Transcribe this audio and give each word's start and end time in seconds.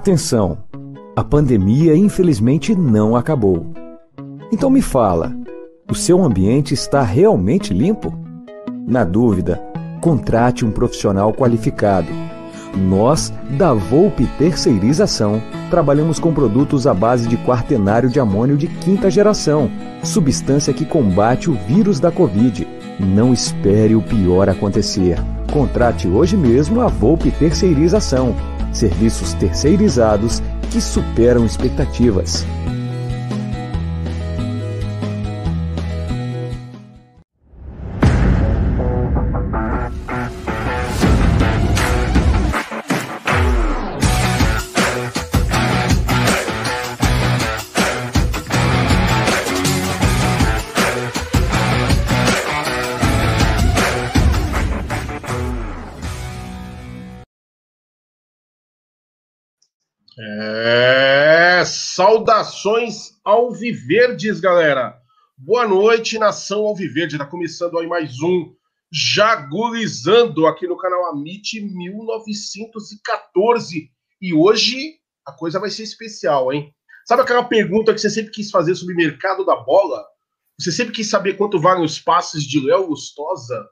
Atenção! 0.00 0.56
A 1.14 1.22
pandemia 1.22 1.94
infelizmente 1.94 2.74
não 2.74 3.14
acabou. 3.14 3.66
Então 4.50 4.70
me 4.70 4.80
fala, 4.80 5.36
o 5.90 5.94
seu 5.94 6.24
ambiente 6.24 6.72
está 6.72 7.02
realmente 7.02 7.74
limpo? 7.74 8.10
Na 8.88 9.04
dúvida, 9.04 9.62
contrate 10.00 10.64
um 10.64 10.70
profissional 10.70 11.34
qualificado. 11.34 12.08
Nós, 12.74 13.30
da 13.58 13.74
Volpe 13.74 14.26
Terceirização, 14.38 15.42
trabalhamos 15.68 16.18
com 16.18 16.32
produtos 16.32 16.86
à 16.86 16.94
base 16.94 17.28
de 17.28 17.36
quaternário 17.36 18.08
de 18.08 18.18
amônio 18.18 18.56
de 18.56 18.68
quinta 18.68 19.10
geração, 19.10 19.70
substância 20.02 20.72
que 20.72 20.86
combate 20.86 21.50
o 21.50 21.58
vírus 21.68 22.00
da 22.00 22.10
Covid. 22.10 22.66
Não 22.98 23.34
espere 23.34 23.94
o 23.94 24.00
pior 24.00 24.48
acontecer. 24.48 25.18
Contrate 25.52 26.08
hoje 26.08 26.38
mesmo 26.38 26.80
a 26.80 26.86
Volpe 26.86 27.30
Terceirização 27.30 28.34
serviços 28.72 29.34
terceirizados 29.34 30.42
que 30.70 30.80
superam 30.80 31.44
expectativas. 31.44 32.44
Saudações 62.10 63.20
alviverdes, 63.24 64.40
galera. 64.40 65.00
Boa 65.38 65.64
noite, 65.64 66.18
nação 66.18 66.66
alviverde. 66.66 67.14
Está 67.14 67.24
começando 67.24 67.78
aí 67.78 67.86
mais 67.86 68.20
um 68.20 68.52
Jagulizando 68.92 70.44
aqui 70.48 70.66
no 70.66 70.76
canal 70.76 71.12
Amit 71.12 71.60
1914. 71.60 73.92
E 74.20 74.34
hoje 74.34 74.98
a 75.24 75.30
coisa 75.30 75.60
vai 75.60 75.70
ser 75.70 75.84
especial, 75.84 76.52
hein? 76.52 76.74
Sabe 77.06 77.22
aquela 77.22 77.44
pergunta 77.44 77.94
que 77.94 78.00
você 78.00 78.10
sempre 78.10 78.32
quis 78.32 78.50
fazer 78.50 78.74
sobre 78.74 78.94
o 78.94 78.96
mercado 78.96 79.46
da 79.46 79.54
bola? 79.54 80.04
Você 80.58 80.72
sempre 80.72 80.92
quis 80.92 81.08
saber 81.08 81.34
quanto 81.34 81.60
valem 81.60 81.84
os 81.84 82.00
passes 82.00 82.42
de 82.42 82.58
Léo 82.58 82.88
Gustosa, 82.88 83.68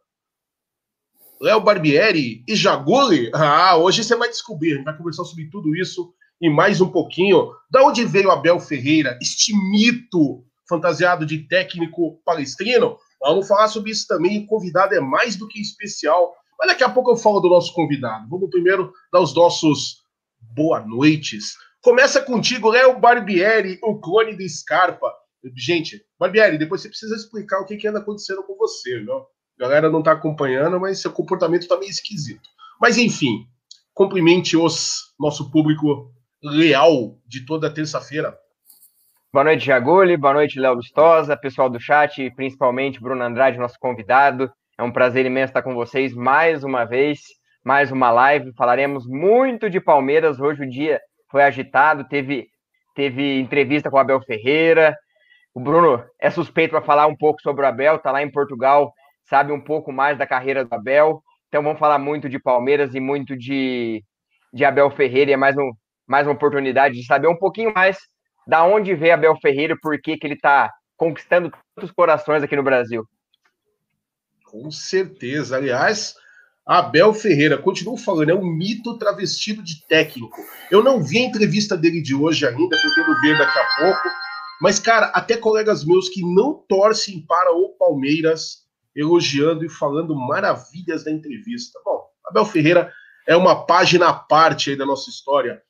Léo 1.41 1.60
Barbieri 1.60 2.44
e 2.47 2.54
Jaguli? 2.54 3.32
Ah, 3.34 3.77
hoje 3.77 4.04
você 4.04 4.15
vai 4.15 4.28
descobrir. 4.28 4.75
A 4.75 4.77
gente 4.77 4.84
vai 4.84 4.97
conversar 4.97 5.25
sobre 5.25 5.50
tudo 5.50 5.75
isso 5.75 6.15
e 6.41 6.49
mais 6.49 6.81
um 6.81 6.88
pouquinho 6.88 7.53
da 7.71 7.82
onde 7.84 8.04
veio 8.04 8.31
Abel 8.31 8.60
Ferreira, 8.60 9.19
este 9.21 9.53
mito 9.71 10.44
fantasiado 10.69 11.26
de 11.26 11.49
técnico 11.49 12.21
palestrino. 12.25 12.97
Vamos 13.21 13.49
falar 13.49 13.69
sobre 13.69 13.91
isso 13.91 14.06
também. 14.06 14.38
O 14.38 14.47
convidado 14.47 14.94
é 14.94 15.00
mais 15.00 15.34
do 15.37 15.48
que 15.48 15.60
especial. 15.60 16.34
Mas 16.59 16.69
daqui 16.69 16.84
a 16.84 16.88
pouco 16.88 17.10
eu 17.10 17.16
falo 17.16 17.41
do 17.41 17.48
nosso 17.48 17.72
convidado. 17.72 18.28
Vamos 18.28 18.50
primeiro 18.50 18.93
dar 19.12 19.21
os 19.21 19.34
nossos 19.34 20.03
boa 20.54 20.81
noites. 20.81 21.54
Começa 21.82 22.21
contigo, 22.21 22.71
Léo 22.71 22.98
Barbieri, 22.98 23.78
o 23.82 23.98
clone 23.98 24.37
do 24.37 24.48
Scarpa. 24.48 25.12
Gente, 25.56 26.04
Barbieri, 26.19 26.59
depois 26.59 26.82
você 26.82 26.88
precisa 26.88 27.15
explicar 27.15 27.60
o 27.60 27.65
que, 27.65 27.77
que 27.77 27.88
anda 27.88 28.00
acontecendo 28.00 28.43
com 28.43 28.56
você, 28.56 28.98
viu? 29.00 29.15
A 29.15 29.27
galera 29.59 29.91
não 29.91 30.03
tá 30.03 30.12
acompanhando, 30.12 30.78
mas 30.78 31.00
seu 31.00 31.12
comportamento 31.12 31.66
tá 31.66 31.77
meio 31.78 31.91
esquisito. 31.91 32.48
Mas 32.81 32.97
enfim, 32.97 33.47
cumprimente 33.94 34.56
os 34.56 35.15
nosso 35.19 35.50
público 35.50 36.12
leal 36.43 37.16
de 37.26 37.44
toda 37.44 37.72
terça-feira. 37.72 38.37
Boa 39.32 39.44
noite, 39.44 39.66
Jaguli. 39.66 40.16
Boa 40.16 40.34
noite, 40.34 40.59
Léo 40.59 40.76
Vistosa, 40.76 41.37
pessoal 41.37 41.69
do 41.69 41.81
chat, 41.81 42.22
e 42.22 42.31
principalmente 42.31 43.00
Bruno 43.00 43.22
Andrade, 43.22 43.59
nosso 43.59 43.78
convidado. 43.78 44.50
É 44.78 44.82
um 44.82 44.93
prazer 44.93 45.27
imenso 45.27 45.50
estar 45.50 45.62
com 45.62 45.75
vocês 45.75 46.15
mais 46.15 46.62
uma 46.65 46.84
vez, 46.84 47.21
mais 47.65 47.91
uma 47.91 48.10
live. 48.10 48.54
Falaremos 48.56 49.06
muito 49.06 49.69
de 49.69 49.81
Palmeiras. 49.81 50.41
Hoje 50.41 50.62
o 50.62 50.71
dia 50.71 51.00
foi 51.31 51.43
agitado, 51.43 52.09
teve, 52.09 52.47
teve 52.94 53.41
entrevista 53.41 53.91
com 53.91 53.97
o 53.97 54.00
Abel 54.00 54.21
Ferreira. 54.22 54.97
O 55.53 55.60
Bruno 55.60 56.03
é 56.21 56.31
suspeito 56.31 56.71
para 56.71 56.82
falar 56.82 57.06
um 57.06 57.16
pouco 57.16 57.43
sobre 57.43 57.65
o 57.65 57.69
Abel, 57.69 57.97
está 57.97 58.12
lá 58.12 58.22
em 58.22 58.31
Portugal, 58.31 58.93
sabe 59.28 59.53
um 59.53 59.60
pouco 59.60 59.93
mais 59.93 60.16
da 60.16 60.27
carreira 60.27 60.65
do 60.65 60.72
Abel. 60.72 61.21
Então 61.48 61.62
vamos 61.62 61.78
falar 61.78 61.98
muito 61.98 62.28
de 62.28 62.38
Palmeiras 62.38 62.94
e 62.94 63.00
muito 63.00 63.37
de, 63.37 64.04
de 64.53 64.65
Abel 64.65 64.91
Ferreira. 64.91 65.32
E 65.32 65.34
é 65.34 65.37
mais 65.37 65.56
um, 65.56 65.72
mais 66.09 66.27
uma 66.27 66.33
oportunidade 66.33 66.95
de 66.95 67.07
saber 67.07 67.29
um 67.29 67.37
pouquinho 67.37 67.73
mais 67.75 67.99
da 68.47 68.65
onde 68.65 68.95
veio 68.95 69.15
Abel 69.15 69.37
Ferreira 69.41 69.75
e 69.75 69.81
por 69.81 70.01
que, 70.01 70.17
que 70.17 70.27
ele 70.27 70.35
está 70.35 70.73
conquistando 70.97 71.53
tantos 71.77 71.93
corações 71.93 72.43
aqui 72.43 72.57
no 72.57 72.63
Brasil. 72.63 73.07
Com 74.45 74.71
certeza. 74.71 75.57
Aliás, 75.57 76.15
Abel 76.67 77.15
Ferreira, 77.15 77.57
continuo 77.57 77.97
falando, 77.97 78.31
é 78.31 78.35
um 78.35 78.45
mito 78.45 78.99
travestido 78.99 79.63
de 79.63 79.87
técnico. 79.87 80.43
Eu 80.71 80.83
não 80.83 81.03
vi 81.03 81.19
a 81.19 81.27
entrevista 81.27 81.77
dele 81.77 82.03
de 82.03 82.15
hoje 82.15 82.47
ainda, 82.47 82.77
pretendo 82.77 83.21
ver 83.21 83.39
daqui 83.39 83.59
a 83.59 83.67
pouco. 83.79 84.09
Mas, 84.61 84.81
cara, 84.81 85.07
até 85.15 85.37
colegas 85.37 85.85
meus 85.85 86.09
que 86.09 86.23
não 86.23 86.55
torcem 86.69 87.25
para 87.27 87.53
o 87.53 87.77
Palmeiras 87.79 88.67
elogiando 88.97 89.65
e 89.65 89.69
falando 89.69 90.17
maravilhas 90.17 91.05
da 91.05 91.13
entrevista. 91.13 91.79
Bom, 91.85 92.03
Abel 92.27 92.45
Ferreira 92.45 92.93
é 93.27 93.37
uma 93.37 93.65
página 93.65 94.09
à 94.09 94.13
parte 94.13 94.71
aí 94.71 94.77
da 94.77 94.85
nossa 94.85 95.09
história. 95.09 95.63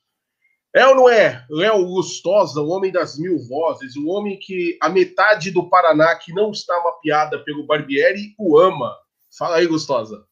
É 0.74 0.86
ou 0.86 0.94
não 0.94 1.08
é? 1.08 1.44
Léo 1.48 1.78
Lustosa, 1.78 2.60
o 2.60 2.68
homem 2.68 2.92
das 2.92 3.18
mil 3.18 3.38
vozes, 3.38 3.96
o 3.96 4.06
homem 4.08 4.38
que 4.38 4.76
a 4.82 4.88
metade 4.88 5.50
do 5.50 5.68
Paraná 5.68 6.14
que 6.14 6.32
não 6.32 6.50
está 6.50 6.78
mapeada 6.82 7.38
pelo 7.42 7.66
Barbieri 7.66 8.34
o 8.38 8.58
ama. 8.58 8.94
Fala 9.36 9.56
aí, 9.56 9.66
Lustosa. 9.66 10.24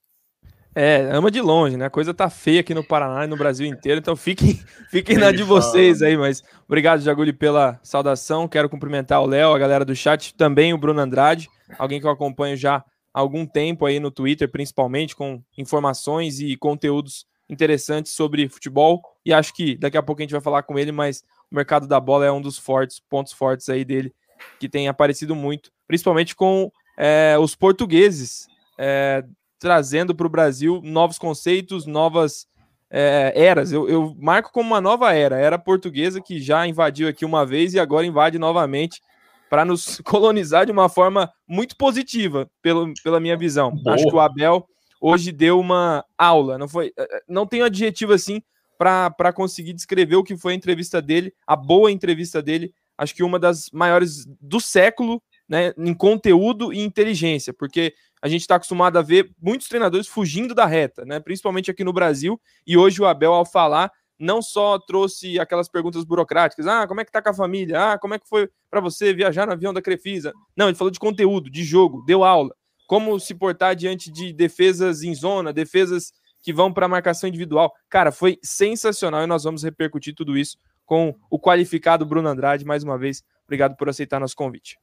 É, 0.79 1.09
ama 1.11 1.31
de 1.31 1.41
longe, 1.41 1.75
né? 1.75 1.87
A 1.87 1.91
coisa 1.91 2.13
tá 2.13 2.29
feia 2.29 2.61
aqui 2.61 2.75
no 2.75 2.85
Paraná 2.85 3.25
e 3.25 3.27
no 3.27 3.37
Brasil 3.37 3.67
inteiro, 3.67 3.99
então 3.99 4.15
fiquem, 4.15 4.61
fiquem 4.91 5.17
na 5.17 5.33
de 5.33 5.43
vocês 5.43 6.03
aí, 6.03 6.19
mas 6.19 6.43
obrigado, 6.67 7.01
Jaguli, 7.01 7.33
pela 7.33 7.81
saudação. 7.83 8.47
Quero 8.47 8.69
cumprimentar 8.69 9.23
o 9.23 9.27
Léo, 9.27 9.55
a 9.55 9.59
galera 9.59 9.87
do 9.87 9.97
chat, 9.97 10.35
também 10.35 10.75
o 10.75 10.79
Bruno 10.79 11.01
Andrade, 11.01 11.49
alguém 11.79 11.99
que 11.99 12.07
eu 12.07 12.11
acompanho 12.11 12.59
já 12.59 12.85
há 13.15 13.21
algum 13.21 13.47
tempo 13.47 13.87
aí 13.87 13.99
no 13.99 14.11
Twitter, 14.11 14.51
principalmente, 14.51 15.17
com 15.17 15.43
informações 15.57 16.41
e 16.41 16.55
conteúdos 16.59 17.25
interessantes 17.49 18.13
sobre 18.13 18.49
futebol 18.49 19.03
e 19.25 19.33
acho 19.33 19.55
que 19.55 19.77
daqui 19.77 19.97
a 19.97 20.03
pouco 20.03 20.21
a 20.21 20.25
gente 20.25 20.33
vai 20.33 20.41
falar 20.41 20.63
com 20.63 20.79
ele, 20.79 20.93
mas 20.93 21.23
o 21.51 21.55
mercado 21.55 21.87
da 21.87 22.01
bola 22.01 22.27
é 22.27 22.33
um 22.33 22.41
dos 22.41 22.59
fortes, 22.59 23.01
pontos 23.01 23.33
fortes 23.33 23.69
aí 23.69 23.85
dele, 23.85 24.15
que 24.59 24.69
tem 24.69 24.89
aparecido 24.89 25.35
muito, 25.35 25.71
principalmente 25.87 26.35
com 26.35 26.71
é, 26.97 27.37
os 27.39 27.55
portugueses 27.55 28.47
é, 28.79 29.25
trazendo 29.59 30.15
para 30.15 30.27
o 30.27 30.31
Brasil 30.31 30.81
novos 30.83 31.19
conceitos, 31.19 31.87
novas 31.87 32.47
é, 32.91 33.33
eras. 33.35 33.73
Eu, 33.73 33.89
eu, 33.89 34.15
marco 34.19 34.53
como 34.53 34.69
uma 34.69 34.81
nova 34.81 35.13
era, 35.13 35.37
era 35.39 35.59
portuguesa 35.59 36.21
que 36.21 36.41
já 36.41 36.67
invadiu 36.67 37.09
aqui 37.09 37.25
uma 37.25 37.45
vez 37.45 37.75
e 37.75 37.81
agora 37.81 38.07
invade 38.07 38.39
novamente 38.39 39.01
para 39.49 39.65
nos 39.65 40.01
colonizar 40.05 40.67
de 40.67 40.73
uma 40.73 40.89
forma 40.89 41.33
muito 41.49 41.77
positiva, 41.77 42.49
pelo, 42.63 42.93
pela 43.03 43.21
minha 43.21 43.37
visão. 43.37 43.71
Boa. 43.71 43.95
Acho 43.95 44.07
que 44.07 44.15
o 44.15 44.21
Abel 44.21 44.67
hoje 45.09 45.31
deu 45.31 45.61
uma 45.61 46.05
aula. 46.19 46.59
Não 46.59 46.67
foi, 46.67 46.93
eh, 46.97 47.09
eh, 47.11 47.23
não 47.29 47.49
um 47.51 47.65
adjetivo 47.65 48.13
assim 48.13 48.43
para 48.77 49.33
conseguir 49.33 49.73
descrever 49.73 50.17
o 50.17 50.25
que 50.25 50.37
foi 50.37 50.53
a 50.53 50.57
entrevista 50.57 51.01
dele, 51.01 51.33
a 51.47 51.55
boa 51.55 51.93
entrevista 51.93 52.43
dele. 52.43 52.75
Acho 52.99 53.15
que 53.15 53.23
uma 53.23 53.39
das 53.39 53.71
maiores 53.71 54.27
do 54.41 54.59
século, 54.61 55.23
né, 55.49 55.73
em 55.79 55.95
conteúdo 55.95 56.73
e 56.73 56.81
inteligência, 56.81 57.55
porque 57.55 57.95
a 58.21 58.27
gente 58.27 58.41
está 58.41 58.57
acostumado 58.57 58.99
a 58.99 59.03
ver 59.03 59.31
muitos 59.41 59.69
treinadores 59.69 60.09
fugindo 60.09 60.55
da 60.55 60.67
reta, 60.67 61.05
né, 61.05 61.21
principalmente 61.21 61.71
aqui 61.71 61.85
no 61.85 61.93
Brasil. 61.93 62.41
E 62.67 62.77
hoje 62.77 63.01
o 63.01 63.07
Abel, 63.07 63.33
ao 63.33 63.47
falar, 63.47 63.93
não 64.19 64.43
só 64.43 64.77
trouxe 64.77 65.39
aquelas 65.39 65.69
perguntas 65.69 66.03
burocráticas, 66.05 66.67
ah, 66.67 66.87
como 66.87 67.01
é 67.01 67.05
que 67.05 67.13
tá 67.13 67.23
com 67.23 67.31
a 67.31 67.35
família? 67.35 67.93
Ah, 67.93 67.99
como 67.99 68.15
é 68.15 68.19
que 68.19 68.29
foi 68.29 68.49
para 68.69 68.81
você 68.81 69.15
viajar 69.15 69.47
no 69.47 69.53
avião 69.53 69.73
da 69.73 69.81
Crefisa? 69.81 70.33
Não, 70.57 70.67
ele 70.67 70.77
falou 70.77 70.91
de 70.91 70.99
conteúdo, 70.99 71.49
de 71.49 71.63
jogo, 71.63 72.03
deu 72.05 72.25
aula 72.25 72.53
como 72.87 73.19
se 73.19 73.35
portar 73.35 73.75
diante 73.75 74.11
de 74.11 74.33
defesas 74.33 75.03
em 75.03 75.15
zona, 75.15 75.53
defesas 75.53 76.13
que 76.43 76.53
vão 76.53 76.73
para 76.73 76.87
marcação 76.87 77.29
individual. 77.29 77.73
Cara, 77.91 78.13
foi 78.13 78.39
sensacional 78.43 79.25
e 79.25 79.27
nós 79.27 79.45
vamos 79.45 79.65
repercutir 79.65 80.15
tudo 80.15 80.39
isso 80.39 80.57
com 80.85 81.15
o 81.29 81.39
qualificado 81.39 82.07
Bruno 82.07 82.29
Andrade. 82.29 82.65
Mais 82.65 82.85
uma 82.85 82.97
vez, 82.97 83.23
obrigado 83.45 83.77
por 83.77 83.89
aceitar 83.89 84.21
nosso 84.21 84.37
convite. 84.37 84.79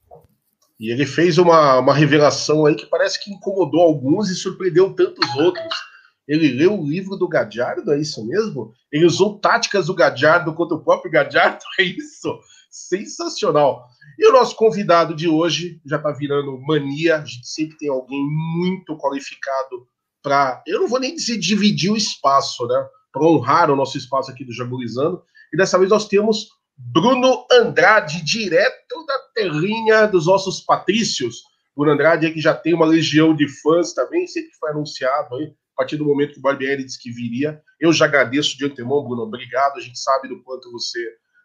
E 0.79 0.91
ele 0.91 1.05
fez 1.05 1.37
uma, 1.37 1.79
uma 1.79 1.93
revelação 1.93 2.65
aí 2.65 2.75
que 2.75 2.85
parece 2.85 3.23
que 3.23 3.31
incomodou 3.31 3.81
alguns 3.81 4.29
e 4.29 4.35
surpreendeu 4.35 4.93
tantos 4.93 5.33
outros. 5.35 5.73
Ele 6.27 6.49
leu 6.49 6.79
o 6.79 6.85
livro 6.85 7.15
do 7.15 7.27
Gadiardo, 7.27 7.91
é 7.91 7.99
isso 7.99 8.25
mesmo? 8.25 8.73
Ele 8.91 9.05
usou 9.05 9.39
táticas 9.39 9.87
do 9.87 9.95
Gadiardo 9.95 10.53
contra 10.53 10.75
o 10.75 10.83
próprio 10.83 11.11
Gadiardo, 11.11 11.63
é 11.79 11.83
isso? 11.83 12.39
Sensacional. 12.69 13.87
E 14.17 14.27
o 14.27 14.31
nosso 14.31 14.55
convidado 14.55 15.15
de 15.15 15.27
hoje 15.27 15.81
já 15.85 15.97
está 15.97 16.11
virando 16.11 16.59
mania, 16.61 17.17
a 17.17 17.25
gente 17.25 17.47
sempre 17.47 17.77
tem 17.77 17.89
alguém 17.89 18.25
muito 18.57 18.97
qualificado 18.97 19.87
para. 20.21 20.63
Eu 20.67 20.81
não 20.81 20.87
vou 20.87 20.99
nem 20.99 21.15
dizer 21.15 21.37
dividir 21.37 21.91
o 21.91 21.97
espaço, 21.97 22.67
né? 22.67 22.85
para 23.13 23.27
honrar 23.27 23.69
o 23.69 23.75
nosso 23.75 23.95
espaço 23.97 24.31
aqui 24.31 24.43
do 24.43 24.51
Jagulizando. 24.51 25.23
E 25.53 25.57
dessa 25.57 25.77
vez 25.77 25.91
nós 25.91 26.07
temos 26.07 26.49
Bruno 26.75 27.45
Andrade, 27.51 28.23
direto 28.23 29.05
da 29.05 29.19
terrinha 29.35 30.07
dos 30.07 30.25
nossos 30.25 30.61
patrícios. 30.61 31.43
Bruno 31.77 31.91
Andrade 31.91 32.31
que 32.31 32.41
já 32.41 32.55
tem 32.55 32.73
uma 32.73 32.87
legião 32.87 33.35
de 33.35 33.47
fãs 33.61 33.93
também, 33.93 34.25
sempre 34.25 34.51
foi 34.59 34.71
anunciado 34.71 35.35
aí, 35.35 35.45
a 35.45 35.75
partir 35.77 35.97
do 35.97 36.05
momento 36.05 36.33
que 36.33 36.39
o 36.39 36.41
Barbieri 36.41 36.83
disse 36.83 36.99
que 36.99 37.11
viria. 37.11 37.61
Eu 37.79 37.93
já 37.93 38.05
agradeço 38.05 38.57
de 38.57 38.65
antemão, 38.65 39.03
Bruno, 39.03 39.21
obrigado. 39.21 39.77
A 39.77 39.81
gente 39.81 39.99
sabe 39.99 40.27
do 40.27 40.41
quanto 40.41 40.71
você 40.71 40.99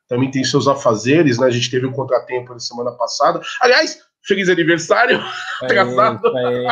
também 0.09 0.31
tem 0.31 0.43
seus 0.43 0.67
afazeres, 0.67 1.39
né? 1.39 1.47
A 1.47 1.51
gente 1.51 1.71
teve 1.71 1.87
um 1.87 1.93
contratempo 1.93 2.53
na 2.53 2.59
semana 2.59 2.93
passada. 2.93 3.41
Aliás, 3.61 4.01
feliz 4.27 4.49
aniversário, 4.49 5.21
atrasado. 5.63 6.27
É. 6.37 6.67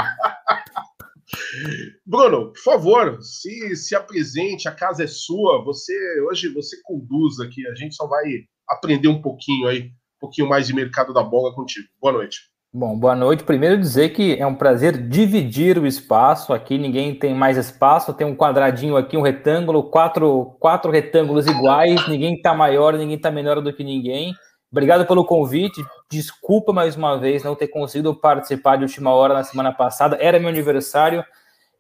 Bruno, 2.05 2.53
por 2.53 2.63
favor, 2.63 3.19
se, 3.23 3.77
se 3.77 3.95
apresente, 3.95 4.69
a 4.69 4.73
casa 4.73 5.05
é 5.05 5.07
sua, 5.07 5.63
você 5.63 5.93
hoje 6.23 6.49
você 6.49 6.81
conduz 6.83 7.41
aqui, 7.41 7.67
a 7.67 7.75
gente 7.75 7.95
só 7.95 8.07
vai 8.07 8.25
aprender 8.69 9.09
um 9.09 9.21
pouquinho 9.21 9.69
aí, 9.69 9.83
um 9.83 10.21
pouquinho 10.21 10.49
mais 10.49 10.67
de 10.67 10.75
mercado 10.75 11.13
da 11.13 11.23
bola 11.23 11.55
contigo. 11.55 11.89
Boa 12.01 12.13
noite. 12.13 12.56
Bom, 12.79 12.95
boa 12.95 13.17
noite. 13.17 13.43
Primeiro 13.43 13.81
dizer 13.81 14.11
que 14.11 14.39
é 14.39 14.47
um 14.47 14.55
prazer 14.55 15.09
dividir 15.09 15.79
o 15.79 15.87
espaço. 15.87 16.53
Aqui 16.53 16.77
ninguém 16.77 17.15
tem 17.15 17.35
mais 17.35 17.57
espaço, 17.57 18.13
tem 18.13 18.27
um 18.27 18.37
quadradinho 18.37 18.99
aqui, 18.99 19.17
um 19.17 19.23
retângulo, 19.23 19.85
quatro, 19.85 20.55
quatro 20.61 20.93
retângulos 20.93 21.47
iguais, 21.47 22.07
ninguém 22.07 22.35
está 22.35 22.53
maior, 22.53 22.93
ninguém 22.93 23.17
está 23.17 23.31
menor 23.31 23.63
do 23.63 23.73
que 23.73 23.83
ninguém. 23.83 24.35
Obrigado 24.71 25.07
pelo 25.07 25.25
convite. 25.25 25.83
Desculpa 26.11 26.71
mais 26.71 26.97
uma 26.97 27.17
vez 27.17 27.43
não 27.43 27.55
ter 27.55 27.69
conseguido 27.69 28.15
participar 28.15 28.77
de 28.77 28.83
última 28.83 29.11
hora 29.11 29.33
na 29.33 29.43
semana 29.43 29.73
passada. 29.73 30.19
Era 30.21 30.39
meu 30.39 30.51
aniversário, 30.51 31.25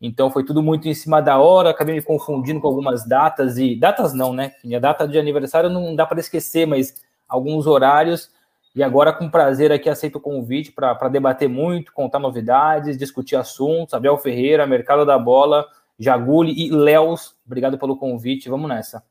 então 0.00 0.30
foi 0.30 0.46
tudo 0.46 0.62
muito 0.62 0.88
em 0.88 0.94
cima 0.94 1.20
da 1.20 1.38
hora. 1.38 1.68
Acabei 1.68 1.94
me 1.94 2.00
confundindo 2.00 2.58
com 2.58 2.68
algumas 2.68 3.06
datas 3.06 3.58
e 3.58 3.78
datas 3.78 4.14
não, 4.14 4.32
né? 4.32 4.52
A 4.74 4.78
data 4.78 5.06
de 5.06 5.18
aniversário 5.18 5.68
não 5.68 5.94
dá 5.94 6.06
para 6.06 6.20
esquecer, 6.20 6.66
mas 6.66 6.94
alguns 7.28 7.66
horários. 7.66 8.34
E 8.76 8.82
agora, 8.82 9.10
com 9.10 9.30
prazer, 9.30 9.72
aqui 9.72 9.88
aceito 9.88 10.16
o 10.16 10.20
convite 10.20 10.70
para 10.70 11.08
debater 11.08 11.48
muito, 11.48 11.94
contar 11.94 12.18
novidades, 12.18 12.98
discutir 12.98 13.34
assuntos. 13.34 13.94
Abel 13.94 14.18
Ferreira, 14.18 14.66
Mercado 14.66 15.06
da 15.06 15.18
Bola, 15.18 15.66
Jaguli 15.98 16.52
e 16.52 16.70
Léos, 16.70 17.34
obrigado 17.46 17.78
pelo 17.78 17.96
convite. 17.96 18.50
Vamos 18.50 18.68
nessa. 18.68 19.02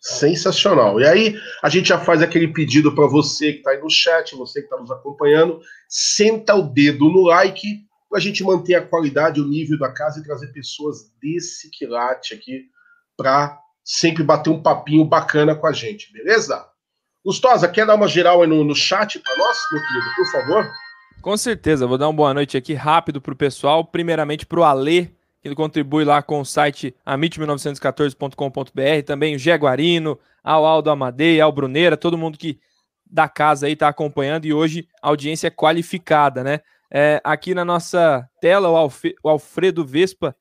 Sensacional. 0.00 0.98
E 0.98 1.06
aí, 1.06 1.36
a 1.62 1.68
gente 1.68 1.90
já 1.90 1.98
faz 1.98 2.22
aquele 2.22 2.48
pedido 2.48 2.94
para 2.94 3.06
você 3.06 3.52
que 3.52 3.58
está 3.58 3.72
aí 3.72 3.80
no 3.82 3.90
chat, 3.90 4.34
você 4.34 4.60
que 4.60 4.66
está 4.66 4.78
nos 4.78 4.90
acompanhando, 4.90 5.60
senta 5.86 6.54
o 6.54 6.62
dedo 6.62 7.10
no 7.10 7.20
like 7.24 7.84
para 8.08 8.18
a 8.18 8.22
gente 8.22 8.42
manter 8.42 8.76
a 8.76 8.86
qualidade, 8.86 9.42
o 9.42 9.46
nível 9.46 9.78
da 9.78 9.92
casa 9.92 10.20
e 10.20 10.24
trazer 10.24 10.46
pessoas 10.52 11.12
desse 11.20 11.68
quilate 11.70 12.32
aqui 12.32 12.70
para 13.14 13.60
sempre 13.84 14.22
bater 14.22 14.48
um 14.48 14.62
papinho 14.62 15.04
bacana 15.04 15.54
com 15.54 15.66
a 15.66 15.72
gente, 15.72 16.10
beleza? 16.14 16.66
Gustosa, 17.26 17.66
quer 17.66 17.84
dar 17.84 17.96
uma 17.96 18.06
geral 18.06 18.40
aí 18.40 18.46
no, 18.46 18.62
no 18.62 18.72
chat 18.72 19.18
para 19.18 19.36
nós, 19.36 19.58
meu 19.72 19.82
querido, 19.82 20.06
por 20.14 20.26
favor? 20.30 20.70
Com 21.20 21.36
certeza, 21.36 21.84
vou 21.84 21.98
dar 21.98 22.06
uma 22.06 22.14
boa 22.14 22.32
noite 22.32 22.56
aqui 22.56 22.72
rápido 22.72 23.20
para 23.20 23.32
o 23.32 23.36
pessoal. 23.36 23.84
Primeiramente 23.84 24.46
para 24.46 24.60
o 24.60 24.62
Alê, 24.62 25.08
que 25.42 25.52
contribui 25.52 26.04
lá 26.04 26.22
com 26.22 26.40
o 26.40 26.44
site 26.44 26.94
amit1914.com.br, 27.04 29.02
também 29.04 29.34
o 29.34 29.38
Jaguarino, 29.40 30.16
ao 30.44 30.64
Aldo 30.64 30.88
Amadei, 30.88 31.40
ao 31.40 31.50
Bruneira, 31.50 31.96
todo 31.96 32.16
mundo 32.16 32.38
que 32.38 32.60
da 33.04 33.28
casa 33.28 33.66
aí 33.66 33.72
está 33.72 33.88
acompanhando 33.88 34.44
e 34.44 34.54
hoje 34.54 34.86
a 35.02 35.08
audiência 35.08 35.48
é 35.48 35.50
qualificada, 35.50 36.44
né? 36.44 36.60
É, 36.88 37.20
aqui 37.24 37.56
na 37.56 37.64
nossa 37.64 38.24
tela, 38.40 38.68
o, 38.68 38.76
Alfe, 38.76 39.16
o 39.20 39.28
Alfredo 39.28 39.84
Vespa 39.84 40.32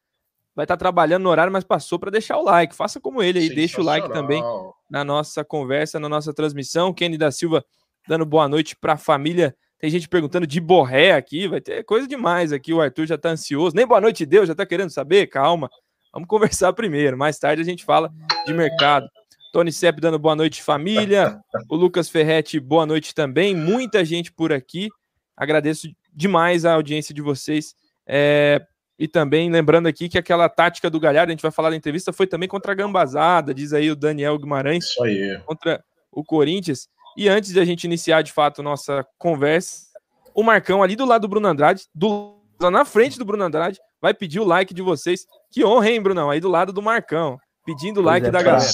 vai 0.56 0.64
estar 0.64 0.76
tá 0.76 0.78
trabalhando 0.78 1.24
no 1.24 1.30
horário, 1.30 1.52
mas 1.52 1.64
passou 1.64 2.00
para 2.00 2.10
deixar 2.10 2.38
o 2.38 2.44
like. 2.44 2.76
Faça 2.76 3.00
como 3.00 3.22
ele 3.22 3.40
aí, 3.40 3.50
deixa 3.50 3.82
o 3.82 3.84
like 3.84 4.12
também 4.12 4.42
na 4.90 5.04
nossa 5.04 5.44
conversa, 5.44 6.00
na 6.00 6.08
nossa 6.08 6.34
transmissão. 6.34 6.94
Kenny 6.94 7.18
da 7.18 7.32
Silva 7.32 7.64
dando 8.08 8.26
boa 8.26 8.48
noite 8.48 8.76
para 8.76 8.94
a 8.94 8.98
família. 8.98 9.56
Tem 9.78 9.90
gente 9.90 10.08
perguntando 10.08 10.48
de 10.48 10.62
borré 10.62 11.12
aqui, 11.12 11.48
vai 11.48 11.60
ter 11.60 11.84
coisa 11.84 12.08
demais 12.08 12.54
aqui. 12.54 12.74
O 12.74 12.82
Arthur 12.82 13.06
já 13.06 13.16
está 13.16 13.30
ansioso. 13.30 13.76
Nem 13.76 13.86
boa 13.86 14.00
noite, 14.00 14.26
Deus, 14.26 14.48
já 14.48 14.54
está 14.54 14.66
querendo 14.66 14.90
saber? 14.90 15.28
Calma. 15.28 15.70
Vamos 16.14 16.30
conversar 16.30 16.72
primeiro. 16.74 17.18
Mais 17.18 17.38
tarde 17.38 17.62
a 17.62 17.66
gente 17.66 17.84
fala 17.84 18.12
de 18.46 18.54
mercado. 18.54 19.06
Tony 19.52 19.72
Sepp 19.72 20.00
dando 20.00 20.18
boa 20.18 20.36
noite, 20.36 20.64
família. 20.64 21.40
O 21.70 21.76
Lucas 21.76 22.10
Ferretti, 22.10 22.60
boa 22.60 22.86
noite 22.86 23.14
também. 23.14 23.56
Muita 23.56 24.04
gente 24.04 24.32
por 24.32 24.54
aqui. 24.54 24.90
Agradeço 25.36 25.90
demais 26.14 26.66
a 26.66 26.74
audiência 26.74 27.14
de 27.14 27.22
vocês. 27.22 27.76
É, 28.08 28.62
e 28.98 29.08
também 29.08 29.52
lembrando 29.52 29.88
aqui 29.88 30.08
que 30.08 30.18
aquela 30.18 30.48
tática 30.48 30.90
do 30.90 31.00
Galhardo, 31.00 31.30
a 31.30 31.34
gente 31.34 31.42
vai 31.42 31.52
falar 31.52 31.70
na 31.70 31.76
entrevista, 31.76 32.14
foi 32.14 32.26
também 32.26 32.48
contra 32.48 32.72
a 32.72 32.76
Gambazada, 32.76 33.54
diz 33.54 33.74
aí 33.74 33.92
o 33.92 33.96
Daniel 33.96 34.38
Guimarães. 34.38 34.86
Isso 34.86 35.04
aí. 35.04 35.40
Contra 35.46 35.84
o 36.12 36.24
Corinthians. 36.24 36.88
E 37.18 37.28
antes 37.28 37.52
de 37.52 37.60
a 37.60 37.66
gente 37.66 37.84
iniciar 37.84 38.22
de 38.22 38.32
fato 38.32 38.64
nossa 38.64 39.06
conversa, 39.18 39.86
o 40.34 40.44
Marcão 40.44 40.82
ali 40.82 40.96
do 40.96 41.06
lado 41.06 41.24
do 41.24 41.28
Bruno 41.28 41.48
Andrade, 41.48 41.84
do, 41.94 42.38
na 42.60 42.86
frente 42.86 43.18
do 43.18 43.26
Bruno 43.26 43.44
Andrade, 43.44 43.80
vai 44.02 44.14
pedir 44.14 44.40
o 44.40 44.46
like 44.46 44.74
de 44.74 44.82
vocês. 44.82 45.26
Que 45.52 45.66
honra, 45.66 45.90
hein, 45.90 46.02
Brunão? 46.02 46.30
Aí 46.30 46.40
do 46.40 46.50
lado 46.50 46.72
do 46.72 46.82
Marcão, 46.82 47.38
pedindo 47.66 48.00
o 48.00 48.04
like 48.04 48.28
é, 48.28 48.32
da 48.32 48.42
galera. 48.42 48.66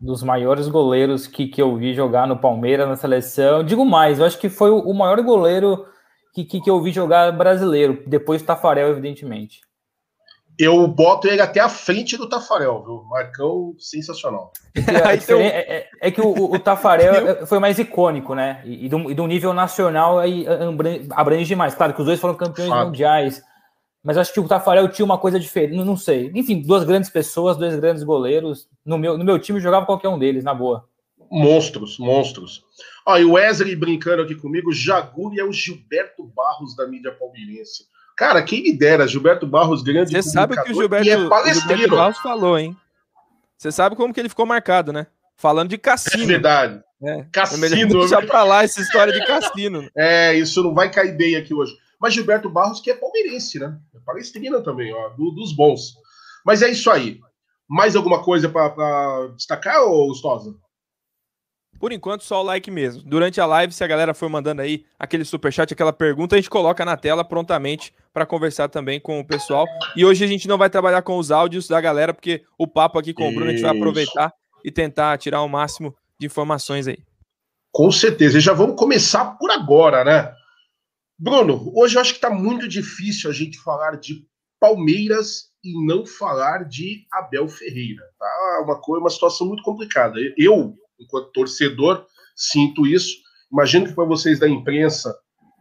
Dos 0.00 0.22
maiores 0.22 0.66
goleiros 0.66 1.26
que, 1.26 1.46
que 1.46 1.60
eu 1.60 1.76
vi 1.76 1.94
jogar 1.94 2.26
no 2.26 2.38
Palmeiras, 2.38 2.88
na 2.88 2.96
seleção. 2.96 3.62
Digo 3.62 3.84
mais, 3.84 4.18
eu 4.18 4.24
acho 4.24 4.38
que 4.38 4.48
foi 4.48 4.70
o 4.70 4.92
maior 4.92 5.20
goleiro 5.22 5.84
que, 6.34 6.44
que, 6.44 6.60
que 6.60 6.70
eu 6.70 6.80
vi 6.80 6.92
jogar 6.92 7.32
brasileiro, 7.32 8.02
depois 8.06 8.42
do 8.42 8.46
Tafarel, 8.46 8.90
evidentemente. 8.90 9.60
Eu 10.58 10.86
boto 10.86 11.26
ele 11.26 11.40
até 11.40 11.58
a 11.58 11.70
frente 11.70 12.18
do 12.18 12.28
Tafarel, 12.28 12.82
viu? 12.84 13.04
Marcão 13.04 13.74
sensacional. 13.78 14.52
É, 14.74 15.14
então... 15.16 15.40
é, 15.40 15.46
é, 15.46 15.88
é 16.02 16.10
que 16.10 16.20
o, 16.20 16.52
o 16.52 16.58
Tafarel 16.58 17.46
foi 17.48 17.58
mais 17.58 17.78
icônico, 17.78 18.34
né? 18.34 18.60
E, 18.66 18.84
e, 18.84 18.88
do, 18.88 19.10
e 19.10 19.14
do 19.14 19.26
nível 19.26 19.54
nacional 19.54 20.18
aí 20.18 20.44
abrange 21.12 21.46
demais. 21.46 21.74
Claro 21.74 21.94
que 21.94 22.00
os 22.00 22.06
dois 22.06 22.20
foram 22.20 22.34
campeões 22.34 22.68
Fato. 22.68 22.86
mundiais, 22.86 23.42
mas 24.04 24.18
acho 24.18 24.34
que 24.34 24.40
o 24.40 24.46
Tafarel 24.46 24.88
tinha 24.88 25.04
uma 25.04 25.16
coisa 25.16 25.40
diferente, 25.40 25.76
não, 25.76 25.84
não 25.84 25.96
sei. 25.96 26.30
Enfim, 26.34 26.60
duas 26.60 26.84
grandes 26.84 27.08
pessoas, 27.08 27.56
dois 27.56 27.74
grandes 27.76 28.02
goleiros. 28.02 28.68
No 28.84 28.98
meu, 28.98 29.16
no 29.16 29.24
meu 29.24 29.38
time 29.38 29.60
jogava 29.60 29.86
qualquer 29.86 30.08
um 30.08 30.18
deles, 30.18 30.44
na 30.44 30.52
boa. 30.52 30.86
Monstros, 31.30 31.98
monstros. 31.98 32.64
Ó, 33.06 33.16
e 33.16 33.24
o 33.24 33.32
Wesley 33.32 33.76
brincando 33.76 34.22
aqui 34.22 34.34
comigo, 34.34 34.72
Jaguli 34.72 35.38
é 35.38 35.44
o 35.44 35.52
Gilberto 35.52 36.24
Barros 36.24 36.74
da 36.74 36.86
mídia 36.86 37.12
palmeirense. 37.12 37.84
Cara, 38.16 38.42
quem 38.42 38.62
me 38.62 38.76
dera, 38.76 39.06
Gilberto 39.06 39.46
Barros, 39.46 39.82
grande 39.82 40.10
Você 40.10 40.22
sabe 40.22 40.54
o 40.54 40.62
que 40.62 40.72
o 40.72 40.74
Gilberto, 40.74 41.08
é 41.08 41.16
o 41.16 41.54
Gilberto 41.54 41.96
Barros 41.96 42.18
falou, 42.18 42.58
hein? 42.58 42.76
Você 43.56 43.70
sabe 43.72 43.96
como 43.96 44.12
que 44.12 44.20
ele 44.20 44.28
ficou 44.28 44.44
marcado, 44.44 44.92
né? 44.92 45.06
Falando 45.36 45.70
de 45.70 45.78
cassino. 45.78 46.24
É 46.24 46.26
verdade. 46.26 46.82
É. 47.02 47.24
Cassino. 47.32 47.64
É 47.64 47.86
deixar 47.86 48.26
pra 48.26 48.42
lá 48.42 48.62
essa 48.62 48.80
história 48.80 49.12
de 49.12 49.24
cassino. 49.24 49.88
é, 49.96 50.34
isso 50.34 50.62
não 50.62 50.74
vai 50.74 50.90
cair 50.90 51.16
bem 51.16 51.36
aqui 51.36 51.54
hoje. 51.54 51.74
Mas 52.00 52.14
Gilberto 52.14 52.48
Barros, 52.48 52.80
que 52.80 52.90
é 52.90 52.94
palmeirense, 52.94 53.58
né? 53.58 53.78
É 53.94 53.98
palestrina 54.04 54.60
também, 54.62 54.92
ó, 54.92 55.10
do, 55.10 55.30
dos 55.30 55.54
bons. 55.54 55.94
Mas 56.44 56.62
é 56.62 56.68
isso 56.68 56.90
aí. 56.90 57.20
Mais 57.68 57.94
alguma 57.94 58.22
coisa 58.22 58.48
para 58.48 59.28
destacar, 59.36 59.82
ô 59.82 60.06
Gustosa? 60.08 60.54
Por 61.80 61.92
enquanto, 61.92 62.22
só 62.22 62.42
o 62.42 62.44
like 62.44 62.70
mesmo. 62.70 63.02
Durante 63.02 63.40
a 63.40 63.46
live, 63.46 63.72
se 63.72 63.82
a 63.82 63.86
galera 63.86 64.12
for 64.12 64.28
mandando 64.28 64.60
aí 64.60 64.84
aquele 64.98 65.24
superchat, 65.24 65.72
aquela 65.72 65.94
pergunta, 65.94 66.36
a 66.36 66.38
gente 66.38 66.50
coloca 66.50 66.84
na 66.84 66.94
tela 66.94 67.24
prontamente 67.24 67.94
para 68.12 68.26
conversar 68.26 68.68
também 68.68 69.00
com 69.00 69.18
o 69.18 69.24
pessoal. 69.24 69.66
E 69.96 70.04
hoje 70.04 70.22
a 70.22 70.26
gente 70.26 70.46
não 70.46 70.58
vai 70.58 70.68
trabalhar 70.68 71.00
com 71.00 71.16
os 71.16 71.30
áudios 71.30 71.66
da 71.66 71.80
galera, 71.80 72.12
porque 72.12 72.44
o 72.58 72.68
papo 72.68 72.98
aqui 72.98 73.14
com 73.14 73.26
o 73.26 73.32
Bruno 73.32 73.50
a 73.50 73.52
gente 73.52 73.62
vai 73.62 73.74
aproveitar 73.74 74.30
e 74.62 74.70
tentar 74.70 75.16
tirar 75.16 75.40
o 75.40 75.48
máximo 75.48 75.96
de 76.18 76.26
informações 76.26 76.86
aí. 76.86 76.98
Com 77.72 77.90
certeza. 77.90 78.36
E 78.36 78.42
já 78.42 78.52
vamos 78.52 78.76
começar 78.76 79.38
por 79.38 79.50
agora, 79.50 80.04
né? 80.04 80.34
Bruno, 81.18 81.72
hoje 81.74 81.96
eu 81.96 82.02
acho 82.02 82.12
que 82.12 82.18
está 82.18 82.28
muito 82.28 82.68
difícil 82.68 83.30
a 83.30 83.32
gente 83.32 83.58
falar 83.58 83.96
de 83.96 84.22
Palmeiras 84.60 85.50
e 85.64 85.86
não 85.86 86.04
falar 86.04 86.64
de 86.64 87.06
Abel 87.10 87.48
Ferreira. 87.48 88.02
Tá 88.18 88.62
uma 88.64 88.78
coisa, 88.78 89.00
uma 89.00 89.10
situação 89.10 89.46
muito 89.46 89.62
complicada. 89.62 90.16
Eu 90.36 90.74
enquanto 91.00 91.32
torcedor, 91.32 92.06
sinto 92.36 92.86
isso. 92.86 93.16
Imagino 93.52 93.86
que 93.86 93.94
para 93.94 94.04
vocês 94.04 94.38
da 94.38 94.48
imprensa 94.48 95.14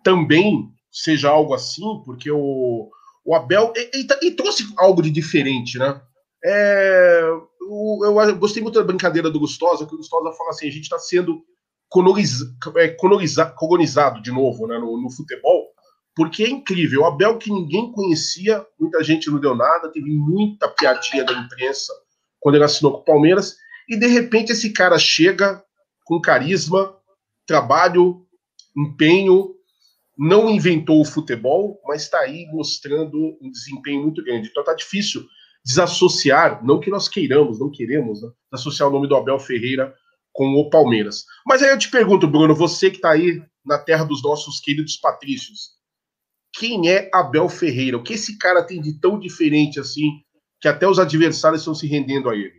também 0.04 0.70
seja 0.92 1.30
algo 1.30 1.54
assim, 1.54 1.84
porque 2.06 2.30
o, 2.32 2.90
o 3.26 3.36
Abel 3.36 3.74
e, 3.76 4.02
e, 4.02 4.28
e 4.28 4.32
trouxe 4.32 4.64
algo 4.78 5.02
de 5.02 5.10
diferente, 5.10 5.78
né? 5.78 6.02
É, 6.44 7.22
eu, 7.62 8.00
eu, 8.04 8.36
gostei 8.38 8.64
muito 8.64 8.80
da 8.80 8.86
brincadeira 8.86 9.30
do 9.30 9.40
Gustosa, 9.40 9.86
que 9.86 9.94
o 9.94 9.98
Gustosa 9.98 10.36
fala 10.38 10.52
assim: 10.52 10.68
a 10.68 10.72
gente 10.72 10.84
está 10.84 10.98
sendo 10.98 11.44
coloniza, 11.90 12.46
é, 12.78 12.90
coloniza, 12.90 13.46
colonizado 13.46 14.22
de 14.22 14.32
novo 14.32 14.68
né, 14.68 14.78
no, 14.78 15.02
no, 15.02 15.12
futebol, 15.12 15.68
porque 16.16 16.44
é 16.44 16.50
incrível. 16.50 17.02
O 17.02 17.06
Abel, 17.06 17.38
que 17.38 17.52
ninguém 17.52 17.92
conhecia, 17.92 18.66
muita 18.80 19.04
gente 19.04 19.30
não 19.30 19.40
deu 19.40 19.56
nada, 19.56 19.92
teve 19.92 20.10
muita 20.10 20.70
piadinha 20.70 21.26
da 21.26 21.34
imprensa 21.34 21.92
quando 22.40 22.56
ele 22.56 22.64
assinou 22.64 22.94
com 22.94 23.00
o 23.00 23.06
Palmeiras, 23.06 23.58
e 23.90 23.98
de 23.98 24.06
repente 24.06 24.52
esse 24.52 24.72
cara 24.72 25.00
chega 25.00 25.64
com 26.06 26.22
carisma, 26.22 26.96
trabalho, 27.46 28.26
empenho, 28.78 29.56
não 30.16 30.50
inventou 30.50 31.02
o 31.02 31.06
futebol, 31.06 31.82
mas 31.86 32.04
está 32.04 32.20
aí 32.20 32.46
mostrando 32.52 33.38
um 33.42 33.50
desempenho 33.50 34.04
muito 34.04 34.24
grande. 34.24 34.50
Então 34.50 34.64
tá 34.64 34.76
difícil 34.76 35.26
desassociar, 35.66 36.64
não 36.64 36.80
que 36.80 36.90
nós 36.90 37.10
queiramos, 37.10 37.60
não 37.60 37.72
queremos, 37.72 38.22
né, 38.22 38.30
desassociar 38.52 38.90
o 38.90 38.92
nome 38.92 39.08
do 39.08 39.16
Abel 39.16 39.40
Ferreira 39.40 39.94
com 40.32 40.54
o 40.56 40.70
Palmeiras. 40.70 41.26
Mas 41.46 41.64
aí 41.64 41.70
eu 41.70 41.78
te 41.78 41.90
pergunto, 41.90 42.28
Bruno, 42.28 42.54
você 42.54 42.90
que 42.90 42.98
está 42.98 43.12
aí 43.12 43.42
na 43.66 43.78
terra 43.78 44.04
dos 44.04 44.22
nossos 44.24 44.60
queridos 44.60 44.98
patrícios, 44.98 45.80
quem 46.54 46.90
é 46.90 47.10
Abel 47.14 47.50
Ferreira? 47.50 47.98
O 47.98 48.04
que 48.04 48.14
esse 48.14 48.38
cara 48.38 48.64
tem 48.64 48.82
de 48.82 49.00
tão 49.00 49.20
diferente 49.20 49.80
assim 49.80 50.10
que 50.62 50.68
até 50.68 50.88
os 50.88 51.00
adversários 51.00 51.62
estão 51.62 51.76
se 51.76 51.88
rendendo 51.88 52.30
a 52.30 52.36
ele? 52.36 52.59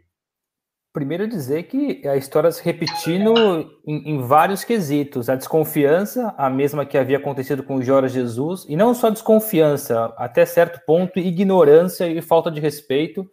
Primeiro 0.93 1.29
dizer 1.29 1.65
que 1.65 2.05
a 2.05 2.17
história 2.17 2.51
se 2.51 2.65
repetindo 2.65 3.33
em, 3.87 4.11
em, 4.11 4.19
vários 4.19 4.65
quesitos. 4.65 5.29
A 5.29 5.37
desconfiança, 5.37 6.35
a 6.37 6.51
mesma 6.51 6.85
que 6.85 6.99
havia 6.99 7.19
acontecido 7.19 7.63
com 7.63 7.77
o 7.77 7.83
Jorge 7.83 8.15
Jesus, 8.15 8.67
e 8.69 8.75
não 8.75 8.93
só 8.93 9.09
desconfiança, 9.09 10.13
até 10.17 10.45
certo 10.45 10.85
ponto, 10.85 11.21
ignorância 11.21 12.09
e 12.09 12.21
falta 12.21 12.51
de 12.51 12.61
respeito. 12.61 13.31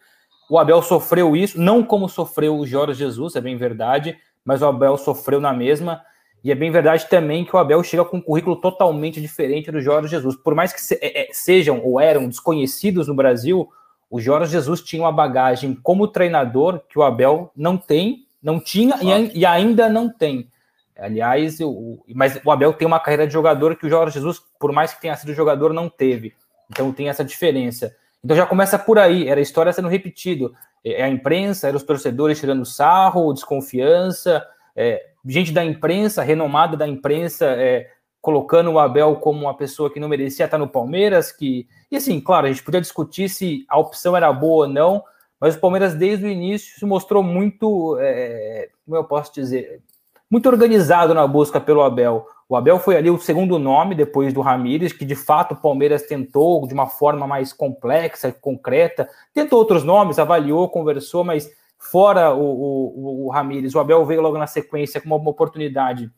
O 0.47 0.59
Abel 0.59 0.83
sofreu 0.83 1.35
isso, 1.35 1.59
não 1.59 1.83
como 1.83 2.07
sofreu 2.07 2.55
o 2.55 2.65
Jorge 2.65 2.99
Jesus, 2.99 3.35
é 3.35 3.41
bem 3.41 3.57
verdade, 3.57 4.15
mas 4.45 4.61
o 4.61 4.67
Abel 4.67 4.95
sofreu 4.95 5.41
na 5.41 5.51
mesma. 5.51 6.03
E 6.43 6.51
é 6.51 6.55
bem 6.55 6.69
verdade 6.69 7.09
também 7.09 7.43
que 7.43 7.55
o 7.55 7.59
Abel 7.59 7.81
chega 7.81 8.05
com 8.05 8.17
um 8.17 8.21
currículo 8.21 8.61
totalmente 8.61 9.19
diferente 9.19 9.71
do 9.71 9.81
Jorge 9.81 10.09
Jesus. 10.09 10.35
Por 10.35 10.53
mais 10.53 10.71
que 10.71 10.93
é, 11.01 11.23
é 11.23 11.27
sejam 11.31 11.81
ou 11.83 11.99
eram 11.99 12.29
desconhecidos 12.29 13.07
no 13.07 13.15
Brasil, 13.15 13.67
o 14.09 14.19
Jorge 14.19 14.51
Jesus 14.51 14.81
tinha 14.81 15.01
uma 15.01 15.11
bagagem 15.11 15.75
como 15.75 16.07
treinador 16.07 16.81
que 16.87 16.97
o 16.97 17.03
Abel 17.03 17.51
não 17.55 17.77
tem, 17.77 18.25
não 18.41 18.59
tinha 18.59 18.95
e, 19.01 19.39
e, 19.39 19.45
ainda 19.45 19.89
não 19.89 20.09
tem. 20.09 20.49
Aliás, 20.97 21.59
o, 21.59 22.03
mas 22.15 22.39
o 22.43 22.51
Abel 22.51 22.73
tem 22.73 22.87
uma 22.87 22.99
carreira 22.99 23.27
de 23.27 23.33
jogador 23.33 23.75
que 23.75 23.85
o 23.85 23.89
Jorge 23.89 24.15
Jesus, 24.15 24.41
por 24.59 24.71
mais 24.71 24.93
que 24.93 25.01
tenha 25.01 25.15
sido 25.15 25.33
jogador, 25.33 25.73
não 25.73 25.89
teve. 25.89 26.33
Então 26.69 26.91
tem 26.91 27.09
essa 27.09 27.23
diferença. 27.23 27.95
Então 28.23 28.35
já 28.35 28.45
começa 28.45 28.79
por 28.79 28.97
aí, 28.97 29.27
era 29.27 29.39
a 29.39 29.43
história 29.43 29.71
sendo 29.71 29.87
repetido. 29.87 30.53
É, 30.83 31.01
é 31.01 31.03
a 31.03 31.09
imprensa, 31.09 31.67
eram 31.67 31.77
os 31.77 31.83
torcedores 31.83 32.39
tirando 32.39 32.65
sarro, 32.65 33.33
desconfiança, 33.33 34.45
é, 34.75 35.07
gente 35.25 35.51
da 35.51 35.63
imprensa, 35.63 36.23
renomada 36.23 36.77
da 36.77 36.87
imprensa, 36.87 37.45
é, 37.45 37.89
colocando 38.27 38.69
o 38.73 38.77
Abel 38.77 39.15
como 39.15 39.43
uma 39.43 39.53
pessoa 39.53 39.89
que 39.89 40.01
não 40.01 40.09
merecia 40.09 40.43
estar 40.43 40.57
no 40.57 40.67
Palmeiras, 40.67 41.31
que 41.31 41.65
e 41.89 41.95
assim, 41.95 42.19
claro, 42.19 42.45
a 42.45 42.51
gente 42.51 42.61
podia 42.61 42.81
discutir 42.81 43.29
se 43.29 43.65
a 43.69 43.79
opção 43.79 44.17
era 44.17 44.33
boa 44.33 44.67
ou 44.67 44.73
não, 44.73 45.01
mas 45.39 45.55
o 45.55 45.59
Palmeiras 45.61 45.93
desde 45.93 46.25
o 46.25 46.29
início 46.29 46.77
se 46.77 46.85
mostrou 46.85 47.23
muito, 47.23 47.97
é, 48.01 48.67
como 48.83 48.97
eu 48.97 49.05
posso 49.05 49.33
dizer, 49.33 49.81
muito 50.29 50.49
organizado 50.49 51.13
na 51.13 51.25
busca 51.25 51.57
pelo 51.57 51.81
Abel. 51.81 52.27
O 52.49 52.57
Abel 52.57 52.77
foi 52.79 52.97
ali 52.97 53.09
o 53.09 53.17
segundo 53.17 53.57
nome 53.57 53.95
depois 53.95 54.33
do 54.33 54.41
Ramires, 54.41 54.91
que 54.91 55.05
de 55.05 55.15
fato 55.15 55.53
o 55.53 55.61
Palmeiras 55.61 56.01
tentou 56.01 56.67
de 56.67 56.73
uma 56.73 56.87
forma 56.87 57.25
mais 57.25 57.53
complexa, 57.53 58.29
concreta, 58.29 59.07
tentou 59.33 59.57
outros 59.57 59.85
nomes, 59.85 60.19
avaliou, 60.19 60.67
conversou, 60.67 61.23
mas 61.23 61.49
fora 61.79 62.35
o, 62.35 62.43
o, 62.43 63.25
o 63.25 63.29
Ramires, 63.29 63.73
o 63.73 63.79
Abel 63.79 64.05
veio 64.05 64.19
logo 64.19 64.37
na 64.37 64.47
sequência 64.47 64.99
com 64.99 65.07
uma 65.07 65.29
oportunidade 65.29 66.11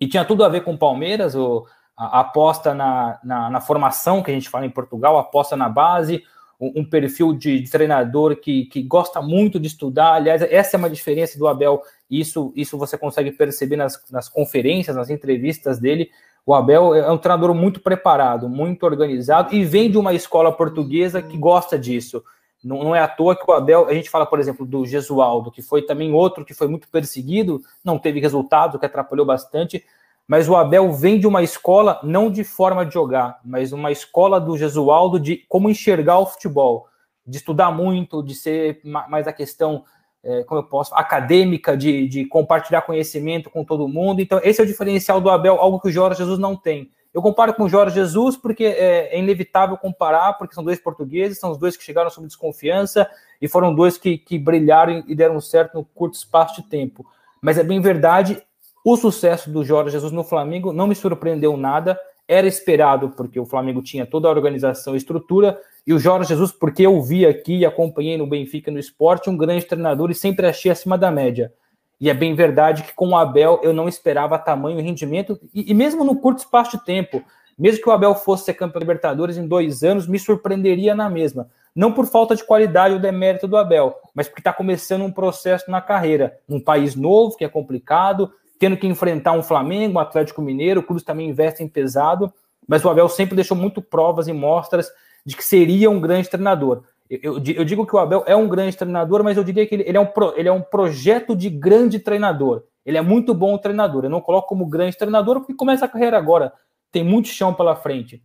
e 0.00 0.06
tinha 0.06 0.24
tudo 0.24 0.44
a 0.44 0.48
ver 0.48 0.62
com 0.62 0.74
o 0.74 0.78
Palmeiras, 0.78 1.34
o, 1.34 1.66
a, 1.96 2.18
a 2.18 2.20
aposta 2.20 2.74
na, 2.74 3.18
na, 3.22 3.50
na, 3.50 3.60
formação, 3.60 4.22
que 4.22 4.30
a 4.30 4.34
gente 4.34 4.48
fala 4.48 4.66
em 4.66 4.70
Portugal, 4.70 5.18
aposta 5.18 5.56
na 5.56 5.68
base, 5.68 6.22
um, 6.60 6.80
um 6.80 6.84
perfil 6.84 7.32
de, 7.32 7.60
de, 7.60 7.70
treinador 7.70 8.36
que, 8.36 8.66
que 8.66 8.82
gosta 8.82 9.20
muito 9.20 9.58
de 9.58 9.66
estudar. 9.66 10.14
Aliás, 10.14 10.42
essa 10.42 10.76
é 10.76 10.78
uma 10.78 10.90
diferença 10.90 11.38
do 11.38 11.48
Abel, 11.48 11.82
isso, 12.10 12.52
isso 12.54 12.78
você 12.78 12.96
consegue 12.96 13.32
perceber 13.32 13.76
nas, 13.76 14.00
nas 14.10 14.28
conferências, 14.28 14.96
nas 14.96 15.10
entrevistas 15.10 15.78
dele. 15.78 16.10
O 16.46 16.54
Abel 16.54 16.94
é 16.94 17.10
um 17.10 17.18
treinador 17.18 17.54
muito 17.54 17.80
preparado, 17.80 18.48
muito 18.48 18.84
organizado 18.84 19.54
e 19.54 19.64
vem 19.64 19.90
de 19.90 19.98
uma 19.98 20.14
escola 20.14 20.50
portuguesa 20.50 21.20
que 21.20 21.36
gosta 21.36 21.78
disso. 21.78 22.22
Não, 22.62 22.82
não, 22.82 22.94
é 22.94 23.00
à 23.00 23.06
toa 23.06 23.36
que 23.36 23.48
o 23.48 23.52
Abel, 23.52 23.86
a 23.86 23.94
gente 23.94 24.10
fala, 24.10 24.26
por 24.26 24.40
exemplo, 24.40 24.66
do 24.66 24.84
Gesualdo, 24.84 25.50
que 25.50 25.62
foi 25.62 25.82
também 25.82 26.12
outro 26.12 26.44
que 26.44 26.54
foi 26.54 26.66
muito 26.66 26.88
perseguido, 26.88 27.60
não 27.84 27.98
teve 27.98 28.18
resultado, 28.20 28.78
que 28.78 28.86
atrapalhou 28.86 29.24
bastante, 29.24 29.84
mas 30.26 30.48
o 30.48 30.56
Abel 30.56 30.92
vem 30.92 31.18
de 31.18 31.26
uma 31.26 31.42
escola, 31.42 32.00
não 32.02 32.30
de 32.30 32.44
forma 32.44 32.84
de 32.84 32.92
jogar, 32.92 33.40
mas 33.44 33.72
uma 33.72 33.90
escola 33.90 34.40
do 34.40 34.58
Gesualdo 34.58 35.18
de 35.18 35.38
como 35.48 35.70
enxergar 35.70 36.18
o 36.18 36.26
futebol, 36.26 36.86
de 37.26 37.38
estudar 37.38 37.70
muito, 37.70 38.22
de 38.22 38.34
ser 38.34 38.80
mais 38.84 39.26
a 39.26 39.32
questão, 39.32 39.84
é, 40.22 40.42
como 40.44 40.60
eu 40.60 40.64
posso, 40.64 40.94
acadêmica, 40.94 41.76
de, 41.76 42.06
de 42.08 42.26
compartilhar 42.26 42.82
conhecimento 42.82 43.48
com 43.48 43.64
todo 43.64 43.88
mundo. 43.88 44.20
Então, 44.20 44.40
esse 44.42 44.60
é 44.60 44.64
o 44.64 44.66
diferencial 44.66 45.20
do 45.20 45.30
Abel, 45.30 45.60
algo 45.60 45.80
que 45.80 45.88
o 45.88 45.92
Jorge 45.92 46.18
Jesus 46.18 46.38
não 46.38 46.56
tem. 46.56 46.90
Eu 47.12 47.22
comparo 47.22 47.54
com 47.54 47.64
o 47.64 47.68
Jorge 47.68 47.94
Jesus 47.94 48.36
porque 48.36 48.64
é, 48.64 49.14
é, 49.14 49.18
inevitável 49.18 49.76
comparar, 49.76 50.34
porque 50.34 50.54
são 50.54 50.62
dois 50.62 50.78
portugueses, 50.78 51.38
são 51.38 51.50
os 51.50 51.58
dois 51.58 51.76
que 51.76 51.84
chegaram 51.84 52.10
sob 52.10 52.26
desconfiança 52.26 53.08
e 53.40 53.48
foram 53.48 53.74
dois 53.74 53.96
que, 53.96 54.18
que 54.18 54.38
brilharam 54.38 55.02
e 55.06 55.14
deram 55.14 55.40
certo 55.40 55.74
no 55.74 55.84
curto 55.84 56.14
espaço 56.14 56.60
de 56.60 56.68
tempo. 56.68 57.06
Mas 57.40 57.56
é 57.56 57.62
bem 57.62 57.80
verdade, 57.80 58.42
o 58.84 58.96
sucesso 58.96 59.50
do 59.50 59.64
Jorge 59.64 59.92
Jesus 59.92 60.12
no 60.12 60.24
Flamengo 60.24 60.72
não 60.72 60.86
me 60.86 60.94
surpreendeu 60.94 61.56
nada, 61.56 61.98
era 62.26 62.46
esperado, 62.46 63.10
porque 63.10 63.40
o 63.40 63.46
Flamengo 63.46 63.82
tinha 63.82 64.04
toda 64.04 64.28
a 64.28 64.30
organização 64.30 64.94
e 64.94 64.98
estrutura, 64.98 65.58
e 65.86 65.94
o 65.94 65.98
Jorge 65.98 66.28
Jesus, 66.28 66.52
porque 66.52 66.86
eu 66.86 67.00
vi 67.00 67.24
aqui 67.24 67.58
e 67.58 67.66
acompanhei 67.66 68.18
no 68.18 68.26
Benfica 68.26 68.70
no 68.70 68.78
esporte, 68.78 69.30
um 69.30 69.36
grande 69.36 69.64
treinador 69.64 70.10
e 70.10 70.14
sempre 70.14 70.46
achei 70.46 70.70
acima 70.70 70.98
da 70.98 71.10
média. 71.10 71.52
E 72.00 72.08
é 72.08 72.14
bem 72.14 72.34
verdade 72.34 72.82
que 72.82 72.94
com 72.94 73.08
o 73.08 73.16
Abel 73.16 73.60
eu 73.62 73.72
não 73.72 73.88
esperava 73.88 74.38
tamanho 74.38 74.80
rendimento, 74.80 75.38
e, 75.52 75.70
e, 75.70 75.74
mesmo 75.74 76.04
no 76.04 76.16
curto 76.16 76.38
espaço 76.38 76.76
de 76.76 76.84
tempo, 76.84 77.22
mesmo 77.58 77.82
que 77.82 77.88
o 77.88 77.92
Abel 77.92 78.14
fosse 78.14 78.44
ser 78.44 78.54
campeão 78.54 78.80
Libertadores 78.80 79.36
em 79.36 79.46
dois 79.46 79.82
anos, 79.82 80.06
me 80.06 80.18
surpreenderia 80.18 80.94
na 80.94 81.10
mesma. 81.10 81.48
Não 81.74 81.92
por 81.92 82.06
falta 82.06 82.36
de 82.36 82.44
qualidade 82.44 82.94
ou 82.94 83.00
demérito 83.00 83.48
do 83.48 83.56
Abel, 83.56 83.96
mas 84.14 84.28
porque 84.28 84.40
está 84.40 84.52
começando 84.52 85.02
um 85.02 85.12
processo 85.12 85.70
na 85.70 85.80
carreira. 85.80 86.38
Um 86.48 86.60
país 86.60 86.94
novo, 86.94 87.36
que 87.36 87.44
é 87.44 87.48
complicado, 87.48 88.32
tendo 88.58 88.76
que 88.76 88.86
enfrentar 88.86 89.32
um 89.32 89.42
Flamengo, 89.42 89.98
um 89.98 90.00
Atlético 90.00 90.42
Mineiro, 90.42 90.80
o 90.80 90.82
clube 90.82 91.02
também 91.02 91.28
investe 91.28 91.62
em 91.62 91.68
pesado, 91.68 92.32
mas 92.66 92.84
o 92.84 92.88
Abel 92.88 93.08
sempre 93.08 93.34
deixou 93.34 93.56
muito 93.56 93.80
provas 93.80 94.28
e 94.28 94.32
mostras 94.32 94.88
de 95.24 95.36
que 95.36 95.44
seria 95.44 95.90
um 95.90 96.00
grande 96.00 96.28
treinador. 96.28 96.82
Eu, 97.10 97.34
eu, 97.36 97.64
digo 97.64 97.86
que 97.86 97.96
o 97.96 97.98
Abel 97.98 98.22
é 98.26 98.36
um 98.36 98.46
grande 98.46 98.76
treinador, 98.76 99.24
mas 99.24 99.36
eu 99.36 99.44
diria 99.44 99.66
que 99.66 99.74
ele, 99.74 99.84
ele, 99.86 99.96
é 99.96 100.00
um 100.00 100.06
pro, 100.06 100.34
ele 100.36 100.48
é 100.48 100.52
um 100.52 100.60
projeto 100.60 101.34
de 101.34 101.48
grande 101.48 101.98
treinador. 101.98 102.64
Ele 102.84 102.98
é 102.98 103.02
muito 103.02 103.32
bom 103.32 103.56
treinador. 103.56 104.04
Eu 104.04 104.10
não 104.10 104.20
coloco 104.20 104.48
como 104.48 104.66
grande 104.66 104.96
treinador 104.96 105.40
porque 105.40 105.54
começa 105.54 105.86
a 105.86 105.88
carreira 105.88 106.18
agora. 106.18 106.52
Tem 106.92 107.02
muito 107.02 107.28
chão 107.28 107.54
pela 107.54 107.74
frente. 107.74 108.22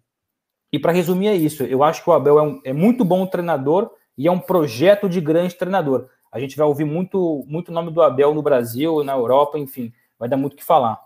E 0.72 0.78
para 0.78 0.92
resumir 0.92 1.28
é 1.28 1.36
isso. 1.36 1.64
Eu 1.64 1.84
acho 1.84 2.04
que 2.04 2.10
o 2.10 2.14
Abel 2.14 2.40
é, 2.40 2.42
um, 2.42 2.62
é 2.66 2.74
muito 2.74 3.06
bom 3.06 3.26
treinador 3.26 3.90
e 4.18 4.28
é 4.28 4.32
um 4.32 4.40
projeto 4.40 5.08
de 5.08 5.22
grande 5.22 5.56
treinador. 5.56 6.08
A 6.32 6.40
gente 6.40 6.58
vai 6.58 6.66
ouvir 6.68 6.86
muito 6.86 7.46
muito 7.48 7.72
nome 7.72 7.92
do 7.92 8.02
Abel 8.02 8.34
no 8.34 8.42
Brasil, 8.42 9.04
na 9.04 9.14
Europa, 9.14 9.58
enfim. 9.58 9.94
Vai 10.20 10.28
dar 10.28 10.36
muito 10.36 10.54
o 10.54 10.58
que 10.58 10.64
falar. 10.64 11.00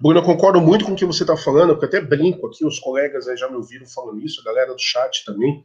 Bruno, 0.00 0.20
eu 0.20 0.24
concordo 0.24 0.60
muito 0.60 0.84
com 0.84 0.92
o 0.92 0.96
que 0.96 1.04
você 1.04 1.24
está 1.24 1.36
falando, 1.36 1.76
porque 1.76 1.96
até 1.96 2.00
brinco 2.00 2.46
aqui, 2.46 2.64
os 2.64 2.78
colegas 2.78 3.26
já 3.38 3.48
me 3.48 3.56
ouviram 3.56 3.86
falando 3.86 4.20
isso, 4.24 4.40
a 4.40 4.44
galera 4.44 4.72
do 4.72 4.80
chat 4.80 5.24
também. 5.24 5.64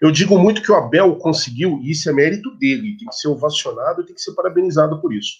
Eu 0.00 0.10
digo 0.10 0.38
muito 0.38 0.62
que 0.62 0.72
o 0.72 0.74
Abel 0.74 1.16
conseguiu, 1.16 1.80
e 1.82 1.90
isso 1.90 2.08
é 2.08 2.12
mérito 2.12 2.50
dele, 2.56 2.96
tem 2.98 3.08
que 3.08 3.14
ser 3.14 3.28
ovacionado 3.28 4.04
tem 4.04 4.14
que 4.14 4.20
ser 4.20 4.32
parabenizado 4.32 5.00
por 5.00 5.14
isso. 5.14 5.34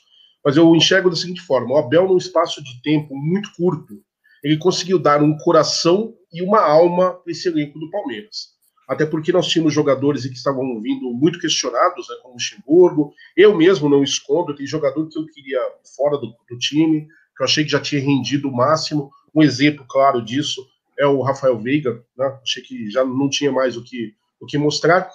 Mas 0.44 0.56
eu 0.56 0.75
enxergo 0.75 1.11
da 1.11 1.16
seguinte 1.16 1.40
forma: 1.40 1.75
o 1.75 1.78
Abel, 1.78 2.06
num 2.06 2.16
espaço 2.16 2.62
de 2.62 2.80
tempo 2.82 3.16
muito 3.16 3.50
curto, 3.56 4.00
ele 4.42 4.58
conseguiu 4.58 4.99
dar 4.99 5.23
um 5.23 5.37
coração 5.38 6.14
e 6.32 6.42
uma 6.42 6.61
alma 6.61 7.14
para 7.14 7.32
esse 7.32 7.49
elenco 7.49 7.78
do 7.78 7.90
Palmeiras. 7.90 8.54
Até 8.87 9.06
porque 9.06 9.32
nós 9.32 9.46
tínhamos 9.46 9.73
jogadores 9.73 10.26
que 10.26 10.34
estavam 10.34 10.78
vindo 10.82 11.11
muito 11.11 11.38
questionados, 11.38 12.06
né, 12.08 12.16
como 12.20 12.34
o 12.34 12.37
Luxemburgo. 12.37 13.14
Eu 13.34 13.56
mesmo 13.56 13.88
não 13.88 14.02
escondo, 14.02 14.54
tem 14.54 14.66
jogador 14.66 15.08
que 15.08 15.18
eu 15.18 15.25
queria 15.26 15.58
fora 15.96 16.18
do, 16.18 16.26
do 16.26 16.58
time, 16.58 17.06
que 17.34 17.42
eu 17.42 17.44
achei 17.46 17.64
que 17.64 17.70
já 17.70 17.80
tinha 17.80 18.02
rendido 18.02 18.49
o 18.49 18.54
máximo. 18.54 19.11
Um 19.34 19.42
exemplo 19.42 19.87
claro 19.88 20.23
disso 20.23 20.61
é 20.99 21.06
o 21.06 21.23
Rafael 21.23 21.58
Veiga, 21.58 22.04
né? 22.16 22.38
Achei 22.42 22.62
que 22.62 22.90
já 22.90 23.02
não 23.02 23.30
tinha 23.30 23.50
mais 23.50 23.76
o 23.76 23.82
que 23.82 24.14
o 24.44 24.46
que 24.46 24.58
mostrar. 24.58 25.08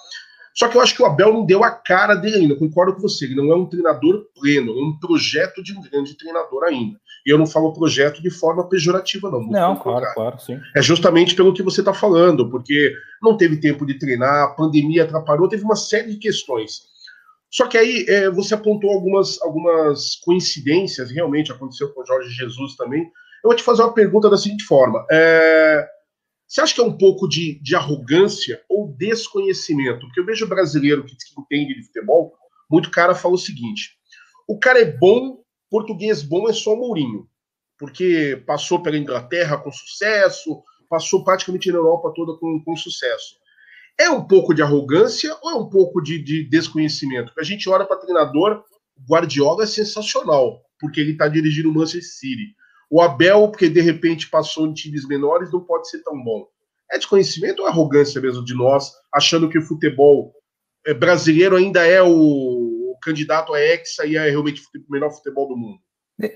Só 0.54 0.68
que 0.68 0.76
eu 0.76 0.80
acho 0.80 0.94
que 0.94 1.02
o 1.02 1.06
Abel 1.06 1.32
não 1.32 1.46
deu 1.46 1.62
a 1.62 1.70
cara 1.70 2.14
dele 2.14 2.38
ainda, 2.38 2.56
concordo 2.56 2.94
com 2.94 3.00
você, 3.00 3.24
ele 3.24 3.36
não 3.36 3.52
é 3.52 3.56
um 3.56 3.66
treinador 3.66 4.26
pleno, 4.38 4.72
é 4.72 4.82
um 4.82 4.98
projeto 4.98 5.62
de 5.62 5.72
um 5.72 5.80
grande 5.80 6.16
treinador 6.16 6.64
ainda. 6.64 6.98
E 7.24 7.30
eu 7.30 7.38
não 7.38 7.46
falo 7.46 7.72
projeto 7.72 8.20
de 8.20 8.30
forma 8.30 8.68
pejorativa, 8.68 9.30
não. 9.30 9.42
Não, 9.42 9.76
claro, 9.76 10.06
claro, 10.12 10.40
sim. 10.40 10.58
É 10.74 10.82
justamente 10.82 11.34
pelo 11.34 11.52
que 11.54 11.62
você 11.62 11.80
está 11.80 11.94
falando, 11.94 12.50
porque 12.50 12.92
não 13.22 13.36
teve 13.36 13.58
tempo 13.58 13.86
de 13.86 13.98
treinar, 13.98 14.44
a 14.44 14.48
pandemia 14.48 15.04
atrapalhou, 15.04 15.48
teve 15.48 15.62
uma 15.62 15.76
série 15.76 16.10
de 16.10 16.16
questões. 16.16 16.90
Só 17.50 17.66
que 17.66 17.76
aí 17.76 18.04
é, 18.08 18.30
você 18.30 18.54
apontou 18.54 18.90
algumas, 18.90 19.40
algumas 19.42 20.16
coincidências, 20.16 21.10
realmente 21.10 21.52
aconteceu 21.52 21.92
com 21.92 22.02
o 22.02 22.06
Jorge 22.06 22.30
Jesus 22.30 22.76
também. 22.76 23.02
Eu 23.02 23.50
vou 23.50 23.54
te 23.54 23.62
fazer 23.62 23.82
uma 23.82 23.92
pergunta 23.92 24.30
da 24.30 24.36
seguinte 24.36 24.64
forma. 24.64 25.04
É, 25.10 25.88
você 26.50 26.62
acha 26.62 26.74
que 26.74 26.80
é 26.80 26.84
um 26.84 26.98
pouco 26.98 27.28
de, 27.28 27.60
de 27.62 27.76
arrogância 27.76 28.60
ou 28.68 28.88
desconhecimento? 28.88 30.00
Porque 30.00 30.18
eu 30.18 30.26
vejo 30.26 30.48
brasileiro 30.48 31.04
que, 31.04 31.14
que 31.14 31.40
entende 31.40 31.74
de 31.76 31.86
futebol, 31.86 32.34
muito 32.68 32.90
cara 32.90 33.14
fala 33.14 33.34
o 33.34 33.38
seguinte: 33.38 33.92
o 34.48 34.58
cara 34.58 34.80
é 34.80 34.84
bom, 34.84 35.44
português 35.70 36.24
bom 36.24 36.48
é 36.48 36.52
só 36.52 36.74
Mourinho, 36.74 37.28
porque 37.78 38.42
passou 38.48 38.82
pela 38.82 38.98
Inglaterra 38.98 39.58
com 39.58 39.70
sucesso, 39.70 40.60
passou 40.88 41.22
praticamente 41.22 41.70
na 41.70 41.78
Europa 41.78 42.12
toda 42.16 42.36
com, 42.36 42.60
com 42.64 42.74
sucesso. 42.74 43.36
É 43.96 44.10
um 44.10 44.26
pouco 44.26 44.52
de 44.52 44.60
arrogância 44.60 45.32
ou 45.42 45.50
é 45.52 45.54
um 45.54 45.68
pouco 45.70 46.02
de, 46.02 46.18
de 46.18 46.48
desconhecimento? 46.48 47.26
Porque 47.26 47.42
a 47.42 47.44
gente 47.44 47.68
olha 47.68 47.84
para 47.84 47.98
treinador, 47.98 48.64
Guardiola 49.08 49.62
é 49.62 49.66
sensacional, 49.68 50.60
porque 50.80 51.00
ele 51.00 51.12
está 51.12 51.28
dirigindo 51.28 51.70
o 51.70 51.72
Manchester 51.72 52.02
City. 52.02 52.56
O 52.90 53.00
Abel, 53.00 53.48
porque 53.48 53.68
de 53.68 53.80
repente 53.80 54.28
passou 54.28 54.66
em 54.66 54.74
times 54.74 55.06
menores, 55.06 55.52
não 55.52 55.60
pode 55.60 55.88
ser 55.88 56.02
tão 56.02 56.20
bom. 56.22 56.46
É 56.90 56.98
desconhecimento 56.98 57.62
ou 57.62 57.68
é 57.68 57.70
arrogância 57.70 58.20
mesmo 58.20 58.44
de 58.44 58.54
nós, 58.54 58.90
achando 59.14 59.48
que 59.48 59.58
o 59.58 59.62
futebol 59.62 60.32
é, 60.84 60.92
brasileiro 60.92 61.56
ainda 61.56 61.86
é 61.86 62.02
o, 62.02 62.96
candidato 63.02 63.54
a 63.54 63.60
Hexa 63.60 64.06
e 64.06 64.16
é 64.16 64.28
realmente 64.28 64.60
o 64.62 64.92
melhor 64.92 65.10
futebol 65.10 65.48
do 65.48 65.56
mundo? 65.56 65.78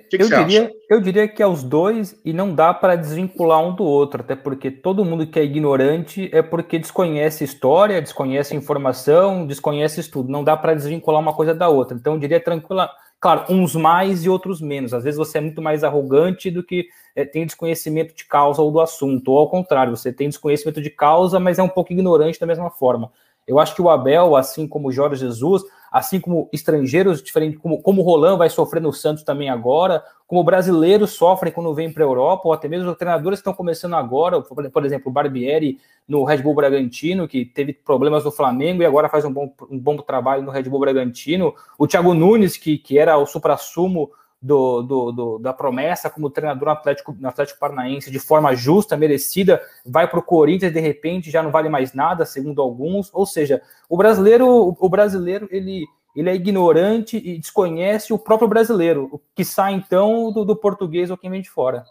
Que 0.09 0.17
eu, 0.17 0.31
que 0.31 0.45
diria, 0.45 0.73
eu 0.89 0.99
diria 0.99 1.29
que 1.29 1.43
é 1.43 1.47
os 1.47 1.63
dois 1.63 2.19
e 2.25 2.33
não 2.33 2.55
dá 2.55 2.73
para 2.73 2.97
desvincular 2.97 3.63
um 3.63 3.77
do 3.77 3.85
outro, 3.85 4.23
até 4.23 4.35
porque 4.35 4.71
todo 4.71 5.05
mundo 5.05 5.27
que 5.27 5.39
é 5.39 5.45
ignorante 5.45 6.31
é 6.33 6.41
porque 6.41 6.79
desconhece 6.79 7.45
história, 7.45 8.01
desconhece 8.01 8.57
informação, 8.57 9.47
desconhece 9.47 10.01
estudo. 10.01 10.33
Não 10.33 10.43
dá 10.43 10.57
para 10.57 10.75
desvincular 10.75 11.21
uma 11.21 11.35
coisa 11.35 11.55
da 11.55 11.69
outra. 11.69 11.99
Então 11.99 12.15
eu 12.15 12.19
diria 12.19 12.41
tranquila, 12.41 12.89
claro, 13.21 13.45
uns 13.49 13.75
mais 13.75 14.25
e 14.25 14.29
outros 14.29 14.61
menos. 14.61 14.93
Às 14.93 15.05
vezes 15.05 15.19
você 15.19 15.39
é 15.39 15.41
muito 15.41 15.63
mais 15.63 15.83
arrogante 15.83 16.51
do 16.51 16.63
que 16.63 16.89
é, 17.15 17.25
tem 17.25 17.47
desconhecimento 17.47 18.15
de 18.15 18.25
causa 18.25 18.61
ou 18.61 18.71
do 18.71 18.81
assunto, 18.81 19.31
ou 19.31 19.39
ao 19.39 19.49
contrário, 19.49 19.97
você 19.97 20.13
tem 20.13 20.29
desconhecimento 20.29 20.81
de 20.81 20.91
causa, 20.91 21.39
mas 21.41 21.59
é 21.59 21.63
um 21.63 21.69
pouco 21.69 21.93
ignorante 21.93 22.39
da 22.41 22.47
mesma 22.47 22.71
forma. 22.71 23.11
Eu 23.47 23.59
acho 23.59 23.75
que 23.75 23.83
o 23.83 23.91
Abel, 23.91 24.37
assim 24.37 24.67
como 24.67 24.89
o 24.89 24.93
Jorge 24.93 25.21
Jesus, 25.21 25.63
assim 25.93 26.19
como 26.19 26.49
estrangeiros 26.53 27.23
diferentes, 27.23 27.61
como, 27.61 27.81
como 27.81 28.03
o 28.03 28.05
Roland 28.05 28.37
vai 28.37 28.51
sofrer 28.51 28.83
no 28.83 28.93
Santos 28.93 29.23
também 29.23 29.49
agora, 29.49 30.03
como 30.27 30.43
brasileiros 30.43 31.13
sofrem 31.13 31.53
quando 31.53 31.73
vêm 31.73 31.93
para 31.93 32.03
a 32.03 32.07
Europa, 32.07 32.43
ou 32.47 32.53
até 32.53 32.67
mesmo 32.67 32.91
os 32.91 32.97
treinadores 32.97 33.39
que 33.39 33.43
estão 33.43 33.55
começando 33.55 33.95
agora, 33.95 34.41
por 34.41 34.85
exemplo, 34.85 35.09
o 35.09 35.13
Barbieri 35.13 35.79
no 36.09 36.25
Red 36.25 36.39
Bull 36.39 36.55
Bragantino, 36.55 37.29
que 37.29 37.45
teve 37.45 37.73
problemas 37.73 38.25
no 38.25 38.33
Flamengo 38.33 38.83
e 38.83 38.87
agora 38.87 39.09
faz 39.09 39.25
um 39.25 39.33
bom, 39.33 39.55
um 39.71 39.79
bom 39.79 39.97
trabalho 39.99 40.43
no 40.43 40.51
Red 40.51 40.65
Bull 40.65 40.81
Bragantino, 40.81 41.55
o 41.79 41.87
Thiago 41.87 42.13
Nunes, 42.13 42.57
que, 42.57 42.77
que 42.77 42.99
era 42.99 43.17
o 43.17 43.25
supra-sumo 43.25 44.11
do, 44.45 44.83
do, 44.83 45.13
do, 45.13 45.39
da 45.39 45.55
promessa 45.55 46.11
como 46.11 46.29
treinador 46.29 46.67
no 46.67 46.73
Atlético, 46.73 47.17
no 47.19 47.29
Atlético 47.29 47.59
Paranaense 47.59 48.11
de 48.11 48.19
forma 48.19 48.55
justa, 48.55 48.95
merecida, 48.95 49.63
vai 49.87 50.07
para 50.07 50.19
o 50.19 50.23
Corinthians 50.23 50.71
de 50.71 50.81
repente 50.81 51.31
já 51.31 51.43
não 51.43 51.51
vale 51.51 51.71
mais 51.71 51.95
nada, 51.95 52.27
segundo 52.27 52.61
alguns. 52.61 53.09
Ou 53.15 53.25
seja, 53.25 53.63
o 53.89 53.97
brasileiro, 53.97 54.47
o, 54.47 54.77
o 54.79 54.89
brasileiro 54.91 55.49
ele, 55.51 55.87
ele 56.15 56.29
é 56.29 56.35
ignorante 56.35 57.17
e 57.17 57.39
desconhece 57.39 58.13
o 58.13 58.19
próprio 58.19 58.47
brasileiro, 58.47 59.09
o 59.11 59.19
que 59.35 59.47
sai 59.47 59.73
então 59.73 60.31
do, 60.31 60.45
do 60.45 60.55
português 60.55 61.11
ou 61.11 61.17
quem 61.17 61.31
vem 61.31 61.41
de 61.41 61.49
fora. 61.49 61.83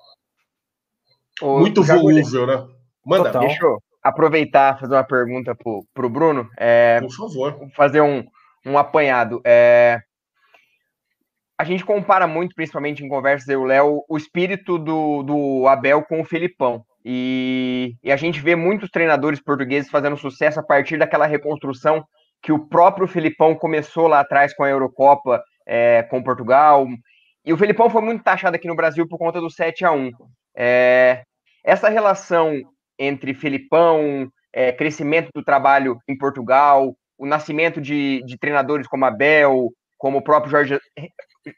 Muito 1.41 1.81
volúvel, 1.83 2.45
né? 2.45 2.67
Manda. 3.03 3.31
Total. 3.31 3.47
Deixa 3.47 3.65
eu 3.65 3.79
aproveitar 4.03 4.79
fazer 4.79 4.93
uma 4.93 5.03
pergunta 5.03 5.55
para 5.55 6.05
o 6.05 6.09
Bruno. 6.09 6.47
É, 6.55 7.01
Por 7.01 7.11
favor. 7.11 7.69
Fazer 7.75 8.01
um, 8.01 8.23
um 8.63 8.77
apanhado. 8.77 9.41
É, 9.43 10.03
a 11.57 11.63
gente 11.63 11.85
compara 11.85 12.27
muito, 12.27 12.55
principalmente 12.55 13.03
em 13.03 13.09
conversas 13.09 13.47
eu 13.47 13.61
e 13.61 13.63
o 13.63 13.67
Léo, 13.67 14.03
o 14.09 14.17
espírito 14.17 14.77
do, 14.77 15.23
do 15.23 15.67
Abel 15.67 16.03
com 16.03 16.21
o 16.21 16.25
Felipão. 16.25 16.83
E, 17.05 17.95
e, 18.03 18.11
a 18.11 18.15
gente 18.15 18.39
vê 18.39 18.55
muitos 18.55 18.89
treinadores 18.89 19.41
portugueses 19.41 19.91
fazendo 19.91 20.17
sucesso 20.17 20.59
a 20.59 20.63
partir 20.63 20.97
daquela 20.97 21.25
reconstrução 21.25 22.03
que 22.41 22.51
o 22.51 22.67
próprio 22.67 23.07
Felipão 23.07 23.55
começou 23.55 24.07
lá 24.07 24.21
atrás 24.21 24.53
com 24.53 24.63
a 24.63 24.69
Eurocopa, 24.69 25.43
é, 25.67 26.03
com 26.03 26.23
Portugal. 26.23 26.87
E 27.45 27.53
o 27.53 27.57
Felipão 27.57 27.89
foi 27.89 28.01
muito 28.01 28.23
taxado 28.23 28.55
aqui 28.55 28.67
no 28.67 28.75
Brasil 28.75 29.07
por 29.07 29.17
conta 29.17 29.39
do 29.39 29.49
7 29.49 29.85
a 29.85 29.91
1 29.91 30.11
é, 30.55 31.23
Essa 31.63 31.89
relação 31.89 32.53
entre 32.97 33.33
Felipão, 33.33 34.29
é, 34.53 34.71
crescimento 34.71 35.29
do 35.33 35.43
trabalho 35.43 35.97
em 36.07 36.17
Portugal, 36.17 36.95
o 37.17 37.25
nascimento 37.25 37.81
de, 37.81 38.23
de 38.25 38.37
treinadores 38.37 38.87
como 38.87 39.05
Abel, 39.05 39.69
como 40.03 40.17
o 40.17 40.21
próprio 40.21 40.51
Jorge, 40.51 40.77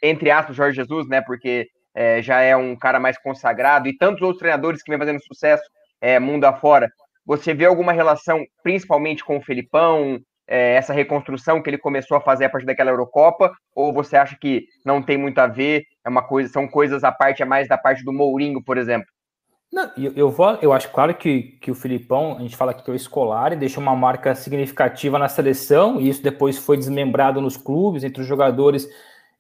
entre 0.04 0.30
aspas, 0.30 0.56
Jorge 0.56 0.76
Jesus, 0.76 1.08
né? 1.08 1.20
Porque 1.20 1.68
é, 1.96 2.22
já 2.22 2.42
é 2.42 2.56
um 2.56 2.76
cara 2.76 3.00
mais 3.00 3.18
consagrado, 3.18 3.88
e 3.88 3.98
tantos 3.98 4.22
outros 4.22 4.38
treinadores 4.38 4.84
que 4.84 4.92
vem 4.92 5.00
fazendo 5.00 5.20
sucesso 5.24 5.64
é, 6.00 6.20
mundo 6.20 6.46
afora. 6.46 6.88
Você 7.26 7.56
vê 7.56 7.66
alguma 7.66 7.92
relação, 7.92 8.46
principalmente 8.62 9.26
com 9.26 9.38
o 9.38 9.42
Felipão, 9.42 10.20
é, 10.48 10.76
essa 10.76 10.94
reconstrução 10.94 11.60
que 11.60 11.72
ele 11.72 11.80
começou 11.80 12.18
a 12.18 12.22
fazer 12.22 12.46
a 12.46 12.50
partir 12.52 12.68
daquela 12.68 12.92
Eurocopa, 12.92 13.52
ou 13.74 13.92
você 13.92 14.16
acha 14.16 14.38
que 14.40 14.66
não 14.86 15.02
tem 15.02 15.18
muito 15.18 15.40
a 15.40 15.48
ver? 15.48 15.82
É 16.06 16.10
uma 16.10 16.22
coisa, 16.22 16.48
são 16.54 16.68
coisas 16.68 17.04
à 17.04 17.12
parte, 17.12 17.42
é 17.42 17.46
mais 17.46 17.68
da 17.68 17.80
parte 17.80 18.04
do 18.04 18.14
Mourinho, 18.14 18.64
por 18.64 18.78
exemplo. 18.78 19.08
Não, 19.76 19.92
eu, 19.98 20.14
eu, 20.16 20.30
vou, 20.30 20.58
eu 20.62 20.72
acho 20.72 20.90
claro 20.90 21.14
que, 21.14 21.58
que 21.60 21.70
o 21.70 21.76
Filipão, 21.76 22.38
a 22.38 22.42
gente 22.42 22.56
fala 22.56 22.72
aqui 22.72 22.82
que 22.82 22.90
é 22.90 22.94
o 22.94 22.96
escolar 22.96 23.54
deixou 23.58 23.84
uma 23.84 23.94
marca 23.94 24.34
significativa 24.34 25.20
na 25.20 25.28
seleção, 25.28 26.00
e 26.00 26.08
isso 26.08 26.24
depois 26.24 26.58
foi 26.58 26.78
desmembrado 26.78 27.42
nos 27.42 27.58
clubes, 27.58 28.06
entre 28.06 28.22
os 28.22 28.28
jogadores 28.28 28.88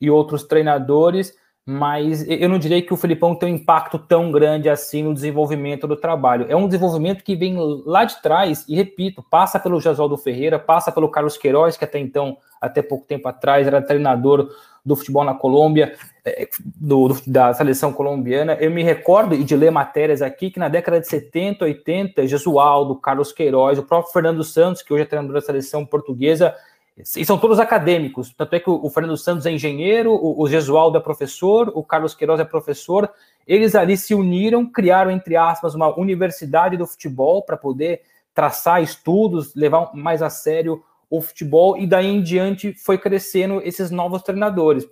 e 0.01 0.09
outros 0.09 0.43
treinadores, 0.43 1.33
mas 1.65 2.23
eu 2.29 2.47
não 2.47 2.59
diria 2.59 2.79
que 2.79 2.93
o 2.93 2.97
Felipão 2.97 3.33
tem 3.33 3.51
um 3.51 3.55
impacto 3.55 3.97
tão 3.97 4.31
grande 4.31 4.69
assim 4.69 5.01
no 5.01 5.15
desenvolvimento 5.15 5.87
do 5.87 5.95
trabalho. 5.95 6.45
É 6.47 6.55
um 6.55 6.67
desenvolvimento 6.67 7.23
que 7.23 7.35
vem 7.35 7.55
lá 7.83 8.05
de 8.05 8.21
trás, 8.21 8.63
e 8.69 8.75
repito, 8.75 9.23
passa 9.23 9.59
pelo 9.59 9.81
Jasualdo 9.81 10.15
Ferreira, 10.15 10.59
passa 10.59 10.91
pelo 10.91 11.09
Carlos 11.09 11.37
Queiroz, 11.37 11.75
que 11.75 11.83
até 11.83 11.97
então, 11.97 12.37
até 12.61 12.83
pouco 12.83 13.07
tempo 13.07 13.27
atrás, 13.27 13.65
era 13.65 13.81
treinador 13.81 14.47
do 14.85 14.95
futebol 14.95 15.23
na 15.23 15.33
Colômbia, 15.33 15.95
é, 16.23 16.47
do, 16.63 17.07
do, 17.07 17.21
da 17.25 17.51
seleção 17.55 17.91
colombiana. 17.91 18.53
Eu 18.61 18.69
me 18.69 18.83
recordo 18.83 19.35
de 19.35 19.55
ler 19.55 19.71
matérias 19.71 20.21
aqui 20.21 20.51
que 20.51 20.59
na 20.59 20.69
década 20.69 20.99
de 21.01 21.07
70, 21.07 21.65
80, 21.65 22.27
Jesualdo, 22.27 22.95
Carlos 22.95 23.31
Queiroz, 23.31 23.79
o 23.79 23.83
próprio 23.83 24.13
Fernando 24.13 24.43
Santos, 24.43 24.83
que 24.83 24.93
hoje 24.93 25.01
é 25.01 25.05
treinador 25.07 25.33
da 25.33 25.41
seleção 25.41 25.83
portuguesa, 25.83 26.53
e 26.97 27.25
são 27.25 27.37
todos 27.37 27.59
acadêmicos. 27.59 28.33
Tanto 28.33 28.55
é 28.55 28.59
que 28.59 28.69
o, 28.69 28.89
Fernando 28.89 29.17
Santos 29.17 29.45
é 29.45 29.51
engenheiro, 29.51 30.11
o, 30.13 30.41
o 30.41 30.47
Gesualdo 30.47 30.97
é 30.97 31.01
professor, 31.01 31.71
o 31.75 31.83
Carlos 31.83 32.15
Queiroz 32.15 32.39
é 32.39 32.45
professor. 32.45 33.11
Eles 33.45 33.75
ali 33.75 33.97
se 33.97 34.15
uniram, 34.15 34.65
criaram, 34.65 35.11
entre 35.11 35.35
aspas, 35.35 35.75
uma 35.75 35.97
universidade 35.99 36.77
do 36.77 36.87
futebol 36.87 37.43
para 37.43 37.57
poder 37.57 38.01
traçar 38.33 38.81
estudos, 38.81 39.53
levar 39.55 39.91
mais 39.93 40.21
a 40.21 40.29
sério 40.29 40.83
o 41.09 41.21
futebol, 41.21 41.77
e 41.77 41.85
daí 41.85 42.07
em 42.07 42.21
diante 42.21 42.73
foi 42.73 42.97
crescendo 42.97 43.61
esses 43.63 43.91
novos 43.91 44.21
treinadores. 44.23 44.87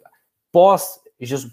Pós, 0.52 1.00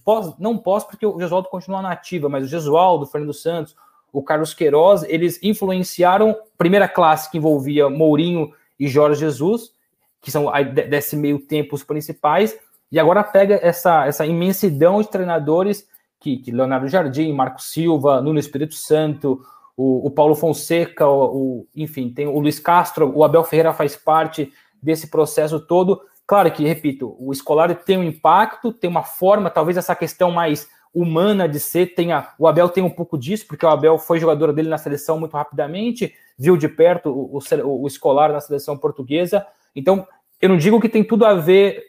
pós 0.05 0.39
não 0.39 0.59
pós, 0.59 0.85
porque 0.85 1.07
o 1.07 1.19
Gesualdo 1.19 1.49
continua 1.49 1.81
na 1.81 1.93
ativa, 1.93 2.29
mas 2.29 2.45
o 2.45 2.49
Gesualdo, 2.49 3.05
o 3.05 3.07
Fernando 3.07 3.33
Santos, 3.33 3.75
o 4.13 4.23
Carlos 4.23 4.53
Queiroz, 4.53 5.03
eles 5.05 5.41
influenciaram 5.43 6.37
primeira 6.59 6.89
classe 6.89 7.31
que 7.31 7.39
envolvia 7.39 7.89
Mourinho 7.89 8.53
e 8.79 8.87
Jorge 8.87 9.21
Jesus, 9.21 9.73
que 10.21 10.31
são 10.31 10.51
desse 10.89 11.17
meio 11.17 11.39
tempo 11.39 11.75
os 11.75 11.83
principais, 11.83 12.59
e 12.93 12.99
agora 12.99 13.23
pega 13.23 13.59
essa, 13.63 14.07
essa 14.07 14.27
imensidão 14.27 15.01
de 15.01 15.09
treinadores 15.09 15.87
que, 16.19 16.37
que 16.37 16.51
Leonardo 16.51 16.89
Jardim, 16.89 17.33
Marco 17.33 17.63
Silva, 17.63 18.21
Nuno 18.21 18.39
Espírito 18.39 18.75
Santo, 18.75 19.41
o, 19.77 20.07
o 20.07 20.11
Paulo 20.11 20.35
Fonseca, 20.35 21.07
o, 21.09 21.25
o, 21.25 21.69
enfim, 21.75 22.11
tem 22.11 22.27
o 22.27 22.39
Luiz 22.39 22.59
Castro, 22.59 23.11
o 23.17 23.25
Abel 23.25 23.45
Ferreira 23.45 23.73
faz 23.73 23.97
parte 23.97 24.53
desse 24.83 25.09
processo 25.09 25.59
todo. 25.59 26.03
Claro 26.27 26.51
que, 26.53 26.67
repito, 26.67 27.17
o 27.19 27.33
escolar 27.33 27.75
tem 27.75 27.97
um 27.97 28.05
impacto, 28.05 28.73
tem 28.73 28.91
uma 28.91 29.03
forma, 29.03 29.49
talvez 29.49 29.77
essa 29.77 29.97
questão 29.97 30.31
mais 30.31 30.69
humana 30.93 31.49
de 31.49 31.59
ser, 31.59 31.95
tenha, 31.95 32.29
o 32.39 32.47
Abel 32.47 32.69
tem 32.69 32.83
um 32.83 32.91
pouco 32.91 33.17
disso, 33.17 33.47
porque 33.47 33.65
o 33.65 33.69
Abel 33.69 33.97
foi 33.97 34.19
jogador 34.19 34.53
dele 34.53 34.69
na 34.69 34.79
seleção 34.79 35.19
muito 35.19 35.37
rapidamente, 35.37 36.13
viu 36.37 36.57
de 36.57 36.69
perto 36.69 37.11
o, 37.11 37.39
o, 37.39 37.83
o 37.83 37.87
escolar 37.87 38.33
na 38.33 38.41
seleção 38.41 38.77
portuguesa, 38.77 39.47
então, 39.75 40.07
eu 40.41 40.49
não 40.49 40.57
digo 40.57 40.81
que 40.81 40.89
tem 40.89 41.05
tudo 41.05 41.25
a 41.25 41.35
ver, 41.35 41.85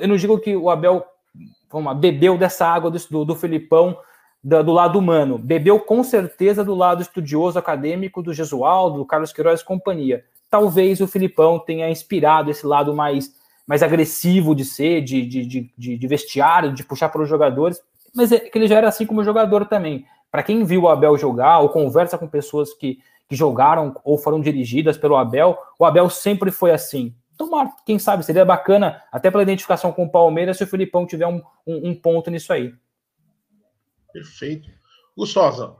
eu 0.00 0.08
não 0.08 0.16
digo 0.16 0.38
que 0.38 0.56
o 0.56 0.70
Abel 0.70 1.04
lá, 1.72 1.94
bebeu 1.94 2.38
dessa 2.38 2.66
água 2.66 2.90
do, 2.90 3.24
do 3.24 3.34
Felipão 3.34 3.96
do, 4.42 4.62
do, 4.62 4.72
lado 4.72 4.98
humano, 4.98 5.38
bebeu 5.38 5.80
com 5.80 6.02
certeza 6.02 6.64
do 6.64 6.74
lado 6.74 7.02
estudioso 7.02 7.58
acadêmico 7.58 8.22
do 8.22 8.32
Jesualdo, 8.32 8.98
do 8.98 9.06
Carlos 9.06 9.32
Queiroz 9.32 9.60
e 9.60 9.64
companhia. 9.64 10.24
Talvez 10.50 11.00
o 11.00 11.06
Filipão 11.06 11.58
tenha 11.58 11.90
inspirado 11.90 12.50
esse 12.50 12.66
lado 12.66 12.94
mais, 12.94 13.34
mais 13.66 13.82
agressivo 13.82 14.54
de 14.54 14.64
ser, 14.64 15.02
de, 15.02 15.26
de, 15.26 15.70
de, 15.76 15.98
de 15.98 16.06
vestiário, 16.06 16.72
de 16.72 16.84
puxar 16.84 17.10
para 17.10 17.22
os 17.22 17.28
jogadores, 17.28 17.80
mas 18.14 18.32
é 18.32 18.38
que 18.40 18.56
ele 18.56 18.66
já 18.66 18.76
era 18.76 18.88
assim 18.88 19.04
como 19.04 19.22
jogador 19.22 19.66
também. 19.66 20.06
Para 20.30 20.42
quem 20.42 20.64
viu 20.64 20.82
o 20.82 20.88
Abel 20.88 21.16
jogar 21.18 21.58
ou 21.58 21.68
conversa 21.68 22.16
com 22.16 22.26
pessoas 22.26 22.72
que, 22.72 22.98
que 23.28 23.36
jogaram 23.36 23.94
ou 24.04 24.16
foram 24.16 24.40
dirigidas 24.40 24.96
pelo 24.96 25.16
Abel, 25.16 25.58
o 25.78 25.84
Abel 25.84 26.08
sempre 26.08 26.50
foi 26.50 26.70
assim. 26.70 27.14
Então, 27.34 27.72
quem 27.86 27.98
sabe, 27.98 28.24
seria 28.24 28.44
bacana, 28.44 29.02
até 29.12 29.30
pela 29.30 29.42
identificação 29.42 29.92
com 29.92 30.04
o 30.04 30.10
Palmeiras, 30.10 30.56
se 30.56 30.64
o 30.64 30.66
Filipão 30.66 31.06
tiver 31.06 31.26
um, 31.26 31.40
um, 31.66 31.90
um 31.90 31.94
ponto 31.94 32.30
nisso 32.30 32.52
aí. 32.52 32.74
Perfeito. 34.12 34.68
Gustosa. 35.16 35.76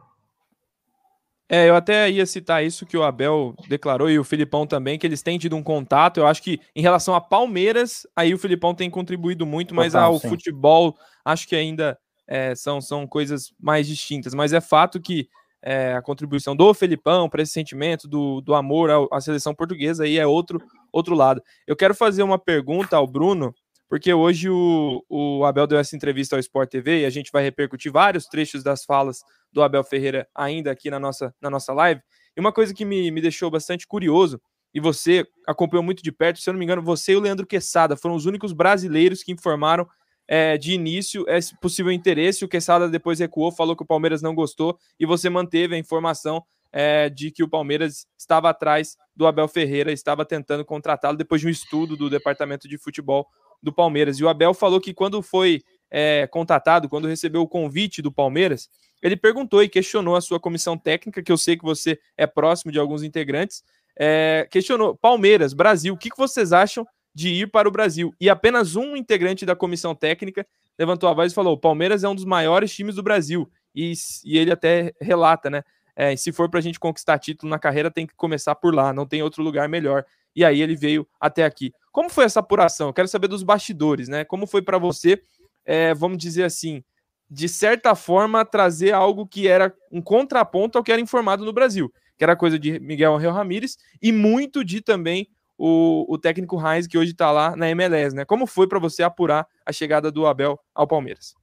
É, 1.50 1.68
eu 1.68 1.74
até 1.74 2.11
ia 2.11 2.26
citar 2.26 2.62
isso 2.62 2.84
que 2.84 2.96
o 2.96 3.02
Abel 3.02 3.54
declarou 3.68 4.11
e 4.11 4.18
o 4.18 4.24
Filipão 4.24 4.66
também, 4.66 4.98
que 4.98 5.06
eles 5.06 5.22
têm 5.22 5.38
tido 5.38 5.56
um 5.56 5.62
contato. 5.62 6.18
Eu 6.18 6.26
acho 6.26 6.42
que 6.42 6.61
em 6.76 6.82
relação 6.82 7.14
a 7.14 7.20
Palmeiras, 7.20 8.06
aí 8.14 8.34
o 8.34 8.38
Filipão 8.38 8.74
tem 8.74 8.90
contribuído 8.90 9.46
muito, 9.46 9.74
mas 9.74 9.94
Total, 9.94 10.12
ao 10.12 10.18
sim. 10.18 10.28
futebol, 10.28 10.94
acho 11.24 11.48
que 11.48 11.56
ainda 11.56 11.98
é, 12.26 12.54
são, 12.54 12.82
são 12.82 13.06
coisas 13.06 13.50
mais 13.58 13.87
distintas. 13.87 14.34
Mas 14.34 14.52
é 14.52 14.61
fato 14.61 15.00
que 15.00 15.26
é, 15.68 15.92
a 15.92 16.00
contribuição 16.00 16.57
do 16.57 16.72
Felipão 16.72 17.28
para 17.28 17.42
esse 17.42 17.52
sentimento 17.52 18.09
do, 18.09 18.40
do 18.40 18.54
amor 18.54 18.88
à, 19.12 19.20
seleção 19.20 19.54
portuguesa, 19.54 20.04
aí 20.04 20.16
é 20.16 20.26
outro, 20.26 20.62
outro 20.90 21.14
lado. 21.14 21.42
Eu 21.66 21.76
quero 21.76 21.94
fazer 21.94 22.22
uma 22.22 22.38
pergunta 22.38 22.96
ao 22.96 23.07
Bruno, 23.07 23.54
porque 23.87 24.11
hoje 24.11 24.48
o, 24.48 25.04
o 25.11 25.44
Abel 25.44 25.66
deu 25.66 25.78
essa 25.78 25.94
entrevista 25.94 26.35
ao 26.35 26.40
Sport 26.40 26.70
TV 26.70 27.02
e 27.02 27.04
a 27.04 27.11
gente 27.11 27.31
vai 27.31 27.42
repercutir 27.42 27.92
vários 27.92 28.24
trechos 28.26 28.62
das 28.62 28.83
falas 28.83 29.20
do 29.52 29.62
Abel 29.62 29.85
Ferreira 29.85 30.26
ainda 30.35 30.70
aqui 30.70 30.88
na 30.88 30.98
nossa, 30.98 31.35
na 31.38 31.50
nossa 31.50 31.74
live. 31.74 32.00
E 32.35 32.40
uma 32.40 32.52
coisa 32.52 32.72
que 32.72 32.87
me, 32.87 33.11
me 33.11 33.20
deixou 33.20 33.50
bastante 33.50 33.87
curioso, 33.87 34.40
e 34.72 34.81
você 34.81 35.26
acompanhou 35.46 35.83
muito 35.83 36.02
de 36.02 36.12
perto, 36.12 36.40
se 36.40 36.48
eu 36.48 36.54
não 36.54 36.59
me 36.59 36.64
engano, 36.64 36.81
você 36.81 37.12
e 37.12 37.16
o 37.16 37.20
Leandro 37.20 37.46
Quesada 37.46 37.94
foram 37.94 38.14
os 38.14 38.24
únicos 38.24 38.54
brasileiros 38.54 39.22
que 39.22 39.33
informaram 39.33 39.87
é, 40.28 40.58
de 40.58 40.72
início 40.72 41.24
esse 41.26 41.58
possível 41.58 41.90
interesse. 41.90 42.44
O 42.44 42.48
Quesada 42.48 42.88
depois 42.88 43.18
recuou, 43.18 43.50
falou 43.50 43.74
que 43.74 43.82
o 43.82 43.86
Palmeiras 43.86 44.20
não 44.20 44.34
gostou, 44.34 44.78
e 45.00 45.06
você 45.06 45.30
manteve 45.30 45.74
a 45.74 45.78
informação 45.78 46.44
é, 46.70 47.08
de 47.08 47.30
que 47.30 47.42
o 47.42 47.48
Palmeiras 47.48 48.06
estava 48.16 48.50
atrás 48.50 48.96
do 49.16 49.26
Abel 49.26 49.48
Ferreira, 49.48 49.90
estava 49.90 50.24
tentando 50.24 50.64
contratá-lo 50.64 51.16
depois 51.16 51.40
de 51.40 51.46
um 51.46 51.50
estudo 51.50 51.96
do 51.96 52.10
departamento 52.10 52.68
de 52.68 52.76
futebol 52.76 53.26
do 53.62 53.72
Palmeiras. 53.72 54.18
E 54.18 54.24
o 54.24 54.28
Abel 54.28 54.52
falou 54.52 54.80
que 54.80 54.92
quando 54.94 55.22
foi 55.22 55.62
é, 55.90 56.26
contatado, 56.26 56.88
quando 56.88 57.08
recebeu 57.08 57.40
o 57.40 57.48
convite 57.48 58.02
do 58.02 58.12
Palmeiras, 58.12 58.68
ele 59.02 59.16
perguntou 59.16 59.62
e 59.62 59.68
questionou 59.68 60.14
a 60.14 60.20
sua 60.20 60.38
comissão 60.38 60.76
técnica, 60.76 61.22
que 61.22 61.32
eu 61.32 61.38
sei 61.38 61.56
que 61.56 61.64
você 61.64 61.98
é 62.16 62.26
próximo 62.26 62.70
de 62.70 62.78
alguns 62.78 63.02
integrantes, 63.02 63.62
é, 63.98 64.46
questionou, 64.50 64.96
Palmeiras, 64.96 65.52
Brasil, 65.52 65.94
o 65.94 65.96
que, 65.96 66.10
que 66.10 66.16
vocês 66.16 66.52
acham 66.52 66.86
de 67.18 67.31
ir 67.31 67.50
para 67.50 67.68
o 67.68 67.72
Brasil? 67.72 68.14
E 68.20 68.31
apenas 68.31 68.76
um 68.76 68.94
integrante 68.94 69.44
da 69.44 69.57
comissão 69.57 69.92
técnica 69.92 70.46
levantou 70.78 71.09
a 71.09 71.12
voz 71.12 71.33
e 71.33 71.35
falou, 71.35 71.59
Palmeiras 71.59 72.04
é 72.04 72.09
um 72.09 72.14
dos 72.14 72.24
maiores 72.24 72.72
times 72.72 72.94
do 72.94 73.02
Brasil, 73.02 73.50
e, 73.74 73.92
e 74.24 74.38
ele 74.38 74.52
até 74.52 74.94
relata, 75.00 75.50
né, 75.50 75.64
é, 75.96 76.14
se 76.14 76.31
for 76.31 76.48
para 76.48 76.61
a 76.61 76.62
gente 76.62 76.78
conquistar 76.78 77.18
título 77.18 77.50
na 77.50 77.59
carreira, 77.59 77.90
tem 77.90 78.07
que 78.07 78.14
começar 78.14 78.54
por 78.54 78.72
lá, 78.72 78.92
não 78.92 79.04
tem 79.04 79.20
outro 79.20 79.42
lugar 79.42 79.68
melhor. 79.68 80.04
E 80.37 80.44
aí 80.44 80.62
ele 80.62 80.76
veio 80.76 81.09
até 81.18 81.44
aqui. 81.44 81.72
Como 81.90 82.09
foi 82.09 82.24
essa 82.24 82.38
apuração? 82.38 82.87
Eu 82.87 82.94
quero 82.94 83.09
saber 83.09 83.26
dos 83.26 83.42
bastidores, 83.42 84.07
né? 84.07 84.24
Como 84.24 84.46
foi 84.46 84.62
para 84.62 84.78
você, 84.78 85.20
é, 85.64 85.92
vamos 85.92 86.18
dizer 86.18 86.44
assim, 86.44 86.85
de 87.28 87.48
certa 87.48 87.96
forma, 87.96 88.44
trazer 88.44 88.92
algo 88.92 89.26
que 89.26 89.48
era 89.48 89.74
um 89.90 90.00
contraponto 90.00 90.78
ao 90.78 90.85
que 90.85 90.92
era 90.92 91.00
informado 91.00 91.44
no 91.44 91.52
Brasil, 91.52 91.92
que 92.16 92.22
era 92.22 92.37
coisa 92.37 92.57
de 92.57 92.78
Miguel 92.78 93.16
Angel 93.16 93.33
Ramírez 93.33 93.76
e 94.00 94.12
muito 94.12 94.64
de 94.64 94.81
também 94.81 95.28
o, 95.58 96.06
o 96.08 96.16
técnico 96.16 96.56
Heinz, 96.56 96.86
que 96.86 96.96
hoje 96.96 97.10
está 97.10 97.32
lá 97.32 97.56
na 97.56 97.68
MLS, 97.70 98.14
né? 98.14 98.24
Como 98.24 98.46
foi 98.46 98.68
para 98.68 98.78
você 98.78 99.02
apurar 99.02 99.46
a 99.66 99.72
chegada 99.72 100.10
do 100.10 100.26
Abel 100.26 100.58
ao 100.72 100.86
Palmeiras? 100.86 101.34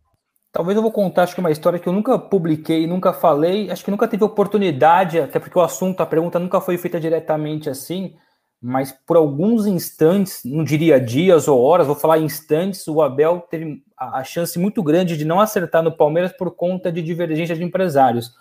Talvez 0.54 0.78
eu 0.78 0.82
vou 0.82 0.92
contar, 0.92 1.24
acho 1.24 1.36
que 1.36 1.42
uma 1.42 1.52
história 1.52 1.78
que 1.78 1.90
eu 1.90 1.92
nunca 1.92 2.18
publiquei, 2.18 2.88
nunca 2.88 3.12
falei, 3.12 3.70
acho 3.70 3.84
que 3.84 3.92
nunca 3.92 4.08
teve 4.08 4.24
oportunidade, 4.24 5.20
até 5.20 5.38
porque 5.38 5.60
o 5.60 5.62
assunto, 5.62 6.00
a 6.00 6.06
pergunta 6.06 6.40
nunca 6.40 6.62
foi 6.62 6.78
feita 6.78 6.98
diretamente 6.98 7.70
assim, 7.70 8.16
mas 8.62 8.94
por 9.06 9.18
alguns 9.18 9.68
instantes, 9.68 10.42
não 10.46 10.64
diria 10.64 10.98
dias 10.98 11.50
ou 11.50 11.62
horas, 11.62 11.88
vou 11.88 11.96
falar 11.96 12.20
instantes, 12.20 12.88
o 12.88 13.02
Abel 13.02 13.46
teve 13.50 13.84
a 13.98 14.24
chance 14.24 14.58
muito 14.58 14.82
grande 14.82 15.18
de 15.18 15.26
não 15.26 15.42
acertar 15.42 15.84
no 15.84 15.96
Palmeiras 15.96 16.32
por 16.32 16.56
conta 16.56 16.90
de 16.90 17.02
divergência 17.02 17.56
de 17.56 17.64
empresários. 17.64 18.32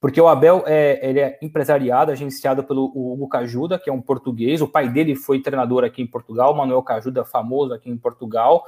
Porque 0.00 0.20
o 0.20 0.28
Abel 0.28 0.62
é, 0.66 1.00
ele 1.08 1.18
é 1.18 1.38
empresariado, 1.42 2.12
agenciado 2.12 2.62
pelo 2.62 2.84
Hugo 2.84 3.28
Cajuda, 3.28 3.78
que 3.78 3.90
é 3.90 3.92
um 3.92 4.00
português. 4.00 4.60
O 4.60 4.68
pai 4.68 4.88
dele 4.88 5.16
foi 5.16 5.40
treinador 5.40 5.82
aqui 5.84 6.02
em 6.02 6.06
Portugal, 6.06 6.54
Manuel 6.54 6.82
Cajuda, 6.82 7.24
famoso 7.24 7.74
aqui 7.74 7.90
em 7.90 7.96
Portugal. 7.96 8.64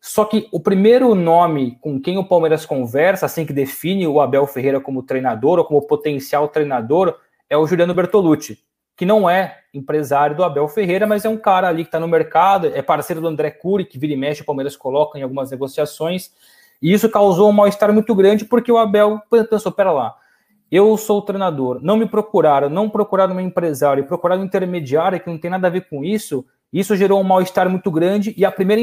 Só 0.00 0.24
que 0.24 0.48
o 0.52 0.60
primeiro 0.60 1.14
nome 1.14 1.78
com 1.80 2.00
quem 2.00 2.18
o 2.18 2.24
Palmeiras 2.28 2.66
conversa, 2.66 3.24
assim 3.26 3.46
que 3.46 3.52
define 3.52 4.06
o 4.06 4.20
Abel 4.20 4.46
Ferreira 4.46 4.80
como 4.80 5.02
treinador 5.02 5.58
ou 5.58 5.64
como 5.64 5.86
potencial 5.86 6.48
treinador, 6.48 7.18
é 7.48 7.56
o 7.56 7.66
Juliano 7.66 7.94
Bertolucci, 7.94 8.58
que 8.96 9.06
não 9.06 9.28
é 9.28 9.60
empresário 9.72 10.36
do 10.36 10.44
Abel 10.44 10.68
Ferreira, 10.68 11.06
mas 11.06 11.24
é 11.24 11.28
um 11.28 11.36
cara 11.36 11.68
ali 11.68 11.84
que 11.84 11.88
está 11.88 11.98
no 11.98 12.08
mercado, 12.08 12.66
é 12.66 12.82
parceiro 12.82 13.20
do 13.20 13.28
André 13.28 13.50
Cury, 13.50 13.84
que 13.84 13.98
vira 13.98 14.12
e 14.12 14.16
mexe, 14.16 14.42
o 14.42 14.44
Palmeiras 14.44 14.76
coloca 14.76 15.18
em 15.18 15.22
algumas 15.22 15.50
negociações, 15.50 16.30
e 16.82 16.92
isso 16.92 17.08
causou 17.08 17.48
um 17.48 17.52
mal-estar 17.52 17.92
muito 17.92 18.14
grande, 18.14 18.44
porque 18.44 18.70
o 18.70 18.76
Abel 18.76 19.20
pensou, 19.48 19.72
pera 19.72 19.90
lá, 19.90 20.14
eu 20.74 20.96
sou 20.96 21.18
o 21.18 21.22
treinador, 21.22 21.78
não 21.80 21.96
me 21.96 22.04
procuraram, 22.04 22.68
não 22.68 22.90
procuraram 22.90 23.36
um 23.36 23.40
empresário, 23.40 24.04
procuraram 24.06 24.42
um 24.42 24.44
intermediário 24.44 25.20
que 25.20 25.30
não 25.30 25.38
tem 25.38 25.50
nada 25.50 25.68
a 25.68 25.70
ver 25.70 25.88
com 25.88 26.04
isso, 26.04 26.44
isso 26.72 26.96
gerou 26.96 27.20
um 27.20 27.24
mal-estar 27.24 27.70
muito 27.70 27.90
grande, 27.92 28.34
e 28.36 28.44
a 28.44 28.50
primeira 28.50 28.82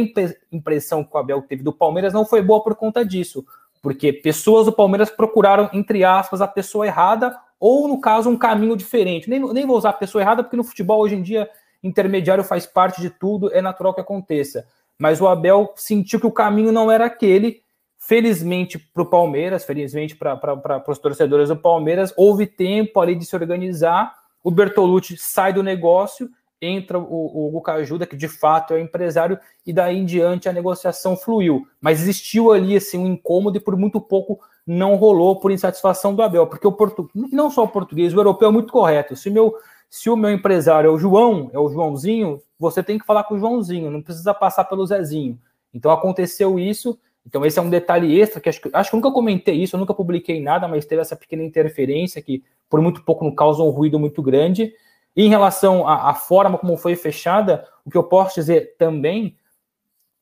impressão 0.51 1.03
que 1.03 1.13
o 1.13 1.17
Abel 1.17 1.41
teve 1.41 1.63
do 1.63 1.73
Palmeiras 1.73 2.13
não 2.13 2.25
foi 2.25 2.41
boa 2.41 2.63
por 2.63 2.75
conta 2.75 3.03
disso, 3.03 3.43
porque 3.81 4.13
pessoas 4.13 4.67
do 4.67 4.71
Palmeiras 4.71 5.09
procuraram, 5.09 5.69
entre 5.73 6.05
aspas, 6.05 6.39
a 6.39 6.47
pessoa 6.47 6.87
errada 6.87 7.35
ou, 7.59 7.87
no 7.89 7.99
caso, 7.99 8.29
um 8.29 8.37
caminho 8.37 8.77
diferente. 8.77 9.29
Nem, 9.29 9.39
nem 9.53 9.67
vou 9.67 9.77
usar 9.77 9.89
a 9.89 9.93
pessoa 9.93 10.21
errada, 10.21 10.43
porque 10.43 10.55
no 10.55 10.63
futebol, 10.63 11.01
hoje 11.01 11.15
em 11.15 11.21
dia, 11.21 11.49
intermediário 11.83 12.43
faz 12.43 12.65
parte 12.65 13.01
de 13.01 13.09
tudo, 13.09 13.53
é 13.53 13.61
natural 13.61 13.93
que 13.93 14.01
aconteça. 14.01 14.65
Mas 14.97 15.19
o 15.19 15.27
Abel 15.27 15.73
sentiu 15.75 16.19
que 16.19 16.27
o 16.27 16.31
caminho 16.31 16.71
não 16.71 16.91
era 16.91 17.05
aquele. 17.05 17.60
Felizmente 18.03 18.79
para 18.79 19.03
o 19.03 19.05
Palmeiras, 19.05 19.63
felizmente 19.63 20.15
para 20.15 20.83
os 20.87 20.97
torcedores 20.97 21.49
do 21.49 21.55
Palmeiras, 21.55 22.11
houve 22.17 22.47
tempo 22.47 22.99
ali 22.99 23.13
de 23.13 23.23
se 23.23 23.35
organizar. 23.35 24.11
O 24.43 24.49
Bertolucci 24.49 25.15
sai 25.17 25.53
do 25.53 25.61
negócio, 25.61 26.27
entra 26.59 26.97
o, 26.97 27.03
o 27.03 27.47
Hugo 27.47 27.61
Cajuda, 27.61 28.07
que 28.07 28.17
de 28.17 28.27
fato 28.27 28.73
é 28.73 28.77
o 28.77 28.79
empresário, 28.79 29.37
e 29.63 29.71
daí 29.71 29.99
em 29.99 30.03
diante 30.03 30.49
a 30.49 30.53
negociação 30.53 31.15
fluiu. 31.15 31.67
Mas 31.79 32.01
existiu 32.01 32.51
ali 32.51 32.75
assim, 32.75 32.97
um 32.97 33.05
incômodo 33.05 33.57
e 33.57 33.61
por 33.61 33.77
muito 33.77 34.01
pouco 34.01 34.39
não 34.65 34.95
rolou 34.95 35.39
por 35.39 35.51
insatisfação 35.51 36.15
do 36.15 36.23
Abel, 36.23 36.47
porque 36.47 36.67
o 36.67 36.71
português, 36.71 37.31
não 37.31 37.51
só 37.51 37.65
o 37.65 37.67
português, 37.67 38.15
o 38.15 38.17
europeu 38.17 38.49
é 38.49 38.51
muito 38.51 38.73
correto. 38.73 39.15
Se, 39.15 39.29
meu, 39.29 39.53
se 39.87 40.09
o 40.09 40.15
meu 40.17 40.31
empresário 40.31 40.87
é 40.87 40.91
o 40.91 40.97
João, 40.97 41.51
é 41.53 41.59
o 41.59 41.69
Joãozinho, 41.69 42.41
você 42.57 42.81
tem 42.81 42.97
que 42.97 43.05
falar 43.05 43.25
com 43.25 43.35
o 43.35 43.39
Joãozinho, 43.39 43.91
não 43.91 44.01
precisa 44.01 44.33
passar 44.33 44.63
pelo 44.63 44.87
Zezinho. 44.87 45.39
Então 45.71 45.91
aconteceu 45.91 46.57
isso. 46.57 46.97
Então, 47.25 47.45
esse 47.45 47.59
é 47.59 47.61
um 47.61 47.69
detalhe 47.69 48.19
extra 48.19 48.41
que 48.41 48.49
acho, 48.49 48.61
que 48.61 48.69
acho 48.73 48.89
que 48.89 48.95
nunca 48.95 49.11
comentei 49.11 49.55
isso, 49.55 49.75
eu 49.75 49.79
nunca 49.79 49.93
publiquei 49.93 50.41
nada, 50.41 50.67
mas 50.67 50.85
teve 50.85 51.01
essa 51.01 51.15
pequena 51.15 51.43
interferência 51.43 52.21
que, 52.21 52.43
por 52.69 52.81
muito 52.81 53.03
pouco, 53.03 53.23
não 53.23 53.33
causa 53.33 53.61
um 53.61 53.69
ruído 53.69 53.99
muito 53.99 54.21
grande. 54.21 54.73
E 55.15 55.25
em 55.25 55.29
relação 55.29 55.87
à, 55.87 56.09
à 56.09 56.13
forma 56.13 56.57
como 56.57 56.77
foi 56.77 56.95
fechada, 56.95 57.67
o 57.85 57.91
que 57.91 57.97
eu 57.97 58.03
posso 58.03 58.35
dizer 58.35 58.75
também 58.77 59.35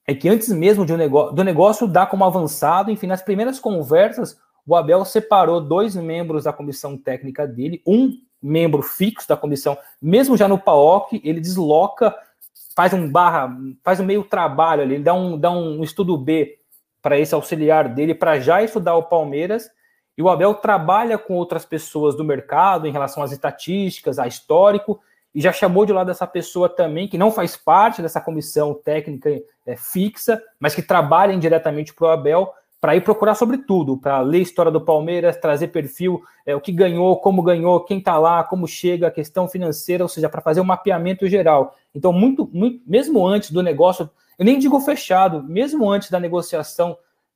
é 0.05 0.13
que 0.13 0.27
antes 0.27 0.49
mesmo 0.49 0.83
um 0.83 0.97
negócio, 0.97 1.35
do 1.35 1.43
negócio 1.43 1.87
dar 1.87 2.07
como 2.07 2.25
avançado, 2.25 2.91
enfim, 2.91 3.07
nas 3.07 3.21
primeiras 3.21 3.59
conversas, 3.59 4.37
o 4.65 4.75
Abel 4.75 5.05
separou 5.05 5.61
dois 5.61 5.95
membros 5.95 6.43
da 6.43 6.53
comissão 6.53 6.97
técnica 6.97 7.47
dele, 7.47 7.81
um 7.85 8.17
membro 8.41 8.81
fixo 8.81 9.27
da 9.27 9.37
comissão, 9.37 9.77
mesmo 10.01 10.35
já 10.35 10.47
no 10.47 10.57
PAOC, 10.57 11.21
ele 11.23 11.39
desloca, 11.39 12.15
faz 12.75 12.93
um 12.93 13.09
barra, 13.09 13.55
faz 13.83 13.99
um 13.99 14.05
meio 14.05 14.23
trabalho 14.23 14.81
ali, 14.81 14.95
ele 14.95 15.03
dá 15.03 15.13
um, 15.13 15.37
dá 15.37 15.51
um 15.51 15.83
estudo 15.83 16.17
B 16.17 16.58
para 17.01 17.19
esse 17.19 17.33
auxiliar 17.33 17.87
dele, 17.89 18.13
para 18.13 18.39
já 18.39 18.61
estudar 18.63 18.95
o 18.95 19.03
Palmeiras, 19.03 19.69
e 20.17 20.21
o 20.21 20.29
Abel 20.29 20.53
trabalha 20.55 21.17
com 21.17 21.35
outras 21.35 21.65
pessoas 21.65 22.15
do 22.15 22.25
mercado 22.25 22.85
em 22.85 22.91
relação 22.91 23.23
às 23.23 23.31
estatísticas, 23.31 24.19
a 24.19 24.27
histórico, 24.27 24.99
e 25.33 25.39
já 25.41 25.53
chamou 25.53 25.85
de 25.85 25.93
lado 25.93 26.11
essa 26.11 26.27
pessoa 26.27 26.67
também, 26.67 27.07
que 27.07 27.17
não 27.17 27.31
faz 27.31 27.55
parte 27.55 28.01
dessa 28.01 28.19
comissão 28.19 28.73
técnica 28.73 29.29
é, 29.65 29.75
fixa, 29.77 30.41
mas 30.59 30.75
que 30.75 30.81
trabalha 30.81 31.31
indiretamente 31.31 31.93
para 31.93 32.07
o 32.07 32.09
Abel, 32.09 32.53
para 32.81 32.95
ir 32.95 33.01
procurar 33.01 33.35
sobre 33.35 33.57
tudo, 33.59 33.97
para 33.97 34.21
ler 34.21 34.39
história 34.39 34.71
do 34.71 34.81
Palmeiras, 34.81 35.37
trazer 35.37 35.67
perfil, 35.67 36.21
é, 36.45 36.55
o 36.55 36.61
que 36.61 36.71
ganhou, 36.71 37.17
como 37.17 37.43
ganhou, 37.43 37.83
quem 37.83 37.99
está 37.99 38.17
lá, 38.17 38.43
como 38.43 38.67
chega, 38.67 39.07
a 39.07 39.11
questão 39.11 39.47
financeira, 39.47 40.03
ou 40.03 40.07
seja, 40.07 40.29
para 40.29 40.41
fazer 40.41 40.61
um 40.61 40.65
mapeamento 40.65 41.27
geral. 41.27 41.75
Então, 41.93 42.11
muito, 42.13 42.49
muito, 42.53 42.81
mesmo 42.87 43.25
antes 43.27 43.51
do 43.51 43.61
negócio, 43.61 44.09
eu 44.39 44.45
nem 44.45 44.57
digo 44.57 44.79
fechado, 44.79 45.43
mesmo 45.43 45.91
antes 45.91 46.09
da 46.09 46.19
negociação 46.19 46.91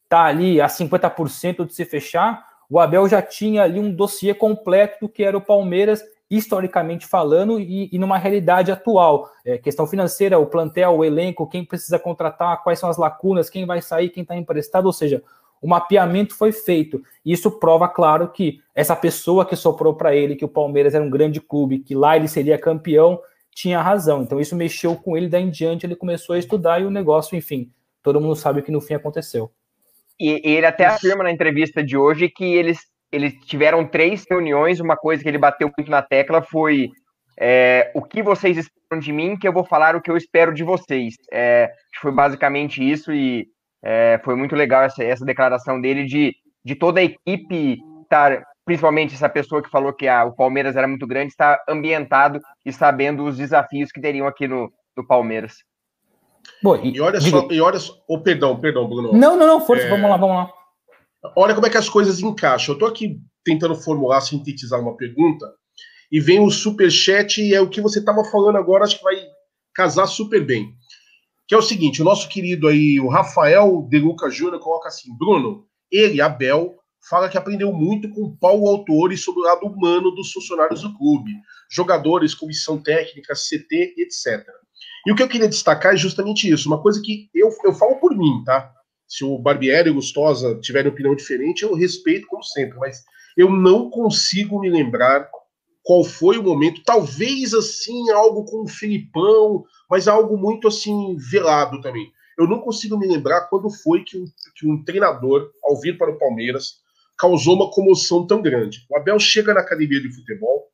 estar 0.05 0.23
tá 0.23 0.23
ali 0.23 0.61
a 0.61 0.67
50% 0.67 1.65
de 1.65 1.73
se 1.73 1.83
fechar, 1.83 2.47
o 2.69 2.79
Abel 2.79 3.07
já 3.09 3.21
tinha 3.21 3.63
ali 3.63 3.77
um 3.77 3.93
dossiê 3.93 4.33
completo 4.33 4.99
do 5.01 5.09
que 5.09 5.21
era 5.21 5.37
o 5.37 5.41
Palmeiras 5.41 6.01
historicamente 6.29 7.05
falando 7.05 7.59
e, 7.59 7.89
e 7.91 7.99
numa 7.99 8.17
realidade 8.17 8.71
atual. 8.71 9.29
É, 9.45 9.57
questão 9.57 9.85
financeira, 9.85 10.39
o 10.39 10.47
plantel, 10.47 10.95
o 10.95 11.05
elenco, 11.05 11.47
quem 11.47 11.65
precisa 11.65 11.99
contratar, 11.99 12.63
quais 12.63 12.79
são 12.79 12.89
as 12.89 12.97
lacunas, 12.97 13.49
quem 13.49 13.65
vai 13.65 13.81
sair, 13.81 14.09
quem 14.09 14.23
está 14.23 14.35
emprestado, 14.35 14.85
ou 14.85 14.93
seja, 14.93 15.21
o 15.61 15.67
mapeamento 15.67 16.33
foi 16.35 16.51
feito. 16.51 17.03
Isso 17.25 17.51
prova, 17.51 17.87
claro, 17.87 18.29
que 18.29 18.61
essa 18.73 18.95
pessoa 18.95 19.45
que 19.45 19.55
soprou 19.55 19.93
para 19.93 20.15
ele 20.15 20.35
que 20.35 20.45
o 20.45 20.49
Palmeiras 20.49 20.95
era 20.95 21.03
um 21.03 21.09
grande 21.09 21.39
clube, 21.39 21.79
que 21.79 21.93
lá 21.93 22.15
ele 22.15 22.27
seria 22.27 22.57
campeão, 22.57 23.19
tinha 23.55 23.81
razão. 23.81 24.23
Então 24.23 24.39
isso 24.39 24.55
mexeu 24.55 24.95
com 24.95 25.15
ele, 25.15 25.29
daí 25.29 25.43
em 25.43 25.49
diante 25.49 25.85
ele 25.85 25.95
começou 25.95 26.35
a 26.35 26.39
estudar 26.39 26.81
e 26.81 26.85
o 26.85 26.91
negócio, 26.91 27.37
enfim, 27.37 27.71
todo 28.01 28.19
mundo 28.19 28.35
sabe 28.35 28.59
o 28.59 28.63
que 28.63 28.71
no 28.71 28.81
fim 28.81 28.95
aconteceu. 28.95 29.51
E, 30.19 30.41
e 30.47 30.55
ele 30.55 30.65
até 30.65 30.85
afirma 30.85 31.23
na 31.23 31.31
entrevista 31.31 31.83
de 31.83 31.97
hoje 31.97 32.29
que 32.29 32.45
eles 32.45 32.79
eles 33.11 33.33
tiveram 33.45 33.85
três 33.85 34.25
reuniões. 34.27 34.79
Uma 34.79 34.97
coisa 34.97 35.21
que 35.21 35.29
ele 35.29 35.37
bateu 35.37 35.71
muito 35.77 35.91
na 35.91 36.01
tecla 36.01 36.41
foi 36.41 36.89
é, 37.39 37.91
o 37.93 38.01
que 38.01 38.23
vocês 38.23 38.57
esperam 38.57 38.99
de 38.99 39.13
mim, 39.13 39.37
que 39.37 39.47
eu 39.47 39.53
vou 39.53 39.63
falar 39.63 39.95
o 39.95 40.01
que 40.01 40.09
eu 40.09 40.17
espero 40.17 40.51
de 40.51 40.63
vocês. 40.63 41.13
É, 41.31 41.71
foi 42.01 42.11
basicamente 42.11 42.83
isso 42.83 43.13
e 43.13 43.47
é, 43.83 44.19
foi 44.23 44.35
muito 44.35 44.55
legal 44.55 44.81
essa, 44.81 45.03
essa 45.03 45.23
declaração 45.23 45.79
dele 45.79 46.05
de, 46.05 46.35
de 46.65 46.73
toda 46.73 46.99
a 46.99 47.03
equipe 47.03 47.77
estar 48.01 48.43
principalmente 48.65 49.13
essa 49.13 49.30
pessoa 49.30 49.62
que 49.62 49.69
falou 49.69 49.93
que 49.93 50.08
a, 50.08 50.26
o 50.26 50.36
Palmeiras 50.36 50.76
era 50.76 50.88
muito 50.88 51.06
grande, 51.06 51.32
está 51.32 51.62
ambientado 51.67 52.39
e 52.65 52.71
sabendo 52.71 53.23
os 53.23 53.38
desafios 53.38 53.91
que 53.91 54.02
teriam 54.02 54.28
aqui 54.28 54.47
no, 54.47 54.71
no 54.95 55.06
Palmeiras. 55.06 55.58
Bom, 56.62 56.76
e, 56.78 56.95
e 56.95 57.02
olha 57.02 57.21
só, 57.21 57.47
e 57.49 57.62
olha 57.62 57.80
só, 57.80 57.93
oh, 58.08 58.19
perdão, 58.19 58.60
perdão, 58.60 58.88
Bruno. 58.88 59.13
Não, 59.13 59.38
não, 59.38 59.47
não, 59.47 59.65
força, 59.65 59.86
é... 59.86 59.89
vamos 59.89 60.10
lá, 60.10 60.17
vamos 60.17 60.36
lá. 60.36 60.52
Olha 61.36 61.56
como 61.56 61.65
é 61.65 61.69
que 61.69 61.78
as 61.78 61.88
coisas 61.88 62.19
encaixam. 62.19 62.73
Eu 62.73 62.78
estou 62.78 62.89
aqui 62.89 63.17
tentando 63.45 63.76
formular, 63.76 64.21
sintetizar 64.21 64.80
uma 64.80 64.95
pergunta, 64.95 65.45
e 66.12 66.19
vem 66.19 66.39
o 66.39 66.49
super 66.49 66.91
chat 66.91 67.41
e 67.41 67.54
é 67.54 67.62
o 67.62 67.69
que 67.69 67.82
você 67.82 67.99
estava 67.99 68.23
falando 68.26 68.58
agora, 68.58 68.84
acho 68.84 68.97
que 68.97 69.04
vai 69.04 69.15
casar 69.73 70.06
super 70.08 70.45
bem. 70.45 70.73
Que 71.47 71.56
é 71.56 71.58
o 71.58 71.62
seguinte, 71.62 72.02
o 72.02 72.06
nosso 72.06 72.30
querido 72.30 72.67
aí, 72.67 72.99
o 72.99 73.10
Rafael 73.10 73.86
De 73.89 73.99
Luca 73.99 74.30
Júnior, 74.30 74.60
coloca 74.60 74.88
assim, 74.88 75.15
Bruno, 75.17 75.65
ele, 75.91 76.21
Abel, 76.21 76.76
fala 77.09 77.29
que 77.29 77.37
aprendeu 77.37 77.71
muito 77.73 78.09
com 78.09 78.35
Paulo 78.37 78.67
Autori 78.67 79.17
sobre 79.17 79.41
o 79.41 79.43
lado 79.43 79.65
humano 79.65 80.11
dos 80.11 80.31
funcionários 80.31 80.81
do 80.81 80.97
clube, 80.97 81.31
jogadores, 81.69 82.33
comissão 82.33 82.81
técnica, 82.81 83.33
CT, 83.33 83.95
etc. 83.97 84.47
E 85.05 85.11
o 85.11 85.15
que 85.15 85.23
eu 85.23 85.27
queria 85.27 85.49
destacar 85.49 85.93
é 85.93 85.97
justamente 85.97 86.49
isso, 86.49 86.67
uma 86.67 86.81
coisa 86.81 87.01
que 87.01 87.29
eu, 87.33 87.49
eu 87.63 87.73
falo 87.73 87.95
por 87.95 88.15
mim, 88.15 88.43
tá? 88.45 88.71
Se 89.07 89.23
o 89.23 89.37
Barbieri 89.37 89.89
e 89.89 89.91
o 89.91 89.95
Gustosa 89.95 90.59
tiverem 90.59 90.91
opinião 90.91 91.15
diferente, 91.15 91.63
eu 91.63 91.73
respeito 91.75 92.27
como 92.27 92.43
sempre, 92.43 92.77
mas 92.79 93.03
eu 93.37 93.49
não 93.49 93.89
consigo 93.89 94.59
me 94.59 94.69
lembrar 94.69 95.29
qual 95.83 96.03
foi 96.03 96.37
o 96.37 96.43
momento, 96.43 96.81
talvez 96.85 97.53
assim, 97.53 98.09
algo 98.11 98.45
com 98.45 98.63
o 98.63 98.67
Filipão, 98.67 99.65
mas 99.89 100.07
algo 100.07 100.37
muito 100.37 100.67
assim, 100.67 101.17
velado 101.17 101.81
também. 101.81 102.09
Eu 102.37 102.47
não 102.47 102.61
consigo 102.61 102.97
me 102.97 103.05
lembrar 103.05 103.41
quando 103.49 103.69
foi 103.69 104.03
que 104.03 104.17
um, 104.17 104.25
que 104.55 104.67
um 104.67 104.83
treinador, 104.83 105.51
ao 105.63 105.79
vir 105.79 105.97
para 105.97 106.11
o 106.11 106.17
Palmeiras, 106.17 106.82
causou 107.17 107.56
uma 107.56 107.71
comoção 107.71 108.26
tão 108.26 108.41
grande. 108.41 108.86
O 108.89 108.97
Abel 108.97 109.19
chega 109.19 109.54
na 109.54 109.62
academia 109.62 110.02
de 110.02 110.13
futebol, 110.13 110.67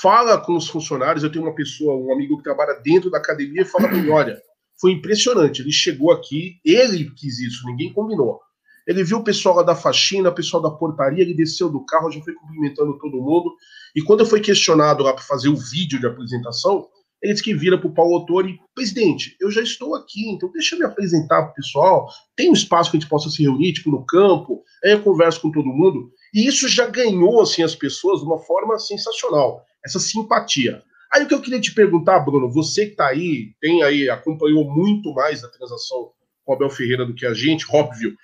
fala 0.00 0.38
com 0.38 0.56
os 0.56 0.68
funcionários. 0.68 1.22
Eu 1.22 1.30
tenho 1.30 1.44
uma 1.44 1.54
pessoa, 1.54 1.94
um 1.94 2.12
amigo 2.12 2.36
que 2.38 2.44
trabalha 2.44 2.80
dentro 2.82 3.10
da 3.10 3.18
academia, 3.18 3.66
fala 3.66 3.88
para 3.88 3.98
mim: 3.98 4.08
olha, 4.10 4.40
foi 4.80 4.92
impressionante. 4.92 5.62
Ele 5.62 5.72
chegou 5.72 6.10
aqui, 6.10 6.60
ele 6.64 7.10
quis 7.10 7.38
isso, 7.38 7.66
ninguém 7.66 7.92
combinou. 7.92 8.40
Ele 8.86 9.04
viu 9.04 9.18
o 9.18 9.24
pessoal 9.24 9.56
lá 9.56 9.62
da 9.62 9.74
faxina, 9.74 10.30
o 10.30 10.34
pessoal 10.34 10.62
da 10.62 10.70
portaria, 10.70 11.22
ele 11.22 11.34
desceu 11.34 11.68
do 11.68 11.84
carro, 11.84 12.10
já 12.10 12.20
foi 12.22 12.34
cumprimentando 12.34 12.98
todo 12.98 13.22
mundo. 13.22 13.54
E 13.94 14.02
quando 14.02 14.26
fui 14.26 14.40
questionado 14.40 15.04
lá 15.04 15.12
para 15.12 15.22
fazer 15.22 15.48
o 15.48 15.56
vídeo 15.56 16.00
de 16.00 16.06
apresentação, 16.06 16.88
ele 17.22 17.32
disse 17.32 17.44
que 17.44 17.54
vira 17.54 17.76
para 17.76 17.88
o 17.88 17.92
Paulo 17.92 18.14
Autori, 18.14 18.58
presidente, 18.74 19.36
eu 19.40 19.50
já 19.50 19.60
estou 19.60 19.94
aqui, 19.94 20.30
então 20.30 20.50
deixa 20.52 20.74
eu 20.74 20.78
me 20.78 20.86
apresentar 20.86 21.42
para 21.42 21.50
o 21.50 21.54
pessoal. 21.54 22.08
Tem 22.34 22.48
um 22.48 22.54
espaço 22.54 22.90
que 22.90 22.96
a 22.96 23.00
gente 23.00 23.08
possa 23.08 23.28
se 23.28 23.42
reunir, 23.42 23.74
tipo, 23.74 23.90
no 23.90 24.04
campo, 24.06 24.62
aí 24.82 24.92
eu 24.92 25.02
converso 25.02 25.40
com 25.42 25.50
todo 25.50 25.66
mundo. 25.66 26.10
E 26.32 26.46
isso 26.46 26.66
já 26.66 26.86
ganhou, 26.86 27.42
assim, 27.42 27.62
as 27.62 27.74
pessoas 27.74 28.20
de 28.20 28.26
uma 28.26 28.38
forma 28.38 28.78
sensacional, 28.78 29.62
essa 29.84 29.98
simpatia. 29.98 30.82
Aí 31.12 31.24
o 31.24 31.28
que 31.28 31.34
eu 31.34 31.42
queria 31.42 31.60
te 31.60 31.74
perguntar, 31.74 32.20
Bruno, 32.20 32.50
você 32.50 32.86
que 32.86 32.92
está 32.92 33.08
aí, 33.08 33.52
tem 33.60 33.82
aí, 33.82 34.08
acompanhou 34.08 34.64
muito 34.64 35.12
mais 35.12 35.44
a 35.44 35.48
transação 35.48 36.12
com 36.44 36.52
o 36.52 36.54
Abel 36.54 36.70
Ferreira 36.70 37.04
do 37.04 37.14
que 37.14 37.26
a 37.26 37.34
gente, 37.34 37.66
óbvio. 37.70 38.16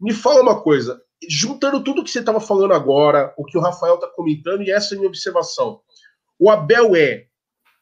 Me 0.00 0.12
fala 0.12 0.42
uma 0.42 0.60
coisa, 0.60 1.00
juntando 1.28 1.82
tudo 1.82 2.04
que 2.04 2.10
você 2.10 2.20
estava 2.20 2.38
falando 2.38 2.74
agora, 2.74 3.34
o 3.36 3.44
que 3.44 3.56
o 3.58 3.60
Rafael 3.60 3.94
está 3.94 4.06
comentando 4.06 4.62
e 4.62 4.70
essa 4.70 4.94
é 4.94 4.98
minha 4.98 5.08
observação. 5.08 5.80
O 6.38 6.50
Abel 6.50 6.94
é 6.94 7.26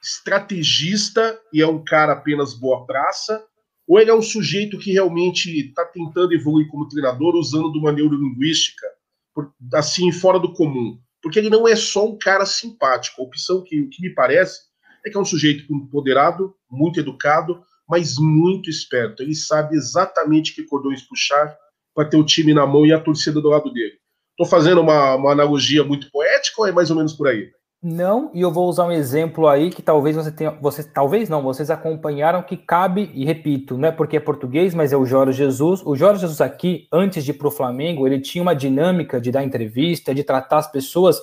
estrategista 0.05 1.41
e 1.53 1.63
é 1.63 1.67
um 1.67 1.83
cara 1.83 2.13
apenas 2.13 2.53
boa 2.53 2.85
praça, 2.85 3.43
ou 3.89 3.99
ele 3.99 4.11
é 4.11 4.15
um 4.15 4.23
sujeito 4.23 4.79
que 4.79 4.93
realmente 4.93 5.51
está 5.69 5.85
tentando 5.85 6.35
evoluir 6.35 6.69
como 6.69 6.89
treinador 6.89 7.35
usando 7.35 7.73
de 7.73 7.79
uma 7.79 7.93
neurolinguística, 7.93 8.87
assim, 9.73 10.13
fora 10.13 10.39
do 10.39 10.53
comum? 10.53 10.99
Porque 11.23 11.39
ele 11.39 11.51
não 11.51 11.67
é 11.67 11.75
só 11.75 12.07
um 12.07 12.19
cara 12.19 12.45
simpático. 12.45 13.21
A 13.21 13.25
opção 13.25 13.63
que, 13.63 13.81
o 13.81 13.89
que 13.89 14.03
me 14.03 14.11
parece 14.11 14.61
é 15.05 15.11
que 15.11 15.17
é 15.17 15.21
um 15.21 15.25
sujeito 15.25 15.65
empoderado, 15.73 16.55
muito 16.71 17.01
educado, 17.01 17.63
mas 17.89 18.17
muito 18.19 18.69
esperto. 18.69 19.23
Ele 19.23 19.35
sabe 19.35 19.77
exatamente 19.77 20.55
que 20.55 20.65
cordões 20.65 21.03
puxar 21.03 21.57
para 21.95 22.09
ter 22.09 22.17
o 22.17 22.25
time 22.25 22.53
na 22.53 22.67
mão 22.67 22.85
e 22.85 22.93
a 22.93 23.01
torcida 23.01 23.41
do 23.41 23.49
lado 23.49 23.73
dele. 23.73 23.99
Estou 24.31 24.47
fazendo 24.47 24.81
uma, 24.81 25.15
uma 25.15 25.33
analogia 25.33 25.85
muito 25.85 26.11
poética 26.11 26.61
ou 26.61 26.67
é 26.67 26.73
mais 26.73 26.91
ou 26.91 26.97
menos 26.97 27.13
por 27.13 27.29
aí? 27.29 27.51
Não, 27.87 28.31
e 28.33 28.41
eu 28.41 28.51
vou 28.51 28.67
usar 28.67 28.87
um 28.87 28.91
exemplo 28.91 29.47
aí 29.47 29.69
que 29.69 29.83
talvez 29.83 30.17
você 30.17 30.33
tenha, 30.33 30.51
você, 30.53 30.83
talvez 30.83 31.29
não, 31.29 31.43
vocês 31.43 31.71
acompanharam 31.71 32.43
que 32.43 32.57
cabe, 32.57 33.11
e 33.13 33.27
repito, 33.27 33.77
não 33.77 33.89
é 33.89 33.93
porque 33.93 34.17
é 34.17 34.21
português, 34.21 34.75
mas 34.75 34.91
é 34.91 34.97
o 34.97 35.05
Jorge 35.05 35.37
Jesus. 35.37 35.83
O 35.85 35.95
Jorge 35.95 36.23
Jesus 36.23 36.41
aqui, 36.41 36.89
antes 36.91 37.23
de 37.23 37.33
ir 37.33 37.35
para 37.35 37.47
o 37.47 37.51
Flamengo, 37.51 38.07
ele 38.07 38.19
tinha 38.21 38.41
uma 38.41 38.55
dinâmica 38.57 39.21
de 39.21 39.31
dar 39.31 39.45
entrevista, 39.45 40.15
de 40.15 40.25
tratar 40.25 40.57
as 40.57 40.73
pessoas 40.73 41.21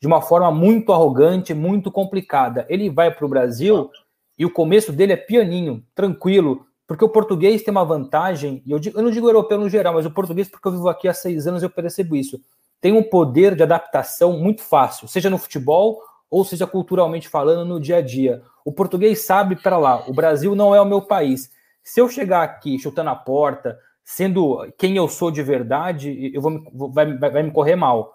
de 0.00 0.08
uma 0.08 0.20
forma 0.20 0.50
muito 0.50 0.92
arrogante, 0.92 1.54
muito 1.54 1.92
complicada. 1.92 2.66
Ele 2.68 2.90
vai 2.90 3.14
para 3.14 3.24
o 3.24 3.28
Brasil 3.28 3.88
e 4.36 4.44
o 4.44 4.52
começo 4.52 4.90
dele 4.90 5.12
é 5.12 5.16
pianinho, 5.16 5.80
tranquilo, 5.94 6.66
porque 6.88 7.04
o 7.04 7.08
português 7.08 7.62
tem 7.62 7.70
uma 7.70 7.84
vantagem, 7.84 8.64
e 8.66 8.72
eu, 8.72 8.80
digo, 8.80 8.98
eu 8.98 9.02
não 9.04 9.12
digo 9.12 9.28
europeu 9.28 9.60
no 9.60 9.68
geral, 9.68 9.94
mas 9.94 10.06
o 10.06 10.10
português, 10.10 10.48
porque 10.48 10.66
eu 10.66 10.72
vivo 10.72 10.88
aqui 10.88 11.06
há 11.06 11.14
seis 11.14 11.46
anos, 11.46 11.62
eu 11.62 11.70
percebo 11.70 12.16
isso 12.16 12.40
tem 12.80 12.92
um 12.92 13.02
poder 13.02 13.54
de 13.54 13.62
adaptação 13.62 14.38
muito 14.38 14.62
fácil, 14.62 15.06
seja 15.06 15.28
no 15.28 15.38
futebol 15.38 16.02
ou 16.30 16.44
seja 16.44 16.66
culturalmente 16.66 17.28
falando 17.28 17.68
no 17.68 17.80
dia 17.80 17.96
a 17.96 18.00
dia. 18.00 18.42
O 18.64 18.72
português 18.72 19.24
sabe 19.24 19.56
para 19.56 19.76
lá, 19.76 20.04
o 20.08 20.14
Brasil 20.14 20.54
não 20.54 20.74
é 20.74 20.80
o 20.80 20.86
meu 20.86 21.02
país. 21.02 21.50
Se 21.82 22.00
eu 22.00 22.08
chegar 22.08 22.42
aqui 22.42 22.78
chutando 22.78 23.10
a 23.10 23.16
porta, 23.16 23.78
sendo 24.04 24.66
quem 24.78 24.96
eu 24.96 25.08
sou 25.08 25.30
de 25.30 25.42
verdade, 25.42 26.30
eu 26.32 26.40
vou, 26.40 26.92
vai, 26.92 27.16
vai, 27.16 27.30
vai 27.30 27.42
me 27.42 27.50
correr 27.50 27.76
mal. 27.76 28.14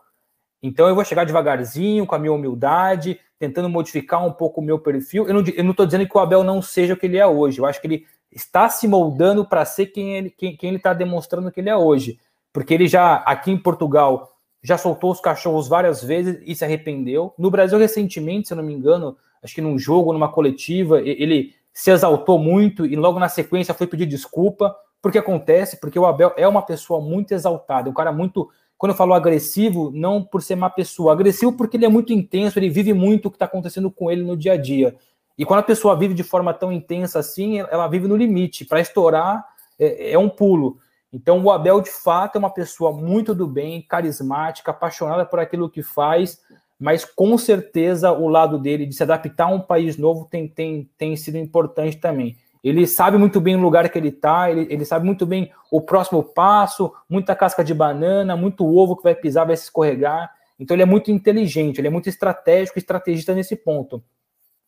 Então 0.64 0.88
eu 0.88 0.96
vou 0.96 1.06
chegar 1.06 1.26
devagarzinho, 1.26 2.06
com 2.06 2.16
a 2.16 2.20
minha 2.20 2.34
humildade, 2.34 3.20
tentando 3.38 3.70
modificar 3.70 4.26
um 4.26 4.32
pouco 4.32 4.62
o 4.62 4.64
meu 4.64 4.80
perfil. 4.80 5.28
Eu 5.28 5.34
não 5.34 5.72
estou 5.72 5.86
dizendo 5.86 6.08
que 6.08 6.18
o 6.18 6.20
Abel 6.20 6.44
não 6.44 6.62
seja 6.62 6.94
o 6.94 6.98
que 6.98 7.06
ele 7.06 7.18
é 7.18 7.28
hoje. 7.28 7.60
Eu 7.60 7.66
acho 7.66 7.80
que 7.82 7.88
ele 7.88 8.06
está 8.32 8.70
se 8.70 8.88
moldando 8.88 9.46
para 9.46 9.64
ser 9.66 9.88
quem 9.88 10.16
ele 10.16 10.30
quem, 10.30 10.56
quem 10.56 10.70
ele 10.70 10.78
está 10.78 10.94
demonstrando 10.94 11.52
que 11.52 11.60
ele 11.60 11.70
é 11.70 11.76
hoje. 11.76 12.20
Porque 12.52 12.74
ele 12.74 12.88
já, 12.88 13.18
aqui 13.18 13.52
em 13.52 13.58
Portugal, 13.58 14.35
já 14.66 14.80
soltou 14.80 15.12
os 15.12 15.20
cachorros 15.20 15.68
várias 15.68 16.04
vezes 16.04 16.42
e 16.44 16.56
se 16.56 16.66
arrependeu. 16.66 17.32
No 17.38 17.52
Brasil, 17.52 17.78
recentemente, 17.78 18.48
se 18.48 18.54
eu 18.54 18.58
não 18.58 18.64
me 18.64 18.74
engano, 18.74 19.16
acho 19.44 19.54
que 19.54 19.62
num 19.62 19.78
jogo, 19.78 20.12
numa 20.12 20.28
coletiva, 20.28 21.00
ele 21.00 21.54
se 21.72 21.92
exaltou 21.92 22.40
muito 22.40 22.84
e 22.84 22.96
logo 22.96 23.20
na 23.20 23.30
sequência 23.30 23.76
foi 23.76 23.86
pedir 23.86 24.08
desculpa. 24.08 24.76
Porque 25.04 25.20
acontece, 25.20 25.80
porque 25.80 26.00
o 26.00 26.06
Abel 26.08 26.34
é 26.36 26.48
uma 26.48 26.64
pessoa 26.64 27.00
muito 27.00 27.32
exaltada, 27.32 27.88
um 27.88 27.94
cara 27.94 28.12
muito. 28.12 28.50
Quando 28.76 28.94
eu 28.94 28.98
falo 28.98 29.14
agressivo, 29.14 29.92
não 29.94 30.24
por 30.24 30.42
ser 30.42 30.56
uma 30.56 30.70
pessoa, 30.72 31.14
agressivo 31.14 31.54
porque 31.54 31.78
ele 31.78 31.86
é 31.86 31.90
muito 31.90 32.12
intenso, 32.12 32.58
ele 32.58 32.70
vive 32.70 32.92
muito 32.92 33.28
o 33.28 33.30
que 33.30 33.36
está 33.36 33.46
acontecendo 33.46 33.92
com 33.92 34.10
ele 34.10 34.24
no 34.24 34.36
dia 34.36 34.54
a 34.54 34.58
dia. 34.58 34.96
E 35.38 35.46
quando 35.46 35.60
a 35.60 35.64
pessoa 35.64 35.96
vive 35.96 36.16
de 36.16 36.24
forma 36.24 36.56
tão 36.56 36.72
intensa 36.72 37.20
assim, 37.20 37.60
ela 37.60 37.88
vive 37.88 38.08
no 38.08 38.18
limite. 38.18 38.66
Para 38.66 38.80
estourar 38.80 39.46
é, 39.78 40.14
é 40.14 40.18
um 40.18 40.28
pulo. 40.28 40.80
Então, 41.16 41.42
o 41.42 41.50
Abel, 41.50 41.80
de 41.80 41.90
fato, 41.90 42.36
é 42.36 42.40
uma 42.40 42.50
pessoa 42.50 42.92
muito 42.92 43.34
do 43.34 43.48
bem, 43.48 43.82
carismática, 43.82 44.72
apaixonada 44.72 45.26
por 45.26 45.40
aquilo 45.40 45.70
que 45.70 45.82
faz, 45.82 46.42
mas 46.78 47.06
com 47.06 47.38
certeza 47.38 48.12
o 48.12 48.28
lado 48.28 48.60
dele 48.60 48.86
de 48.86 48.94
se 48.94 49.02
adaptar 49.02 49.46
a 49.46 49.48
um 49.48 49.62
país 49.62 49.96
novo 49.96 50.28
tem, 50.30 50.46
tem, 50.46 50.90
tem 50.98 51.16
sido 51.16 51.38
importante 51.38 51.96
também. 51.96 52.36
Ele 52.62 52.86
sabe 52.86 53.18
muito 53.18 53.40
bem 53.40 53.56
o 53.56 53.62
lugar 53.62 53.88
que 53.88 53.98
ele 53.98 54.10
está, 54.10 54.52
ele, 54.52 54.68
ele 54.70 54.84
sabe 54.84 55.06
muito 55.06 55.26
bem 55.26 55.50
o 55.72 55.80
próximo 55.80 56.22
passo, 56.22 56.92
muita 57.10 57.34
casca 57.34 57.64
de 57.64 57.74
banana, 57.74 58.36
muito 58.36 58.66
ovo 58.66 58.98
que 58.98 59.04
vai 59.04 59.16
pisar, 59.16 59.46
vai 59.46 59.56
se 59.56 59.64
escorregar. 59.64 60.30
Então, 60.60 60.76
ele 60.76 60.84
é 60.84 60.86
muito 60.86 61.12
inteligente, 61.12 61.80
ele 61.80 61.88
é 61.88 61.92
muito 61.92 62.10
estratégico, 62.10 62.78
estrategista 62.78 63.34
nesse 63.34 63.56
ponto. 63.56 64.04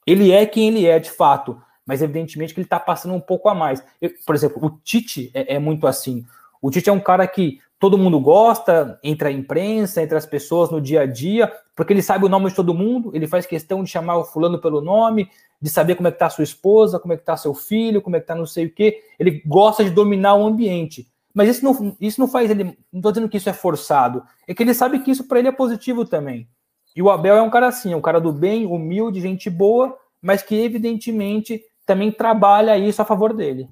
Ele 0.06 0.32
é 0.32 0.46
quem 0.46 0.70
ele 0.70 0.86
é, 0.86 0.98
de 0.98 1.12
fato, 1.12 1.62
mas 1.88 2.02
evidentemente 2.02 2.54
que 2.54 2.60
ele 2.60 2.66
está 2.66 2.80
passando 2.80 3.16
um 3.16 3.20
pouco 3.20 3.48
a 3.48 3.56
mais. 3.56 3.82
Eu, 4.02 4.12
por 4.26 4.36
exemplo, 4.36 4.64
o 4.64 4.70
Tite 4.84 5.32
é, 5.34 5.56
é, 5.56 5.60
muito 5.60 5.88
assim. 5.88 6.26
O 6.62 6.70
Tite 6.70 6.90
é 6.90 6.94
um 6.94 7.00
cara 7.00 7.26
que 7.26 7.62
todo 7.80 7.98
mundo 7.98 8.20
gosta, 8.20 9.00
entre 9.02 9.30
a 9.30 9.32
imprensa, 9.32 10.02
entre 10.04 10.18
as 10.18 10.26
pessoas 10.26 10.70
no 10.70 10.82
dia 10.82 11.02
a 11.02 11.06
dia, 11.06 11.52
porque 11.74 11.94
ele 11.94 12.02
sabe 12.02 12.26
o 12.26 12.30
nome 12.30 12.50
de 12.50 12.56
todo 12.56 12.74
mundo, 12.74 13.12
ele 13.14 13.28
faz 13.28 13.46
questão 13.46 13.84
de 13.84 13.90
chamar 13.90 14.18
o 14.18 14.26
fulano 14.26 14.60
pelo 14.60 14.82
nome, 14.82 15.30
de 15.62 15.70
saber 15.70 15.96
como 15.96 16.10
é 16.10 16.12
que 16.12 16.20
tá 16.20 16.30
sua 16.30 16.44
esposa, 16.44 17.00
como 17.00 17.14
é 17.14 17.18
que 17.18 17.24
tá 17.24 17.38
seu 17.38 17.54
filho, 17.54 18.02
como 18.02 18.16
é 18.16 18.20
que 18.20 18.28
tá 18.28 18.36
não 18.36 18.46
sei 18.46 18.66
o 18.66 18.74
quê. 18.74 19.02
Ele 19.18 19.42
gosta 19.46 19.84
de 19.84 19.90
dominar 19.90 20.36
o 20.36 20.46
ambiente. 20.46 21.08
Mas 21.34 21.50
isso 21.50 21.64
não, 21.64 21.96
isso 22.02 22.20
não 22.20 22.28
faz 22.28 22.50
ele. 22.50 22.64
Não 22.92 23.00
estou 23.00 23.12
dizendo 23.12 23.30
que 23.30 23.38
isso 23.38 23.50
é 23.50 23.54
forçado. 23.54 24.24
É 24.48 24.54
que 24.54 24.64
ele 24.64 24.74
sabe 24.74 25.00
que 25.00 25.12
isso 25.12 25.24
para 25.28 25.40
ele 25.40 25.48
é 25.48 25.52
positivo 25.52 26.04
também. 26.04 26.48
E 26.96 27.02
o 27.02 27.12
Abel 27.12 27.36
é 27.36 27.42
um 27.44 27.50
cara 27.50 27.68
assim, 27.68 27.94
um 27.94 28.02
cara 28.02 28.20
do 28.20 28.34
bem, 28.34 28.66
humilde, 28.66 29.22
gente 29.22 29.48
boa, 29.48 29.96
mas 30.20 30.42
que 30.42 30.56
evidentemente 30.56 31.64
também 31.88 32.12
trabalha 32.12 32.78
isso 32.78 33.02
a 33.02 33.06
favor 33.06 33.34
dele. 33.34 33.68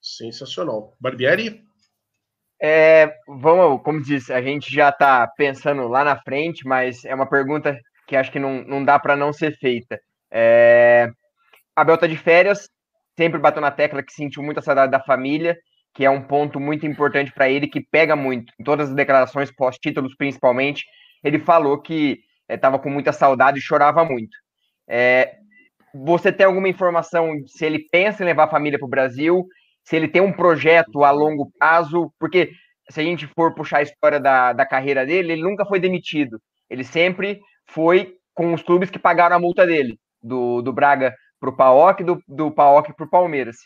Sensacional. 0.00 0.96
Barbieri? 1.00 1.62
É, 2.62 3.12
vamos, 3.26 3.82
como 3.82 4.00
disse, 4.00 4.32
a 4.32 4.40
gente 4.40 4.72
já 4.72 4.90
está 4.90 5.26
pensando 5.26 5.88
lá 5.88 6.04
na 6.04 6.20
frente, 6.22 6.66
mas 6.66 7.04
é 7.04 7.12
uma 7.12 7.28
pergunta 7.28 7.76
que 8.06 8.14
acho 8.14 8.30
que 8.30 8.38
não, 8.38 8.62
não 8.64 8.84
dá 8.84 8.98
para 9.00 9.16
não 9.16 9.32
ser 9.32 9.56
feita. 9.58 10.00
É, 10.30 11.10
Abel 11.74 11.98
tá 11.98 12.06
de 12.06 12.16
férias, 12.16 12.68
sempre 13.18 13.40
bateu 13.40 13.60
na 13.60 13.72
tecla 13.72 14.02
que 14.02 14.12
sentiu 14.12 14.42
muita 14.44 14.62
saudade 14.62 14.92
da 14.92 15.00
família, 15.00 15.56
que 15.92 16.04
é 16.04 16.10
um 16.10 16.22
ponto 16.22 16.60
muito 16.60 16.86
importante 16.86 17.32
para 17.32 17.50
ele, 17.50 17.66
que 17.66 17.80
pega 17.80 18.14
muito. 18.14 18.52
Em 18.58 18.64
todas 18.64 18.90
as 18.90 18.94
declarações 18.94 19.52
pós-títulos, 19.52 20.14
principalmente, 20.16 20.84
ele 21.24 21.40
falou 21.40 21.80
que 21.80 22.20
estava 22.48 22.76
é, 22.76 22.78
com 22.78 22.90
muita 22.90 23.12
saudade 23.12 23.58
e 23.58 23.62
chorava 23.62 24.04
muito. 24.04 24.36
É, 24.88 25.41
você 25.94 26.32
tem 26.32 26.46
alguma 26.46 26.68
informação 26.68 27.32
se 27.46 27.64
ele 27.64 27.86
pensa 27.90 28.22
em 28.22 28.26
levar 28.26 28.44
a 28.44 28.50
família 28.50 28.78
para 28.78 28.86
o 28.86 28.90
Brasil, 28.90 29.46
se 29.84 29.96
ele 29.96 30.08
tem 30.08 30.22
um 30.22 30.32
projeto 30.32 31.04
a 31.04 31.10
longo 31.10 31.50
prazo? 31.58 32.12
Porque 32.18 32.50
se 32.90 33.00
a 33.00 33.04
gente 33.04 33.26
for 33.26 33.54
puxar 33.54 33.78
a 33.78 33.82
história 33.82 34.20
da, 34.20 34.52
da 34.52 34.66
carreira 34.66 35.04
dele, 35.06 35.32
ele 35.32 35.42
nunca 35.42 35.64
foi 35.64 35.78
demitido. 35.78 36.38
Ele 36.68 36.84
sempre 36.84 37.40
foi 37.68 38.14
com 38.34 38.52
os 38.52 38.62
clubes 38.62 38.90
que 38.90 38.98
pagaram 38.98 39.36
a 39.36 39.38
multa 39.38 39.66
dele, 39.66 39.98
do, 40.22 40.62
do 40.62 40.72
Braga 40.72 41.14
para 41.38 41.50
o 41.50 41.56
PAOK, 41.56 42.04
do, 42.04 42.22
do 42.26 42.50
PAOK 42.50 42.94
para 42.94 43.06
o 43.06 43.10
Palmeiras. 43.10 43.56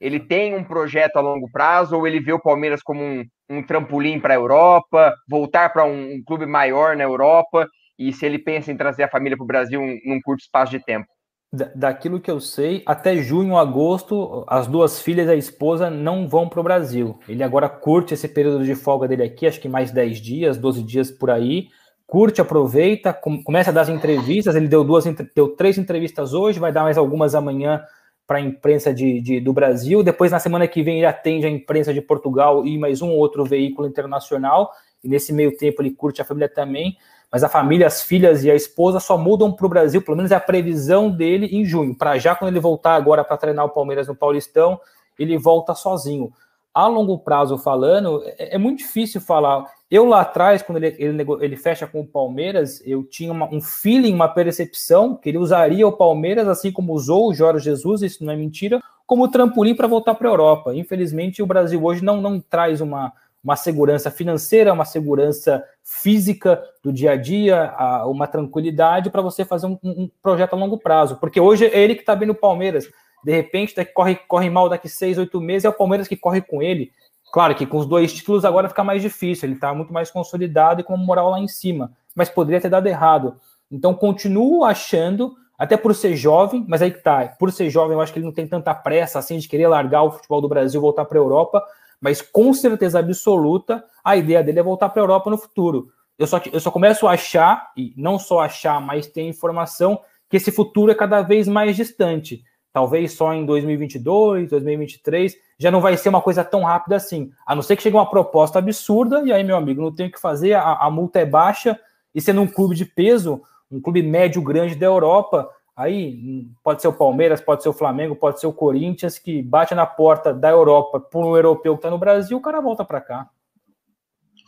Ele 0.00 0.20
tem 0.20 0.54
um 0.54 0.62
projeto 0.62 1.16
a 1.16 1.20
longo 1.20 1.50
prazo 1.50 1.96
ou 1.96 2.06
ele 2.06 2.20
vê 2.20 2.32
o 2.32 2.40
Palmeiras 2.40 2.82
como 2.82 3.02
um, 3.02 3.24
um 3.48 3.62
trampolim 3.62 4.20
para 4.20 4.34
a 4.34 4.36
Europa, 4.36 5.14
voltar 5.28 5.72
para 5.72 5.84
um, 5.84 6.14
um, 6.14 6.22
clube 6.24 6.46
maior 6.46 6.96
na 6.96 7.04
Europa? 7.04 7.66
E 7.98 8.12
se 8.12 8.26
ele 8.26 8.38
pensa 8.38 8.70
em 8.70 8.76
trazer 8.76 9.04
a 9.04 9.08
família 9.08 9.36
para 9.36 9.44
o 9.44 9.46
Brasil 9.46 9.80
num 10.04 10.20
curto 10.22 10.40
espaço 10.40 10.70
de 10.70 10.84
tempo? 10.84 11.06
Daquilo 11.52 12.20
que 12.20 12.30
eu 12.30 12.40
sei, 12.40 12.82
até 12.84 13.16
junho, 13.16 13.56
agosto, 13.56 14.44
as 14.48 14.66
duas 14.66 15.00
filhas 15.00 15.28
e 15.28 15.30
a 15.30 15.36
esposa 15.36 15.88
não 15.88 16.28
vão 16.28 16.48
para 16.48 16.60
o 16.60 16.62
Brasil. 16.62 17.18
Ele 17.28 17.42
agora 17.42 17.68
curte 17.68 18.14
esse 18.14 18.28
período 18.28 18.64
de 18.64 18.74
folga 18.74 19.06
dele 19.06 19.22
aqui, 19.22 19.46
acho 19.46 19.60
que 19.60 19.68
mais 19.68 19.90
10 19.90 20.20
dias, 20.20 20.58
12 20.58 20.82
dias 20.82 21.10
por 21.10 21.30
aí. 21.30 21.68
Curte, 22.06 22.40
aproveita, 22.40 23.12
com, 23.12 23.42
começa 23.42 23.70
a 23.70 23.72
dar 23.72 23.82
as 23.82 23.88
entrevistas. 23.88 24.54
Ele 24.54 24.68
deu 24.68 24.84
duas, 24.84 25.04
deu 25.34 25.56
três 25.56 25.78
entrevistas 25.78 26.34
hoje, 26.34 26.60
vai 26.60 26.72
dar 26.72 26.82
mais 26.82 26.98
algumas 26.98 27.34
amanhã 27.34 27.82
para 28.26 28.38
a 28.38 28.40
imprensa 28.40 28.92
de, 28.92 29.20
de, 29.20 29.40
do 29.40 29.52
Brasil. 29.52 30.02
Depois, 30.02 30.32
na 30.32 30.38
semana 30.38 30.66
que 30.66 30.82
vem, 30.82 30.98
ele 30.98 31.06
atende 31.06 31.46
a 31.46 31.50
imprensa 31.50 31.94
de 31.94 32.00
Portugal 32.00 32.66
e 32.66 32.76
mais 32.76 33.02
um 33.02 33.10
outro 33.10 33.44
veículo 33.44 33.88
internacional. 33.88 34.70
E 35.02 35.08
nesse 35.08 35.32
meio 35.32 35.56
tempo, 35.56 35.80
ele 35.80 35.92
curte 35.92 36.20
a 36.20 36.24
família 36.24 36.48
também 36.48 36.96
mas 37.30 37.42
a 37.42 37.48
família, 37.48 37.86
as 37.86 38.02
filhas 38.02 38.44
e 38.44 38.50
a 38.50 38.54
esposa 38.54 39.00
só 39.00 39.18
mudam 39.18 39.52
para 39.52 39.66
o 39.66 39.68
Brasil, 39.68 40.00
pelo 40.00 40.16
menos 40.16 40.30
é 40.30 40.36
a 40.36 40.40
previsão 40.40 41.10
dele 41.10 41.46
em 41.46 41.64
junho. 41.64 41.94
Para 41.96 42.18
já, 42.18 42.34
quando 42.34 42.50
ele 42.50 42.60
voltar 42.60 42.94
agora 42.94 43.24
para 43.24 43.36
treinar 43.36 43.64
o 43.64 43.70
Palmeiras 43.70 44.06
no 44.06 44.14
Paulistão, 44.14 44.80
ele 45.18 45.36
volta 45.36 45.74
sozinho. 45.74 46.32
A 46.72 46.86
longo 46.86 47.18
prazo 47.18 47.58
falando, 47.58 48.22
é, 48.24 48.54
é 48.54 48.58
muito 48.58 48.78
difícil 48.78 49.20
falar. 49.20 49.64
Eu 49.90 50.04
lá 50.04 50.20
atrás, 50.20 50.62
quando 50.62 50.82
ele, 50.82 50.94
ele, 50.98 51.26
ele 51.40 51.56
fecha 51.56 51.86
com 51.86 52.00
o 52.00 52.06
Palmeiras, 52.06 52.82
eu 52.84 53.02
tinha 53.02 53.32
uma, 53.32 53.52
um 53.52 53.60
feeling, 53.60 54.14
uma 54.14 54.28
percepção 54.28 55.16
que 55.16 55.28
ele 55.28 55.38
usaria 55.38 55.86
o 55.86 55.96
Palmeiras, 55.96 56.46
assim 56.46 56.70
como 56.70 56.92
usou 56.92 57.28
o 57.28 57.34
Jorge 57.34 57.64
Jesus, 57.64 58.02
isso 58.02 58.24
não 58.24 58.32
é 58.32 58.36
mentira, 58.36 58.80
como 59.06 59.30
trampolim 59.30 59.74
para 59.74 59.86
voltar 59.86 60.14
para 60.14 60.28
a 60.28 60.32
Europa. 60.32 60.74
Infelizmente, 60.74 61.42
o 61.42 61.46
Brasil 61.46 61.82
hoje 61.82 62.04
não, 62.04 62.20
não 62.20 62.40
traz 62.40 62.80
uma, 62.80 63.12
uma 63.46 63.54
segurança 63.54 64.10
financeira, 64.10 64.72
uma 64.72 64.84
segurança 64.84 65.62
física 65.84 66.60
do 66.82 66.92
dia 66.92 67.12
a 67.12 67.16
dia, 67.16 67.72
uma 68.06 68.26
tranquilidade 68.26 69.08
para 69.08 69.22
você 69.22 69.44
fazer 69.44 69.68
um, 69.68 69.78
um, 69.84 70.10
projeto 70.20 70.54
a 70.54 70.56
longo 70.56 70.76
prazo. 70.76 71.14
Porque 71.20 71.40
hoje 71.40 71.64
é 71.64 71.78
ele 71.78 71.94
que 71.94 72.00
está 72.00 72.16
bem 72.16 72.26
no 72.26 72.34
Palmeiras. 72.34 72.88
De 73.24 73.30
repente, 73.30 73.72
corre, 73.94 74.16
corre 74.16 74.50
mal 74.50 74.68
daqui 74.68 74.88
seis, 74.88 75.16
oito 75.16 75.40
meses, 75.40 75.64
é 75.64 75.68
o 75.68 75.72
Palmeiras 75.72 76.08
que 76.08 76.16
corre 76.16 76.40
com 76.40 76.60
ele. 76.60 76.90
Claro 77.32 77.54
que 77.54 77.64
com 77.64 77.76
os 77.76 77.86
dois 77.86 78.12
títulos 78.12 78.44
agora 78.44 78.68
fica 78.68 78.82
mais 78.82 79.00
difícil, 79.00 79.46
ele 79.46 79.54
está 79.54 79.72
muito 79.72 79.92
mais 79.92 80.10
consolidado 80.10 80.80
e 80.80 80.84
com 80.84 80.96
moral 80.96 81.30
lá 81.30 81.38
em 81.38 81.46
cima, 81.46 81.92
mas 82.16 82.28
poderia 82.28 82.60
ter 82.60 82.68
dado 82.68 82.88
errado. 82.88 83.36
Então, 83.70 83.94
continuo 83.94 84.64
achando, 84.64 85.36
até 85.56 85.76
por 85.76 85.94
ser 85.94 86.16
jovem, 86.16 86.64
mas 86.66 86.82
aí 86.82 86.90
que 86.90 87.00
tá, 87.00 87.32
por 87.38 87.52
ser 87.52 87.70
jovem, 87.70 87.94
eu 87.94 88.00
acho 88.00 88.12
que 88.12 88.18
ele 88.18 88.26
não 88.26 88.32
tem 88.32 88.46
tanta 88.46 88.74
pressa 88.74 89.20
assim 89.20 89.38
de 89.38 89.46
querer 89.46 89.68
largar 89.68 90.02
o 90.02 90.10
futebol 90.10 90.40
do 90.40 90.48
Brasil 90.48 90.80
e 90.80 90.82
voltar 90.82 91.04
para 91.04 91.16
a 91.16 91.22
Europa, 91.22 91.62
mas 92.00 92.20
com 92.20 92.52
certeza 92.52 92.98
absoluta, 92.98 93.84
a 94.04 94.16
ideia 94.16 94.42
dele 94.42 94.60
é 94.60 94.62
voltar 94.62 94.88
para 94.88 95.02
a 95.02 95.04
Europa 95.04 95.30
no 95.30 95.38
futuro. 95.38 95.88
Eu 96.18 96.26
só, 96.26 96.40
eu 96.52 96.60
só 96.60 96.70
começo 96.70 97.06
a 97.06 97.12
achar, 97.12 97.72
e 97.76 97.92
não 97.96 98.18
só 98.18 98.40
achar, 98.40 98.80
mas 98.80 99.06
ter 99.06 99.22
informação, 99.22 100.00
que 100.28 100.36
esse 100.36 100.50
futuro 100.50 100.90
é 100.90 100.94
cada 100.94 101.22
vez 101.22 101.46
mais 101.46 101.76
distante. 101.76 102.42
Talvez 102.72 103.12
só 103.12 103.32
em 103.32 103.46
2022, 103.46 104.50
2023, 104.50 105.34
já 105.58 105.70
não 105.70 105.80
vai 105.80 105.96
ser 105.96 106.10
uma 106.10 106.20
coisa 106.20 106.44
tão 106.44 106.62
rápida 106.62 106.96
assim. 106.96 107.30
A 107.46 107.54
não 107.54 107.62
ser 107.62 107.76
que 107.76 107.82
chegue 107.82 107.96
uma 107.96 108.08
proposta 108.08 108.58
absurda, 108.58 109.22
e 109.24 109.32
aí, 109.32 109.42
meu 109.42 109.56
amigo, 109.56 109.80
não 109.80 109.94
tem 109.94 110.08
o 110.08 110.12
que 110.12 110.20
fazer, 110.20 110.54
a, 110.54 110.74
a 110.74 110.90
multa 110.90 111.20
é 111.20 111.24
baixa, 111.24 111.78
e 112.14 112.20
sendo 112.20 112.42
um 112.42 112.46
clube 112.46 112.74
de 112.74 112.84
peso, 112.84 113.42
um 113.70 113.80
clube 113.80 114.02
médio 114.02 114.42
grande 114.42 114.74
da 114.74 114.86
Europa, 114.86 115.48
Aí 115.76 116.48
pode 116.64 116.80
ser 116.80 116.88
o 116.88 116.92
Palmeiras, 116.92 117.40
pode 117.40 117.62
ser 117.62 117.68
o 117.68 117.72
Flamengo, 117.74 118.16
pode 118.16 118.40
ser 118.40 118.46
o 118.46 118.52
Corinthians, 118.52 119.18
que 119.18 119.42
bate 119.42 119.74
na 119.74 119.84
porta 119.84 120.32
da 120.32 120.48
Europa 120.48 120.98
por 120.98 121.22
um 121.22 121.36
europeu 121.36 121.74
que 121.74 121.80
está 121.80 121.90
no 121.90 121.98
Brasil, 121.98 122.38
o 122.38 122.40
cara 122.40 122.62
volta 122.62 122.82
para 122.82 123.00
cá. 123.00 123.28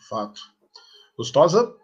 Fato. 0.08 0.40
Gostosa? 1.18 1.76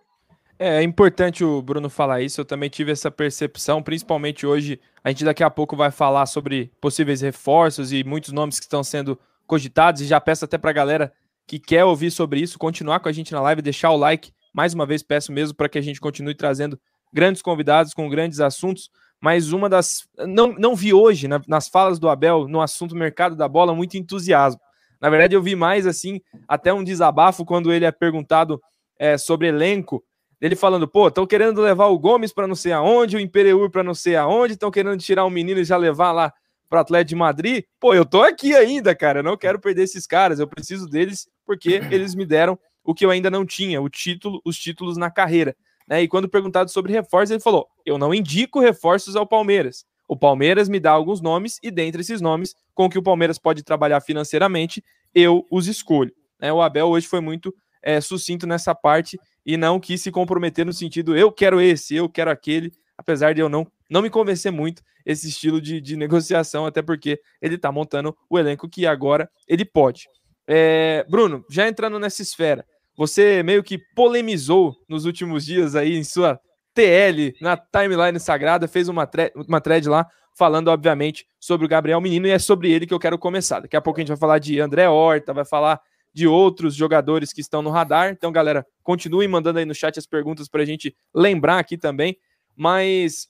É, 0.58 0.78
é 0.78 0.82
importante 0.82 1.44
o 1.44 1.60
Bruno 1.60 1.90
falar 1.90 2.22
isso, 2.22 2.40
eu 2.40 2.44
também 2.44 2.70
tive 2.70 2.90
essa 2.92 3.10
percepção, 3.10 3.82
principalmente 3.82 4.46
hoje. 4.46 4.80
A 5.02 5.10
gente 5.10 5.26
daqui 5.26 5.44
a 5.44 5.50
pouco 5.50 5.76
vai 5.76 5.90
falar 5.90 6.24
sobre 6.24 6.72
possíveis 6.80 7.20
reforços 7.20 7.92
e 7.92 8.02
muitos 8.02 8.32
nomes 8.32 8.58
que 8.58 8.64
estão 8.64 8.82
sendo 8.82 9.18
cogitados, 9.46 10.00
e 10.00 10.06
já 10.06 10.18
peço 10.18 10.46
até 10.46 10.56
para 10.56 10.70
a 10.70 10.74
galera 10.74 11.12
que 11.46 11.58
quer 11.58 11.84
ouvir 11.84 12.10
sobre 12.10 12.40
isso, 12.40 12.58
continuar 12.58 13.00
com 13.00 13.10
a 13.10 13.12
gente 13.12 13.32
na 13.32 13.42
live, 13.42 13.60
deixar 13.60 13.90
o 13.90 13.96
like. 13.96 14.32
Mais 14.54 14.72
uma 14.72 14.86
vez, 14.86 15.02
peço 15.02 15.30
mesmo 15.30 15.54
para 15.54 15.68
que 15.68 15.76
a 15.76 15.82
gente 15.82 16.00
continue 16.00 16.34
trazendo 16.34 16.80
grandes 17.12 17.42
convidados 17.42 17.92
com 17.92 18.08
grandes 18.08 18.40
assuntos 18.40 18.88
mas 19.24 19.52
uma 19.52 19.70
das. 19.70 20.06
Não, 20.18 20.52
não 20.52 20.76
vi 20.76 20.92
hoje, 20.92 21.26
na, 21.26 21.40
nas 21.48 21.66
falas 21.66 21.98
do 21.98 22.10
Abel, 22.10 22.46
no 22.46 22.60
assunto 22.60 22.94
mercado 22.94 23.34
da 23.34 23.48
bola, 23.48 23.74
muito 23.74 23.96
entusiasmo. 23.96 24.60
Na 25.00 25.08
verdade, 25.08 25.34
eu 25.34 25.40
vi 25.40 25.56
mais 25.56 25.86
assim, 25.86 26.20
até 26.46 26.74
um 26.74 26.84
desabafo 26.84 27.42
quando 27.42 27.72
ele 27.72 27.86
é 27.86 27.90
perguntado 27.90 28.60
é, 28.98 29.16
sobre 29.16 29.48
elenco. 29.48 30.04
Ele 30.42 30.54
falando, 30.54 30.86
pô, 30.86 31.08
estão 31.08 31.26
querendo 31.26 31.62
levar 31.62 31.86
o 31.86 31.98
Gomes 31.98 32.34
para 32.34 32.46
não 32.46 32.54
sei 32.54 32.72
aonde, 32.72 33.16
o 33.16 33.20
Imperiur 33.20 33.70
para 33.70 33.82
não 33.82 33.94
sei 33.94 34.14
aonde, 34.14 34.52
estão 34.52 34.70
querendo 34.70 34.98
tirar 34.98 35.24
o 35.24 35.30
menino 35.30 35.58
e 35.58 35.64
já 35.64 35.78
levar 35.78 36.12
lá 36.12 36.30
para 36.68 36.80
Atlético 36.80 37.08
de 37.08 37.16
Madrid. 37.16 37.64
Pô, 37.80 37.94
eu 37.94 38.04
tô 38.04 38.22
aqui 38.22 38.54
ainda, 38.54 38.94
cara, 38.94 39.20
eu 39.20 39.24
não 39.24 39.38
quero 39.38 39.58
perder 39.58 39.84
esses 39.84 40.06
caras, 40.06 40.38
eu 40.38 40.46
preciso 40.46 40.86
deles 40.86 41.26
porque 41.46 41.80
eles 41.90 42.14
me 42.14 42.26
deram 42.26 42.58
o 42.84 42.92
que 42.92 43.06
eu 43.06 43.10
ainda 43.10 43.30
não 43.30 43.46
tinha, 43.46 43.80
o 43.80 43.88
título, 43.88 44.42
os 44.44 44.58
títulos 44.58 44.98
na 44.98 45.10
carreira. 45.10 45.56
Né? 45.86 46.02
E 46.02 46.08
quando 46.08 46.28
perguntado 46.28 46.70
sobre 46.70 46.92
reforços, 46.92 47.30
ele 47.30 47.40
falou: 47.40 47.68
Eu 47.84 47.98
não 47.98 48.14
indico 48.14 48.60
reforços 48.60 49.16
ao 49.16 49.26
Palmeiras. 49.26 49.84
O 50.06 50.16
Palmeiras 50.16 50.68
me 50.68 50.78
dá 50.78 50.90
alguns 50.90 51.20
nomes 51.20 51.58
e 51.62 51.70
dentre 51.70 52.02
esses 52.02 52.20
nomes, 52.20 52.54
com 52.74 52.88
que 52.90 52.98
o 52.98 53.02
Palmeiras 53.02 53.38
pode 53.38 53.62
trabalhar 53.62 54.00
financeiramente, 54.00 54.84
eu 55.14 55.46
os 55.50 55.66
escolho. 55.66 56.12
Né? 56.38 56.52
O 56.52 56.60
Abel 56.60 56.88
hoje 56.88 57.06
foi 57.06 57.20
muito 57.20 57.54
é, 57.82 58.00
sucinto 58.00 58.46
nessa 58.46 58.74
parte 58.74 59.18
e 59.46 59.56
não 59.56 59.80
quis 59.80 60.02
se 60.02 60.10
comprometer 60.10 60.64
no 60.64 60.72
sentido 60.72 61.16
eu 61.16 61.30
quero 61.30 61.60
esse, 61.60 61.94
eu 61.94 62.08
quero 62.08 62.30
aquele, 62.30 62.72
apesar 62.96 63.34
de 63.34 63.40
eu 63.40 63.48
não, 63.48 63.66
não 63.90 64.02
me 64.02 64.10
convencer 64.10 64.52
muito 64.52 64.82
esse 65.04 65.28
estilo 65.28 65.60
de, 65.60 65.80
de 65.80 65.96
negociação, 65.96 66.66
até 66.66 66.82
porque 66.82 67.20
ele 67.40 67.56
está 67.56 67.70
montando 67.72 68.16
o 68.28 68.38
elenco 68.38 68.68
que 68.68 68.86
agora 68.86 69.30
ele 69.46 69.64
pode. 69.64 70.08
É, 70.46 71.04
Bruno, 71.08 71.44
já 71.50 71.66
entrando 71.66 71.98
nessa 71.98 72.20
esfera, 72.20 72.66
você 72.96 73.42
meio 73.42 73.62
que 73.62 73.78
polemizou 73.78 74.76
nos 74.88 75.04
últimos 75.04 75.44
dias 75.44 75.74
aí 75.74 75.96
em 75.96 76.04
sua 76.04 76.40
TL, 76.74 77.34
na 77.40 77.56
timeline 77.56 78.18
sagrada, 78.18 78.66
fez 78.66 78.88
uma, 78.88 79.06
thread, 79.06 79.32
uma 79.34 79.60
thread 79.60 79.88
lá 79.88 80.06
falando, 80.36 80.68
obviamente, 80.68 81.26
sobre 81.38 81.64
o 81.64 81.68
Gabriel 81.68 82.00
Menino, 82.00 82.26
e 82.26 82.30
é 82.30 82.38
sobre 82.38 82.70
ele 82.70 82.86
que 82.86 82.94
eu 82.94 82.98
quero 82.98 83.18
começar. 83.18 83.60
Daqui 83.60 83.76
a 83.76 83.80
pouco 83.80 83.98
a 83.98 84.02
gente 84.02 84.08
vai 84.08 84.16
falar 84.16 84.38
de 84.38 84.60
André 84.60 84.88
Horta, 84.88 85.32
vai 85.32 85.44
falar 85.44 85.80
de 86.12 86.26
outros 86.26 86.74
jogadores 86.74 87.32
que 87.32 87.40
estão 87.40 87.62
no 87.62 87.70
radar. 87.70 88.10
Então, 88.10 88.32
galera, 88.32 88.66
continuem 88.82 89.28
mandando 89.28 89.58
aí 89.58 89.64
no 89.64 89.74
chat 89.74 89.98
as 89.98 90.06
perguntas 90.06 90.48
para 90.48 90.62
a 90.62 90.64
gente 90.64 90.94
lembrar 91.14 91.58
aqui 91.58 91.76
também. 91.76 92.16
Mas 92.56 93.28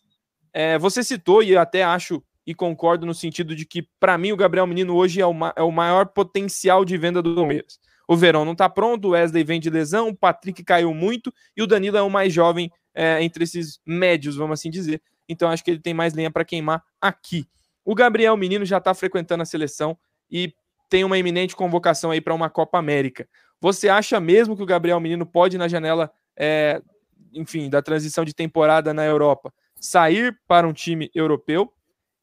é, 0.52 0.78
você 0.78 1.02
citou, 1.02 1.42
e 1.42 1.52
eu 1.52 1.60
até 1.60 1.82
acho 1.82 2.22
e 2.46 2.54
concordo 2.54 3.06
no 3.06 3.14
sentido 3.14 3.56
de 3.56 3.64
que, 3.64 3.86
para 3.98 4.18
mim, 4.18 4.32
o 4.32 4.36
Gabriel 4.36 4.66
Menino 4.66 4.94
hoje 4.94 5.20
é 5.20 5.26
o, 5.26 5.34
é 5.56 5.62
o 5.62 5.70
maior 5.70 6.06
potencial 6.06 6.84
de 6.84 6.96
venda 6.96 7.22
do 7.22 7.34
Palmeiras. 7.34 7.78
O 8.06 8.16
Verão 8.16 8.44
não 8.44 8.52
está 8.52 8.68
pronto, 8.68 9.08
o 9.08 9.10
Wesley 9.10 9.44
vem 9.44 9.58
de 9.58 9.70
lesão, 9.70 10.08
o 10.08 10.16
Patrick 10.16 10.62
caiu 10.62 10.92
muito 10.92 11.32
e 11.56 11.62
o 11.62 11.66
Danilo 11.66 11.96
é 11.96 12.02
o 12.02 12.10
mais 12.10 12.32
jovem 12.32 12.70
é, 12.94 13.22
entre 13.22 13.44
esses 13.44 13.80
médios, 13.86 14.36
vamos 14.36 14.60
assim 14.60 14.70
dizer. 14.70 15.02
Então 15.28 15.48
acho 15.48 15.64
que 15.64 15.70
ele 15.70 15.80
tem 15.80 15.94
mais 15.94 16.14
lenha 16.14 16.30
para 16.30 16.44
queimar 16.44 16.82
aqui. 17.00 17.46
O 17.84 17.94
Gabriel 17.94 18.36
Menino 18.36 18.64
já 18.64 18.78
está 18.78 18.94
frequentando 18.94 19.42
a 19.42 19.46
seleção 19.46 19.96
e 20.30 20.54
tem 20.88 21.04
uma 21.04 21.18
iminente 21.18 21.56
convocação 21.56 22.10
aí 22.10 22.20
para 22.20 22.34
uma 22.34 22.48
Copa 22.48 22.78
América. 22.78 23.28
Você 23.60 23.88
acha 23.88 24.20
mesmo 24.20 24.56
que 24.56 24.62
o 24.62 24.66
Gabriel 24.66 25.00
Menino 25.00 25.24
pode, 25.24 25.56
na 25.56 25.68
janela, 25.68 26.10
é, 26.36 26.80
enfim, 27.32 27.68
da 27.70 27.82
transição 27.82 28.24
de 28.24 28.34
temporada 28.34 28.92
na 28.92 29.04
Europa, 29.04 29.52
sair 29.80 30.38
para 30.46 30.68
um 30.68 30.72
time 30.72 31.10
europeu? 31.14 31.72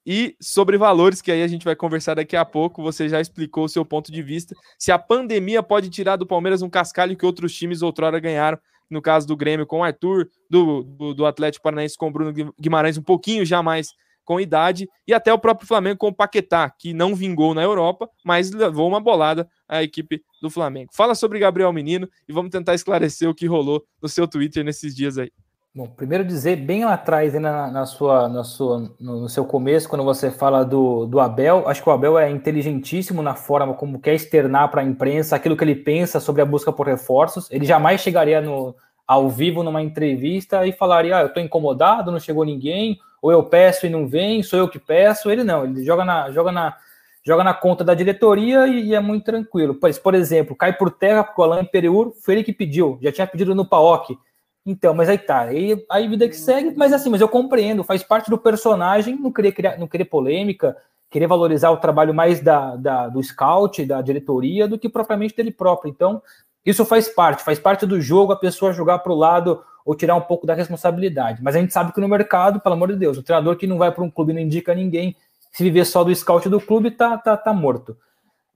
E 0.05 0.35
sobre 0.41 0.77
valores, 0.77 1.21
que 1.21 1.31
aí 1.31 1.43
a 1.43 1.47
gente 1.47 1.63
vai 1.63 1.75
conversar 1.75 2.15
daqui 2.15 2.35
a 2.35 2.43
pouco, 2.43 2.81
você 2.81 3.07
já 3.07 3.21
explicou 3.21 3.65
o 3.65 3.69
seu 3.69 3.85
ponto 3.85 4.11
de 4.11 4.23
vista. 4.23 4.55
Se 4.77 4.91
a 4.91 4.97
pandemia 4.97 5.61
pode 5.61 5.89
tirar 5.89 6.15
do 6.15 6.25
Palmeiras 6.25 6.61
um 6.61 6.69
cascalho 6.69 7.15
que 7.15 7.25
outros 7.25 7.53
times 7.53 7.81
outrora 7.81 8.19
ganharam, 8.19 8.57
no 8.89 9.01
caso 9.01 9.27
do 9.27 9.37
Grêmio 9.37 9.65
com 9.65 9.79
o 9.79 9.83
Arthur, 9.83 10.27
do, 10.49 10.83
do, 10.83 11.13
do 11.13 11.25
Atlético 11.25 11.63
Paranaense 11.63 11.97
com 11.97 12.07
o 12.07 12.11
Bruno 12.11 12.53
Guimarães, 12.59 12.97
um 12.97 13.03
pouquinho 13.03 13.45
já 13.45 13.61
mais 13.61 13.89
com 14.23 14.39
idade, 14.39 14.87
e 15.07 15.13
até 15.13 15.33
o 15.33 15.39
próprio 15.39 15.67
Flamengo 15.67 15.97
com 15.97 16.07
o 16.07 16.13
Paquetá, 16.13 16.69
que 16.69 16.93
não 16.93 17.15
vingou 17.15 17.53
na 17.53 17.63
Europa, 17.63 18.09
mas 18.23 18.51
levou 18.51 18.87
uma 18.87 18.99
bolada 18.99 19.47
à 19.67 19.81
equipe 19.81 20.21
do 20.41 20.49
Flamengo. 20.49 20.91
Fala 20.93 21.15
sobre 21.15 21.39
Gabriel 21.39 21.73
Menino 21.73 22.07
e 22.27 22.33
vamos 22.33 22.51
tentar 22.51 22.75
esclarecer 22.75 23.29
o 23.29 23.35
que 23.35 23.47
rolou 23.47 23.83
no 24.01 24.07
seu 24.07 24.27
Twitter 24.27 24.63
nesses 24.63 24.95
dias 24.95 25.17
aí. 25.17 25.31
Bom, 25.73 25.87
primeiro 25.87 26.25
dizer 26.25 26.57
bem 26.57 26.83
lá 26.83 26.95
atrás, 26.95 27.33
na, 27.33 27.71
na 27.71 27.85
sua, 27.85 28.27
na 28.27 28.43
sua, 28.43 28.93
no, 28.99 29.21
no, 29.21 29.29
seu 29.29 29.45
começo, 29.45 29.87
quando 29.87 30.03
você 30.03 30.29
fala 30.29 30.65
do, 30.65 31.05
do 31.05 31.17
Abel, 31.17 31.65
acho 31.65 31.81
que 31.81 31.87
o 31.87 31.93
Abel 31.93 32.19
é 32.19 32.29
inteligentíssimo 32.29 33.21
na 33.21 33.35
forma 33.35 33.73
como 33.73 33.97
quer 33.97 34.13
externar 34.13 34.69
para 34.69 34.81
a 34.81 34.83
imprensa 34.83 35.33
aquilo 35.33 35.55
que 35.55 35.63
ele 35.63 35.75
pensa 35.75 36.19
sobre 36.19 36.41
a 36.41 36.45
busca 36.45 36.73
por 36.73 36.87
reforços. 36.87 37.49
Ele 37.49 37.65
jamais 37.65 38.01
chegaria 38.01 38.41
no, 38.41 38.75
ao 39.07 39.29
vivo 39.29 39.63
numa 39.63 39.81
entrevista 39.81 40.67
e 40.67 40.73
falaria: 40.73 41.15
ah, 41.15 41.21
eu 41.21 41.27
estou 41.27 41.41
incomodado, 41.41 42.11
não 42.11 42.19
chegou 42.19 42.43
ninguém, 42.43 42.99
ou 43.21 43.31
eu 43.31 43.41
peço 43.41 43.85
e 43.85 43.89
não 43.89 44.05
vem, 44.05 44.43
sou 44.43 44.59
eu 44.59 44.67
que 44.67 44.77
peço. 44.77 45.31
Ele 45.31 45.45
não, 45.45 45.63
ele 45.63 45.85
joga 45.85 46.03
na, 46.03 46.29
joga 46.31 46.51
na, 46.51 46.75
joga 47.23 47.45
na 47.45 47.53
conta 47.53 47.81
da 47.81 47.93
diretoria 47.93 48.67
e, 48.67 48.87
e 48.87 48.93
é 48.93 48.99
muito 48.99 49.23
tranquilo. 49.23 49.75
Pois, 49.75 49.97
por 49.97 50.15
exemplo, 50.15 50.53
cai 50.53 50.73
por 50.73 50.91
terra 50.91 51.23
porque 51.23 51.39
o 51.39 51.45
Alain 51.45 51.63
Pereur 51.63 52.11
foi 52.21 52.33
ele 52.33 52.43
que 52.43 52.51
pediu, 52.51 52.99
já 53.01 53.09
tinha 53.09 53.25
pedido 53.25 53.55
no 53.55 53.65
PAOC 53.65 54.17
então, 54.65 54.93
mas 54.93 55.09
aí 55.09 55.17
tá. 55.17 55.41
Aí, 55.41 55.83
aí 55.89 56.07
vida 56.07 56.27
que 56.27 56.35
segue, 56.35 56.73
mas 56.77 56.93
assim, 56.93 57.09
mas 57.09 57.21
eu 57.21 57.27
compreendo, 57.27 57.83
faz 57.83 58.03
parte 58.03 58.29
do 58.29 58.37
personagem, 58.37 59.17
não 59.19 59.31
querer 59.31 59.51
criar, 59.51 59.77
não 59.77 59.87
querer 59.87 60.05
polêmica, 60.05 60.77
querer 61.09 61.27
valorizar 61.27 61.71
o 61.71 61.77
trabalho 61.77 62.13
mais 62.13 62.39
da, 62.39 62.75
da, 62.75 63.07
do 63.07 63.21
scout, 63.21 63.83
da 63.85 64.01
diretoria, 64.01 64.67
do 64.67 64.77
que 64.77 64.87
propriamente 64.87 65.35
dele 65.35 65.51
próprio. 65.51 65.89
Então, 65.89 66.21
isso 66.65 66.85
faz 66.85 67.07
parte, 67.07 67.43
faz 67.43 67.59
parte 67.59 67.85
do 67.85 67.99
jogo 67.99 68.31
a 68.31 68.37
pessoa 68.37 68.71
jogar 68.71 68.99
para 68.99 69.11
o 69.11 69.15
lado 69.15 69.63
ou 69.83 69.95
tirar 69.95 70.15
um 70.15 70.21
pouco 70.21 70.45
da 70.45 70.53
responsabilidade. 70.53 71.41
Mas 71.41 71.55
a 71.55 71.59
gente 71.59 71.73
sabe 71.73 71.91
que 71.91 71.99
no 71.99 72.07
mercado, 72.07 72.59
pelo 72.59 72.75
amor 72.75 72.89
de 72.89 72.97
Deus, 72.97 73.17
o 73.17 73.23
treinador 73.23 73.55
que 73.57 73.65
não 73.65 73.79
vai 73.79 73.91
para 73.91 74.03
um 74.03 74.11
clube 74.11 74.31
não 74.31 74.39
indica 74.39 74.75
ninguém, 74.75 75.15
se 75.51 75.63
viver 75.63 75.85
só 75.85 76.03
do 76.03 76.15
scout 76.15 76.47
do 76.47 76.61
clube, 76.61 76.91
tá, 76.91 77.17
tá, 77.17 77.35
tá 77.35 77.51
morto. 77.51 77.97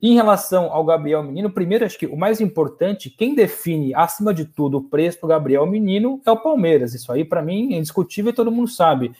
Em 0.08 0.14
relação 0.14 0.72
ao 0.72 0.86
Gabriel 0.86 1.24
Menino, 1.24 1.50
primeiro, 1.50 1.84
acho 1.84 1.98
que 1.98 2.06
o 2.06 2.16
mais 2.16 2.40
importante, 2.40 3.10
quem 3.10 3.34
define 3.34 3.92
acima 3.96 4.36
de 4.36 4.46
tudo 4.46 4.78
o 4.78 4.84
preço 4.84 5.20
do 5.20 5.26
Gabriel 5.26 5.66
Menino 5.66 6.22
é 6.24 6.30
o 6.30 6.38
Palmeiras. 6.38 6.94
Isso 6.94 7.12
aí, 7.12 7.26
para 7.26 7.42
mim, 7.42 7.74
é 7.74 7.78
indiscutível 7.78 8.30
e 8.30 8.36
todo 8.36 8.52
mundo 8.52 8.68
sabe. 8.68 9.14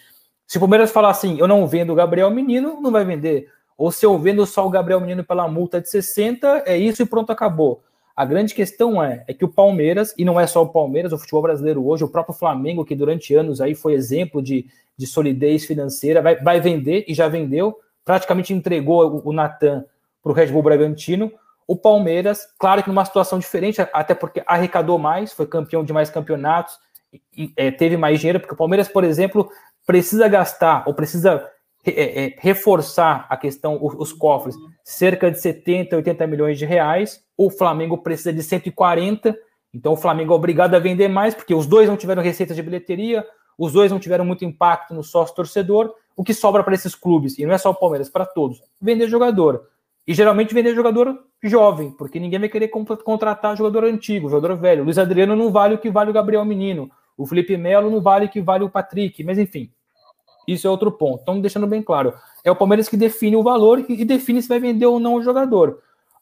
Se 0.46 0.58
o 0.58 0.60
Palmeiras 0.60 0.92
falar 0.92 1.10
assim, 1.10 1.40
eu 1.40 1.48
não 1.48 1.66
vendo 1.66 1.92
o 1.92 1.96
Gabriel 1.96 2.30
Menino, 2.30 2.80
não 2.80 2.92
vai 2.92 3.04
vender. 3.04 3.50
Ou 3.76 3.92
se 3.92 4.06
eu 4.06 4.16
vendo 4.20 4.46
só 4.46 4.64
o 4.64 4.70
Gabriel 4.70 5.02
Menino 5.02 5.24
pela 5.24 5.48
multa 5.48 5.82
de 5.82 5.90
60, 5.90 6.66
é 6.68 6.78
isso 6.78 7.02
e 7.02 7.06
pronto, 7.08 7.32
acabou. 7.32 7.82
A 8.16 8.24
grande 8.24 8.54
questão 8.54 9.02
é, 9.02 9.24
é 9.28 9.34
que 9.34 9.44
o 9.44 9.50
Palmeiras, 9.50 10.14
e 10.16 10.24
não 10.24 10.40
é 10.40 10.46
só 10.46 10.62
o 10.62 10.70
Palmeiras, 10.70 11.12
o 11.12 11.18
futebol 11.18 11.42
brasileiro 11.42 11.84
hoje, 11.84 12.04
o 12.04 12.10
próprio 12.10 12.36
Flamengo, 12.36 12.86
que 12.86 12.96
durante 12.96 13.34
anos 13.34 13.60
aí 13.60 13.74
foi 13.74 13.96
exemplo 13.96 14.40
de, 14.40 14.68
de 14.96 15.08
solidez 15.08 15.66
financeira, 15.66 16.22
vai, 16.22 16.36
vai 16.36 16.62
vender 16.62 17.06
e 17.08 17.16
já 17.16 17.28
vendeu, 17.28 17.76
praticamente 18.06 18.54
entregou 18.54 19.16
o, 19.16 19.30
o 19.30 19.34
Natan 19.34 19.84
para 20.26 20.32
o 20.32 20.34
Red 20.34 20.48
Bull 20.48 20.64
Bragantino. 20.64 21.32
O 21.68 21.76
Palmeiras, 21.76 22.48
claro 22.58 22.82
que 22.82 22.90
numa 22.90 23.06
situação 23.06 23.38
diferente, 23.38 23.80
até 23.94 24.16
porque 24.16 24.42
arrecadou 24.48 24.98
mais, 24.98 25.32
foi 25.32 25.46
campeão 25.46 25.84
de 25.84 25.94
mais 25.94 26.10
campeonatos, 26.10 26.74
e, 27.38 27.54
é, 27.56 27.70
teve 27.70 27.96
mais 27.96 28.20
dinheiro, 28.20 28.40
porque 28.40 28.56
o 28.56 28.58
Palmeiras, 28.58 28.88
por 28.88 29.04
exemplo, 29.04 29.50
precisa 29.86 30.28
gastar 30.28 30.84
ou 30.88 30.96
precisa 30.96 31.48
é, 31.86 32.26
é, 32.26 32.36
reforçar 32.40 33.28
a 33.30 33.38
questão, 33.38 33.78
os, 33.80 33.94
os, 33.94 34.14
cofres, 34.14 34.56
cerca 34.84 35.30
de 35.30 35.40
70, 35.40 35.96
80 35.96 36.26
milhões 36.26 36.58
de 36.58 36.66
reais. 36.66 37.24
O 37.38 37.52
Flamengo 37.52 38.00
precisa 38.00 38.34
de 38.34 38.42
140, 38.42 39.38
então 39.72 39.94
o 39.94 39.98
Flamengo 39.98 40.34
é 40.34 40.36
obrigado 40.36 40.74
a 40.74 40.80
vender 40.80 41.08
mais, 41.08 41.36
porque 41.36 41.54
os 41.54 41.68
dois 41.68 41.88
não 41.88 41.96
tiveram 41.96 42.24
receita 42.24 42.56
de 42.56 42.64
bilheteria, 42.64 43.24
os 43.58 43.74
dois 43.74 43.92
não 43.92 44.00
tiveram 44.00 44.26
muito 44.26 44.44
impacto 44.44 44.94
no 44.94 45.04
sócio 45.04 45.36
torcedor. 45.36 45.94
O 46.18 46.24
que 46.24 46.34
sobra 46.34 46.64
para 46.64 46.74
esses 46.74 46.96
clubes, 46.96 47.38
e 47.38 47.46
não 47.46 47.54
é 47.54 47.58
só 47.58 47.70
o 47.70 47.76
Palmeiras, 47.76 48.10
para 48.10 48.26
todos, 48.26 48.62
vender 48.82 49.08
jogador. 49.08 49.68
E 50.08 50.14
geralmente 50.14 50.54
vender 50.54 50.76
jogador 50.76 51.18
jovem, 51.44 51.92
porque 51.92 52.20
ninguém 52.20 52.40
vai 52.40 52.50
querer 52.50 52.68
contratar 52.68 53.58
jogador 53.58 53.86
antigo, 53.86 54.30
jogador 54.30 54.56
velho. 54.56 54.82
O 54.82 54.86
Luiz 54.86 54.98
Adriano 54.98 55.36
não 55.36 55.52
vale 55.52 55.76
o 55.76 55.78
que 55.80 55.90
vale 55.90 56.12
o 56.12 56.14
Gabriel 56.14 56.46
Menino. 56.46 56.90
O 57.18 57.26
Felipe 57.26 57.58
Melo 57.58 57.90
não 57.90 58.02
vale 58.02 58.26
o 58.26 58.30
que 58.30 58.42
vale 58.42 58.64
o 58.64 58.70
Patrick. 58.70 59.24
Mas 59.24 59.40
enfim, 59.40 59.72
isso 60.48 60.68
é 60.68 60.70
outro 60.70 60.92
ponto. 60.92 61.22
Então, 61.24 61.42
deixando 61.42 61.66
bem 61.66 61.82
claro, 61.82 62.14
é 62.44 62.52
o 62.52 62.56
Palmeiras 62.56 62.88
que 62.88 62.98
define 62.98 63.36
o 63.36 63.44
valor 63.44 63.84
e 63.90 64.06
define 64.06 64.42
se 64.42 64.48
vai 64.48 64.60
vender 64.60 64.86
ou 64.86 65.00
não 65.00 65.16
o 65.16 65.24
jogador. 65.24 65.80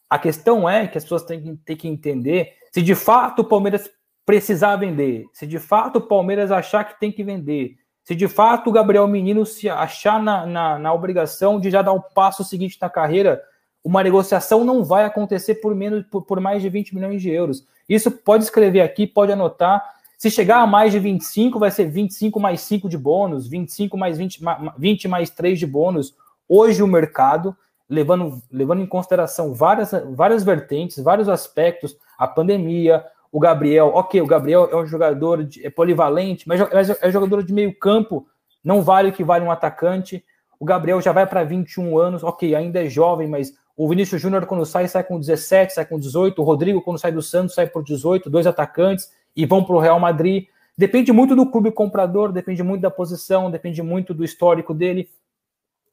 A 0.09 0.17
questão 0.17 0.69
é 0.69 0.87
que 0.87 0.97
as 0.97 1.03
pessoas 1.03 1.23
têm 1.23 1.41
que, 1.41 1.55
têm 1.65 1.75
que 1.75 1.87
entender 1.87 2.53
se 2.71 2.81
de 2.81 2.95
fato 2.95 3.41
o 3.41 3.45
Palmeiras 3.45 3.89
precisar 4.25 4.77
vender, 4.77 5.25
se 5.33 5.45
de 5.45 5.59
fato 5.59 5.97
o 5.97 6.01
Palmeiras 6.01 6.51
achar 6.51 6.83
que 6.85 6.99
tem 6.99 7.11
que 7.11 7.23
vender, 7.23 7.75
se 8.03 8.15
de 8.15 8.27
fato 8.27 8.69
o 8.69 8.73
Gabriel 8.73 9.07
Menino 9.07 9.45
se 9.45 9.69
achar 9.69 10.21
na, 10.21 10.45
na, 10.45 10.79
na 10.79 10.93
obrigação 10.93 11.59
de 11.59 11.69
já 11.69 11.81
dar 11.81 11.91
o 11.91 11.97
um 11.97 12.01
passo 12.01 12.43
seguinte 12.43 12.77
na 12.81 12.89
carreira 12.89 13.41
uma 13.83 14.01
negociação 14.01 14.63
não 14.63 14.83
vai 14.83 15.03
acontecer 15.03 15.55
por 15.55 15.75
menos 15.75 16.05
por, 16.09 16.21
por, 16.23 16.39
mais 16.39 16.61
de 16.61 16.69
20 16.69 16.95
milhões 16.95 17.21
de 17.21 17.29
euros. 17.29 17.65
Isso 17.87 18.09
pode 18.09 18.43
escrever 18.43 18.81
aqui, 18.81 19.05
pode 19.05 19.31
anotar. 19.31 19.83
Se 20.17 20.31
chegar 20.31 20.61
a 20.61 20.67
mais 20.67 20.91
de 20.93 20.99
25, 20.99 21.59
vai 21.59 21.69
ser 21.69 21.89
25 21.89 22.39
mais 22.39 22.61
5 22.61 22.87
de 22.87 22.97
bônus, 22.97 23.47
25 23.47 23.97
mais 23.97 24.17
20, 24.17 24.39
20 24.77 25.07
mais 25.09 25.29
3 25.29 25.59
de 25.59 25.67
bônus. 25.67 26.15
Hoje 26.47 26.81
o 26.81 26.87
mercado, 26.87 27.55
levando, 27.89 28.41
levando 28.49 28.81
em 28.81 28.87
consideração 28.87 29.53
várias, 29.53 29.91
várias 30.11 30.43
vertentes, 30.43 31.03
vários 31.03 31.27
aspectos, 31.27 31.97
a 32.17 32.25
pandemia, 32.25 33.03
o 33.33 33.39
Gabriel, 33.39 33.87
ok, 33.95 34.21
o 34.21 34.27
Gabriel 34.27 34.69
é 34.71 34.75
um 34.77 34.85
jogador 34.85 35.43
de, 35.43 35.65
é 35.65 35.69
polivalente, 35.69 36.47
mas 36.47 36.61
é 37.01 37.11
jogador 37.11 37.43
de 37.43 37.51
meio 37.51 37.77
campo, 37.77 38.27
não 38.63 38.81
vale 38.81 39.09
o 39.09 39.11
que 39.13 39.23
vale 39.23 39.43
um 39.43 39.51
atacante. 39.51 40.23
O 40.59 40.63
Gabriel 40.63 41.01
já 41.01 41.11
vai 41.11 41.25
para 41.25 41.43
21 41.43 41.97
anos, 41.97 42.23
ok, 42.23 42.55
ainda 42.55 42.85
é 42.85 42.87
jovem, 42.87 43.27
mas 43.27 43.51
o 43.75 43.89
Vinícius 43.89 44.21
Júnior, 44.21 44.45
quando 44.45 44.65
sai, 44.65 44.87
sai 44.87 45.03
com 45.03 45.19
17, 45.19 45.73
sai 45.73 45.85
com 45.85 45.99
18. 45.99 46.39
O 46.39 46.45
Rodrigo, 46.45 46.81
quando 46.81 46.99
sai 46.99 47.11
do 47.11 47.21
Santos, 47.21 47.55
sai 47.55 47.67
por 47.67 47.83
18. 47.83 48.29
Dois 48.29 48.45
atacantes 48.45 49.09
e 49.35 49.45
vão 49.45 49.63
para 49.63 49.75
o 49.75 49.79
Real 49.79 49.99
Madrid. 49.99 50.45
Depende 50.77 51.11
muito 51.11 51.35
do 51.35 51.49
clube 51.49 51.71
comprador, 51.71 52.31
depende 52.31 52.61
muito 52.63 52.81
da 52.81 52.91
posição, 52.91 53.49
depende 53.49 53.81
muito 53.81 54.13
do 54.13 54.23
histórico 54.23 54.73
dele. 54.73 55.09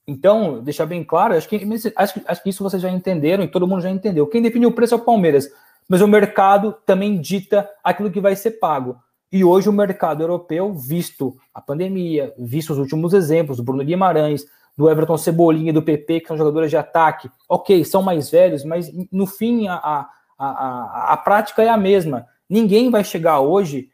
Então, 0.07 0.63
deixar 0.63 0.87
bem 0.87 1.05
claro, 1.05 1.35
acho 1.35 1.49
que, 1.49 1.57
acho, 1.97 2.21
acho 2.27 2.43
que 2.43 2.51
isso 2.51 2.63
vocês 2.63 2.83
já 2.83 2.91
entenderam 2.91 3.45
e 3.45 3.49
todo 3.49 3.67
mundo 3.67 3.83
já 3.83 3.91
entendeu. 3.91 4.27
Quem 4.27 4.43
define 4.43 4.67
o 4.67 4.73
preço 4.73 4.95
é 4.95 4.97
o 4.97 5.05
Palmeiras, 5.05 5.49
mas 5.89 6.01
o 6.01 6.09
mercado 6.09 6.75
também 6.85 7.21
dita 7.21 7.69
aquilo 7.85 8.11
que 8.11 8.21
vai 8.21 8.35
ser 8.35 8.53
pago. 8.53 8.97
E 9.31 9.45
hoje 9.45 9.69
o 9.69 9.73
mercado 9.73 10.23
europeu, 10.23 10.75
visto 10.75 11.37
a 11.55 11.61
pandemia, 11.61 12.35
visto 12.37 12.71
os 12.71 12.79
últimos 12.79 13.15
exemplos, 13.15 13.59
do 13.59 13.63
Bruno 13.63 13.85
Guimarães, 13.85 14.45
do 14.81 14.89
Everton 14.89 15.19
Cebolinha 15.19 15.69
e 15.69 15.75
do 15.75 15.83
PP, 15.83 16.21
que 16.21 16.29
são 16.29 16.39
jogadores 16.39 16.71
de 16.71 16.77
ataque, 16.79 17.31
ok, 17.47 17.85
são 17.85 18.01
mais 18.01 18.31
velhos, 18.31 18.65
mas 18.65 18.91
no 19.13 19.27
fim 19.27 19.69
a, 19.69 19.75
a, 19.75 20.09
a, 20.39 21.13
a 21.13 21.17
prática 21.19 21.63
é 21.63 21.69
a 21.69 21.77
mesma. 21.77 22.27
Ninguém 22.49 22.89
vai 22.89 23.05
chegar 23.05 23.41
hoje 23.41 23.91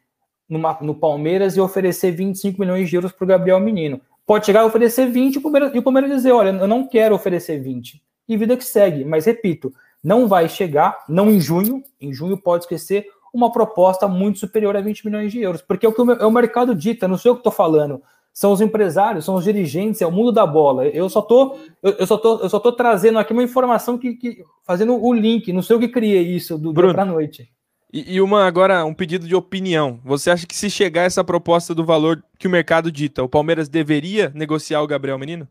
numa, 0.48 0.78
no 0.80 0.94
Palmeiras 0.94 1.56
e 1.56 1.60
oferecer 1.60 2.12
25 2.12 2.60
milhões 2.60 2.88
de 2.88 2.94
euros 2.94 3.10
para 3.10 3.24
o 3.24 3.26
Gabriel 3.26 3.58
Menino. 3.58 4.00
Pode 4.24 4.46
chegar 4.46 4.60
a 4.60 4.66
oferecer 4.66 5.10
20 5.10 5.34
e 5.34 5.38
o, 5.38 5.42
Palmeiras, 5.42 5.74
e 5.74 5.78
o 5.78 5.82
Palmeiras 5.82 6.10
dizer: 6.12 6.30
olha, 6.30 6.50
eu 6.50 6.68
não 6.68 6.86
quero 6.86 7.16
oferecer 7.16 7.58
20. 7.58 8.00
E 8.28 8.36
vida 8.36 8.56
que 8.56 8.64
segue. 8.64 9.04
Mas 9.04 9.26
repito, 9.26 9.74
não 10.04 10.28
vai 10.28 10.48
chegar, 10.48 11.04
não 11.08 11.28
em 11.28 11.40
junho, 11.40 11.82
em 12.00 12.12
junho 12.12 12.40
pode 12.40 12.62
esquecer, 12.62 13.08
uma 13.34 13.50
proposta 13.50 14.06
muito 14.06 14.38
superior 14.38 14.76
a 14.76 14.80
20 14.80 15.04
milhões 15.04 15.32
de 15.32 15.40
euros. 15.40 15.62
Porque 15.62 15.84
é 15.84 15.88
o 15.88 15.92
que 15.92 16.00
o, 16.00 16.12
é 16.12 16.24
o 16.24 16.30
mercado 16.30 16.76
dita, 16.76 17.08
não 17.08 17.18
sei 17.18 17.32
o 17.32 17.34
que 17.34 17.40
estou 17.40 17.52
falando 17.52 18.00
são 18.36 18.52
os 18.52 18.60
empresários, 18.60 19.24
são 19.24 19.34
os 19.34 19.44
dirigentes, 19.44 20.02
é 20.02 20.06
o 20.06 20.12
mundo 20.12 20.30
da 20.30 20.46
bola. 20.46 20.86
Eu 20.88 21.08
só 21.08 21.22
tô, 21.22 21.56
eu, 21.82 22.06
só 22.06 22.18
tô, 22.18 22.40
eu 22.40 22.50
só 22.50 22.60
tô 22.60 22.70
trazendo 22.70 23.18
aqui 23.18 23.32
uma 23.32 23.42
informação 23.42 23.96
que, 23.96 24.12
que 24.12 24.44
fazendo 24.62 24.94
o 24.94 25.14
link. 25.14 25.50
Não 25.54 25.62
sei 25.62 25.74
o 25.74 25.80
que 25.80 25.88
criei 25.88 26.20
isso 26.20 26.58
do 26.58 26.70
Bruno, 26.70 26.88
dia 26.88 26.94
para 26.96 27.04
noite. 27.06 27.50
E, 27.90 28.20
uma 28.20 28.44
agora 28.44 28.84
um 28.84 28.92
pedido 28.92 29.26
de 29.26 29.34
opinião. 29.34 29.98
Você 30.04 30.30
acha 30.30 30.46
que 30.46 30.54
se 30.54 30.68
chegar 30.68 31.04
essa 31.04 31.24
proposta 31.24 31.74
do 31.74 31.82
valor 31.82 32.22
que 32.38 32.46
o 32.46 32.50
mercado 32.50 32.92
dita, 32.92 33.22
o 33.22 33.28
Palmeiras 33.28 33.70
deveria 33.70 34.30
negociar 34.34 34.82
o 34.82 34.86
Gabriel 34.86 35.18
Menino? 35.18 35.48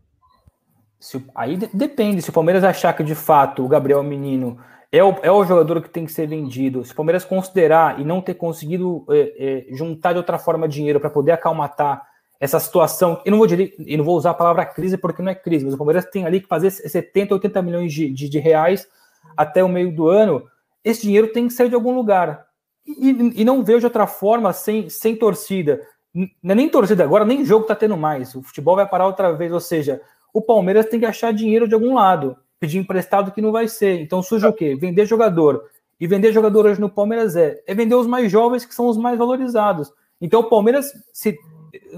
Se, 1.00 1.20
aí 1.34 1.58
de, 1.58 1.68
depende. 1.74 2.22
Se 2.22 2.30
o 2.30 2.34
Palmeiras 2.34 2.64
achar 2.64 2.94
que 2.94 3.04
de 3.04 3.16
fato 3.16 3.66
o 3.66 3.68
Gabriel 3.68 4.04
Menino 4.04 4.60
é 4.92 5.04
o, 5.04 5.16
é 5.24 5.32
o 5.32 5.44
jogador 5.44 5.82
que 5.82 5.90
tem 5.90 6.06
que 6.06 6.12
ser 6.12 6.28
vendido, 6.28 6.86
se 6.86 6.94
o 6.94 6.96
Palmeiras 6.96 7.26
considerar 7.26 8.00
e 8.00 8.04
não 8.04 8.22
ter 8.22 8.36
conseguido 8.36 9.04
é, 9.10 9.66
é, 9.72 9.76
juntar 9.76 10.12
de 10.12 10.20
outra 10.20 10.38
forma 10.38 10.68
dinheiro 10.68 11.00
para 11.00 11.10
poder 11.10 11.32
acalmatar 11.32 12.14
essa 12.46 12.60
situação, 12.60 13.20
eu 13.26 13.32
não 13.32 13.40
vou 13.40 13.48
dizer, 13.48 13.74
eu 13.80 13.98
não 13.98 14.06
vou 14.06 14.16
usar 14.16 14.30
a 14.30 14.36
palavra 14.36 14.66
crise 14.66 14.98
porque 14.98 15.22
não 15.22 15.32
é 15.32 15.36
crise, 15.36 15.66
mas 15.66 15.74
o 15.74 15.78
Palmeiras 15.78 16.06
tem 16.06 16.26
ali 16.26 16.40
que 16.40 16.48
fazer 16.48 16.70
70, 16.70 17.34
80 17.34 17.62
milhões 17.64 17.92
de, 17.92 18.10
de, 18.10 18.30
de 18.30 18.40
reais 18.40 18.88
até 19.36 19.64
o 19.64 19.68
meio 19.68 19.94
do 19.94 20.08
ano, 20.08 20.46
esse 20.84 21.02
dinheiro 21.02 21.34
tem 21.34 21.48
que 21.48 21.54
sair 21.54 21.70
de 21.70 21.76
algum 21.76 21.96
lugar. 21.96 22.46
E, 22.86 23.42
e 23.42 23.44
não 23.44 23.64
vejo 23.64 23.88
outra 23.88 24.06
forma 24.06 24.54
sem, 24.54 24.88
sem 24.90 25.16
torcida. 25.16 25.82
É 26.16 26.56
nem 26.56 26.70
torcida 26.70 27.04
agora, 27.04 27.26
nem 27.26 27.44
jogo 27.44 27.64
está 27.64 27.76
tendo 27.76 27.98
mais. 27.98 28.36
O 28.36 28.44
futebol 28.44 28.76
vai 28.76 28.88
parar 28.88 29.08
outra 29.08 29.34
vez, 29.34 29.52
ou 29.52 29.60
seja, 29.60 30.00
o 30.32 30.42
Palmeiras 30.42 30.86
tem 30.86 31.00
que 31.00 31.06
achar 31.06 31.34
dinheiro 31.34 31.68
de 31.68 31.74
algum 31.74 31.96
lado, 31.96 32.38
pedir 32.60 32.78
emprestado 32.78 33.32
que 33.32 33.42
não 33.42 33.52
vai 33.52 33.68
ser. 33.68 34.00
Então 34.00 34.22
surge 34.22 34.46
o 34.46 34.54
quê? 34.54 34.76
Vender 34.76 35.08
jogador. 35.08 35.64
E 36.00 36.06
vender 36.06 36.32
jogador 36.32 36.68
hoje 36.68 36.80
no 36.80 36.90
Palmeiras 36.90 37.36
é, 37.36 37.64
é 37.66 37.74
vender 37.74 37.96
os 37.96 38.06
mais 38.06 38.32
jovens 38.32 38.66
que 38.66 38.76
são 38.76 38.88
os 38.88 38.98
mais 38.98 39.18
valorizados. 39.18 39.92
Então 40.22 40.42
o 40.42 40.50
Palmeiras, 40.50 40.92
se 41.12 41.36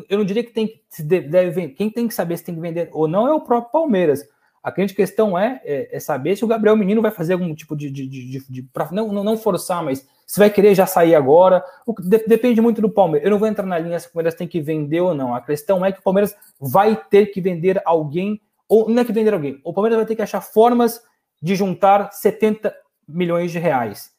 eu 0.09 0.17
não 0.17 0.25
diria 0.25 0.43
que 0.43 0.51
tem 0.51 0.67
que 0.67 0.81
se 0.89 1.03
deve. 1.03 1.69
Quem 1.69 1.89
tem 1.89 2.07
que 2.07 2.13
saber 2.13 2.37
se 2.37 2.43
tem 2.43 2.55
que 2.55 2.61
vender 2.61 2.89
ou 2.91 3.07
não 3.07 3.27
é 3.27 3.33
o 3.33 3.41
próprio 3.41 3.71
Palmeiras. 3.71 4.27
A 4.63 4.71
grande 4.71 4.93
questão 4.93 5.37
é, 5.37 5.61
é, 5.63 5.95
é 5.95 5.99
saber 5.99 6.35
se 6.35 6.43
o 6.43 6.47
Gabriel 6.47 6.75
Menino 6.75 7.01
vai 7.01 7.11
fazer 7.11 7.33
algum 7.33 7.53
tipo 7.55 7.75
de. 7.75 7.89
de, 7.89 8.07
de, 8.07 8.39
de 8.49 8.63
pra, 8.63 8.89
não, 8.91 9.11
não 9.11 9.37
forçar, 9.37 9.83
mas 9.83 10.05
se 10.25 10.39
vai 10.39 10.49
querer 10.49 10.75
já 10.75 10.85
sair 10.85 11.15
agora. 11.15 11.63
O, 11.85 11.93
de, 11.93 12.17
depende 12.27 12.59
muito 12.59 12.81
do 12.81 12.89
Palmeiras. 12.89 13.25
Eu 13.25 13.31
não 13.31 13.39
vou 13.39 13.47
entrar 13.47 13.65
na 13.65 13.79
linha 13.79 13.99
se 13.99 14.07
o 14.07 14.11
Palmeiras 14.11 14.35
tem 14.35 14.47
que 14.47 14.59
vender 14.59 14.99
ou 14.99 15.13
não. 15.13 15.33
A 15.33 15.41
questão 15.41 15.85
é 15.85 15.91
que 15.91 15.99
o 15.99 16.03
Palmeiras 16.03 16.35
vai 16.59 17.01
ter 17.09 17.27
que 17.27 17.39
vender 17.39 17.81
alguém, 17.85 18.41
ou 18.67 18.89
não 18.89 19.01
é 19.01 19.05
que 19.05 19.13
vender 19.13 19.33
alguém. 19.33 19.61
O 19.63 19.73
Palmeiras 19.73 19.97
vai 19.97 20.05
ter 20.05 20.15
que 20.15 20.21
achar 20.21 20.41
formas 20.41 21.01
de 21.41 21.55
juntar 21.55 22.11
70 22.11 22.75
milhões 23.07 23.51
de 23.51 23.59
reais. 23.59 24.11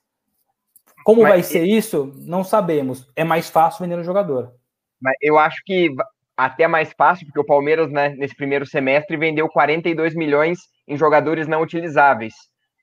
Como 1.05 1.23
mas, 1.23 1.31
vai 1.31 1.43
ser 1.43 1.65
isso? 1.65 2.13
Não 2.17 2.45
sabemos. 2.45 3.07
É 3.15 3.25
mais 3.25 3.49
fácil 3.51 3.85
vender 3.85 3.99
um 3.99 4.05
jogador. 4.05 4.53
Mas 5.01 5.15
eu 5.21 5.39
acho 5.39 5.57
que 5.65 5.91
até 6.37 6.69
mais 6.69 6.93
fácil, 6.97 7.27
porque 7.27 7.41
o 7.41 7.45
Palmeiras, 7.45 7.91
né, 7.91 8.11
nesse 8.11 8.35
primeiro 8.37 8.65
semestre, 8.65 9.17
vendeu 9.17 9.49
42 9.49 10.15
milhões 10.15 10.59
em 10.87 10.97
jogadores 10.97 11.49
não 11.49 11.63
utilizáveis. 11.63 12.35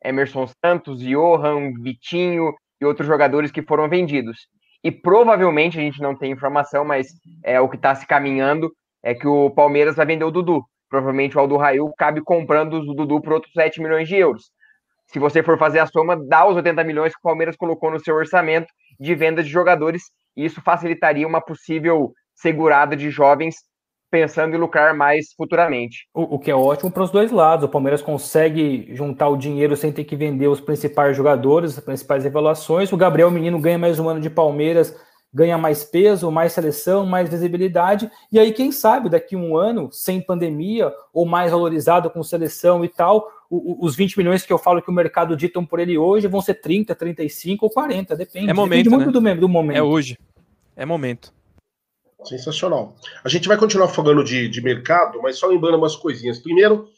Emerson 0.03 0.45
Santos, 0.63 0.99
Johan, 0.99 1.71
Vitinho 1.81 2.53
e 2.79 2.85
outros 2.85 3.07
jogadores 3.07 3.51
que 3.51 3.61
foram 3.61 3.89
vendidos. 3.89 4.37
E 4.83 4.91
provavelmente, 4.91 5.79
a 5.79 5.81
gente 5.81 6.01
não 6.01 6.15
tem 6.15 6.31
informação, 6.31 6.85
mas 6.85 7.07
é 7.43 7.59
o 7.59 7.69
que 7.69 7.75
está 7.75 7.95
se 7.95 8.05
caminhando, 8.05 8.71
é 9.01 9.15
que 9.15 9.27
o 9.27 9.49
Palmeiras 9.49 9.95
vai 9.95 10.05
vender 10.05 10.25
o 10.25 10.31
Dudu. 10.31 10.61
Provavelmente 10.89 11.35
o 11.35 11.39
Aldo 11.39 11.57
Rail 11.57 11.91
cabe 11.97 12.21
comprando 12.21 12.75
o 12.75 12.93
Dudu 12.93 13.21
por 13.21 13.33
outros 13.33 13.51
7 13.53 13.81
milhões 13.81 14.07
de 14.07 14.15
euros. 14.15 14.43
Se 15.07 15.17
você 15.17 15.41
for 15.41 15.57
fazer 15.57 15.79
a 15.79 15.87
soma, 15.87 16.15
dá 16.27 16.47
os 16.47 16.55
80 16.55 16.83
milhões 16.83 17.13
que 17.13 17.19
o 17.19 17.23
Palmeiras 17.23 17.55
colocou 17.55 17.89
no 17.89 17.99
seu 17.99 18.15
orçamento 18.15 18.67
de 18.99 19.15
venda 19.15 19.41
de 19.41 19.49
jogadores, 19.49 20.03
e 20.35 20.45
isso 20.45 20.61
facilitaria 20.61 21.27
uma 21.27 21.41
possível 21.41 22.13
segurada 22.33 22.95
de 22.95 23.09
jovens 23.09 23.55
pensando 24.11 24.55
em 24.55 24.59
lucrar 24.59 24.95
mais 24.95 25.33
futuramente. 25.35 26.07
O, 26.13 26.35
o 26.35 26.39
que 26.39 26.49
é 26.49 26.55
ótimo 26.55 26.89
para 26.89 27.03
os 27.03 27.11
dois 27.11 27.31
lados. 27.31 27.65
O 27.65 27.69
Palmeiras 27.69 28.01
consegue 28.01 28.87
juntar 28.93 29.27
o 29.27 29.37
dinheiro 29.37 29.75
sem 29.75 29.91
ter 29.91 30.03
que 30.03 30.15
vender 30.15 30.47
os 30.47 30.61
principais 30.61 31.17
jogadores, 31.17 31.77
as 31.77 31.83
principais 31.83 32.23
revelações. 32.23 32.91
O 32.93 32.97
Gabriel 32.97 33.31
Menino 33.31 33.59
ganha 33.59 33.77
mais 33.77 33.99
um 33.99 34.07
ano 34.07 34.21
de 34.21 34.29
Palmeiras, 34.29 34.95
ganha 35.33 35.57
mais 35.57 35.83
peso, 35.83 36.31
mais 36.31 36.53
seleção, 36.53 37.05
mais 37.05 37.27
visibilidade. 37.27 38.09
E 38.31 38.39
aí, 38.39 38.53
quem 38.53 38.71
sabe, 38.71 39.09
daqui 39.09 39.35
a 39.35 39.37
um 39.37 39.57
ano, 39.57 39.89
sem 39.91 40.21
pandemia, 40.21 40.93
ou 41.13 41.25
mais 41.25 41.51
valorizado 41.51 42.09
com 42.09 42.23
seleção 42.23 42.85
e 42.85 42.87
tal, 42.87 43.27
os 43.49 43.97
20 43.97 44.17
milhões 44.17 44.45
que 44.45 44.53
eu 44.53 44.57
falo 44.57 44.81
que 44.81 44.89
o 44.89 44.93
mercado 44.93 45.35
ditam 45.35 45.65
por 45.65 45.79
ele 45.79 45.97
hoje 45.97 46.27
vão 46.27 46.41
ser 46.41 46.55
30, 46.55 46.95
35 46.95 47.65
ou 47.65 47.69
40, 47.69 48.15
depende. 48.15 48.49
É 48.49 48.53
momento, 48.53 48.69
depende 48.77 48.89
muito 48.89 49.21
né? 49.21 49.33
do, 49.35 49.41
do 49.41 49.49
momento. 49.49 49.77
É 49.77 49.83
hoje. 49.83 50.17
É 50.75 50.85
momento. 50.85 51.33
Sensacional. 52.23 52.95
A 53.23 53.29
gente 53.29 53.47
vai 53.47 53.55
continuar 53.57 53.87
falando 53.87 54.23
de, 54.23 54.49
de 54.49 54.61
mercado, 54.61 55.21
mas 55.21 55.37
só 55.37 55.45
lembrando 55.47 55.77
umas 55.77 55.95
coisinhas. 55.95 56.39
Primeiro, 56.39 56.89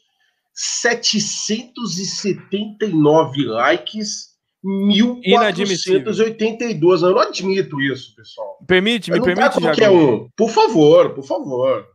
779 0.54 3.44
likes, 3.44 4.28
1482. 4.64 7.02
Eu 7.02 7.10
não 7.10 7.20
admito 7.20 7.78
isso, 7.80 8.16
pessoal. 8.16 8.56
Permite, 8.66 9.10
me 9.10 9.22
permite, 9.22 9.60
qualquer 9.60 9.90
um. 9.90 10.28
Por 10.36 10.50
favor, 10.50 11.14
por 11.14 11.24
favor. 11.24 11.86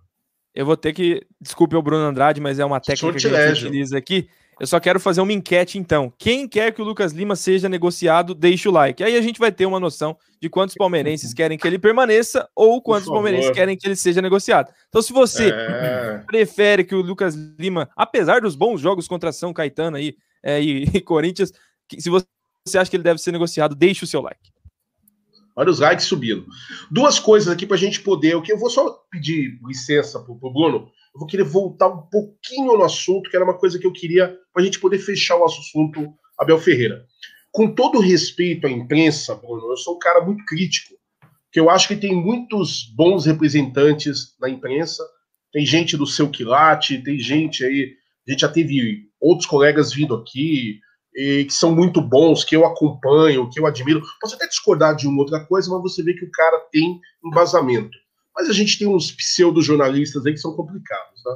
Eu 0.56 0.66
vou 0.66 0.78
ter 0.78 0.94
que. 0.94 1.22
Desculpe 1.42 1.76
o 1.76 1.82
Bruno 1.82 2.06
Andrade, 2.06 2.40
mas 2.40 2.60
é 2.60 2.66
uma 2.66 2.80
técnica 2.80 3.20
que 3.20 3.28
a 3.28 3.54
gente 3.54 3.66
utiliza 3.66 3.98
aqui. 3.98 4.30
Eu 4.64 4.68
só 4.68 4.80
quero 4.80 4.98
fazer 4.98 5.20
uma 5.20 5.34
enquete, 5.34 5.78
então. 5.78 6.14
Quem 6.18 6.48
quer 6.48 6.72
que 6.72 6.82
o 6.82 6.86
Lucas 6.86 7.12
Lima 7.12 7.36
seja 7.36 7.68
negociado, 7.68 8.34
deixe 8.34 8.70
o 8.70 8.72
like. 8.72 9.04
Aí 9.04 9.18
a 9.18 9.22
gente 9.22 9.38
vai 9.38 9.52
ter 9.52 9.66
uma 9.66 9.78
noção 9.78 10.18
de 10.42 10.48
quantos 10.48 10.74
palmeirenses 10.74 11.34
querem 11.34 11.58
que 11.58 11.68
ele 11.68 11.78
permaneça 11.78 12.48
ou 12.56 12.82
quantos 12.82 13.10
palmeirenses 13.10 13.52
querem 13.52 13.76
que 13.76 13.86
ele 13.86 13.98
seja 13.98 14.22
negociado. 14.22 14.74
Então, 14.88 15.02
se 15.02 15.12
você 15.12 15.50
é... 15.50 16.24
prefere 16.26 16.86
que 16.86 16.96
o 16.96 17.02
Lucas 17.02 17.36
Lima, 17.60 17.90
apesar 17.94 18.40
dos 18.40 18.56
bons 18.56 18.80
jogos 18.80 19.06
contra 19.06 19.34
São 19.34 19.52
Caetano 19.52 19.98
aí, 19.98 20.16
é, 20.42 20.64
e, 20.64 20.84
e 20.96 21.02
Corinthians, 21.02 21.52
se 22.00 22.10
você 22.10 22.26
acha 22.78 22.90
que 22.90 22.96
ele 22.96 23.04
deve 23.04 23.20
ser 23.20 23.34
negociado, 23.34 23.76
deixe 23.76 24.06
o 24.06 24.08
seu 24.08 24.22
like. 24.22 24.50
Olha 25.58 25.72
os 25.72 25.80
likes 25.80 26.06
subindo. 26.06 26.46
Duas 26.90 27.20
coisas 27.20 27.50
aqui 27.50 27.66
para 27.66 27.76
a 27.76 27.80
gente 27.80 28.00
poder. 28.00 28.34
O 28.38 28.42
que 28.42 28.54
eu 28.54 28.58
vou 28.58 28.70
só 28.70 28.98
pedir 29.12 29.60
licença 29.68 30.22
para 30.22 30.32
o 30.32 30.54
Bruno 30.54 30.90
eu 31.14 31.20
vou 31.20 31.28
querer 31.28 31.44
voltar 31.44 31.88
um 31.88 32.02
pouquinho 32.02 32.78
no 32.78 32.84
assunto, 32.84 33.30
que 33.30 33.36
era 33.36 33.46
uma 33.46 33.58
coisa 33.58 33.78
que 33.78 33.86
eu 33.86 33.94
queria 33.94 34.36
para 34.52 34.64
a 34.64 34.66
gente 34.66 34.80
poder 34.80 34.98
fechar 34.98 35.38
o 35.38 35.46
assunto 35.46 36.14
Abel 36.40 36.58
Ferreira. 36.58 37.06
Com 37.52 37.74
todo 37.74 38.00
respeito 38.00 38.66
à 38.66 38.70
imprensa, 38.70 39.36
Bruno, 39.36 39.72
eu 39.72 39.78
sou 39.78 39.96
um 39.96 40.00
cara 40.00 40.26
muito 40.26 40.44
crítico, 40.46 40.96
que 41.52 41.60
eu 41.60 41.70
acho 41.70 41.88
que 41.88 41.96
tem 41.96 42.16
muitos 42.16 42.92
bons 42.96 43.28
representantes 43.28 44.36
na 44.42 44.50
imprensa, 44.50 45.04
tem 45.52 45.64
gente 45.64 45.96
do 45.96 46.08
seu 46.08 46.32
quilate, 46.32 47.04
tem 47.04 47.20
gente 47.20 47.64
aí, 47.64 47.94
a 48.28 48.32
gente 48.32 48.42
já 48.42 48.50
teve 48.50 49.04
outros 49.22 49.48
colegas 49.48 49.94
vindo 49.94 50.16
aqui, 50.16 50.80
que 51.14 51.52
são 51.52 51.76
muito 51.76 52.02
bons, 52.02 52.44
que 52.44 52.56
eu 52.56 52.66
acompanho, 52.66 53.48
que 53.52 53.60
eu 53.60 53.68
admiro. 53.68 54.02
Posso 54.20 54.34
até 54.34 54.48
discordar 54.48 54.96
de 54.96 55.08
uma 55.08 55.20
outra 55.22 55.46
coisa, 55.46 55.70
mas 55.70 55.80
você 55.84 56.02
vê 56.02 56.16
que 56.16 56.26
o 56.26 56.32
cara 56.32 56.60
tem 56.72 57.00
embasamento 57.24 57.96
mas 58.36 58.50
a 58.50 58.54
gente 58.54 58.78
tem 58.78 58.88
uns 58.88 59.12
pseudo-jornalistas 59.12 60.26
aí 60.26 60.34
que 60.34 60.40
são 60.40 60.56
complicados. 60.56 61.22
Né? 61.26 61.32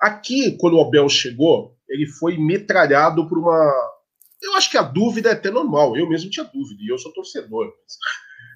Aqui, 0.00 0.56
quando 0.58 0.76
o 0.76 0.80
Abel 0.80 1.08
chegou, 1.08 1.76
ele 1.88 2.06
foi 2.06 2.36
metralhado 2.36 3.28
por 3.28 3.38
uma. 3.38 3.74
Eu 4.42 4.54
acho 4.54 4.70
que 4.70 4.78
a 4.78 4.82
dúvida 4.82 5.30
é 5.30 5.32
até 5.32 5.50
normal, 5.50 5.96
eu 5.96 6.08
mesmo 6.08 6.30
tinha 6.30 6.44
dúvida, 6.44 6.80
e 6.82 6.88
eu 6.88 6.98
sou 6.98 7.12
torcedor. 7.12 7.66
Mas... 7.66 7.94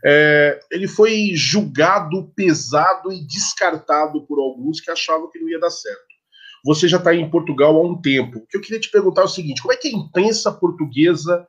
É, 0.05 0.59
ele 0.71 0.89
foi 0.89 1.31
julgado, 1.35 2.33
pesado 2.35 3.13
e 3.13 3.25
descartado 3.25 4.27
por 4.27 4.41
alguns 4.41 4.81
que 4.81 4.91
achavam 4.91 5.31
que 5.31 5.39
não 5.39 5.49
ia 5.49 5.61
dar 5.61 5.71
certo. 5.71 6.13
Você 6.65 6.89
já 6.89 6.97
está 6.97 7.15
em 7.15 7.29
Portugal 7.29 7.77
há 7.77 7.83
um 7.83 8.01
tempo. 8.01 8.39
O 8.39 8.47
que 8.47 8.57
eu 8.57 8.61
queria 8.61 8.81
te 8.81 8.91
perguntar 8.91 9.23
é 9.23 9.25
o 9.25 9.29
seguinte: 9.29 9.63
como 9.63 9.73
é 9.73 9.77
que 9.77 9.89
a 9.89 9.93
imprensa 9.93 10.51
portuguesa 10.53 11.47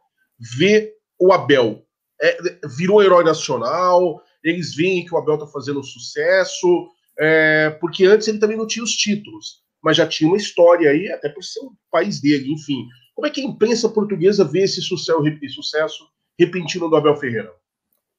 vê 0.58 0.94
o 1.20 1.32
Abel? 1.32 1.84
É, 2.22 2.38
virou 2.78 3.04
herói 3.04 3.24
nacional? 3.24 4.22
Eles 4.44 4.76
veem 4.76 5.06
que 5.06 5.14
o 5.14 5.18
Abel 5.18 5.36
está 5.36 5.48
fazendo 5.48 5.84
sucesso, 5.84 6.90
é, 7.20 7.70
porque 7.80 8.06
antes 8.06 8.28
ele 8.28 8.40
também 8.40 8.58
não 8.58 8.68
tinha 8.68 8.84
os 8.84 8.96
títulos, 8.96 9.64
mas 9.82 9.98
já 9.98 10.08
tinha 10.08 10.30
uma 10.30 10.38
história 10.38 10.90
aí, 10.90 11.10
até 11.10 11.30
por 11.30 11.44
ser 11.44 11.60
o 11.62 11.74
país 11.92 12.20
dele, 12.20 12.52
enfim. 12.52 12.88
Como 13.16 13.28
é 13.28 13.30
que 13.30 13.42
a 13.42 13.46
imprensa 13.46 13.88
portuguesa 13.90 14.44
vê 14.44 14.64
esse 14.64 14.82
sucesso, 14.82 15.22
sucesso 15.50 16.04
repentino 16.40 16.90
do 16.90 16.96
Abel 16.96 17.16
Ferreira? 17.16 17.52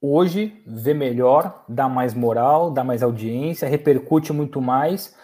Hoje 0.01 0.61
vê 0.65 0.93
melhor, 0.93 1.65
dá 1.67 1.89
mais 1.89 2.13
moral, 2.13 2.71
dá 2.71 2.83
mais 2.83 3.01
audiência, 3.01 3.67
repercute 3.67 4.31
muito 4.31 4.61
mais. 4.61 5.15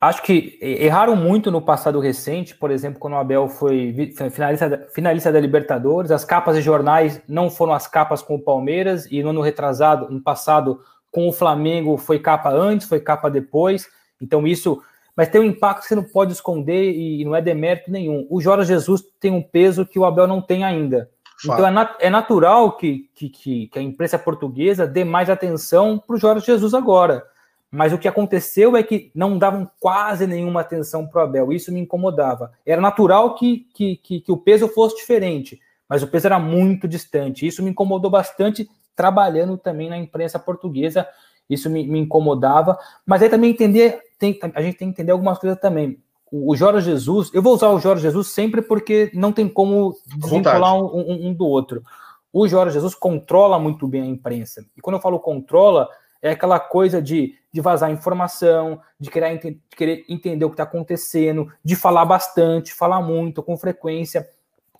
Acho 0.00 0.22
que 0.22 0.58
erraram 0.62 1.14
muito 1.14 1.50
no 1.50 1.60
passado 1.60 2.00
recente, 2.00 2.56
por 2.56 2.70
exemplo, 2.70 2.98
quando 2.98 3.12
o 3.12 3.18
Abel 3.18 3.48
foi 3.48 3.92
finalista, 4.30 4.88
finalista 4.94 5.30
da 5.30 5.38
Libertadores, 5.38 6.10
as 6.10 6.24
capas 6.24 6.56
de 6.56 6.62
jornais 6.62 7.20
não 7.28 7.50
foram 7.50 7.74
as 7.74 7.86
capas 7.86 8.22
com 8.22 8.36
o 8.36 8.42
Palmeiras, 8.42 9.06
e 9.10 9.22
no 9.22 9.28
ano 9.28 9.42
retrasado, 9.42 10.10
no 10.10 10.22
passado, 10.22 10.80
com 11.10 11.28
o 11.28 11.32
Flamengo 11.32 11.98
foi 11.98 12.18
capa 12.18 12.50
antes, 12.50 12.88
foi 12.88 13.00
capa 13.00 13.28
depois. 13.28 13.86
Então 14.20 14.46
isso. 14.46 14.82
Mas 15.14 15.28
tem 15.28 15.40
um 15.40 15.44
impacto 15.44 15.82
que 15.82 15.88
você 15.88 15.94
não 15.94 16.04
pode 16.04 16.32
esconder 16.32 16.92
e 16.92 17.22
não 17.24 17.36
é 17.36 17.42
demérito 17.42 17.90
nenhum. 17.90 18.26
O 18.30 18.40
Jorge 18.40 18.68
Jesus 18.68 19.02
tem 19.20 19.30
um 19.30 19.42
peso 19.42 19.84
que 19.84 19.98
o 19.98 20.04
Abel 20.06 20.26
não 20.26 20.40
tem 20.40 20.64
ainda. 20.64 21.10
Então 21.44 21.66
é, 21.66 21.70
nat 21.70 21.96
é 22.00 22.08
natural 22.08 22.76
que, 22.76 23.10
que, 23.14 23.28
que, 23.28 23.70
a 23.74 23.82
imprensa 23.82 24.18
portuguesa 24.18 24.86
dê 24.86 25.04
mais 25.04 25.28
atenção 25.28 25.98
para 25.98 26.16
o 26.16 26.18
Jorge 26.18 26.46
Jesus 26.46 26.72
agora. 26.72 27.24
Mas 27.70 27.92
o 27.92 27.98
que 27.98 28.08
aconteceu 28.08 28.76
é 28.76 28.82
que 28.82 29.12
não 29.14 29.38
davam 29.38 29.70
quase 29.78 30.26
nenhuma 30.26 30.60
atenção 30.60 31.06
para 31.06 31.20
o 31.20 31.24
Abel. 31.24 31.52
Isso 31.52 31.72
me 31.72 31.80
incomodava. 31.80 32.52
Era 32.66 32.80
natural 32.80 33.36
que, 33.36 33.68
que, 33.72 33.96
que, 33.96 34.20
que, 34.20 34.32
o 34.32 34.36
peso 34.36 34.66
fosse 34.66 34.96
diferente, 34.96 35.60
mas 35.88 36.02
o 36.02 36.08
peso 36.08 36.26
era 36.26 36.38
muito 36.38 36.88
distante. 36.88 37.46
Isso 37.46 37.62
me 37.62 37.70
incomodou 37.70 38.10
bastante, 38.10 38.68
trabalhando 38.96 39.56
também 39.56 39.88
na 39.88 39.96
imprensa 39.96 40.36
portuguesa. 40.38 41.06
Isso 41.48 41.70
me, 41.70 41.86
me 41.86 42.00
incomodava. 42.00 42.76
Mas 43.06 43.22
aí 43.22 43.28
também 43.28 43.50
entender, 43.50 44.00
tem, 44.18 44.36
a 44.54 44.62
gente 44.62 44.76
tem 44.76 44.88
que 44.88 44.94
entender 44.94 45.12
algumas 45.12 45.38
coisas 45.38 45.58
também. 45.60 46.02
O, 46.30 46.52
o 46.52 46.56
Jorge 46.56 46.90
Jesus, 46.90 47.30
eu 47.32 47.40
vou 47.40 47.54
usar 47.54 47.68
o 47.68 47.78
Jorge 47.78 48.02
Jesus 48.02 48.28
sempre 48.28 48.62
porque 48.62 49.12
não 49.14 49.32
tem 49.32 49.48
como 49.48 49.94
desvincular 50.06 50.74
um, 50.74 50.86
um, 50.86 51.28
um 51.28 51.32
do 51.32 51.46
outro. 51.46 51.84
O 52.32 52.48
Jorge 52.48 52.74
Jesus 52.74 52.96
controla 52.96 53.60
muito 53.60 53.86
bem 53.86 54.02
a 54.02 54.06
imprensa. 54.06 54.64
E 54.76 54.80
quando 54.80 54.96
eu 54.96 55.02
falo 55.02 55.20
controla, 55.20 55.88
é 56.22 56.30
aquela 56.30 56.60
coisa 56.60 57.00
de, 57.00 57.34
de 57.52 57.60
vazar 57.60 57.90
informação, 57.90 58.80
de 58.98 59.10
querer, 59.10 59.38
de 59.38 59.60
querer 59.76 60.04
entender 60.08 60.44
o 60.44 60.50
que 60.50 60.54
está 60.54 60.62
acontecendo, 60.62 61.52
de 61.64 61.74
falar 61.74 62.04
bastante, 62.04 62.72
falar 62.72 63.00
muito, 63.00 63.42
com 63.42 63.56
frequência. 63.56 64.28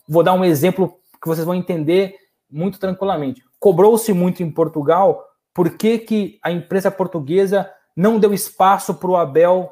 Vou 0.07 0.23
dar 0.23 0.33
um 0.33 0.45
exemplo 0.45 0.99
que 1.21 1.27
vocês 1.27 1.45
vão 1.45 1.55
entender 1.55 2.15
muito 2.49 2.79
tranquilamente. 2.79 3.43
Cobrou-se 3.59 4.11
muito 4.13 4.41
em 4.41 4.49
Portugal 4.51 5.25
por 5.53 5.77
que, 5.77 5.99
que 5.99 6.39
a 6.41 6.51
empresa 6.51 6.89
portuguesa 6.89 7.69
não 7.95 8.19
deu 8.19 8.33
espaço 8.33 8.93
para 8.95 9.09
o 9.09 9.17
Abel 9.17 9.71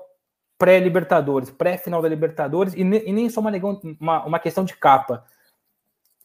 pré-Libertadores, 0.57 1.49
pré-final 1.49 2.01
da 2.01 2.09
Libertadores, 2.09 2.73
e, 2.73 2.83
ne, 2.83 3.01
e 3.05 3.13
nem 3.13 3.29
só 3.29 3.39
uma, 3.39 3.51
uma, 3.99 4.25
uma 4.25 4.39
questão 4.39 4.65
de 4.65 4.75
capa. 4.75 5.23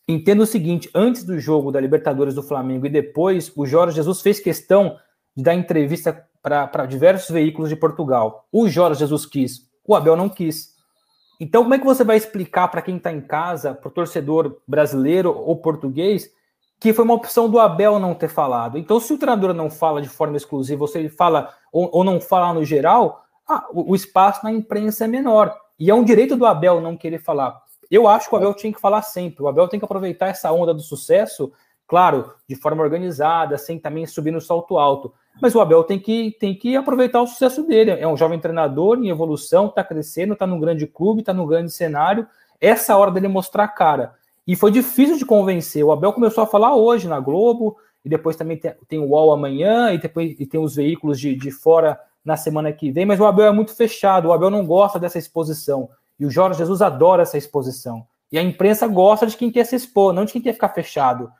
Entenda 0.07 0.43
o 0.43 0.47
seguinte: 0.47 0.91
antes 0.95 1.23
do 1.25 1.39
jogo 1.39 1.71
da 1.71 1.81
Libertadores 1.81 2.35
do 2.35 2.43
Flamengo 2.43 2.85
e 2.85 2.91
depois, 2.91 3.51
o 3.57 3.65
Jorge 3.65 3.97
Jesus 3.97 4.21
fez 4.21 4.41
questão 4.41 4.99
de 5.37 5.43
dar 5.43 5.55
entrevista 5.55 6.27
para 6.43 6.87
diversos 6.87 7.31
veículos 7.31 7.71
de 7.71 7.77
Portugal. 7.77 8.47
O 8.53 8.69
Jorge 8.69 9.01
Jesus 9.01 9.25
quis, 9.25 9.69
o 9.87 9.95
Abel 9.95 10.17
não 10.17 10.29
quis. 10.29 10.75
Então, 11.41 11.63
como 11.63 11.75
é 11.75 11.79
que 11.79 11.85
você 11.85 12.05
vai 12.05 12.17
explicar 12.17 12.69
para 12.69 12.83
quem 12.83 12.97
está 12.97 13.13
em 13.13 13.21
casa, 13.21 13.75
para 13.75 13.89
o 13.89 13.91
torcedor 13.91 14.61
brasileiro 14.67 15.37
ou 15.37 15.57
português, 15.57 16.31
que 16.79 16.93
foi 16.93 17.05
uma 17.05 17.15
opção 17.15 17.49
do 17.49 17.59
Abel 17.59 17.99
não 17.99 18.15
ter 18.15 18.29
falado? 18.29 18.79
Então, 18.79 19.01
se 19.01 19.13
o 19.13 19.19
treinador 19.19 19.53
não 19.53 19.71
fala 19.71 20.01
de 20.01 20.09
forma 20.09 20.37
exclusiva, 20.37 20.83
ou 20.83 20.89
se 20.89 20.99
ele 20.99 21.09
fala 21.09 21.53
ou, 21.73 21.91
ou 21.93 22.05
não 22.05 22.21
fala 22.21 22.55
no 22.55 22.65
geral, 22.65 23.25
ah, 23.49 23.67
o, 23.73 23.93
o, 23.93 23.95
espaço 23.95 24.45
na 24.45 24.53
imprensa 24.53 25.05
é 25.05 25.09
menor. 25.09 25.55
E 25.79 25.91
é 25.91 25.95
um 25.95 26.05
direito 26.05 26.37
do 26.37 26.47
Abel 26.47 26.81
não 26.81 26.97
querer 26.97 27.19
falar. 27.19 27.61
Eu 27.91 28.07
acho 28.07 28.29
que 28.29 28.35
o 28.35 28.39
Abel 28.39 28.55
tinha 28.55 28.73
que 28.73 28.81
falar 28.81 29.03
sempre. 29.03 29.43
O 29.43 29.49
Abel 29.49 29.69
tem 29.69 29.79
que 29.79 29.85
aproveitar 29.85 30.29
essa 30.29 30.53
onda 30.53 30.73
do 30.73 30.83
sucesso, 30.83 31.53
claro, 31.87 32.33
de 32.49 32.57
forma 32.57 32.83
organizada, 32.83 33.59
sem 33.59 33.79
também 33.79 34.07
subir 34.07 34.31
no 34.31 34.41
salto 34.41 34.79
alto. 34.79 35.13
Mas 35.41 35.55
o 35.55 35.61
Abel 35.61 35.83
tem 35.83 35.99
que, 35.99 36.37
tem 36.39 36.55
que 36.55 36.77
aproveitar 36.77 37.21
o 37.21 37.27
sucesso 37.27 37.63
dele. 37.65 37.91
É 37.93 38.07
um 38.07 38.17
jovem 38.17 38.39
treinador 38.39 38.99
em 38.99 39.09
evolução, 39.09 39.67
está 39.67 39.83
crescendo, 39.83 40.33
está 40.33 40.47
num 40.47 40.61
grande 40.61 40.87
clube, 40.87 41.21
está 41.21 41.33
num 41.33 41.47
grande 41.47 41.73
cenário. 41.73 42.27
Essa 42.61 42.97
hora 42.97 43.11
dele 43.11 43.29
mostrar 43.29 43.65
a 43.65 43.69
cara. 43.69 44.15
E 44.47 44.55
foi 44.55 44.71
difícil 44.71 45.17
de 45.17 45.27
convencer. 45.27 45.85
O 45.85 45.91
Abel 45.91 46.13
começou 46.13 46.45
a 46.45 46.47
falar 46.47 46.77
hoje 46.77 47.09
na 47.09 47.19
Globo, 47.19 47.77
e 48.05 48.09
depois 48.09 48.37
também 48.37 48.57
tem, 48.57 48.75
tem 48.87 48.99
o 48.99 49.09
UOL 49.09 49.33
amanhã, 49.33 49.93
e 49.93 49.99
depois 49.99 50.37
e 50.39 50.47
tem 50.47 50.61
os 50.61 50.77
veículos 50.77 51.19
de, 51.19 51.35
de 51.35 51.51
fora 51.51 51.99
na 52.25 52.37
semana 52.37 52.73
que 52.73 52.91
vem. 52.91 53.07
Mas 53.07 53.19
o 53.19 53.25
Abel 53.25 53.47
é 53.47 53.53
muito 53.53 53.75
fechado, 53.75 54.29
o 54.29 54.33
Abel 54.33 54.51
não 54.51 54.65
gosta 54.65 54.99
dessa 54.99 55.19
exposição. 55.19 55.89
E 56.19 56.25
o 56.25 56.31
Jorge 56.31 56.59
Jesus 56.59 56.81
adora 56.81 57.23
essa 57.23 57.37
exposição. 57.37 58.07
E 58.31 58.39
a 58.39 58.43
imprensa 58.43 58.87
gosta 58.87 59.27
de 59.27 59.37
quem 59.37 59.51
quer 59.51 59.65
se 59.65 59.77
expor, 59.77 60.13
não 60.13 60.25
de 60.25 60.33
quem 60.33 60.43
quer 60.43 60.53
ficar 60.53 60.69
fechado. 60.71 61.31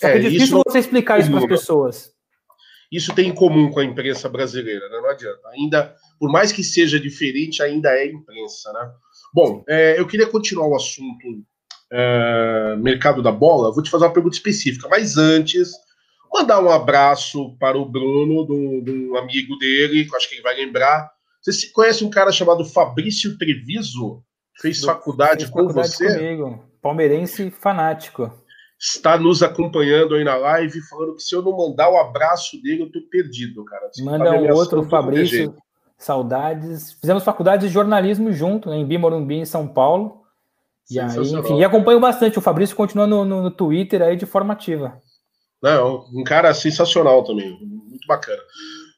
Só 0.00 0.06
que 0.06 0.14
é, 0.14 0.16
é 0.16 0.18
difícil 0.18 0.44
isso, 0.44 0.62
você 0.66 0.78
explicar 0.78 1.20
isso 1.20 1.30
para 1.30 1.40
as 1.40 1.46
pessoas. 1.46 2.12
Isso 2.90 3.14
tem 3.14 3.28
em 3.28 3.34
comum 3.34 3.70
com 3.70 3.80
a 3.80 3.84
imprensa 3.84 4.28
brasileira, 4.28 4.88
né? 4.88 4.98
Não 4.98 5.10
adianta. 5.10 5.46
Ainda, 5.50 5.94
por 6.18 6.32
mais 6.32 6.50
que 6.50 6.64
seja 6.64 6.98
diferente, 6.98 7.62
ainda 7.62 7.90
é 7.90 8.06
imprensa, 8.06 8.72
né? 8.72 8.90
Bom, 9.32 9.62
é, 9.68 10.00
eu 10.00 10.06
queria 10.06 10.26
continuar 10.26 10.66
o 10.68 10.74
assunto 10.74 11.44
é, 11.92 12.76
mercado 12.78 13.22
da 13.22 13.30
bola. 13.30 13.72
Vou 13.72 13.82
te 13.82 13.90
fazer 13.90 14.06
uma 14.06 14.12
pergunta 14.12 14.34
específica, 14.34 14.88
mas 14.88 15.18
antes, 15.18 15.70
mandar 16.32 16.64
um 16.64 16.70
abraço 16.70 17.54
para 17.58 17.78
o 17.78 17.84
Bruno, 17.84 18.44
do, 18.44 18.80
do 18.80 19.18
amigo 19.18 19.56
dele, 19.58 20.06
que 20.06 20.12
eu 20.12 20.16
acho 20.16 20.28
que 20.28 20.36
ele 20.36 20.42
vai 20.42 20.56
lembrar. 20.56 21.10
Você 21.44 21.68
conhece 21.68 22.02
um 22.02 22.10
cara 22.10 22.32
chamado 22.32 22.64
Fabrício 22.64 23.36
Treviso? 23.36 24.24
Fez 24.60 24.82
faculdade 24.82 25.46
com 25.48 25.60
faculdade 25.60 25.88
você? 25.90 26.14
Comigo. 26.14 26.64
Palmeirense 26.82 27.50
fanático 27.50 28.32
está 28.80 29.18
nos 29.18 29.42
acompanhando 29.42 30.14
aí 30.14 30.24
na 30.24 30.36
live, 30.36 30.80
falando 30.88 31.14
que 31.14 31.22
se 31.22 31.34
eu 31.34 31.42
não 31.42 31.54
mandar 31.54 31.90
o 31.90 31.98
abraço 31.98 32.60
dele, 32.62 32.84
eu 32.84 32.90
tô 32.90 33.00
perdido, 33.10 33.62
cara. 33.64 33.90
Manda 33.98 34.32
um 34.32 34.54
outro, 34.54 34.82
Fabrício. 34.84 35.54
Saudades. 35.98 36.92
Fizemos 36.94 37.22
faculdade 37.22 37.66
de 37.66 37.72
jornalismo 37.72 38.32
junto, 38.32 38.70
né, 38.70 38.76
em 38.76 38.86
Bimorumbi, 38.86 39.34
em 39.34 39.44
São 39.44 39.68
Paulo. 39.68 40.22
E 40.90 40.98
aí, 40.98 41.06
enfim, 41.08 41.58
e 41.58 41.64
acompanho 41.64 42.00
bastante. 42.00 42.38
O 42.38 42.42
Fabrício 42.42 42.74
continua 42.74 43.06
no, 43.06 43.24
no, 43.24 43.42
no 43.42 43.50
Twitter 43.50 44.00
aí 44.00 44.16
de 44.16 44.24
forma 44.24 44.54
ativa. 44.54 44.98
Não, 45.62 46.06
um 46.14 46.24
cara 46.24 46.54
sensacional 46.54 47.22
também, 47.22 47.50
muito 47.60 48.06
bacana. 48.08 48.40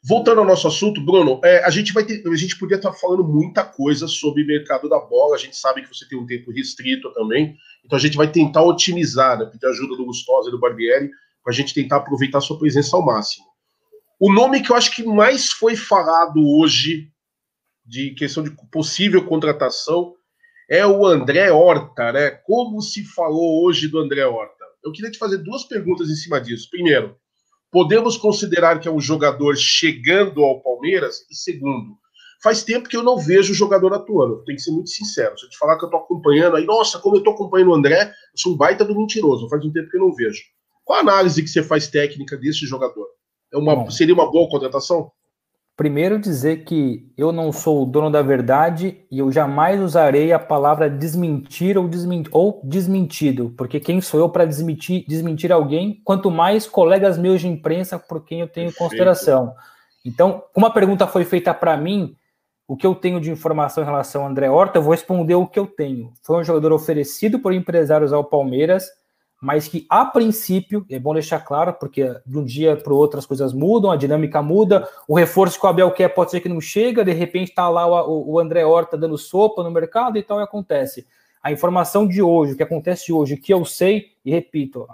Voltando 0.04 0.40
ao 0.40 0.46
nosso 0.46 0.66
assunto, 0.66 1.04
Bruno, 1.04 1.40
é, 1.44 1.64
a 1.64 1.70
gente 1.70 1.92
vai 1.92 2.04
ter, 2.04 2.26
a 2.26 2.36
gente 2.36 2.58
podia 2.58 2.76
estar 2.76 2.92
falando 2.92 3.24
muita 3.24 3.64
coisa 3.64 4.08
sobre 4.08 4.44
mercado 4.44 4.88
da 4.88 4.98
bola. 4.98 5.34
A 5.34 5.38
gente 5.38 5.56
sabe 5.56 5.82
que 5.82 5.88
você 5.88 6.08
tem 6.08 6.18
um 6.18 6.26
tempo 6.26 6.52
restrito 6.52 7.12
também, 7.14 7.56
então 7.84 7.96
a 7.96 8.00
gente 8.00 8.16
vai 8.16 8.30
tentar 8.30 8.62
otimizar, 8.62 9.38
né, 9.38 9.46
pedir 9.46 9.66
ajuda 9.66 9.96
do 9.96 10.06
Gustosa 10.06 10.48
e 10.48 10.50
do 10.50 10.60
Barbieri, 10.60 11.10
para 11.42 11.52
a 11.52 11.56
gente 11.56 11.74
tentar 11.74 11.96
aproveitar 11.96 12.40
sua 12.40 12.58
presença 12.58 12.96
ao 12.96 13.04
máximo. 13.04 13.46
O 14.20 14.32
nome 14.32 14.62
que 14.62 14.70
eu 14.70 14.76
acho 14.76 14.94
que 14.94 15.02
mais 15.02 15.50
foi 15.50 15.74
falado 15.74 16.38
hoje 16.38 17.10
de 17.84 18.14
questão 18.14 18.42
de 18.42 18.52
possível 18.70 19.24
contratação 19.26 20.14
é 20.70 20.86
o 20.86 21.04
André 21.04 21.50
Horta, 21.50 22.12
né? 22.12 22.30
Como 22.30 22.80
se 22.80 23.04
falou 23.04 23.64
hoje 23.64 23.88
do 23.88 23.98
André 23.98 24.24
Horta? 24.24 24.64
Eu 24.84 24.92
queria 24.92 25.10
te 25.10 25.18
fazer 25.18 25.38
duas 25.38 25.64
perguntas 25.64 26.08
em 26.08 26.14
cima 26.14 26.40
disso. 26.40 26.68
Primeiro, 26.70 27.16
podemos 27.70 28.16
considerar 28.16 28.78
que 28.78 28.86
é 28.86 28.90
um 28.90 29.00
jogador 29.00 29.56
chegando 29.56 30.42
ao 30.44 30.62
Palmeiras? 30.62 31.26
E 31.30 31.34
segundo, 31.34 31.98
faz 32.42 32.64
tempo 32.64 32.88
que 32.88 32.96
eu 32.96 33.02
não 33.02 33.16
vejo 33.16 33.52
o 33.52 33.56
jogador 33.56 33.94
atuando. 33.94 34.44
Tem 34.44 34.56
que 34.56 34.62
ser 34.62 34.72
muito 34.72 34.90
sincero. 34.90 35.38
Se 35.38 35.46
eu 35.46 35.50
te 35.50 35.56
falar 35.56 35.78
que 35.78 35.84
eu 35.84 35.90
tô 35.90 35.96
acompanhando 35.96 36.56
aí, 36.56 36.66
nossa, 36.66 36.98
como 36.98 37.16
eu 37.16 37.22
tô 37.22 37.30
acompanhando 37.30 37.70
o 37.70 37.74
André, 37.74 38.02
eu 38.02 38.36
sou 38.36 38.52
um 38.52 38.56
baita 38.56 38.84
do 38.84 38.96
mentiroso. 38.96 39.48
Faz 39.48 39.64
um 39.64 39.72
tempo 39.72 39.88
que 39.88 39.96
eu 39.96 40.00
não 40.00 40.12
vejo. 40.12 40.42
Qual 40.84 40.98
a 40.98 41.02
análise 41.02 41.42
que 41.42 41.48
você 41.48 41.62
faz 41.62 41.86
técnica 41.86 42.36
desse 42.36 42.66
jogador? 42.66 43.06
É 43.52 43.56
uma, 43.56 43.88
seria 43.90 44.14
uma 44.14 44.30
boa 44.30 44.48
contratação? 44.48 45.10
Primeiro 45.76 46.18
dizer 46.18 46.64
que 46.64 47.10
eu 47.16 47.32
não 47.32 47.50
sou 47.50 47.82
o 47.82 47.86
dono 47.86 48.10
da 48.10 48.20
verdade 48.20 49.04
e 49.10 49.18
eu 49.18 49.32
jamais 49.32 49.80
usarei 49.80 50.32
a 50.32 50.38
palavra 50.38 50.90
desmentir 50.90 51.78
ou, 51.78 51.88
desment 51.88 52.24
ou 52.30 52.60
desmentido, 52.62 53.54
porque 53.56 53.80
quem 53.80 54.00
sou 54.00 54.20
eu 54.20 54.28
para 54.28 54.44
desmentir, 54.44 55.04
desmentir 55.08 55.50
alguém, 55.50 56.00
quanto 56.04 56.30
mais 56.30 56.66
colegas 56.66 57.16
meus 57.16 57.40
de 57.40 57.48
imprensa 57.48 57.98
por 57.98 58.24
quem 58.24 58.40
eu 58.40 58.48
tenho 58.48 58.66
Perfeito. 58.66 58.78
consideração. 58.78 59.54
Então, 60.04 60.42
como 60.52 60.66
a 60.66 60.70
pergunta 60.70 61.06
foi 61.06 61.24
feita 61.24 61.54
para 61.54 61.76
mim, 61.76 62.14
o 62.72 62.76
que 62.76 62.86
eu 62.86 62.94
tenho 62.94 63.20
de 63.20 63.30
informação 63.30 63.82
em 63.82 63.86
relação 63.86 64.22
ao 64.22 64.28
André 64.28 64.48
Horta, 64.48 64.78
eu 64.78 64.82
vou 64.82 64.92
responder 64.92 65.34
o 65.34 65.46
que 65.46 65.58
eu 65.58 65.66
tenho. 65.66 66.10
Foi 66.22 66.40
um 66.40 66.42
jogador 66.42 66.72
oferecido 66.72 67.38
por 67.38 67.52
empresários 67.52 68.14
ao 68.14 68.24
Palmeiras, 68.24 68.88
mas 69.42 69.68
que 69.68 69.84
a 69.90 70.06
princípio, 70.06 70.82
é 70.88 70.98
bom 70.98 71.12
deixar 71.12 71.40
claro, 71.40 71.74
porque 71.74 72.16
de 72.24 72.38
um 72.38 72.42
dia 72.42 72.74
para 72.74 72.90
o 72.90 72.96
outro 72.96 73.18
as 73.18 73.26
coisas 73.26 73.52
mudam, 73.52 73.90
a 73.90 73.96
dinâmica 73.96 74.40
muda, 74.40 74.88
o 75.06 75.14
reforço 75.14 75.60
que 75.60 75.66
o 75.66 75.68
Abel 75.68 75.90
quer 75.90 76.08
pode 76.14 76.30
ser 76.30 76.40
que 76.40 76.48
não 76.48 76.62
chega, 76.62 77.04
de 77.04 77.12
repente 77.12 77.50
está 77.50 77.68
lá 77.68 78.08
o, 78.08 78.32
o, 78.32 78.38
André 78.38 78.64
Horta 78.64 78.96
dando 78.96 79.18
sopa 79.18 79.62
no 79.62 79.70
mercado 79.70 80.16
e 80.16 80.22
tal, 80.22 80.40
e 80.40 80.42
acontece. 80.42 81.06
A 81.42 81.52
informação 81.52 82.08
de 82.08 82.22
hoje, 82.22 82.54
o 82.54 82.56
que 82.56 82.62
acontece 82.62 83.12
hoje, 83.12 83.36
que 83.36 83.52
eu 83.52 83.66
sei, 83.66 84.12
e 84.24 84.30
repito, 84.30 84.88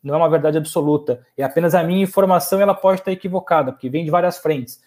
não 0.00 0.14
é 0.14 0.16
uma 0.16 0.30
verdade 0.30 0.58
absoluta, 0.58 1.26
é 1.36 1.42
apenas 1.42 1.74
a 1.74 1.82
minha 1.82 2.04
informação, 2.04 2.60
ela 2.60 2.72
pode 2.72 3.00
estar 3.00 3.10
equivocada, 3.10 3.72
porque 3.72 3.90
vem 3.90 4.04
de 4.04 4.12
várias 4.12 4.38
frentes. 4.38 4.80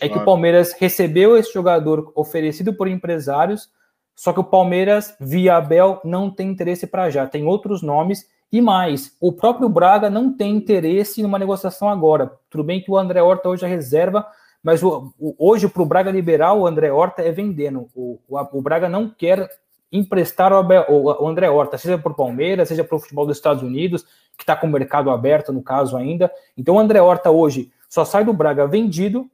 É 0.00 0.08
claro. 0.08 0.12
que 0.12 0.18
o 0.18 0.24
Palmeiras 0.24 0.72
recebeu 0.72 1.36
esse 1.36 1.52
jogador 1.52 2.12
oferecido 2.14 2.74
por 2.74 2.88
empresários, 2.88 3.68
só 4.14 4.32
que 4.32 4.40
o 4.40 4.44
Palmeiras, 4.44 5.16
via 5.20 5.56
Abel, 5.56 6.00
não 6.04 6.30
tem 6.30 6.48
interesse 6.48 6.86
para 6.86 7.10
já. 7.10 7.26
Tem 7.26 7.44
outros 7.44 7.82
nomes 7.82 8.28
e 8.54 8.60
mais, 8.60 9.16
o 9.20 9.32
próprio 9.32 9.68
Braga 9.68 10.08
não 10.08 10.32
tem 10.32 10.54
interesse 10.54 11.20
numa 11.20 11.40
negociação 11.40 11.88
agora. 11.88 12.30
Tudo 12.48 12.62
bem 12.62 12.80
que 12.80 12.88
o 12.88 12.96
André 12.96 13.20
Horta 13.20 13.48
hoje 13.48 13.64
é 13.64 13.68
reserva, 13.68 14.24
mas 14.62 14.80
o, 14.80 15.12
o, 15.18 15.34
hoje 15.36 15.68
para 15.68 15.82
o 15.82 15.86
Braga 15.86 16.12
liberal, 16.12 16.60
o 16.60 16.66
André 16.66 16.92
Horta 16.92 17.20
é 17.20 17.32
vendendo. 17.32 17.88
O, 17.94 18.20
o, 18.28 18.62
Braga 18.62 18.88
não 18.88 19.10
quer 19.10 19.50
emprestar 19.90 20.52
o, 20.52 21.24
o 21.24 21.28
André 21.28 21.50
Horta, 21.50 21.76
seja 21.76 21.98
para 21.98 22.12
o 22.12 22.14
Palmeiras, 22.14 22.68
seja 22.68 22.84
para 22.84 22.94
o 22.94 23.00
futebol 23.00 23.26
dos 23.26 23.36
Estados 23.36 23.62
Unidos, 23.62 24.04
que 24.36 24.44
está 24.44 24.54
com 24.54 24.68
o 24.68 24.70
mercado 24.70 25.10
aberto 25.10 25.52
no 25.52 25.60
caso 25.60 25.96
ainda. 25.96 26.30
Então 26.56 26.76
o 26.76 26.78
André 26.78 27.00
Horta 27.00 27.32
hoje 27.32 27.72
só 27.88 28.04
sai 28.04 28.24
do 28.24 28.32
Braga 28.32 28.68
vendido 28.68 29.28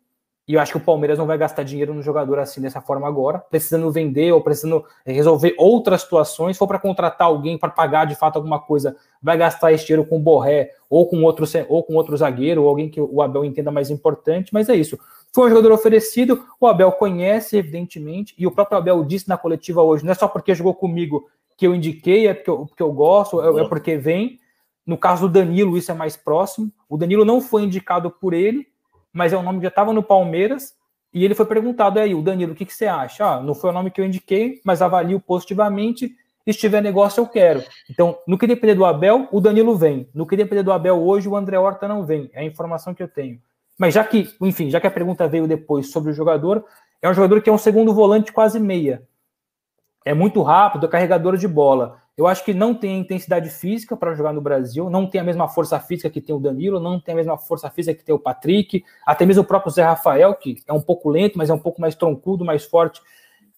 e 0.51 0.55
eu 0.55 0.61
acho 0.61 0.73
que 0.73 0.79
o 0.79 0.81
Palmeiras 0.81 1.17
não 1.17 1.27
vai 1.27 1.39
gastar 1.39 1.63
dinheiro 1.63 1.95
no 1.95 2.03
jogador 2.03 2.41
assim 2.41 2.61
dessa 2.61 2.81
forma 2.81 3.07
agora, 3.07 3.39
precisando 3.39 3.89
vender 3.89 4.33
ou 4.33 4.41
precisando 4.41 4.85
resolver 5.07 5.55
outras 5.57 6.03
situações. 6.03 6.57
Se 6.57 6.59
for 6.59 6.67
para 6.67 6.81
contratar 6.81 7.29
alguém 7.29 7.57
para 7.57 7.71
pagar 7.71 8.05
de 8.05 8.17
fato 8.17 8.35
alguma 8.35 8.59
coisa, 8.59 8.97
vai 9.23 9.39
gastar 9.39 9.71
esse 9.71 9.87
dinheiro 9.87 10.05
com 10.05 10.17
o 10.17 10.19
Borré 10.19 10.73
ou 10.91 11.07
com 11.07 11.23
outro 11.23 11.47
ou 11.69 11.85
com 11.85 11.95
outro 11.95 12.17
zagueiro 12.17 12.65
ou 12.65 12.69
alguém 12.69 12.91
que 12.91 13.01
o 13.01 13.23
Abel 13.23 13.45
entenda 13.45 13.71
mais 13.71 13.91
importante. 13.91 14.53
Mas 14.53 14.69
é 14.69 14.75
isso. 14.75 14.99
Foi 15.33 15.47
um 15.47 15.51
jogador 15.51 15.71
oferecido, 15.71 16.45
o 16.61 16.67
Abel 16.67 16.91
conhece 16.91 17.57
evidentemente 17.57 18.35
e 18.37 18.45
o 18.45 18.51
próprio 18.51 18.77
Abel 18.77 19.05
disse 19.05 19.29
na 19.29 19.39
coletiva 19.39 19.81
hoje, 19.83 20.05
não 20.05 20.11
é 20.11 20.17
só 20.17 20.27
porque 20.27 20.53
jogou 20.53 20.75
comigo 20.75 21.31
que 21.57 21.65
eu 21.65 21.77
indiquei, 21.77 22.27
é 22.27 22.35
porque 22.35 22.51
eu, 22.51 22.67
porque 22.67 22.83
eu 22.83 22.93
gosto, 22.93 23.41
é, 23.41 23.63
é 23.63 23.69
porque 23.69 23.97
vem. 23.97 24.41
No 24.85 24.99
caso 24.99 25.29
do 25.29 25.33
Danilo, 25.33 25.79
isso 25.79 25.93
é 25.93 25.95
mais 25.95 26.17
próximo. 26.17 26.73
O 26.89 26.97
Danilo 26.97 27.25
não 27.25 27.41
foi 27.41 27.63
indicado 27.63 28.11
por 28.11 28.35
ele, 28.35 28.67
mas 29.13 29.33
é 29.33 29.39
um 29.39 29.43
nome 29.43 29.59
que 29.59 29.65
já 29.65 29.69
estava 29.69 29.93
no 29.93 30.03
Palmeiras, 30.03 30.75
e 31.13 31.25
ele 31.25 31.35
foi 31.35 31.47
perguntado 31.47 31.99
aí, 31.99 32.15
o 32.15 32.23
Danilo, 32.23 32.53
o 32.53 32.55
que, 32.55 32.65
que 32.65 32.75
você 32.75 32.87
acha? 32.87 33.25
Ah, 33.25 33.41
não 33.41 33.55
foi 33.55 33.71
o 33.71 33.73
nome 33.73 33.91
que 33.91 34.01
eu 34.01 34.05
indiquei, 34.05 34.61
mas 34.65 34.81
avalio 34.81 35.19
positivamente, 35.21 36.15
se 36.53 36.59
tiver 36.59 36.81
negócio 36.83 37.21
eu 37.21 37.27
quero. 37.27 37.63
Então, 37.89 38.19
no 38.27 38.39
que 38.39 38.47
depender 38.47 38.75
do 38.75 38.85
Abel, 38.85 39.29
o 39.31 39.41
Danilo 39.41 39.77
vem. 39.77 40.09
No 40.15 40.27
que 40.27 40.37
depender 40.37 40.63
do 40.63 40.73
Abel 40.73 41.01
hoje, 41.01 41.29
o 41.29 41.37
André 41.37 41.59
Horta 41.59 41.87
não 41.87 42.05
vem. 42.05 42.31
É 42.33 42.41
a 42.41 42.45
informação 42.45 42.95
que 42.95 43.03
eu 43.03 43.09
tenho. 43.09 43.41
Mas 43.79 43.95
já 43.95 44.05
que, 44.05 44.29
enfim, 44.41 44.71
já 44.71 44.81
que 44.81 44.87
a 44.87 44.91
pergunta 44.91 45.29
veio 45.29 45.47
depois 45.47 45.91
sobre 45.91 46.11
o 46.11 46.15
jogador, 46.15 46.65
é 47.01 47.09
um 47.09 47.15
jogador 47.15 47.41
que 47.41 47.49
é 47.49 47.53
um 47.53 47.59
segundo 47.59 47.95
volante 47.95 48.33
quase 48.33 48.61
meia. 48.61 49.03
É 50.05 50.15
muito 50.15 50.43
rápido, 50.43 50.87
é 50.87 50.89
carregador 50.89 51.37
de 51.37 51.49
bola. 51.49 52.01
Eu 52.21 52.27
acho 52.27 52.45
que 52.45 52.53
não 52.53 52.75
tem 52.75 52.99
intensidade 52.99 53.49
física 53.49 53.97
para 53.97 54.15
jogar 54.15 54.35
no 54.35 54.43
Brasil, 54.43 54.91
não 54.91 55.07
tem 55.07 55.23
a 55.23 55.25
mesma 55.25 55.49
força 55.49 55.81
física 55.81 56.11
que 56.11 56.21
tem 56.21 56.37
o 56.37 56.39
Danilo, 56.39 56.79
não 56.79 57.01
tem 57.01 57.15
a 57.15 57.17
mesma 57.17 57.39
força 57.39 57.71
física 57.71 57.99
que 57.99 58.05
tem 58.05 58.15
o 58.15 58.19
Patrick, 58.19 58.85
até 59.07 59.25
mesmo 59.25 59.43
o 59.43 59.47
próprio 59.47 59.73
Zé 59.73 59.83
Rafael, 59.83 60.35
que 60.35 60.59
é 60.69 60.73
um 60.75 60.83
pouco 60.83 61.09
lento, 61.09 61.39
mas 61.39 61.49
é 61.49 61.55
um 61.55 61.59
pouco 61.59 61.81
mais 61.81 61.95
troncudo, 61.95 62.45
mais 62.45 62.67
forte, 62.67 63.01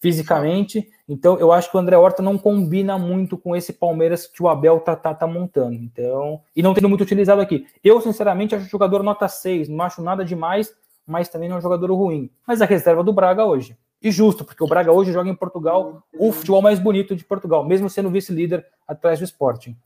fisicamente. 0.00 0.88
Então, 1.08 1.36
eu 1.40 1.50
acho 1.50 1.72
que 1.72 1.76
o 1.76 1.80
André 1.80 1.96
Horta 1.96 2.22
não 2.22 2.38
combina 2.38 2.96
muito 2.96 3.36
com 3.36 3.56
esse 3.56 3.72
Palmeiras 3.72 4.28
que 4.28 4.40
o 4.40 4.48
Abel 4.48 4.78
tá, 4.78 4.94
tá, 4.94 5.12
tá 5.12 5.26
montando. 5.26 5.74
Então, 5.74 6.40
e 6.54 6.62
não 6.62 6.72
tendo 6.72 6.88
muito 6.88 7.00
utilizado 7.00 7.40
aqui. 7.40 7.66
Eu, 7.82 8.00
sinceramente, 8.00 8.54
acho 8.54 8.66
o 8.66 8.70
jogador 8.70 9.02
nota 9.02 9.26
6, 9.26 9.68
não 9.68 9.84
acho 9.84 10.00
nada 10.00 10.24
demais, 10.24 10.72
mas 11.04 11.28
também 11.28 11.48
não 11.48 11.56
é 11.56 11.58
um 11.58 11.62
jogador 11.62 11.92
ruim. 11.92 12.30
Mas 12.46 12.62
a 12.62 12.64
reserva 12.64 13.02
do 13.02 13.12
Braga 13.12 13.44
hoje. 13.44 13.76
E 14.02 14.10
justo, 14.10 14.44
porque 14.44 14.62
o 14.62 14.66
Braga 14.66 14.90
hoje 14.90 15.12
joga 15.12 15.30
em 15.30 15.34
Portugal 15.34 16.02
o 16.18 16.32
futebol 16.32 16.60
mais 16.60 16.78
bonito 16.78 17.14
de 17.14 17.24
Portugal, 17.24 17.64
mesmo 17.64 17.88
sendo 17.88 18.10
vice-líder 18.10 18.66
atrás 18.86 19.20
do 19.20 19.24
Sporting. 19.24 19.76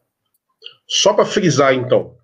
Só 0.88 1.12
para 1.12 1.26
frisar, 1.26 1.74
então. 1.74 2.14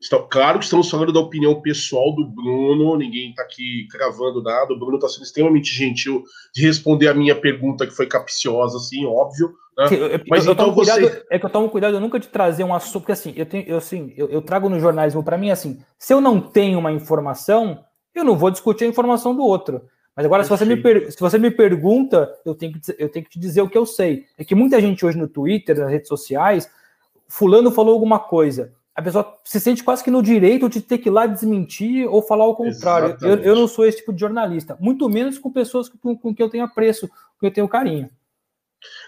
Está, 0.00 0.18
claro 0.18 0.58
que 0.58 0.64
estamos 0.64 0.90
falando 0.90 1.12
da 1.12 1.20
opinião 1.20 1.60
pessoal 1.60 2.12
do 2.14 2.26
Bruno, 2.26 2.96
ninguém 2.96 3.30
está 3.30 3.42
aqui 3.42 3.86
cravando 3.88 4.42
nada. 4.42 4.72
O 4.72 4.78
Bruno 4.78 4.96
está 4.96 5.08
sendo 5.08 5.22
extremamente 5.22 5.72
gentil 5.72 6.24
de 6.52 6.62
responder 6.62 7.08
a 7.08 7.14
minha 7.14 7.34
pergunta, 7.34 7.86
que 7.86 7.94
foi 7.94 8.06
capciosa, 8.06 8.78
assim, 8.78 9.04
óbvio. 9.04 9.54
Né? 9.78 9.86
Sim, 9.88 9.94
eu, 9.94 10.20
Mas 10.28 10.46
eu, 10.46 10.52
então 10.52 10.72
você. 10.72 10.92
Cuidado, 10.92 11.24
é 11.30 11.38
que 11.38 11.46
eu 11.46 11.50
tomo 11.50 11.68
cuidado 11.70 11.96
eu 11.96 12.00
nunca 12.00 12.18
de 12.18 12.28
trazer 12.28 12.64
um 12.64 12.74
assunto, 12.74 13.02
porque 13.02 13.12
assim, 13.12 13.32
eu, 13.36 13.46
tenho, 13.46 13.64
eu, 13.68 13.76
assim, 13.76 14.12
eu, 14.16 14.28
eu 14.28 14.42
trago 14.42 14.68
no 14.68 14.80
jornalismo, 14.80 15.22
para 15.22 15.38
mim, 15.38 15.50
assim, 15.50 15.80
se 15.98 16.12
eu 16.12 16.20
não 16.20 16.40
tenho 16.40 16.80
uma 16.80 16.92
informação, 16.92 17.84
eu 18.12 18.24
não 18.24 18.36
vou 18.36 18.50
discutir 18.50 18.84
a 18.84 18.88
informação 18.88 19.34
do 19.34 19.42
outro. 19.42 19.82
Mas 20.14 20.26
agora, 20.26 20.44
se 20.44 20.50
você, 20.50 20.64
me 20.64 20.76
se 21.10 21.18
você 21.18 21.38
me 21.38 21.50
pergunta, 21.50 22.30
eu 22.44 22.54
tenho, 22.54 22.72
que, 22.72 22.80
eu 22.98 23.08
tenho 23.08 23.24
que 23.24 23.30
te 23.30 23.38
dizer 23.38 23.62
o 23.62 23.68
que 23.68 23.78
eu 23.78 23.86
sei. 23.86 24.26
É 24.36 24.44
que 24.44 24.54
muita 24.54 24.80
gente 24.80 25.04
hoje 25.06 25.16
no 25.16 25.26
Twitter, 25.26 25.78
nas 25.78 25.90
redes 25.90 26.08
sociais, 26.08 26.70
fulano 27.26 27.70
falou 27.70 27.94
alguma 27.94 28.18
coisa. 28.18 28.72
A 28.94 29.00
pessoa 29.00 29.38
se 29.42 29.58
sente 29.58 29.82
quase 29.82 30.04
que 30.04 30.10
no 30.10 30.22
direito 30.22 30.68
de 30.68 30.82
ter 30.82 30.98
que 30.98 31.08
ir 31.08 31.12
lá 31.12 31.24
desmentir 31.24 32.06
ou 32.06 32.20
falar 32.20 32.46
o 32.46 32.54
contrário. 32.54 33.16
Eu, 33.22 33.36
eu, 33.36 33.54
não 33.54 33.66
sou 33.66 33.86
esse 33.86 33.98
tipo 33.98 34.12
de 34.12 34.20
jornalista, 34.20 34.76
muito 34.78 35.08
menos 35.08 35.38
com 35.38 35.50
pessoas 35.50 35.88
com, 35.88 36.14
com 36.14 36.34
que 36.34 36.42
eu 36.42 36.50
tenho 36.50 36.64
apreço, 36.64 37.08
com 37.08 37.40
que 37.40 37.46
eu 37.46 37.50
tenho 37.50 37.68
carinho 37.68 38.10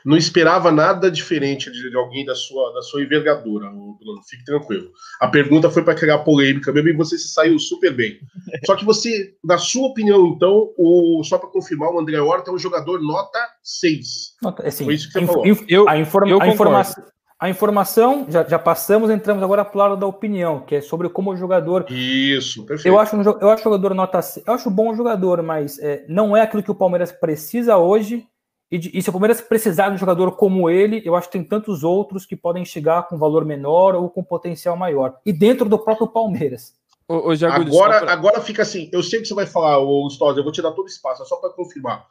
não 0.05 0.17
esperava 0.17 0.71
nada 0.71 1.11
diferente 1.11 1.71
de, 1.71 1.91
de, 1.91 1.97
alguém 1.97 2.25
da 2.25 2.35
sua, 2.35 2.73
da 2.73 2.83
sua 2.83 3.03
envergadura, 3.03 3.69
Bruno. 3.71 4.23
Fique 4.29 4.45
tranquilo. 4.45 4.91
A 5.21 5.29
pergunta 5.29 5.71
foi 5.71 5.83
para 5.83 5.95
criar 5.95 6.19
polêmica 6.19 6.73
mesmo 6.73 6.91
e 6.91 6.97
você 6.97 7.17
se 7.17 7.29
saiu 7.29 7.59
super 7.59 7.95
bem. 7.95 8.19
Só 8.67 8.77
que 8.77 8.85
você, 8.85 9.35
na 9.43 9.59
sua 9.59 9.89
opinião, 9.89 10.27
então, 10.27 10.71
o, 10.77 11.23
só 11.25 11.39
para 11.39 11.49
confirmar, 11.49 11.91
o 11.91 11.99
André 11.99 12.21
Horta 12.21 12.51
é 12.51 12.55
um 12.55 12.59
jogador 12.59 13.01
nota 13.01 13.39
6. 13.63 14.37
Nota, 14.43 14.67
assim, 14.67 14.85
Foi 14.85 14.95
isso 14.95 15.07
que 15.09 15.21
você 15.21 15.27
falou. 15.27 15.45
Eu, 15.69 15.89
a, 15.89 15.99
informa, 15.99 16.31
eu 16.31 16.41
a, 16.41 16.49
informação, 16.49 17.05
a 17.39 17.49
informação, 17.49 18.27
já, 18.29 18.45
já 18.45 18.59
passamos, 18.59 19.11
entramos 19.11 19.43
agora 19.43 19.65
para 19.65 19.77
o 19.77 19.79
lado 19.79 19.97
da 19.97 20.07
opinião, 20.07 20.61
que 20.61 20.77
é 20.77 20.81
sobre 20.81 21.09
como 21.09 21.33
o 21.33 21.37
jogador. 21.37 21.87
Isso, 21.91 22.65
perfeito. 22.65 22.89
Eu 22.89 22.99
acho, 22.99 23.17
eu 23.17 23.51
acho 23.51 23.61
o 23.61 23.65
jogador 23.65 23.95
nota 23.95 24.23
6. 24.23 24.47
Eu 24.47 24.55
acho 24.55 24.71
bom 24.71 24.95
jogador, 24.95 25.43
mas 25.43 25.79
é, 25.79 26.05
não 26.09 26.37
é 26.37 26.43
aquilo 26.43 26.63
que 26.63 26.71
o 26.71 26.75
Palmeiras 26.75 27.13
precisa 27.13 27.77
hoje 27.77 28.27
e, 28.71 28.79
de, 28.79 28.91
e, 28.93 29.03
se 29.03 29.09
o 29.09 29.13
Palmeiras 29.13 29.41
precisar 29.41 29.89
de 29.89 29.95
um 29.95 29.99
jogador 29.99 30.33
como 30.33 30.69
ele, 30.69 31.03
eu 31.05 31.15
acho 31.15 31.29
que 31.29 31.39
tem 31.39 31.45
tantos 31.45 31.85
outros 31.85 32.27
que 32.27 32.35
podem 32.35 32.65
chegar 32.65 33.07
com 33.07 33.19
valor 33.19 33.45
menor 33.45 33.95
ou 33.95 34.11
com 34.11 34.25
potencial 34.25 34.77
maior. 34.77 35.17
E 35.25 35.33
dentro 35.33 35.69
do 35.69 35.79
próprio 35.79 36.09
Palmeiras. 36.09 36.75
Ô, 37.07 37.29
ô, 37.29 37.33
agora, 37.47 38.01
pra... 38.01 38.13
agora 38.13 38.41
fica 38.41 38.63
assim, 38.63 38.89
eu 38.93 39.03
sei 39.03 39.21
que 39.21 39.27
você 39.27 39.35
vai 39.35 39.47
falar, 39.47 39.79
o 39.79 40.09
Stoss, 40.09 40.37
eu 40.37 40.43
vou 40.43 40.53
te 40.53 40.63
dar 40.63 40.73
todo 40.73 40.89
espaço, 40.89 41.23
é 41.23 41.27
só 41.27 41.37
para 41.37 41.51
confirmar. 41.51 42.07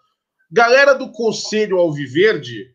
Galera 0.52 0.94
do 0.94 1.12
Conselho 1.12 1.80
Alviverde, 1.80 2.68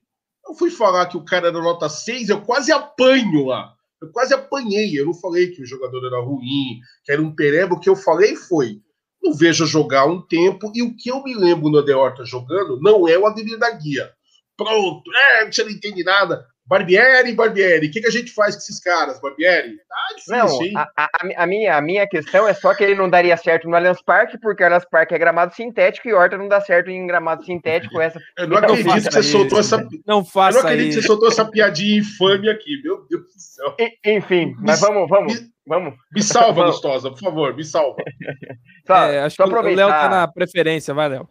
eu 0.46 0.54
fui 0.54 0.70
falar 0.70 1.06
que 1.06 1.16
o 1.16 1.24
cara 1.24 1.48
era 1.48 1.60
nota 1.60 1.88
6, 1.88 2.28
eu 2.28 2.40
quase 2.40 2.72
apanho 2.72 3.46
lá. 3.46 3.72
Eu 4.00 4.10
quase 4.10 4.32
apanhei, 4.32 4.98
eu 4.98 5.06
não 5.06 5.14
falei 5.14 5.48
que 5.48 5.62
o 5.62 5.66
jogador 5.66 6.04
era 6.06 6.20
ruim, 6.20 6.80
que 7.04 7.12
era 7.12 7.20
um 7.22 7.34
perebo, 7.34 7.76
o 7.76 7.80
que 7.80 7.88
eu 7.88 7.96
falei 7.96 8.36
foi, 8.36 8.80
não 9.22 9.34
vejo 9.34 9.66
jogar 9.66 10.06
um 10.06 10.20
tempo, 10.20 10.72
e 10.74 10.82
o 10.82 10.94
que 10.96 11.10
eu 11.10 11.22
me 11.22 11.34
lembro 11.34 11.68
no 11.68 11.78
Adeorta 11.78 12.24
jogando 12.24 12.80
não 12.80 13.08
é 13.08 13.18
o 13.18 13.26
Ademir 13.26 13.58
da 13.58 13.70
Guia. 13.70 14.10
Pronto, 14.56 15.02
é, 15.14 15.46
você 15.46 15.62
não 15.62 15.70
entende 15.70 16.02
nada. 16.02 16.44
Barbieri, 16.68 17.32
Barbieri, 17.32 17.86
o 17.86 17.90
que, 17.90 18.02
que 18.02 18.08
a 18.08 18.10
gente 18.10 18.30
faz 18.30 18.54
com 18.54 18.60
esses 18.60 18.78
caras, 18.78 19.18
Barbieri? 19.18 19.78
Tá 19.88 20.14
difícil, 20.14 20.72
não, 20.72 20.80
a, 20.80 20.90
a, 20.98 21.08
a, 21.38 21.46
minha, 21.46 21.76
a 21.76 21.80
minha 21.80 22.06
questão 22.06 22.46
é 22.46 22.52
só 22.52 22.74
que 22.74 22.84
ele 22.84 22.94
não 22.94 23.08
daria 23.08 23.38
certo 23.38 23.66
no 23.66 23.74
Allianz 23.74 24.02
Parque, 24.02 24.38
porque 24.38 24.62
o 24.62 24.66
Allianz 24.66 24.84
Parque 24.84 25.14
é 25.14 25.18
gramado 25.18 25.54
sintético 25.54 26.08
e 26.08 26.12
Horta 26.12 26.36
não 26.36 26.46
dá 26.46 26.60
certo 26.60 26.90
em 26.90 27.06
gramado 27.06 27.42
sintético. 27.42 27.98
Essa... 27.98 28.20
Eu 28.36 28.48
não 28.48 28.58
acredito 28.58 28.92
que 28.92 29.00
você 29.00 29.20
isso. 29.20 29.30
soltou 29.30 29.58
essa. 29.58 29.88
Não 30.06 30.22
faça 30.22 30.58
Eu 30.58 30.62
não 30.62 30.68
acredito 30.68 30.90
isso. 30.90 30.98
que 30.98 31.02
você 31.02 31.06
soltou 31.06 31.28
essa 31.28 31.44
piadinha 31.46 32.00
infame 32.00 32.50
aqui, 32.50 32.82
meu 32.82 33.06
Deus 33.08 33.22
do 33.22 33.40
céu. 33.40 33.74
enfim, 34.04 34.54
mas 34.58 34.78
vamos, 34.78 35.08
vamos. 35.08 35.40
Me, 35.40 35.48
vamos. 35.68 35.94
Me 36.10 36.22
salva, 36.22 36.64
Gustosa, 36.64 37.10
por 37.10 37.20
favor, 37.20 37.54
me 37.54 37.64
salva. 37.64 37.96
Só, 38.86 38.96
é, 38.96 39.20
acho 39.20 39.36
que 39.36 39.42
aproveitar... 39.42 39.84
o 39.84 39.88
Léo 39.88 40.00
tá 40.00 40.08
na 40.08 40.26
preferência, 40.26 40.94
vai, 40.94 41.08
Léo. 41.08 41.28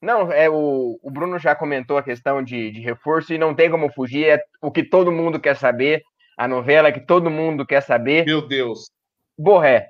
Não, 0.00 0.30
é 0.30 0.48
o, 0.48 0.98
o 1.02 1.10
Bruno 1.10 1.38
já 1.38 1.56
comentou 1.56 1.96
a 1.96 2.02
questão 2.02 2.42
de, 2.42 2.70
de 2.70 2.80
reforço 2.80 3.32
e 3.32 3.38
não 3.38 3.54
tem 3.54 3.68
como 3.68 3.92
fugir, 3.92 4.28
é 4.28 4.40
o 4.62 4.70
que 4.70 4.84
todo 4.84 5.10
mundo 5.10 5.40
quer 5.40 5.56
saber, 5.56 6.02
a 6.36 6.46
novela 6.46 6.92
que 6.92 7.00
todo 7.00 7.30
mundo 7.30 7.66
quer 7.66 7.80
saber. 7.80 8.24
Meu 8.24 8.46
Deus. 8.46 8.90
Borré. 9.36 9.88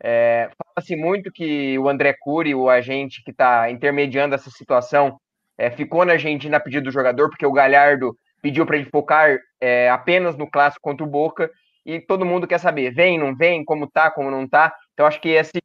É, 0.00 0.48
Fala-se 0.56 0.94
muito 0.94 1.32
que 1.32 1.78
o 1.78 1.88
André 1.88 2.14
Cury, 2.20 2.54
o 2.54 2.68
agente 2.68 3.22
que 3.24 3.30
está 3.30 3.70
intermediando 3.70 4.34
essa 4.34 4.50
situação, 4.50 5.18
é, 5.58 5.70
ficou 5.70 6.04
na 6.04 6.12
Argentina 6.12 6.56
a 6.56 6.60
pedido 6.60 6.84
do 6.84 6.90
jogador, 6.92 7.28
porque 7.28 7.46
o 7.46 7.52
Galhardo 7.52 8.16
pediu 8.40 8.66
para 8.66 8.76
ele 8.76 8.90
focar 8.90 9.38
é, 9.60 9.88
apenas 9.88 10.36
no 10.36 10.50
clássico 10.50 10.82
contra 10.82 11.04
o 11.04 11.08
Boca, 11.08 11.50
e 11.84 12.00
todo 12.00 12.24
mundo 12.24 12.46
quer 12.46 12.58
saber, 12.58 12.92
vem, 12.94 13.18
não 13.18 13.34
vem, 13.34 13.64
como 13.64 13.86
tá, 13.86 14.10
como 14.10 14.30
não 14.30 14.48
tá. 14.48 14.74
Então 14.92 15.06
acho 15.06 15.20
que 15.20 15.30
esse 15.30 15.58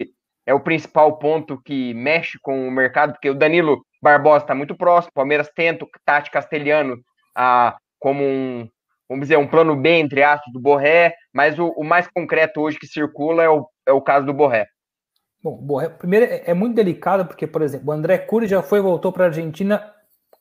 é 0.45 0.53
o 0.53 0.59
principal 0.59 1.17
ponto 1.17 1.61
que 1.63 1.93
mexe 1.93 2.39
com 2.41 2.67
o 2.67 2.71
mercado, 2.71 3.13
porque 3.13 3.29
o 3.29 3.35
Danilo 3.35 3.85
Barbosa 4.01 4.43
está 4.43 4.55
muito 4.55 4.75
próximo, 4.75 5.11
o 5.11 5.15
Palmeiras 5.15 5.49
tenta 5.53 5.85
o 5.85 5.89
Tati 6.05 6.31
Castelhano 6.31 6.97
a, 7.35 7.77
como 7.99 8.23
um, 8.23 8.67
vamos 9.09 9.25
dizer, 9.25 9.37
um 9.37 9.47
plano 9.47 9.75
B, 9.75 9.89
entre 9.99 10.23
aspas, 10.23 10.51
do 10.53 10.59
Borré, 10.59 11.13
mas 11.33 11.59
o, 11.59 11.67
o, 11.75 11.83
mais 11.83 12.07
concreto 12.07 12.61
hoje 12.61 12.79
que 12.79 12.87
circula 12.87 13.43
é 13.43 13.49
o, 13.49 13.67
é 13.85 13.91
o 13.91 14.01
caso 14.01 14.25
do 14.25 14.33
Borré. 14.33 14.67
Bom, 15.43 15.55
Borré, 15.57 15.89
primeiro 15.89 16.25
é, 16.25 16.43
é 16.47 16.53
muito 16.53 16.75
delicado, 16.75 17.25
porque, 17.25 17.45
por 17.45 17.61
exemplo, 17.61 17.89
o 17.89 17.91
André 17.91 18.17
Cury 18.17 18.47
já 18.47 18.61
foi 18.61 18.79
e 18.79 18.81
voltou 18.81 19.11
para 19.11 19.25
a 19.25 19.27
Argentina 19.27 19.93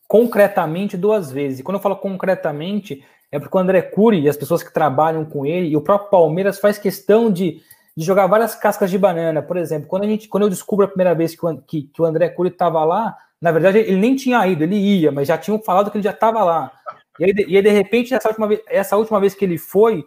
concretamente 0.08 0.96
duas 0.96 1.30
vezes. 1.30 1.58
E 1.58 1.62
quando 1.62 1.76
eu 1.76 1.82
falo 1.82 1.96
concretamente, 1.96 3.04
é 3.30 3.38
porque 3.38 3.56
o 3.56 3.60
André 3.60 3.82
Cury 3.82 4.20
e 4.20 4.28
as 4.28 4.36
pessoas 4.36 4.62
que 4.62 4.72
trabalham 4.72 5.24
com 5.24 5.44
ele, 5.44 5.68
e 5.68 5.76
o 5.76 5.80
próprio 5.80 6.10
Palmeiras 6.10 6.58
faz 6.58 6.78
questão 6.78 7.30
de 7.30 7.62
de 7.96 8.04
jogar 8.04 8.26
várias 8.26 8.54
cascas 8.54 8.90
de 8.90 8.98
banana. 8.98 9.42
Por 9.42 9.56
exemplo, 9.56 9.88
quando, 9.88 10.04
a 10.04 10.06
gente, 10.06 10.28
quando 10.28 10.42
eu 10.42 10.50
descubro 10.50 10.84
a 10.84 10.88
primeira 10.88 11.14
vez 11.14 11.34
que 11.34 11.44
o, 11.44 11.56
que, 11.62 11.82
que 11.84 12.02
o 12.02 12.04
André 12.04 12.28
Cury 12.28 12.50
estava 12.50 12.84
lá, 12.84 13.16
na 13.40 13.50
verdade 13.50 13.78
ele 13.78 13.96
nem 13.96 14.14
tinha 14.14 14.46
ido, 14.46 14.62
ele 14.62 14.76
ia, 14.76 15.10
mas 15.10 15.28
já 15.28 15.38
tinham 15.38 15.58
falado 15.58 15.90
que 15.90 15.96
ele 15.96 16.04
já 16.04 16.10
estava 16.10 16.44
lá. 16.44 16.70
E 17.18 17.24
aí, 17.24 17.32
e 17.48 17.56
aí, 17.56 17.62
de 17.62 17.70
repente, 17.70 18.12
essa 18.12 18.28
última, 18.28 18.46
vez, 18.46 18.60
essa 18.68 18.96
última 18.98 19.18
vez 19.18 19.34
que 19.34 19.44
ele 19.46 19.56
foi, 19.56 20.04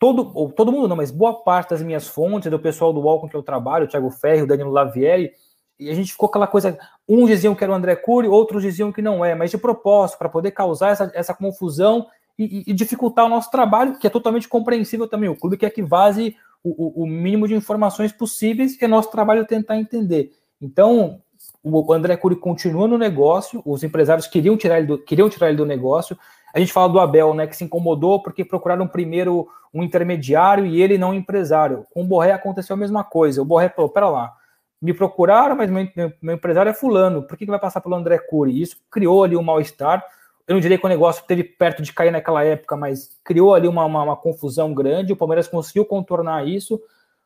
todo, 0.00 0.32
ou, 0.34 0.50
todo 0.50 0.72
mundo 0.72 0.88
não, 0.88 0.96
mas 0.96 1.12
boa 1.12 1.44
parte 1.44 1.70
das 1.70 1.82
minhas 1.82 2.08
fontes, 2.08 2.50
do 2.50 2.58
pessoal 2.58 2.92
do 2.92 3.00
UOL 3.00 3.20
com 3.20 3.28
que 3.28 3.36
eu 3.36 3.42
trabalho, 3.42 3.84
o 3.84 3.88
Thiago 3.88 4.10
Ferri, 4.10 4.42
o 4.42 4.46
Danilo 4.46 4.72
Lavieri, 4.72 5.30
e 5.78 5.88
a 5.88 5.94
gente 5.94 6.10
ficou 6.10 6.28
aquela 6.28 6.48
coisa, 6.48 6.76
uns 7.08 7.28
diziam 7.28 7.54
que 7.54 7.62
era 7.62 7.72
o 7.72 7.76
André 7.76 7.94
Cury, 7.94 8.26
outros 8.26 8.62
diziam 8.62 8.90
que 8.90 9.00
não 9.00 9.24
é, 9.24 9.36
mas 9.36 9.52
de 9.52 9.58
propósito, 9.58 10.18
para 10.18 10.28
poder 10.28 10.50
causar 10.50 10.90
essa, 10.90 11.12
essa 11.14 11.32
confusão 11.32 12.08
e, 12.38 12.64
e, 12.68 12.72
dificultar 12.72 13.24
o 13.24 13.28
nosso 13.28 13.50
trabalho, 13.50 13.98
que 13.98 14.06
é 14.06 14.10
totalmente 14.10 14.48
compreensível 14.48 15.08
também. 15.08 15.28
O 15.28 15.36
clube 15.36 15.56
quer 15.56 15.70
que 15.70 15.82
vaze 15.82 16.36
o, 16.62 17.02
o, 17.02 17.06
mínimo 17.06 17.48
de 17.48 17.54
informações 17.54 18.12
possíveis 18.12 18.80
e 18.80 18.84
é 18.84 18.88
nosso 18.88 19.10
trabalho 19.10 19.44
tentar 19.44 19.76
entender. 19.76 20.32
Então, 20.60 21.20
o 21.62 21.92
André 21.92 22.16
Cury 22.16 22.36
continua 22.36 22.86
no 22.86 22.96
negócio, 22.96 23.62
os 23.64 23.82
empresários 23.82 24.26
queriam 24.26 24.56
tirar 24.56 24.78
ele 24.78 24.86
do, 24.86 24.98
queriam 24.98 25.28
tirar 25.28 25.48
ele 25.48 25.56
do 25.56 25.66
negócio. 25.66 26.16
A 26.54 26.60
gente 26.60 26.72
fala 26.72 26.88
do 26.88 27.00
Abel, 27.00 27.34
né, 27.34 27.46
que 27.46 27.56
se 27.56 27.64
incomodou 27.64 28.22
porque 28.22 28.44
procuraram 28.44 28.86
primeiro 28.86 29.48
um 29.74 29.82
intermediário 29.82 30.64
e 30.64 30.80
ele 30.80 30.96
não 30.96 31.10
um 31.10 31.14
empresário. 31.14 31.84
Com 31.92 32.02
o 32.02 32.06
Borré 32.06 32.32
aconteceu 32.32 32.74
a 32.74 32.76
mesma 32.78 33.04
coisa. 33.04 33.42
O 33.42 33.44
Borré 33.44 33.68
falou: 33.68 33.90
pera 33.90 34.08
lá, 34.08 34.32
me 34.80 34.94
procuraram, 34.94 35.56
mas 35.56 35.70
meu, 35.70 35.88
meu, 35.94 36.12
meu 36.22 36.34
empresário 36.36 36.70
é 36.70 36.74
fulano, 36.74 37.22
por 37.22 37.36
que, 37.36 37.44
que 37.44 37.50
vai 37.50 37.60
passar 37.60 37.80
pelo 37.80 37.96
André 37.96 38.18
Cury? 38.18 38.62
Isso 38.62 38.76
criou 38.90 39.24
ali 39.24 39.36
um 39.36 39.42
mal-estar 39.42 40.04
eu 40.48 40.54
não 40.54 40.60
diria 40.60 40.78
que 40.78 40.86
o 40.86 40.88
negócio 40.88 41.22
teve 41.26 41.44
perto 41.44 41.82
de 41.82 41.92
cair 41.92 42.10
naquela 42.10 42.42
época, 42.42 42.74
mas 42.74 43.10
criou 43.22 43.54
ali 43.54 43.68
uma, 43.68 43.84
uma, 43.84 44.02
uma 44.02 44.16
confusão 44.16 44.72
grande. 44.72 45.12
O 45.12 45.16
Palmeiras 45.16 45.46
conseguiu 45.46 45.84
contornar 45.84 46.48
isso. 46.48 46.80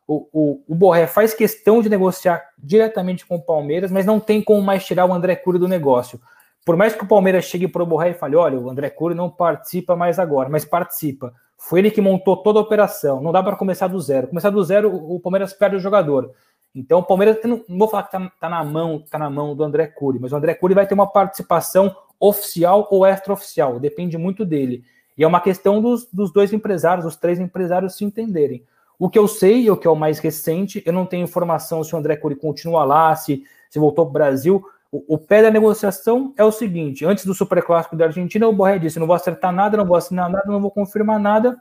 O, 0.05 0.27
o, 0.33 0.63
o, 0.67 0.75
Borré 0.75 1.07
faz 1.07 1.33
questão 1.33 1.81
de 1.81 1.87
negociar 1.87 2.43
diretamente 2.57 3.25
com 3.25 3.35
o 3.37 3.41
Palmeiras, 3.41 3.89
mas 3.89 4.05
não 4.05 4.19
tem 4.19 4.41
como 4.41 4.61
mais 4.61 4.85
tirar 4.85 5.05
o 5.05 5.13
André 5.13 5.37
Cury 5.37 5.57
do 5.57 5.69
negócio. 5.69 6.19
Por 6.65 6.75
mais 6.75 6.93
que 6.93 7.03
o 7.05 7.07
Palmeiras 7.07 7.45
chegue 7.45 7.65
para 7.65 7.81
o 7.81 7.85
Borré 7.85 8.09
e 8.09 8.13
fale: 8.13 8.35
olha, 8.35 8.59
o 8.59 8.69
André 8.69 8.89
Cury 8.89 9.15
não 9.15 9.29
participa 9.29 9.95
mais 9.95 10.19
agora, 10.19 10.49
mas 10.49 10.65
participa. 10.65 11.33
Foi 11.57 11.79
ele 11.79 11.91
que 11.91 12.01
montou 12.01 12.35
toda 12.35 12.59
a 12.59 12.61
operação. 12.61 13.21
Não 13.21 13.31
dá 13.31 13.41
para 13.41 13.55
começar 13.55 13.87
do 13.87 13.99
zero. 14.01 14.27
Começar 14.27 14.49
do 14.49 14.61
zero, 14.61 14.93
o, 14.93 15.17
Palmeiras 15.21 15.53
perde 15.53 15.77
o 15.77 15.79
jogador. 15.79 16.31
Então 16.75 16.99
o 16.99 17.03
Palmeiras, 17.03 17.37
não, 17.45 17.63
não, 17.69 17.77
vou 17.77 17.87
falar 17.87 18.03
que 18.03 18.17
está 18.17 18.31
tá 18.37 18.49
na 18.49 18.63
mão, 18.65 19.01
tá 19.09 19.17
na 19.17 19.29
mão 19.29 19.55
do 19.55 19.63
André 19.63 19.87
Cury, 19.87 20.19
mas 20.19 20.33
o 20.33 20.35
André 20.35 20.55
Cury 20.55 20.73
vai 20.73 20.85
ter 20.85 20.93
uma 20.93 21.07
participação 21.07 21.95
oficial 22.23 22.87
ou 22.89 23.05
extraoficial, 23.05 23.79
depende 23.79 24.17
muito 24.17 24.45
dele. 24.45 24.85
E 25.17 25.23
é 25.23 25.27
uma 25.27 25.41
questão 25.41 25.81
dos, 25.81 26.05
dos 26.11 26.31
dois 26.31 26.53
empresários, 26.53 27.05
os 27.05 27.17
três 27.17 27.37
empresários 27.37 27.97
se 27.97 28.05
entenderem. 28.05 28.63
O 28.97 29.09
que 29.09 29.19
eu 29.19 29.27
sei, 29.27 29.69
o 29.69 29.75
que 29.75 29.85
é 29.85 29.89
o 29.89 29.95
mais 29.95 30.19
recente, 30.19 30.81
eu 30.85 30.93
não 30.93 31.05
tenho 31.05 31.25
informação 31.25 31.83
se 31.83 31.93
o 31.93 31.97
André 31.97 32.15
Cury 32.15 32.37
continua 32.37 32.85
lá, 32.85 33.13
se, 33.13 33.43
se 33.69 33.77
voltou 33.77 34.05
para 34.05 34.09
o 34.09 34.13
Brasil. 34.13 34.65
O, 34.89 35.15
o 35.15 35.17
pé 35.17 35.41
da 35.41 35.51
negociação 35.51 36.33
é 36.37 36.43
o 36.45 36.51
seguinte: 36.51 37.05
antes 37.05 37.25
do 37.25 37.33
Superclássico 37.33 37.97
da 37.97 38.05
Argentina, 38.05 38.47
o 38.47 38.53
Borré 38.53 38.79
disse: 38.79 38.99
não 38.99 39.07
vou 39.07 39.15
acertar 39.15 39.51
nada, 39.51 39.75
não 39.75 39.85
vou 39.85 39.97
assinar 39.97 40.29
nada, 40.29 40.49
não 40.49 40.61
vou 40.61 40.71
confirmar 40.71 41.19
nada. 41.19 41.59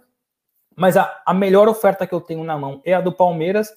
Mas 0.77 0.97
a, 0.97 1.23
a 1.27 1.35
melhor 1.35 1.69
oferta 1.69 2.07
que 2.07 2.15
eu 2.15 2.21
tenho 2.21 2.45
na 2.45 2.57
mão 2.57 2.81
é 2.85 2.95
a 2.95 3.01
do 3.01 3.11
Palmeiras. 3.11 3.73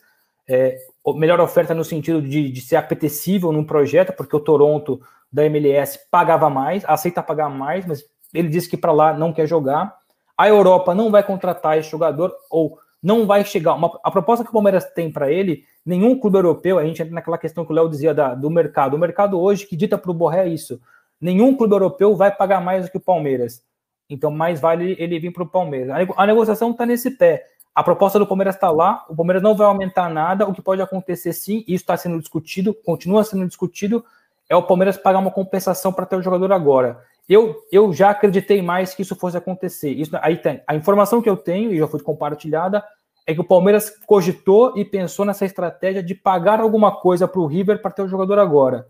É, 0.48 0.78
melhor 1.16 1.40
oferta 1.42 1.74
no 1.74 1.84
sentido 1.84 2.22
de, 2.22 2.52
de 2.52 2.62
ser 2.62 2.76
apetecível 2.76 3.52
num 3.52 3.64
projeto, 3.64 4.14
porque 4.14 4.36
o 4.36 4.40
Toronto 4.40 5.02
da 5.36 5.46
MLS 5.48 6.00
pagava 6.10 6.50
mais, 6.50 6.86
aceita 6.88 7.22
pagar 7.22 7.50
mais, 7.50 7.86
mas 7.86 8.06
ele 8.34 8.48
disse 8.48 8.70
que 8.70 8.78
para 8.78 8.94
lá 8.94 9.14
não 9.14 9.34
quer 9.34 9.46
jogar. 9.46 9.94
A 10.38 10.48
Europa 10.48 10.96
não 10.96 11.12
vai 11.12 11.24
contratar 11.24 11.78
esse 11.78 11.92
jogador, 11.92 12.34
ou 12.50 12.80
não 13.04 13.28
vai 13.28 13.44
chegar. 13.44 13.74
Uma, 13.74 14.00
a 14.02 14.10
proposta 14.10 14.46
que 14.46 14.50
o 14.50 14.54
Palmeiras 14.54 14.86
tem 14.94 15.12
para 15.12 15.30
ele, 15.30 15.66
nenhum 15.86 16.18
clube 16.18 16.38
europeu, 16.38 16.80
a 16.80 16.86
gente 16.86 17.02
entra 17.02 17.14
naquela 17.14 17.38
questão 17.38 17.66
que 17.66 17.72
o 17.74 17.76
Léo 17.76 17.90
dizia 17.90 18.14
da, 18.14 18.34
do 18.34 18.50
mercado. 18.50 18.94
O 18.94 18.98
mercado 18.98 19.38
hoje 19.38 19.68
que 19.68 19.76
dita 19.76 19.98
para 19.98 20.10
o 20.10 20.14
Borré 20.14 20.46
é 20.46 20.48
isso. 20.48 20.80
Nenhum 21.20 21.54
clube 21.54 21.74
europeu 21.76 22.16
vai 22.16 22.34
pagar 22.34 22.62
mais 22.62 22.86
do 22.86 22.92
que 22.92 22.98
o 22.98 23.02
Palmeiras. 23.02 23.62
Então, 24.10 24.32
mais 24.32 24.62
vale 24.62 24.96
ele 24.98 25.20
vir 25.20 25.34
para 25.34 25.44
o 25.44 25.48
Palmeiras. 25.48 25.90
A, 25.90 26.24
a 26.24 26.26
negociação 26.26 26.72
está 26.72 26.86
nesse 26.86 27.12
pé. 27.12 27.46
A 27.74 27.84
proposta 27.84 28.18
do 28.18 28.26
Palmeiras 28.26 28.56
está 28.56 28.72
lá, 28.72 29.06
o 29.10 29.16
Palmeiras 29.16 29.44
não 29.44 29.54
vai 29.54 29.68
aumentar 29.68 30.10
nada. 30.10 30.48
O 30.48 30.54
que 30.54 30.62
pode 30.62 30.82
acontecer 30.82 31.34
sim, 31.34 31.58
isso 31.68 31.84
está 31.84 31.98
sendo 31.98 32.20
discutido, 32.20 32.74
continua 32.74 33.22
sendo 33.26 33.46
discutido, 33.46 34.06
é 34.50 34.56
o 34.56 34.64
Palmeiras 34.64 34.98
pagar 34.98 35.20
uma 35.20 35.32
compensação 35.32 35.92
para 35.92 36.06
ter 36.06 36.16
o 36.16 36.22
jogador 36.22 36.52
agora. 36.52 37.00
Eu, 37.28 37.56
eu 37.72 37.92
já 37.92 38.12
acreditei 38.12 38.62
mais 38.62 38.94
que 38.94 39.02
isso 39.02 39.16
fosse 39.16 39.36
acontecer. 39.36 39.90
Isso, 39.90 40.12
aí 40.22 40.38
tem 40.38 40.62
a 40.68 40.76
informação 40.76 41.22
que 41.22 41.30
eu 41.30 41.36
tenho, 41.36 41.74
e 41.74 41.78
já 41.80 41.88
foi 41.88 42.00
compartilhada, 42.00 42.84
é 43.26 43.34
que 43.34 43.42
o 43.42 43.48
Palmeiras 43.48 43.90
cogitou 44.06 44.78
e 44.78 44.86
pensou 44.86 45.26
nessa 45.26 45.46
estratégia 45.46 46.04
de 46.04 46.14
pagar 46.14 46.60
alguma 46.60 46.96
coisa 46.96 47.28
para 47.28 47.42
o 47.42 47.48
River 47.48 47.82
para 47.82 47.92
ter 47.92 48.04
o 48.04 48.08
jogador 48.08 48.38
agora. 48.38 48.88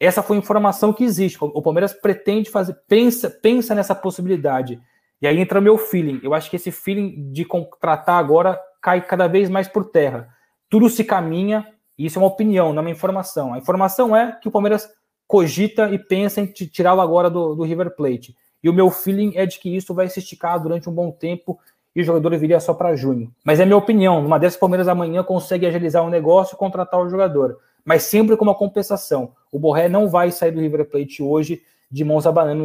Essa 0.00 0.22
foi 0.22 0.36
a 0.36 0.40
informação 0.40 0.92
que 0.92 1.04
existe. 1.04 1.38
O 1.40 1.62
Palmeiras 1.62 1.92
pretende 1.92 2.50
fazer, 2.50 2.74
pensa, 2.88 3.28
pensa 3.30 3.74
nessa 3.74 3.94
possibilidade. 3.94 4.80
E 5.20 5.26
aí 5.26 5.38
entra 5.38 5.60
meu 5.60 5.76
feeling. 5.76 6.20
Eu 6.22 6.34
acho 6.34 6.50
que 6.50 6.56
esse 6.56 6.70
feeling 6.70 7.30
de 7.30 7.44
contratar 7.44 8.18
agora 8.18 8.58
cai 8.80 9.00
cada 9.02 9.26
vez 9.26 9.48
mais 9.48 9.68
por 9.68 9.90
terra. 9.90 10.28
Tudo 10.68 10.88
se 10.88 11.04
caminha, 11.04 11.66
isso 11.98 12.18
é 12.18 12.22
uma 12.22 12.28
opinião, 12.28 12.72
não 12.72 12.80
é 12.80 12.86
uma 12.86 12.90
informação. 12.90 13.54
A 13.54 13.58
informação 13.58 14.16
é 14.16 14.32
que 14.32 14.48
o 14.48 14.50
Palmeiras 14.50 14.88
cogita 15.26 15.90
e 15.90 15.98
pensa 15.98 16.40
em 16.40 16.46
tirá-lo 16.46 17.00
agora 17.00 17.30
do, 17.30 17.54
do 17.54 17.62
River 17.62 17.94
Plate. 17.94 18.36
E 18.62 18.68
o 18.68 18.72
meu 18.72 18.90
feeling 18.90 19.32
é 19.36 19.46
de 19.46 19.58
que 19.58 19.74
isso 19.74 19.94
vai 19.94 20.08
se 20.08 20.18
esticar 20.18 20.60
durante 20.60 20.88
um 20.88 20.92
bom 20.92 21.10
tempo 21.10 21.58
e 21.94 22.00
o 22.00 22.04
jogador 22.04 22.36
viria 22.36 22.58
só 22.58 22.74
para 22.74 22.96
junho. 22.96 23.32
Mas 23.44 23.60
é 23.60 23.64
minha 23.64 23.76
opinião. 23.76 24.22
Numa 24.22 24.38
dessas, 24.38 24.56
o 24.56 24.60
Palmeiras 24.60 24.88
amanhã 24.88 25.22
consegue 25.22 25.66
agilizar 25.66 26.04
o 26.04 26.10
negócio 26.10 26.54
e 26.54 26.58
contratar 26.58 27.00
o 27.00 27.08
jogador. 27.08 27.58
Mas 27.84 28.04
sempre 28.04 28.36
com 28.36 28.44
uma 28.44 28.54
compensação. 28.54 29.34
O 29.52 29.58
Borré 29.58 29.88
não 29.88 30.08
vai 30.08 30.30
sair 30.30 30.50
do 30.50 30.60
River 30.60 30.88
Plate 30.88 31.22
hoje 31.22 31.62
de 31.90 32.02
mãos 32.02 32.26
abanando 32.26 32.64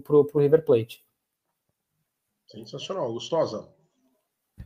para 0.00 0.16
o 0.16 0.38
River 0.38 0.64
Plate. 0.64 1.04
Sensacional. 2.46 3.12
Gustosa. 3.12 3.68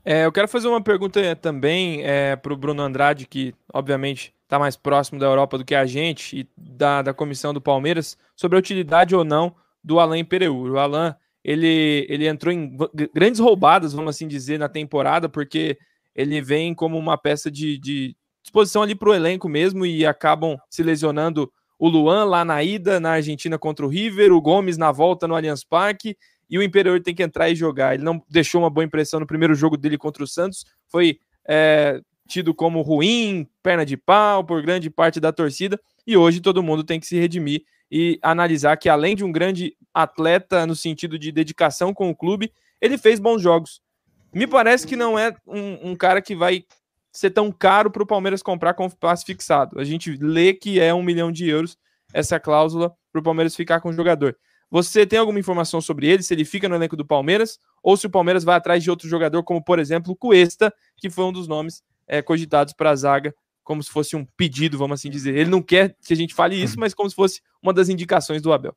É, 0.05 0.27
eu 0.27 0.33
quero 0.33 0.47
fazer 0.47 0.69
uma 0.69 0.83
pergunta 0.83 1.35
também 1.37 2.03
é, 2.03 2.37
para 2.37 2.53
o 2.53 2.57
Bruno 2.57 2.83
Andrade, 2.83 3.27
que 3.27 3.55
obviamente 3.73 4.35
está 4.43 4.59
mais 4.59 4.77
próximo 4.77 5.19
da 5.19 5.27
Europa 5.27 5.57
do 5.57 5.65
que 5.65 5.75
a 5.75 5.87
gente 5.87 6.41
e 6.41 6.49
da, 6.57 7.01
da 7.01 7.15
comissão 7.15 7.55
do 7.55 7.61
Palmeiras, 7.61 8.19
sobre 8.37 8.57
a 8.57 8.59
utilidade 8.59 9.17
ou 9.17 9.25
não 9.25 9.55
do 9.83 9.99
Alain 9.99 10.25
Pereur. 10.25 10.73
O 10.73 10.79
Alain 10.79 11.15
ele, 11.43 12.07
ele 12.09 12.27
entrou 12.27 12.53
em 12.53 12.77
grandes 13.15 13.41
roubadas, 13.41 13.93
vamos 13.93 14.15
assim 14.15 14.29
dizer, 14.29 14.59
na 14.59 14.69
temporada, 14.69 15.29
porque 15.29 15.79
ele 16.15 16.41
vem 16.41 16.75
como 16.75 16.99
uma 16.99 17.17
peça 17.17 17.51
de, 17.51 17.79
de 17.79 18.17
disposição 18.43 18.83
ali 18.83 18.95
para 18.95 19.09
o 19.09 19.15
elenco 19.15 19.49
mesmo 19.49 19.87
e 19.87 20.05
acabam 20.05 20.59
se 20.71 20.83
lesionando 20.83 21.51
o 21.79 21.89
Luan 21.89 22.25
lá 22.25 22.45
na 22.45 22.63
ida 22.63 23.01
na 23.01 23.13
Argentina 23.13 23.59
contra 23.59 23.85
o 23.85 23.89
River, 23.89 24.33
o 24.33 24.41
Gomes 24.41 24.77
na 24.77 24.93
volta 24.93 25.27
no 25.27 25.35
Allianz 25.35 25.65
Parque 25.65 26.17
e 26.49 26.59
o 26.59 26.63
Imperior 26.63 27.01
tem 27.01 27.15
que 27.15 27.23
entrar 27.23 27.51
e 27.51 27.55
jogar. 27.55 27.95
Ele 27.95 28.05
não 28.05 28.23
deixou 28.29 28.61
uma 28.61 28.71
boa 28.71 28.85
impressão 28.85 29.21
no 29.21 29.27
primeiro 29.27 29.55
jogo 29.55 29.77
dele 29.77 29.99
contra 29.99 30.23
o 30.23 30.27
Santos, 30.27 30.65
foi 30.89 31.19
é, 31.47 32.01
tido 32.27 32.55
como 32.55 32.81
ruim, 32.83 33.49
perna 33.63 33.85
de 33.85 33.97
pau 33.97 34.45
por 34.45 34.63
grande 34.63 34.91
parte 34.91 35.21
da 35.21 35.33
torcida 35.33 35.81
e 36.07 36.17
hoje 36.17 36.41
todo 36.41 36.63
mundo 36.63 36.85
tem 36.85 37.01
que 37.01 37.07
se 37.07 37.19
redimir 37.19 37.65
e 37.91 38.19
analisar 38.23 38.77
que 38.77 38.89
além 38.89 39.15
de 39.15 39.25
um 39.25 39.33
grande 39.33 39.77
atleta 39.93 40.67
no 40.67 40.75
sentido 40.75 41.19
de 41.19 41.31
dedicação 41.31 41.95
com 41.95 42.11
o 42.11 42.17
clube, 42.17 42.53
ele 42.81 42.99
fez 42.99 43.21
bons 43.21 43.41
jogos. 43.41 43.81
Me 44.33 44.47
parece 44.47 44.87
que 44.87 44.97
não 44.97 45.19
é 45.19 45.35
um, 45.47 45.91
um 45.91 45.97
cara 45.97 46.21
que 46.21 46.35
vai 46.35 46.65
ser 47.13 47.31
tão 47.31 47.53
caro 47.53 47.91
para 47.91 48.03
o 48.03 48.07
Palmeiras 48.07 48.43
comprar 48.43 48.75
com 48.75 48.91
passe 48.91 49.25
fixado. 49.25 49.79
A 49.79 49.85
gente 49.85 50.17
lê 50.17 50.53
que 50.53 50.81
é 50.81 50.93
um 50.93 51.03
milhão 51.03 51.31
de 51.31 51.49
euros 51.49 51.79
essa 52.13 52.41
cláusula 52.41 52.93
para 53.13 53.21
o 53.21 53.23
Palmeiras 53.23 53.55
ficar 53.55 53.81
com 53.81 53.91
o 53.91 53.93
jogador. 53.93 54.37
Você 54.75 55.07
tem 55.07 55.21
alguma 55.21 55.39
informação 55.39 55.81
sobre 55.81 56.09
ele, 56.09 56.21
se 56.21 56.35
ele 56.35 56.45
fica 56.45 56.69
no 56.69 56.75
elenco 56.75 56.97
do 56.97 57.07
Palmeiras, 57.07 57.61
ou 57.81 57.97
se 57.97 58.09
o 58.09 58.11
Palmeiras 58.11 58.43
vai 58.43 58.57
atrás 58.57 58.83
de 58.83 58.91
outro 58.91 59.09
jogador, 59.09 59.41
como 59.45 59.63
por 59.63 59.79
exemplo 59.79 60.11
o 60.13 60.17
Cuesta, 60.17 60.75
que 60.97 61.09
foi 61.09 61.23
um 61.23 61.33
dos 61.33 61.47
nomes 61.47 61.81
é, 62.09 62.21
cogitados 62.21 62.75
para 62.75 62.91
a 62.91 62.97
zaga 62.97 63.33
como 63.63 63.81
se 63.81 63.89
fosse 63.89 64.17
um 64.17 64.25
pedido, 64.37 64.77
vamos 64.77 64.99
assim 64.99 65.09
dizer. 65.09 65.37
Ele 65.37 65.49
não 65.49 65.63
quer 65.63 65.95
que 66.05 66.13
a 66.13 66.17
gente 66.17 66.35
fale 66.35 66.61
isso, 66.61 66.77
mas 66.77 66.93
como 66.93 67.09
se 67.09 67.15
fosse 67.15 67.41
uma 67.63 67.73
das 67.73 67.89
indicações 67.89 68.43
do 68.43 68.53
Abel. 68.53 68.75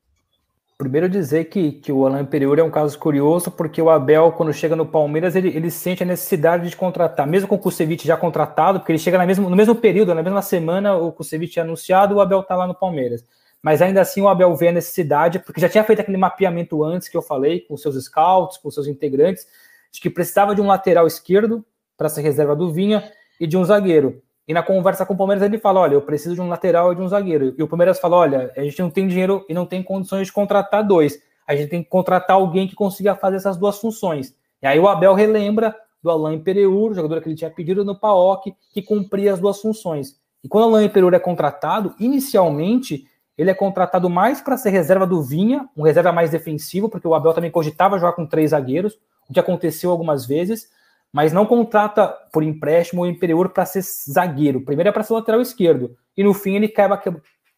Primeiro 0.78 1.08
dizer 1.08 1.46
que, 1.46 1.72
que 1.72 1.90
o 1.90 2.06
Alain 2.06 2.24
Periura 2.24 2.60
é 2.60 2.64
um 2.64 2.70
caso 2.70 2.96
curioso, 2.96 3.50
porque 3.50 3.82
o 3.82 3.90
Abel, 3.90 4.30
quando 4.30 4.52
chega 4.52 4.76
no 4.76 4.86
Palmeiras, 4.86 5.34
ele, 5.34 5.48
ele 5.48 5.68
sente 5.68 6.04
a 6.04 6.06
necessidade 6.06 6.70
de 6.70 6.76
contratar, 6.76 7.26
mesmo 7.26 7.48
com 7.48 7.56
o 7.56 7.58
Kusevich 7.58 8.06
já 8.06 8.16
contratado, 8.16 8.78
porque 8.78 8.92
ele 8.92 9.00
chega 9.00 9.18
na 9.18 9.26
no 9.26 9.56
mesmo 9.56 9.74
período, 9.74 10.14
na 10.14 10.22
mesma 10.22 10.42
semana, 10.42 10.94
o 10.94 11.10
Kusevich 11.10 11.58
é 11.58 11.62
anunciado, 11.62 12.14
o 12.14 12.20
Abel 12.20 12.38
está 12.38 12.54
lá 12.54 12.68
no 12.68 12.74
Palmeiras. 12.76 13.24
Mas 13.62 13.82
ainda 13.82 14.00
assim 14.00 14.20
o 14.22 14.28
Abel 14.28 14.54
vê 14.56 14.68
a 14.68 14.72
necessidade, 14.72 15.38
porque 15.40 15.60
já 15.60 15.68
tinha 15.68 15.84
feito 15.84 16.00
aquele 16.00 16.16
mapeamento 16.16 16.82
antes 16.84 17.08
que 17.08 17.16
eu 17.16 17.22
falei, 17.22 17.60
com 17.60 17.76
seus 17.76 18.02
scouts, 18.04 18.56
com 18.58 18.70
seus 18.70 18.86
integrantes, 18.86 19.46
de 19.90 20.00
que 20.00 20.08
precisava 20.08 20.54
de 20.54 20.60
um 20.60 20.66
lateral 20.66 21.06
esquerdo 21.06 21.64
para 21.96 22.08
ser 22.08 22.22
reserva 22.22 22.54
do 22.54 22.72
Vinha 22.72 23.10
e 23.40 23.46
de 23.46 23.56
um 23.56 23.64
zagueiro. 23.64 24.22
E 24.46 24.54
na 24.54 24.62
conversa 24.62 25.04
com 25.04 25.12
o 25.12 25.16
Palmeiras 25.16 25.44
ele 25.44 25.58
fala: 25.58 25.80
olha, 25.80 25.94
eu 25.94 26.02
preciso 26.02 26.34
de 26.34 26.40
um 26.40 26.48
lateral 26.48 26.92
e 26.92 26.96
de 26.96 27.02
um 27.02 27.08
zagueiro. 27.08 27.54
E 27.58 27.62
o 27.62 27.68
Palmeiras 27.68 27.98
fala: 27.98 28.16
olha, 28.16 28.52
a 28.56 28.62
gente 28.62 28.80
não 28.80 28.90
tem 28.90 29.06
dinheiro 29.06 29.44
e 29.48 29.52
não 29.52 29.66
tem 29.66 29.82
condições 29.82 30.28
de 30.28 30.32
contratar 30.32 30.86
dois. 30.86 31.20
A 31.46 31.56
gente 31.56 31.68
tem 31.68 31.82
que 31.82 31.88
contratar 31.88 32.36
alguém 32.36 32.68
que 32.68 32.74
consiga 32.74 33.14
fazer 33.14 33.36
essas 33.36 33.56
duas 33.56 33.78
funções. 33.78 34.34
E 34.62 34.66
aí 34.66 34.78
o 34.78 34.88
Abel 34.88 35.14
relembra 35.14 35.74
do 36.02 36.10
Alain 36.10 36.38
Pereur, 36.38 36.94
jogador 36.94 37.20
que 37.20 37.28
ele 37.28 37.36
tinha 37.36 37.50
pedido 37.50 37.84
no 37.84 37.98
PAOC, 37.98 38.54
que 38.72 38.82
cumpria 38.82 39.32
as 39.32 39.40
duas 39.40 39.60
funções. 39.60 40.16
E 40.42 40.48
quando 40.48 40.64
o 40.64 40.74
Alain 40.74 40.88
Pereur 40.88 41.14
é 41.14 41.18
contratado, 41.18 41.94
inicialmente 41.98 43.04
ele 43.38 43.50
é 43.50 43.54
contratado 43.54 44.10
mais 44.10 44.40
para 44.40 44.58
ser 44.58 44.70
reserva 44.70 45.06
do 45.06 45.22
Vinha, 45.22 45.68
um 45.76 45.82
reserva 45.82 46.12
mais 46.12 46.30
defensivo, 46.30 46.88
porque 46.88 47.08
o 47.08 47.14
Abel 47.14 47.32
também 47.32 47.50
cogitava 47.50 47.98
jogar 47.98 48.12
com 48.12 48.26
três 48.26 48.50
zagueiros, 48.50 48.98
o 49.30 49.32
que 49.32 49.40
aconteceu 49.40 49.90
algumas 49.90 50.26
vezes 50.26 50.68
mas 51.12 51.32
não 51.32 51.46
contrata 51.46 52.08
por 52.32 52.42
empréstimo 52.42 53.02
o 53.02 53.06
Imperior 53.06 53.48
para 53.50 53.64
ser 53.64 53.82
zagueiro. 53.82 54.60
Primeiro 54.60 54.90
é 54.90 54.92
para 54.92 55.02
ser 55.02 55.14
lateral 55.14 55.40
esquerdo. 55.40 55.96
E 56.16 56.22
no 56.22 56.34
fim 56.34 56.56
ele 56.56 56.68
quebra, 56.68 57.00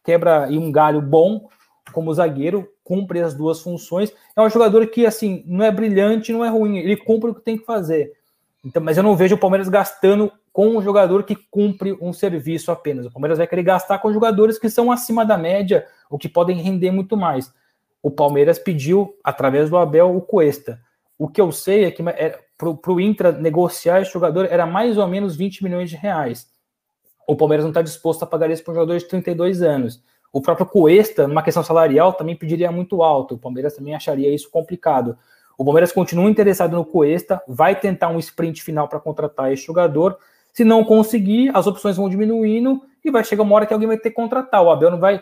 quebra 0.03 0.47
um 0.49 0.71
galho 0.71 1.01
bom 1.01 1.49
como 1.91 2.13
zagueiro, 2.13 2.67
cumpre 2.83 3.21
as 3.21 3.33
duas 3.33 3.61
funções. 3.61 4.13
É 4.35 4.41
um 4.41 4.49
jogador 4.49 4.87
que, 4.87 5.05
assim, 5.05 5.43
não 5.45 5.65
é 5.65 5.71
brilhante, 5.71 6.31
não 6.31 6.45
é 6.45 6.49
ruim, 6.49 6.77
ele 6.77 6.95
cumpre 6.95 7.31
o 7.31 7.35
que 7.35 7.41
tem 7.41 7.57
que 7.57 7.65
fazer. 7.65 8.13
Então, 8.63 8.81
mas 8.81 8.97
eu 8.97 9.03
não 9.03 9.15
vejo 9.15 9.35
o 9.35 9.39
Palmeiras 9.39 9.67
gastando 9.67 10.31
com 10.53 10.77
um 10.77 10.81
jogador 10.81 11.23
que 11.23 11.35
cumpre 11.35 11.97
um 12.01 12.13
serviço 12.13 12.71
apenas. 12.71 13.05
O 13.05 13.11
Palmeiras 13.11 13.37
vai 13.37 13.47
querer 13.47 13.63
gastar 13.63 13.99
com 13.99 14.13
jogadores 14.13 14.59
que 14.59 14.69
são 14.69 14.91
acima 14.91 15.25
da 15.25 15.37
média, 15.37 15.87
ou 16.09 16.17
que 16.17 16.29
podem 16.29 16.61
render 16.61 16.91
muito 16.91 17.17
mais. 17.17 17.51
O 18.03 18.11
Palmeiras 18.11 18.59
pediu, 18.59 19.15
através 19.23 19.69
do 19.69 19.77
Abel, 19.77 20.15
o 20.15 20.21
Cuesta. 20.21 20.79
O 21.17 21.27
que 21.27 21.39
eu 21.39 21.51
sei 21.51 21.85
é 21.85 21.91
que 21.91 22.01
é, 22.09 22.39
para 22.57 22.91
o 22.91 22.99
Intra 22.99 23.31
negociar 23.31 24.01
esse 24.01 24.11
jogador 24.11 24.45
era 24.45 24.65
mais 24.65 24.97
ou 24.97 25.07
menos 25.07 25.35
20 25.35 25.63
milhões 25.63 25.89
de 25.89 25.95
reais. 25.95 26.47
O 27.27 27.35
Palmeiras 27.35 27.63
não 27.63 27.71
está 27.71 27.81
disposto 27.81 28.23
a 28.23 28.27
pagar 28.27 28.49
isso 28.49 28.63
para 28.63 28.71
um 28.71 28.75
jogador 28.75 28.97
de 28.97 29.07
32 29.07 29.61
anos. 29.61 30.03
O 30.33 30.41
próprio 30.41 30.65
Cuesta, 30.65 31.27
numa 31.27 31.43
questão 31.43 31.63
salarial, 31.63 32.13
também 32.13 32.35
pediria 32.35 32.71
muito 32.71 33.03
alto. 33.03 33.35
O 33.35 33.37
Palmeiras 33.37 33.75
também 33.75 33.93
acharia 33.93 34.33
isso 34.33 34.49
complicado. 34.49 35.17
O 35.61 35.63
Palmeiras 35.63 35.91
continua 35.91 36.27
interessado 36.27 36.75
no 36.75 36.83
Cuesta, 36.83 37.39
vai 37.47 37.79
tentar 37.79 38.09
um 38.09 38.17
sprint 38.17 38.63
final 38.63 38.87
para 38.87 38.99
contratar 38.99 39.53
esse 39.53 39.63
jogador. 39.63 40.17
Se 40.51 40.63
não 40.63 40.83
conseguir, 40.83 41.55
as 41.55 41.67
opções 41.67 41.97
vão 41.97 42.09
diminuindo 42.09 42.81
e 43.05 43.11
vai 43.11 43.23
chegar 43.23 43.43
uma 43.43 43.53
hora 43.53 43.67
que 43.67 43.71
alguém 43.71 43.87
vai 43.87 43.99
ter 43.99 44.09
que 44.09 44.15
contratar. 44.15 44.63
O 44.63 44.71
Abel 44.71 44.89
não 44.89 44.99
vai. 44.99 45.21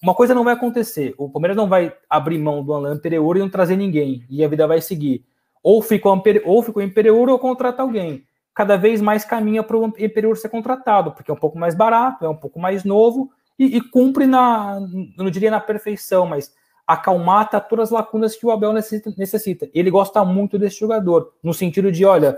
Uma 0.00 0.14
coisa 0.14 0.36
não 0.36 0.44
vai 0.44 0.54
acontecer. 0.54 1.16
O 1.18 1.28
Palmeiras 1.28 1.56
não 1.56 1.68
vai 1.68 1.92
abrir 2.08 2.38
mão 2.38 2.62
do 2.62 2.72
Alain 2.72 2.96
Pereira 2.96 3.24
e 3.34 3.38
não 3.40 3.50
trazer 3.50 3.76
ninguém. 3.76 4.24
E 4.30 4.44
a 4.44 4.46
vida 4.46 4.68
vai 4.68 4.80
seguir. 4.80 5.24
Ou 5.64 5.82
fica 5.82 6.08
o, 6.08 6.22
ou 6.44 6.62
fica 6.62 6.78
o 6.78 6.82
Imperiur 6.82 7.28
ou 7.28 7.36
contrata 7.40 7.82
alguém. 7.82 8.24
Cada 8.54 8.76
vez 8.76 9.00
mais 9.00 9.24
caminha 9.24 9.64
para 9.64 9.76
o 9.76 9.92
Imperiur 9.98 10.36
ser 10.36 10.48
contratado, 10.48 11.10
porque 11.10 11.28
é 11.28 11.34
um 11.34 11.38
pouco 11.38 11.58
mais 11.58 11.74
barato, 11.74 12.24
é 12.24 12.28
um 12.28 12.36
pouco 12.36 12.60
mais 12.60 12.84
novo 12.84 13.32
e, 13.58 13.78
e 13.78 13.80
cumpre 13.80 14.28
na, 14.28 14.78
não 15.18 15.28
diria 15.28 15.50
na 15.50 15.58
perfeição, 15.58 16.24
mas 16.24 16.54
acalmata 16.86 17.60
todas 17.60 17.88
as 17.88 17.92
lacunas 17.92 18.36
que 18.36 18.44
o 18.44 18.50
Abel 18.50 18.72
necessita. 18.72 19.70
Ele 19.72 19.90
gosta 19.90 20.24
muito 20.24 20.58
desse 20.58 20.78
jogador, 20.78 21.32
no 21.42 21.54
sentido 21.54 21.90
de, 21.90 22.04
olha, 22.04 22.36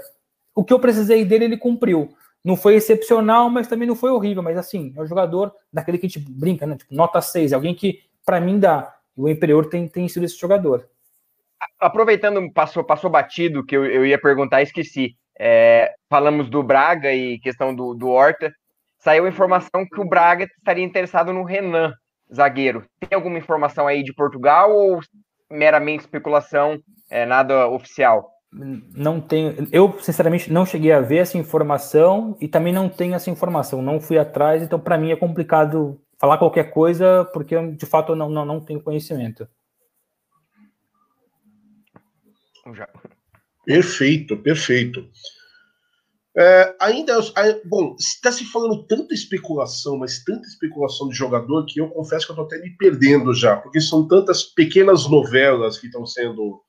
o 0.55 0.65
que 0.65 0.73
eu 0.73 0.79
precisei 0.79 1.25
dele, 1.25 1.47
ele 1.47 1.57
cumpriu. 1.57 2.15
não 2.45 2.57
foi 2.57 2.75
excepcional, 2.75 3.49
mas 3.49 3.67
também 3.67 3.89
não 3.89 3.97
foi 3.97 4.11
horrível. 4.11 4.43
Mas 4.43 4.57
assim, 4.57 4.93
é 4.97 5.01
um 5.01 5.07
jogador 5.07 5.53
daquele 5.73 5.99
que 5.99 6.07
a 6.07 6.09
gente 6.09 6.21
brinca, 6.21 6.67
né? 6.67 6.77
Tipo, 6.77 6.95
nota 6.95 7.21
6, 7.21 7.53
é 7.53 7.55
alguém 7.55 7.75
que, 7.75 8.01
para 8.25 8.41
mim, 8.41 8.59
dá. 8.59 8.95
O 9.17 9.29
Imperior 9.29 9.67
tem, 9.67 9.89
tem 9.89 10.07
sido 10.09 10.25
esse 10.25 10.39
jogador. 10.39 10.89
Aproveitando, 11.81 12.53
passou, 12.53 12.85
passou 12.85 13.09
batido, 13.09 13.65
que 13.65 13.77
eu, 13.77 13.85
eu 13.87 14.05
ia 14.05 14.21
perguntar, 14.21 14.63
esqueci. 14.63 15.17
É, 15.39 15.95
falamos 16.09 16.49
do 16.49 16.63
Braga 16.63 17.13
e 17.13 17.39
questão 17.39 17.75
do, 17.75 17.95
do 17.95 18.09
Horta. 18.09 18.53
Saiu 18.99 19.25
a 19.25 19.29
informação 19.29 19.87
que 19.87 20.01
o 20.01 20.09
Braga 20.09 20.45
estaria 20.45 20.85
interessado 20.85 21.33
no 21.33 21.45
Renan, 21.45 21.93
zagueiro. 22.33 22.85
Tem 23.01 23.17
alguma 23.17 23.39
informação 23.39 23.87
aí 23.87 24.03
de 24.03 24.13
Portugal 24.13 24.75
ou 24.75 25.01
meramente 25.51 26.01
especulação, 26.01 26.79
é, 27.11 27.25
nada 27.27 27.69
oficial? 27.69 28.31
Não 28.53 29.21
tenho. 29.21 29.69
Eu, 29.73 29.99
sinceramente, 30.01 30.53
não 30.53 30.65
cheguei 30.65 30.93
a 30.93 31.01
ver 31.01 31.19
essa 31.19 31.37
informação 31.37 32.37
e 32.41 32.47
também 32.47 32.73
não 32.73 32.89
tenho 32.89 33.15
essa 33.15 33.31
informação. 33.31 33.83
Não 33.83 34.01
fui 34.01 34.17
atrás, 34.17 34.63
então, 34.63 34.79
para 34.79 34.97
mim, 34.97 35.11
é 35.11 35.17
complicado 35.17 36.01
falar 36.19 36.39
qualquer 36.39 36.71
coisa, 36.71 37.25
porque 37.33 37.61
de 37.73 37.87
fato 37.87 38.13
eu 38.13 38.17
não, 38.17 38.31
não, 38.31 38.45
não 38.45 38.61
tenho 38.61 38.81
conhecimento. 38.81 39.49
Perfeito, 43.65 44.37
perfeito. 44.37 45.09
É, 46.37 46.75
ainda, 46.81 47.17
bom, 47.65 47.95
está 47.99 48.33
se 48.33 48.45
falando 48.47 48.85
tanta 48.87 49.15
especulação, 49.15 49.97
mas 49.97 50.25
tanta 50.25 50.49
especulação 50.49 51.09
de 51.09 51.15
jogador 51.15 51.65
que 51.65 51.81
eu 51.81 51.89
confesso 51.89 52.27
que 52.27 52.33
eu 52.33 52.35
estou 52.35 52.47
até 52.47 52.59
me 52.59 52.77
perdendo 52.77 53.33
já, 53.33 53.57
porque 53.57 53.81
são 53.81 54.09
tantas 54.09 54.43
pequenas 54.43 55.09
novelas 55.09 55.79
que 55.79 55.87
estão 55.87 56.05
sendo 56.05 56.61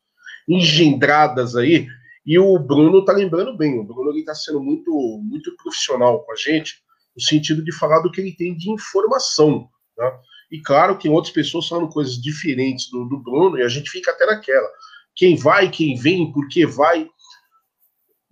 engendradas 0.48 1.56
aí. 1.56 1.88
E 2.24 2.38
o 2.38 2.58
Bruno 2.60 3.04
tá 3.04 3.14
lembrando 3.14 3.58
bem, 3.58 3.80
o 3.80 3.84
Bruno 3.84 4.16
está 4.16 4.36
sendo 4.36 4.62
muito, 4.62 4.92
muito 5.24 5.56
profissional 5.58 6.24
com 6.24 6.32
a 6.32 6.36
gente, 6.36 6.76
no 7.16 7.22
sentido 7.22 7.64
de 7.64 7.72
falar 7.72 8.02
do 8.02 8.12
que 8.12 8.22
ele 8.22 8.36
tem 8.36 8.56
de 8.56 8.70
informação. 8.70 9.68
Né? 9.98 10.12
E 10.52 10.62
claro 10.62 10.98
que 10.98 11.10
outras 11.10 11.34
pessoas 11.34 11.68
falam 11.68 11.88
coisas 11.88 12.22
diferentes 12.22 12.90
do, 12.90 13.06
do 13.06 13.18
Bruno, 13.18 13.58
e 13.58 13.64
a 13.64 13.68
gente 13.68 13.90
fica 13.90 14.12
até 14.12 14.28
naquela. 14.28 14.68
Quem 15.16 15.36
vai, 15.36 15.70
quem 15.72 15.96
vem, 15.96 16.32
por 16.32 16.48
que 16.50 16.66
vai. 16.66 17.08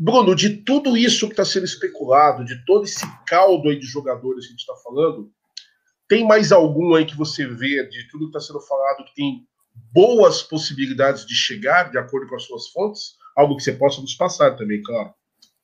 Bruno, 0.04 0.36
de 0.36 0.58
tudo 0.58 0.98
isso 0.98 1.28
que 1.28 1.32
está 1.32 1.46
sendo 1.46 1.64
especulado, 1.64 2.44
de 2.44 2.66
todo 2.66 2.84
esse 2.84 3.06
caldo 3.26 3.70
aí 3.70 3.80
de 3.80 3.86
jogadores 3.86 4.46
que 4.46 4.48
a 4.48 4.52
gente 4.52 4.60
está 4.60 4.76
falando, 4.84 5.32
tem 6.10 6.28
mais 6.28 6.52
algum 6.52 6.94
aí 6.94 7.06
que 7.06 7.16
você 7.16 7.48
vê, 7.48 7.88
de 7.88 8.10
tudo 8.10 8.30
que 8.30 8.38
está 8.38 8.42
sendo 8.42 8.60
falado, 8.60 9.06
que 9.06 9.16
tem 9.16 9.48
boas 9.94 10.44
possibilidades 10.44 11.26
de 11.26 11.34
chegar, 11.34 11.90
de 11.90 11.98
acordo 11.98 12.28
com 12.28 12.36
as 12.36 12.44
suas 12.44 12.68
fontes? 12.68 13.14
Algo 13.34 13.56
que 13.56 13.64
você 13.64 13.72
possa 13.72 14.02
nos 14.02 14.14
passar 14.14 14.58
também, 14.58 14.82
claro. 14.84 15.14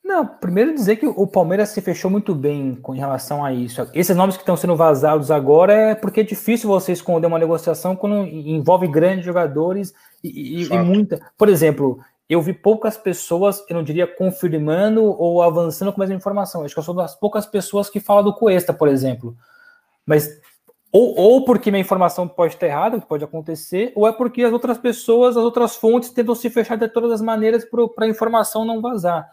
Não, 0.02 0.26
primeiro 0.26 0.74
dizer 0.74 0.96
que 0.96 1.06
o 1.06 1.28
Palmeiras 1.28 1.70
se 1.70 1.82
fechou 1.82 2.10
muito 2.10 2.34
bem 2.34 2.76
com 2.76 2.94
relação 2.94 3.44
a 3.44 3.52
isso. 3.52 3.90
Esses 3.94 4.16
nomes 4.16 4.38
que 4.38 4.44
estão 4.44 4.56
sendo 4.56 4.76
vazados 4.78 5.32
agora 5.32 5.74
é 5.74 5.96
porque 5.96 6.22
é 6.22 6.24
difícil 6.24 6.70
você 6.70 6.94
esconder 6.94 7.28
uma 7.28 7.38
negociação 7.38 7.94
quando 7.94 8.26
envolve 8.26 8.88
grandes 8.88 9.26
jogadores 9.26 9.94
e, 10.24 10.64
e, 10.64 10.64
e 10.64 10.78
muita. 10.80 11.20
Por 11.38 11.50
exemplo, 11.50 12.00
eu 12.30 12.42
vi 12.42 12.54
poucas 12.54 12.96
pessoas, 12.96 13.64
eu 13.68 13.76
não 13.76 13.84
diria 13.84 14.06
confirmando 14.06 15.04
ou 15.04 15.42
avançando 15.42 15.92
com 15.92 16.00
mesma 16.00 16.16
informação. 16.16 16.64
Acho 16.64 16.76
que 16.76 16.80
eu 16.80 16.84
sou 16.84 16.94
das 16.94 17.16
poucas 17.16 17.46
pessoas 17.46 17.90
que 17.90 18.00
falam 18.00 18.24
do 18.24 18.36
Cuesta, 18.36 18.72
por 18.72 18.88
exemplo. 18.88 19.36
Mas 20.06 20.30
ou, 20.92 21.16
ou 21.18 21.46
porque 21.46 21.72
minha 21.72 21.82
informação 21.82 22.28
pode 22.28 22.54
estar 22.54 22.68
errada, 22.68 23.00
que 23.00 23.08
pode 23.08 23.24
acontecer, 23.24 23.92
ou 23.96 24.08
é 24.08 24.12
porque 24.12 24.44
as 24.44 24.52
outras 24.52 24.78
pessoas, 24.78 25.38
as 25.38 25.44
outras 25.44 25.76
fontes 25.76 26.10
tentam 26.10 26.34
se 26.34 26.50
fechar 26.50 26.78
de 26.78 26.88
todas 26.88 27.12
as 27.12 27.22
maneiras 27.22 27.66
para 27.96 28.06
a 28.06 28.10
informação 28.10 28.66
não 28.66 28.82
vazar. 28.82 29.30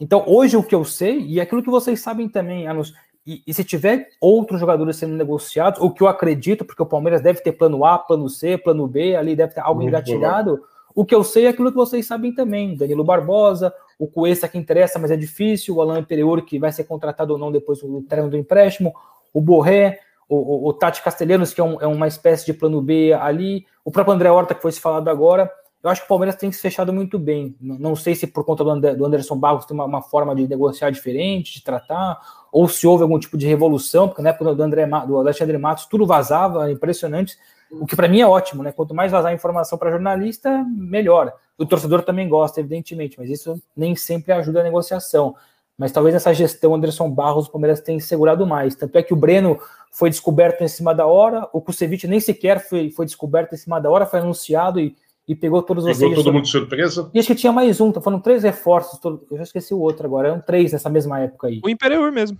Então, 0.00 0.24
hoje 0.26 0.56
o 0.56 0.62
que 0.62 0.74
eu 0.74 0.84
sei, 0.84 1.20
e 1.20 1.38
é 1.38 1.42
aquilo 1.42 1.62
que 1.62 1.70
vocês 1.70 2.00
sabem 2.00 2.28
também, 2.28 2.66
Anos, 2.66 2.94
e, 3.26 3.42
e, 3.46 3.52
se 3.52 3.62
tiver 3.62 4.08
outros 4.20 4.58
jogadores 4.58 4.96
sendo 4.96 5.14
negociados, 5.14 5.78
o 5.80 5.90
que 5.90 6.02
eu 6.02 6.08
acredito, 6.08 6.64
porque 6.64 6.82
o 6.82 6.86
Palmeiras 6.86 7.20
deve 7.20 7.40
ter 7.42 7.52
plano 7.52 7.84
A, 7.84 7.98
plano 7.98 8.28
C, 8.28 8.56
plano 8.56 8.88
B, 8.88 9.14
ali 9.14 9.36
deve 9.36 9.54
ter 9.54 9.60
algo 9.60 9.82
engatilhado. 9.82 10.64
O 10.94 11.04
que 11.04 11.14
eu 11.14 11.22
sei 11.22 11.46
é 11.46 11.48
aquilo 11.48 11.70
que 11.70 11.76
vocês 11.76 12.06
sabem 12.06 12.34
também. 12.34 12.76
Danilo 12.76 13.04
Barbosa, 13.04 13.72
o 13.98 14.06
Cuesta 14.06 14.48
que 14.48 14.58
interessa, 14.58 14.98
mas 14.98 15.10
é 15.10 15.16
difícil, 15.16 15.76
o 15.76 15.82
Alain 15.82 16.02
Pereira 16.02 16.42
que 16.42 16.58
vai 16.58 16.72
ser 16.72 16.84
contratado 16.84 17.32
ou 17.32 17.38
não 17.38 17.52
depois 17.52 17.80
do 17.80 18.02
término 18.02 18.30
do 18.30 18.36
empréstimo, 18.36 18.94
o 19.32 19.40
Borré, 19.40 20.00
o, 20.28 20.36
o, 20.36 20.68
o 20.68 20.72
Tati 20.72 21.02
Castelhanos, 21.02 21.52
que 21.52 21.60
é, 21.60 21.64
um, 21.64 21.80
é, 21.80 21.86
uma 21.86 22.06
espécie 22.06 22.46
de 22.46 22.54
plano 22.54 22.80
B 22.80 23.12
ali, 23.12 23.66
o 23.84 23.90
próprio 23.90 24.14
André 24.14 24.30
Horta, 24.30 24.54
que 24.54 24.62
foi 24.62 24.72
se 24.72 24.80
falado 24.80 25.08
agora. 25.08 25.50
Eu 25.82 25.90
acho 25.90 26.02
que 26.02 26.04
o 26.04 26.08
Palmeiras 26.08 26.36
tem 26.36 26.52
se 26.52 26.60
fechado 26.60 26.92
muito 26.92 27.18
bem. 27.18 27.56
Não 27.60 27.96
sei 27.96 28.14
se 28.14 28.26
por 28.26 28.44
conta 28.44 28.62
do, 28.62 29.04
Anderson 29.06 29.36
Barros 29.36 29.64
tem 29.64 29.74
uma, 29.74 29.86
uma, 29.86 30.02
forma 30.02 30.34
de 30.34 30.46
negociar 30.46 30.90
diferente, 30.90 31.54
de 31.54 31.64
tratar, 31.64 32.20
ou 32.52 32.68
se 32.68 32.86
houve 32.86 33.02
algum 33.02 33.18
tipo 33.18 33.36
de 33.36 33.46
revolução, 33.46 34.06
porque 34.06 34.20
na 34.22 34.30
época 34.30 34.54
do, 34.54 34.62
André, 34.62 34.86
do 35.06 35.18
Alexandre 35.18 35.56
Matos 35.56 35.86
tudo 35.86 36.06
vazava, 36.06 36.70
impressionante, 36.70 37.38
o 37.70 37.86
que 37.86 37.96
para 37.96 38.08
mim 38.08 38.20
é 38.20 38.26
ótimo, 38.26 38.62
né? 38.62 38.72
Quanto 38.72 38.94
mais 38.94 39.12
vazar 39.12 39.32
informação 39.32 39.78
para 39.78 39.90
jornalista, 39.90 40.64
melhor. 40.68 41.32
O 41.56 41.66
torcedor 41.66 42.02
também 42.02 42.28
gosta, 42.28 42.60
evidentemente, 42.60 43.18
mas 43.18 43.30
isso 43.30 43.60
nem 43.76 43.94
sempre 43.94 44.32
ajuda 44.32 44.60
a 44.60 44.64
negociação. 44.64 45.34
Mas 45.78 45.92
talvez 45.92 46.12
nessa 46.12 46.34
gestão 46.34 46.74
Anderson 46.74 47.10
Barros 47.10 47.46
o 47.46 47.52
Palmeiras 47.52 47.80
tenha 47.80 48.00
segurado 48.00 48.46
mais. 48.46 48.74
Tanto 48.74 48.96
é 48.98 49.02
que 49.02 49.14
o 49.14 49.16
Breno 49.16 49.58
foi 49.90 50.10
descoberto 50.10 50.62
em 50.62 50.68
cima 50.68 50.94
da 50.94 51.06
hora, 51.06 51.48
o 51.52 51.60
Kusevich 51.60 52.06
nem 52.06 52.20
sequer 52.20 52.60
foi, 52.68 52.90
foi 52.90 53.06
descoberto 53.06 53.54
em 53.54 53.56
cima 53.56 53.80
da 53.80 53.90
hora, 53.90 54.06
foi 54.06 54.20
anunciado 54.20 54.78
e, 54.78 54.94
e 55.26 55.34
pegou 55.34 55.62
todos 55.62 55.84
os 55.84 55.98
Pegou 55.98 56.14
todo 56.14 56.32
mundo 56.32 56.44
de 56.44 56.50
surpresa? 56.50 57.10
E 57.14 57.18
acho 57.18 57.28
que 57.28 57.34
tinha 57.34 57.52
mais 57.52 57.80
um, 57.80 57.90
tá 57.90 58.00
falando 58.00 58.22
três 58.22 58.42
reforços, 58.42 59.00
eu 59.04 59.36
já 59.36 59.42
esqueci 59.42 59.72
o 59.72 59.80
outro 59.80 60.06
agora, 60.06 60.28
eram 60.28 60.40
três 60.40 60.72
nessa 60.72 60.90
mesma 60.90 61.18
época 61.20 61.48
aí. 61.48 61.60
O 61.64 61.68
Imperiur 61.68 62.12
mesmo. 62.12 62.38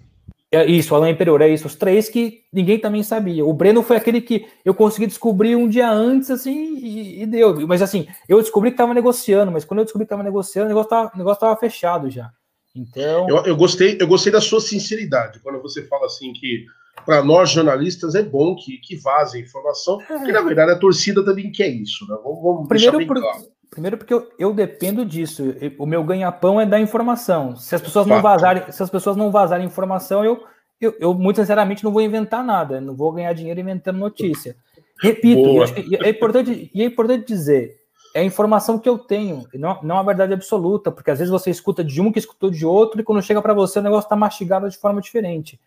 É 0.52 0.66
isso, 0.66 0.92
o 0.92 0.96
Alain 0.96 1.12
Imperiur, 1.12 1.40
é 1.42 1.48
isso, 1.48 1.68
os 1.68 1.76
três 1.76 2.08
que 2.08 2.42
ninguém 2.52 2.76
também 2.76 3.04
sabia. 3.04 3.44
O 3.44 3.52
Breno 3.52 3.84
foi 3.84 3.96
aquele 3.96 4.20
que 4.20 4.46
eu 4.64 4.74
consegui 4.74 5.06
descobrir 5.06 5.54
um 5.54 5.68
dia 5.68 5.88
antes, 5.88 6.28
assim, 6.28 6.76
e, 6.76 7.22
e 7.22 7.26
deu. 7.26 7.66
Mas 7.68 7.80
assim, 7.80 8.08
eu 8.28 8.40
descobri 8.40 8.72
que 8.72 8.76
tava 8.76 8.92
negociando, 8.92 9.52
mas 9.52 9.64
quando 9.64 9.78
eu 9.78 9.84
descobri 9.84 10.06
que 10.06 10.10
tava 10.10 10.24
negociando, 10.24 10.66
o 10.66 10.68
negócio 10.68 10.90
tava, 10.90 11.12
o 11.14 11.18
negócio 11.18 11.40
tava 11.40 11.56
fechado 11.56 12.10
já. 12.10 12.32
Então. 12.74 13.28
Eu, 13.28 13.44
eu, 13.44 13.56
gostei, 13.56 13.96
eu 14.00 14.08
gostei 14.08 14.32
da 14.32 14.40
sua 14.40 14.60
sinceridade 14.60 15.38
quando 15.40 15.62
você 15.62 15.86
fala 15.86 16.06
assim 16.06 16.32
que 16.32 16.66
para 17.04 17.22
nós 17.22 17.50
jornalistas 17.50 18.16
é 18.16 18.22
bom 18.22 18.56
que, 18.56 18.78
que 18.78 18.96
vaze 18.96 19.40
informação, 19.40 20.00
é. 20.02 20.04
porque 20.04 20.32
na 20.32 20.42
verdade 20.42 20.72
a 20.72 20.78
torcida 20.78 21.24
também 21.24 21.50
quer 21.50 21.68
isso, 21.68 22.06
né? 22.08 22.16
Vamos, 22.22 22.42
vamos 22.42 22.68
primeiro, 22.68 23.06
por, 23.06 23.20
claro. 23.20 23.44
Primeiro 23.70 23.96
porque 23.96 24.12
eu, 24.12 24.28
eu, 24.38 24.52
dependo 24.52 25.04
disso. 25.04 25.54
O 25.78 25.86
meu 25.86 26.02
ganha-pão 26.02 26.60
é 26.60 26.66
da 26.66 26.80
informação. 26.80 27.56
Se 27.56 27.74
as 27.74 27.80
pessoas 27.80 28.06
não 28.06 28.20
vazarem, 28.20 28.70
se 28.70 28.82
as 28.82 28.90
pessoas 28.90 29.16
não 29.16 29.30
vazarem 29.30 29.66
informação, 29.66 30.24
eu, 30.24 30.44
eu, 30.80 30.94
eu, 30.98 31.14
muito 31.14 31.36
sinceramente 31.36 31.84
não 31.84 31.92
vou 31.92 32.02
inventar 32.02 32.44
nada, 32.44 32.80
não 32.80 32.94
vou 32.94 33.12
ganhar 33.12 33.32
dinheiro 33.32 33.60
inventando 33.60 33.98
notícia. 33.98 34.56
Repito, 35.00 35.40
e 35.88 35.96
é 35.96 36.10
importante, 36.10 36.70
e 36.74 36.82
é 36.82 36.84
importante 36.84 37.26
dizer, 37.26 37.80
é 38.14 38.20
a 38.20 38.24
informação 38.24 38.78
que 38.78 38.88
eu 38.88 38.98
tenho, 38.98 39.46
não, 39.54 39.78
não 39.82 39.98
a 39.98 40.02
verdade 40.02 40.34
absoluta, 40.34 40.90
porque 40.90 41.10
às 41.10 41.18
vezes 41.18 41.30
você 41.30 41.50
escuta 41.50 41.82
de 41.82 42.00
um 42.00 42.12
que 42.12 42.18
escutou 42.18 42.50
de 42.50 42.66
outro, 42.66 43.00
e 43.00 43.04
quando 43.04 43.22
chega 43.22 43.40
para 43.40 43.54
você 43.54 43.78
o 43.78 43.82
negócio 43.82 44.06
está 44.06 44.16
mastigado 44.16 44.68
de 44.68 44.76
forma 44.76 45.00
diferente. 45.00 45.58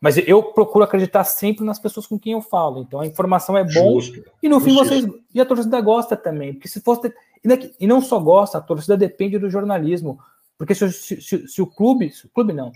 Mas 0.00 0.18
eu 0.18 0.42
procuro 0.42 0.84
acreditar 0.84 1.22
sempre 1.22 1.64
nas 1.64 1.78
pessoas 1.78 2.08
com 2.08 2.18
quem 2.18 2.32
eu 2.32 2.40
falo. 2.40 2.80
Então 2.80 3.00
a 3.00 3.06
informação 3.06 3.56
é 3.56 3.62
bom 3.62 4.00
Justo. 4.00 4.24
e 4.42 4.48
no 4.48 4.58
fim 4.58 4.74
vocês 4.74 5.06
e 5.32 5.40
a 5.40 5.46
torcida 5.46 5.80
gosta 5.80 6.16
também, 6.16 6.54
porque 6.54 6.66
se 6.66 6.80
fosse 6.80 7.14
e 7.80 7.86
não 7.86 8.00
só 8.00 8.18
gosta, 8.18 8.58
a 8.58 8.60
torcida 8.60 8.96
depende 8.96 9.38
do 9.38 9.50
jornalismo, 9.50 10.18
porque 10.56 10.74
se, 10.74 10.92
se, 10.92 11.48
se 11.48 11.62
o 11.62 11.66
clube, 11.66 12.10
se 12.10 12.26
o 12.26 12.28
clube 12.28 12.52
não, 12.52 12.70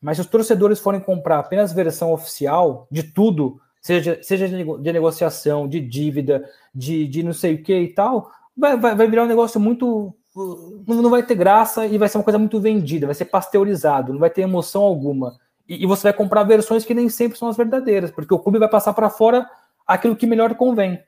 mas 0.00 0.16
se 0.16 0.22
os 0.22 0.26
torcedores 0.26 0.78
forem 0.78 1.00
comprar 1.00 1.38
apenas 1.38 1.72
versão 1.72 2.12
oficial 2.12 2.86
de 2.90 3.02
tudo, 3.02 3.60
seja 3.80 4.18
seja 4.22 4.48
de 4.48 4.92
negociação, 4.92 5.68
de 5.68 5.80
dívida, 5.80 6.48
de, 6.74 7.06
de 7.06 7.22
não 7.22 7.32
sei 7.32 7.54
o 7.54 7.62
que 7.62 7.78
e 7.78 7.88
tal, 7.88 8.30
vai, 8.56 8.76
vai, 8.78 8.94
vai 8.94 9.08
virar 9.08 9.24
um 9.24 9.28
negócio 9.28 9.60
muito. 9.60 10.14
Não 10.86 11.10
vai 11.10 11.22
ter 11.22 11.34
graça 11.34 11.86
e 11.86 11.96
vai 11.96 12.08
ser 12.08 12.18
uma 12.18 12.24
coisa 12.24 12.38
muito 12.38 12.60
vendida, 12.60 13.06
vai 13.06 13.14
ser 13.14 13.24
pasteurizado, 13.26 14.12
não 14.12 14.20
vai 14.20 14.28
ter 14.28 14.42
emoção 14.42 14.82
alguma. 14.82 15.36
E, 15.68 15.82
e 15.82 15.86
você 15.86 16.04
vai 16.04 16.12
comprar 16.12 16.44
versões 16.44 16.84
que 16.84 16.94
nem 16.94 17.08
sempre 17.08 17.38
são 17.38 17.48
as 17.48 17.56
verdadeiras, 17.56 18.10
porque 18.10 18.34
o 18.34 18.38
clube 18.38 18.58
vai 18.58 18.68
passar 18.68 18.92
para 18.92 19.08
fora 19.08 19.48
aquilo 19.86 20.16
que 20.16 20.26
melhor 20.26 20.54
convém. 20.54 21.00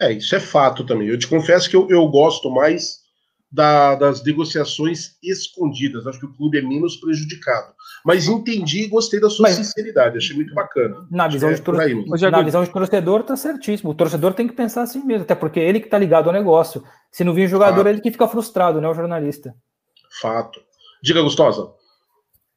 É, 0.00 0.12
isso 0.12 0.34
é 0.34 0.40
fato 0.40 0.84
também. 0.84 1.08
Eu 1.08 1.18
te 1.18 1.26
confesso 1.26 1.68
que 1.68 1.76
eu, 1.76 1.88
eu 1.90 2.06
gosto 2.08 2.50
mais 2.50 3.04
da, 3.50 3.94
das 3.94 4.22
negociações 4.22 5.16
escondidas. 5.22 6.06
Acho 6.06 6.20
que 6.20 6.26
o 6.26 6.34
clube 6.34 6.58
é 6.58 6.62
menos 6.62 6.96
prejudicado. 6.96 7.74
Mas 8.04 8.26
entendi 8.28 8.82
e 8.82 8.88
gostei 8.88 9.20
da 9.20 9.30
sua 9.30 9.44
Mas, 9.44 9.56
sinceridade, 9.56 10.18
achei 10.18 10.36
muito 10.36 10.54
bacana. 10.54 11.06
Na 11.10 11.26
visão, 11.26 11.50
é, 11.50 11.54
de, 11.54 11.62
tor 11.62 11.74
na 11.74 12.42
visão 12.42 12.62
de 12.62 12.70
torcedor, 12.70 13.22
tá 13.22 13.36
certíssimo. 13.36 13.90
O 13.90 13.94
torcedor 13.94 14.34
tem 14.34 14.46
que 14.46 14.54
pensar 14.54 14.82
assim 14.82 15.02
mesmo, 15.04 15.24
até 15.24 15.34
porque 15.34 15.58
ele 15.58 15.80
que 15.80 15.88
tá 15.88 15.98
ligado 15.98 16.28
ao 16.28 16.32
negócio. 16.32 16.84
Se 17.10 17.24
não 17.24 17.34
vir 17.34 17.48
jogador, 17.48 17.78
Fato. 17.78 17.88
ele 17.88 18.00
que 18.00 18.10
fica 18.10 18.28
frustrado, 18.28 18.80
né? 18.80 18.88
O 18.88 18.94
jornalista. 18.94 19.54
Fato. 20.20 20.60
Diga, 21.02 21.22
Gustosa. 21.22 21.70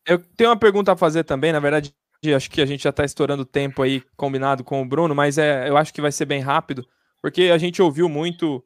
Eu 0.06 0.20
tenho 0.36 0.50
uma 0.50 0.58
pergunta 0.58 0.92
a 0.92 0.98
fazer 0.98 1.24
também, 1.24 1.52
na 1.52 1.60
verdade, 1.60 1.94
acho 2.36 2.50
que 2.50 2.62
a 2.62 2.66
gente 2.66 2.84
já 2.84 2.90
está 2.90 3.06
estourando 3.06 3.46
tempo 3.46 3.82
aí 3.82 4.04
combinado 4.18 4.64
com 4.64 4.82
o 4.82 4.86
Bruno, 4.86 5.14
mas 5.14 5.38
é, 5.38 5.70
eu 5.70 5.78
acho 5.78 5.94
que 5.94 6.02
vai 6.02 6.12
ser 6.12 6.26
bem 6.26 6.42
rápido, 6.42 6.86
porque 7.22 7.44
a 7.44 7.58
gente 7.58 7.82
ouviu 7.82 8.08
muito 8.10 8.64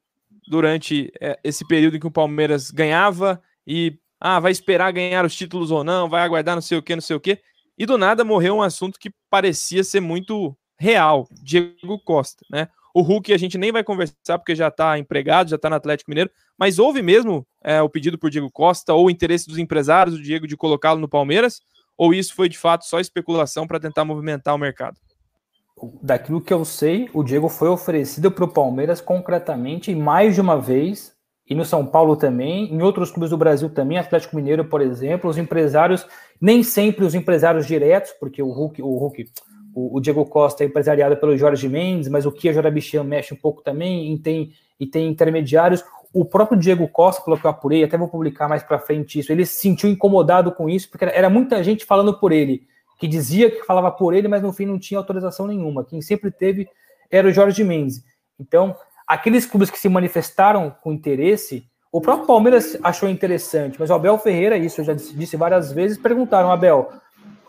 durante 0.47 1.11
é, 1.21 1.39
esse 1.43 1.65
período 1.67 1.97
em 1.97 1.99
que 1.99 2.07
o 2.07 2.11
Palmeiras 2.11 2.71
ganhava 2.71 3.41
e 3.65 3.97
Ah, 4.19 4.39
vai 4.39 4.51
esperar 4.53 4.91
ganhar 4.93 5.25
os 5.25 5.35
títulos 5.35 5.69
ou 5.71 5.83
não, 5.83 6.09
vai 6.09 6.21
aguardar 6.23 6.55
não 6.55 6.61
sei 6.61 6.77
o 6.77 6.81
que, 6.83 6.95
não 6.95 7.01
sei 7.01 7.15
o 7.15 7.19
que. 7.19 7.39
E 7.77 7.85
do 7.85 7.97
nada 7.97 8.23
morreu 8.23 8.55
um 8.55 8.61
assunto 8.61 8.97
que 8.99 9.11
parecia 9.29 9.83
ser 9.83 9.99
muito 9.99 10.55
real, 10.79 11.27
Diego 11.43 11.99
Costa, 12.05 12.45
né? 12.49 12.69
O 12.93 13.01
Hulk 13.01 13.33
a 13.33 13.37
gente 13.37 13.57
nem 13.57 13.71
vai 13.71 13.83
conversar 13.83 14.37
porque 14.37 14.55
já 14.55 14.67
está 14.69 14.97
empregado, 14.99 15.49
já 15.49 15.55
está 15.57 15.69
no 15.69 15.75
Atlético 15.75 16.09
Mineiro, 16.11 16.29
mas 16.57 16.79
houve 16.79 17.01
mesmo 17.01 17.45
é, 17.63 17.81
o 17.81 17.89
pedido 17.89 18.17
por 18.17 18.29
Diego 18.29 18.49
Costa 18.51 18.93
ou 18.93 19.07
o 19.07 19.09
interesse 19.09 19.47
dos 19.47 19.57
empresários 19.57 20.15
do 20.15 20.23
Diego 20.23 20.47
de 20.47 20.55
colocá-lo 20.55 20.99
no 21.01 21.09
Palmeiras? 21.09 21.59
Ou 21.97 22.13
isso 22.13 22.33
foi 22.35 22.47
de 22.49 22.57
fato 22.57 22.85
só 22.85 22.99
especulação 22.99 23.67
para 23.67 23.79
tentar 23.79 24.05
movimentar 24.05 24.55
o 24.55 24.57
mercado? 24.59 24.97
Daquilo 26.01 26.41
que 26.41 26.53
eu 26.53 26.63
sei, 26.63 27.09
o 27.13 27.23
Diego 27.23 27.49
foi 27.49 27.69
oferecido 27.69 28.31
para 28.31 28.45
o 28.45 28.47
Palmeiras 28.51 29.01
concretamente 29.01 29.93
mais 29.95 30.35
de 30.35 30.41
uma 30.41 30.59
vez, 30.59 31.13
e 31.49 31.53
no 31.53 31.65
São 31.65 31.85
Paulo 31.85 32.15
também, 32.15 32.73
em 32.73 32.81
outros 32.81 33.11
clubes 33.11 33.29
do 33.29 33.37
Brasil 33.37 33.69
também, 33.69 33.97
Atlético 33.97 34.35
Mineiro, 34.35 34.65
por 34.65 34.81
exemplo, 34.81 35.29
os 35.29 35.37
empresários, 35.37 36.05
nem 36.39 36.63
sempre 36.63 37.03
os 37.03 37.13
empresários 37.13 37.67
diretos, 37.67 38.11
porque 38.19 38.41
o 38.41 38.49
Hulk, 38.49 38.81
o 38.81 38.97
Hulk, 38.97 39.29
o, 39.75 39.97
o 39.97 39.99
Diego 39.99 40.25
Costa 40.25 40.63
é 40.63 40.67
empresariado 40.67 41.17
pelo 41.17 41.37
Jorge 41.37 41.67
Mendes, 41.67 42.07
mas 42.07 42.25
o 42.25 42.31
Kia 42.31 42.53
Jorabichian 42.53 43.03
mexe 43.03 43.33
um 43.33 43.37
pouco 43.37 43.61
também, 43.61 44.13
e 44.13 44.17
tem, 44.19 44.53
e 44.79 44.85
tem 44.87 45.09
intermediários. 45.09 45.83
O 46.13 46.23
próprio 46.23 46.57
Diego 46.57 46.87
Costa, 46.87 47.21
pelo 47.21 47.37
que 47.37 47.45
eu 47.45 47.51
apurei, 47.51 47.83
até 47.83 47.97
vou 47.97 48.07
publicar 48.07 48.47
mais 48.47 48.63
para 48.63 48.79
frente 48.79 49.19
isso, 49.19 49.31
ele 49.31 49.45
se 49.45 49.61
sentiu 49.61 49.89
incomodado 49.89 50.51
com 50.51 50.69
isso, 50.69 50.89
porque 50.89 51.05
era 51.05 51.29
muita 51.29 51.63
gente 51.63 51.83
falando 51.83 52.17
por 52.17 52.31
ele, 52.31 52.67
que 52.97 53.07
dizia 53.07 53.49
que 53.49 53.63
falava 53.63 53.91
por 53.91 54.13
ele, 54.13 54.27
mas 54.27 54.41
no 54.41 54.53
fim 54.53 54.65
não 54.65 54.79
tinha 54.79 54.99
autorização 54.99 55.47
nenhuma. 55.47 55.83
Quem 55.83 56.01
sempre 56.01 56.31
teve 56.31 56.67
era 57.09 57.27
o 57.27 57.31
Jorge 57.31 57.63
Mendes. 57.63 58.03
Então, 58.39 58.75
aqueles 59.07 59.45
clubes 59.45 59.69
que 59.69 59.79
se 59.79 59.89
manifestaram 59.89 60.75
com 60.81 60.91
interesse, 60.91 61.67
o 61.91 62.01
próprio 62.01 62.25
Palmeiras 62.25 62.77
achou 62.83 63.07
interessante, 63.09 63.79
mas 63.79 63.89
o 63.89 63.93
Abel 63.93 64.17
Ferreira, 64.17 64.57
isso 64.57 64.81
eu 64.81 64.85
já 64.85 64.93
disse 64.93 65.37
várias 65.37 65.71
vezes, 65.71 65.97
perguntaram, 65.97 66.51
Abel, 66.51 66.91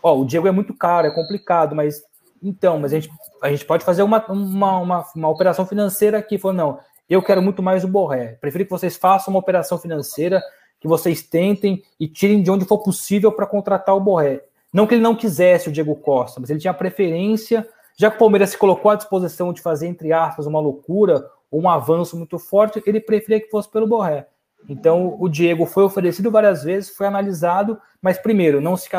ó, 0.03 0.17
o 0.17 0.25
Diego 0.25 0.47
é 0.47 0.51
muito 0.51 0.73
caro, 0.73 1.07
é 1.07 1.11
complicado, 1.11 1.75
mas 1.75 2.03
então, 2.45 2.77
mas 2.77 2.93
a 2.93 2.99
gente, 2.99 3.11
a 3.41 3.49
gente 3.49 3.65
pode 3.65 3.83
fazer 3.83 4.03
uma, 4.03 4.23
uma, 4.27 4.77
uma, 4.77 5.05
uma 5.15 5.29
operação 5.29 5.65
financeira 5.65 6.19
aqui. 6.19 6.37
Falou, 6.37 6.55
não, 6.55 6.79
eu 7.09 7.21
quero 7.21 7.41
muito 7.41 7.63
mais 7.63 7.83
o 7.83 7.87
Borré. 7.87 8.37
Prefiro 8.39 8.65
que 8.65 8.69
vocês 8.69 8.95
façam 8.95 9.33
uma 9.33 9.39
operação 9.39 9.79
financeira, 9.79 10.43
que 10.79 10.87
vocês 10.87 11.23
tentem 11.23 11.81
e 11.99 12.07
tirem 12.07 12.43
de 12.43 12.51
onde 12.51 12.65
for 12.65 12.83
possível 12.83 13.31
para 13.31 13.47
contratar 13.47 13.95
o 13.95 13.99
Borré. 13.99 14.43
Não 14.75 14.85
que 14.85 14.93
ele 14.93 15.01
não 15.01 15.15
quisesse 15.15 15.69
o 15.69 15.71
Diego 15.71 15.95
Costa, 15.95 16.37
mas 16.37 16.49
ele 16.49 16.59
tinha 16.59 16.73
preferência, 16.73 17.65
já 17.97 18.09
que 18.09 18.17
o 18.17 18.19
Palmeiras 18.19 18.49
se 18.49 18.57
colocou 18.57 18.91
à 18.91 18.95
disposição 18.95 19.53
de 19.53 19.61
fazer, 19.61 19.87
entre 19.87 20.11
aspas, 20.11 20.45
uma 20.45 20.59
loucura, 20.59 21.25
um 21.49 21.69
avanço 21.69 22.17
muito 22.17 22.37
forte, 22.37 22.83
ele 22.85 22.99
preferia 22.99 23.39
que 23.39 23.49
fosse 23.49 23.71
pelo 23.71 23.87
Borré. 23.87 24.27
Então, 24.67 25.15
o 25.17 25.29
Diego 25.29 25.65
foi 25.65 25.85
oferecido 25.85 26.29
várias 26.29 26.65
vezes, 26.65 26.89
foi 26.89 27.07
analisado, 27.07 27.79
mas 28.01 28.17
primeiro, 28.17 28.59
não 28.59 28.75
se, 28.75 28.89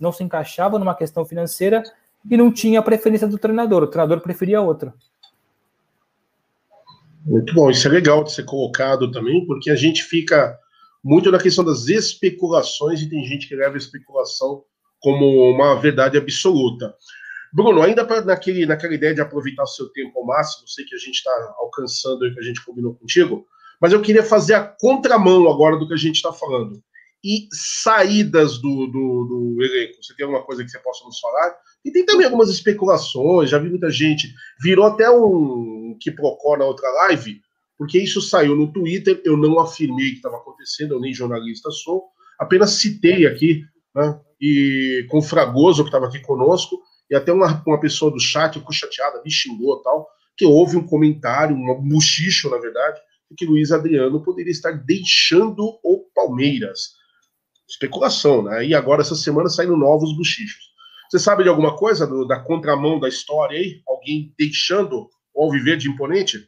não 0.00 0.10
se 0.10 0.24
encaixava 0.24 0.76
numa 0.76 0.92
questão 0.92 1.24
financeira 1.24 1.84
e 2.28 2.36
não 2.36 2.50
tinha 2.50 2.80
a 2.80 2.82
preferência 2.82 3.28
do 3.28 3.38
treinador, 3.38 3.84
o 3.84 3.86
treinador 3.86 4.20
preferia 4.20 4.60
outra. 4.60 4.92
Muito 7.24 7.54
bom, 7.54 7.70
isso 7.70 7.86
é 7.86 7.90
legal 7.92 8.24
de 8.24 8.32
ser 8.32 8.44
colocado 8.44 9.08
também, 9.12 9.46
porque 9.46 9.70
a 9.70 9.76
gente 9.76 10.02
fica 10.02 10.58
muito 11.00 11.30
na 11.30 11.38
questão 11.38 11.64
das 11.64 11.86
especulações 11.86 13.00
e 13.00 13.08
tem 13.08 13.24
gente 13.24 13.46
que 13.46 13.54
leva 13.54 13.76
especulação 13.76 14.64
como 15.00 15.50
uma 15.50 15.74
verdade 15.80 16.16
absoluta. 16.18 16.94
Bruno, 17.52 17.82
ainda 17.82 18.04
pra, 18.04 18.20
naquele, 18.20 18.66
naquela 18.66 18.94
ideia 18.94 19.14
de 19.14 19.20
aproveitar 19.20 19.62
o 19.62 19.68
seu 19.68 19.88
tempo 19.90 20.18
ao 20.18 20.26
máximo, 20.26 20.68
sei 20.68 20.84
que 20.84 20.94
a 20.94 20.98
gente 20.98 21.14
está 21.14 21.54
alcançando 21.58 22.26
o 22.26 22.34
que 22.34 22.40
a 22.40 22.42
gente 22.42 22.64
combinou 22.64 22.94
contigo, 22.94 23.46
mas 23.80 23.92
eu 23.92 24.02
queria 24.02 24.22
fazer 24.22 24.54
a 24.54 24.64
contramão 24.64 25.50
agora 25.50 25.78
do 25.78 25.86
que 25.86 25.94
a 25.94 25.98
gente 25.98 26.16
está 26.16 26.32
falando. 26.32 26.82
E 27.24 27.48
saídas 27.50 28.58
do, 28.58 28.86
do, 28.86 29.56
do, 29.56 29.64
elenco. 29.64 30.02
Você 30.02 30.14
tem 30.14 30.24
alguma 30.24 30.44
coisa 30.44 30.62
que 30.62 30.70
você 30.70 30.78
possa 30.78 31.04
nos 31.04 31.18
falar? 31.18 31.56
E 31.84 31.90
tem 31.90 32.04
também 32.04 32.26
algumas 32.26 32.50
especulações, 32.50 33.50
já 33.50 33.58
vi 33.58 33.68
muita 33.68 33.90
gente, 33.90 34.32
virou 34.60 34.86
até 34.86 35.10
um 35.10 35.96
que 36.00 36.10
procura 36.10 36.60
na 36.60 36.66
outra 36.66 36.88
live, 36.90 37.40
porque 37.78 37.98
isso 37.98 38.20
saiu 38.20 38.54
no 38.54 38.72
Twitter, 38.72 39.20
eu 39.24 39.36
não 39.36 39.58
afirmei 39.58 40.10
que 40.10 40.16
estava 40.16 40.36
acontecendo, 40.36 40.94
eu 40.94 41.00
nem 41.00 41.12
jornalista 41.12 41.70
sou, 41.70 42.04
apenas 42.38 42.72
citei 42.72 43.26
aqui, 43.26 43.64
né, 43.96 44.20
e 44.38 45.06
com 45.10 45.18
o 45.18 45.22
Fragoso, 45.22 45.82
que 45.82 45.88
estava 45.88 46.06
aqui 46.06 46.20
conosco, 46.20 46.78
e 47.10 47.16
até 47.16 47.32
uma, 47.32 47.62
uma 47.66 47.80
pessoa 47.80 48.10
do 48.10 48.20
chat, 48.20 48.58
ficou 48.58 48.72
chateada, 48.72 49.22
me 49.24 49.30
xingou 49.30 49.82
tal, 49.82 50.06
que 50.36 50.44
houve 50.44 50.76
um 50.76 50.86
comentário, 50.86 51.56
um 51.56 51.88
buchicho, 51.88 52.50
na 52.50 52.58
verdade, 52.58 53.00
de 53.30 53.36
que 53.36 53.46
Luiz 53.46 53.72
Adriano 53.72 54.22
poderia 54.22 54.50
estar 54.50 54.72
deixando 54.72 55.78
o 55.82 56.04
Palmeiras. 56.14 56.94
Especulação, 57.66 58.42
né? 58.42 58.66
E 58.66 58.74
agora, 58.74 59.00
essa 59.00 59.16
semana, 59.16 59.48
saindo 59.48 59.76
novos 59.76 60.14
buchichos. 60.14 60.66
Você 61.10 61.18
sabe 61.18 61.44
de 61.44 61.48
alguma 61.48 61.76
coisa 61.76 62.06
do, 62.06 62.26
da 62.26 62.38
contramão 62.38 63.00
da 63.00 63.08
história 63.08 63.58
aí? 63.58 63.80
Alguém 63.88 64.34
deixando 64.38 65.08
o 65.34 65.50
viver 65.50 65.76
de 65.78 65.88
imponente? 65.88 66.46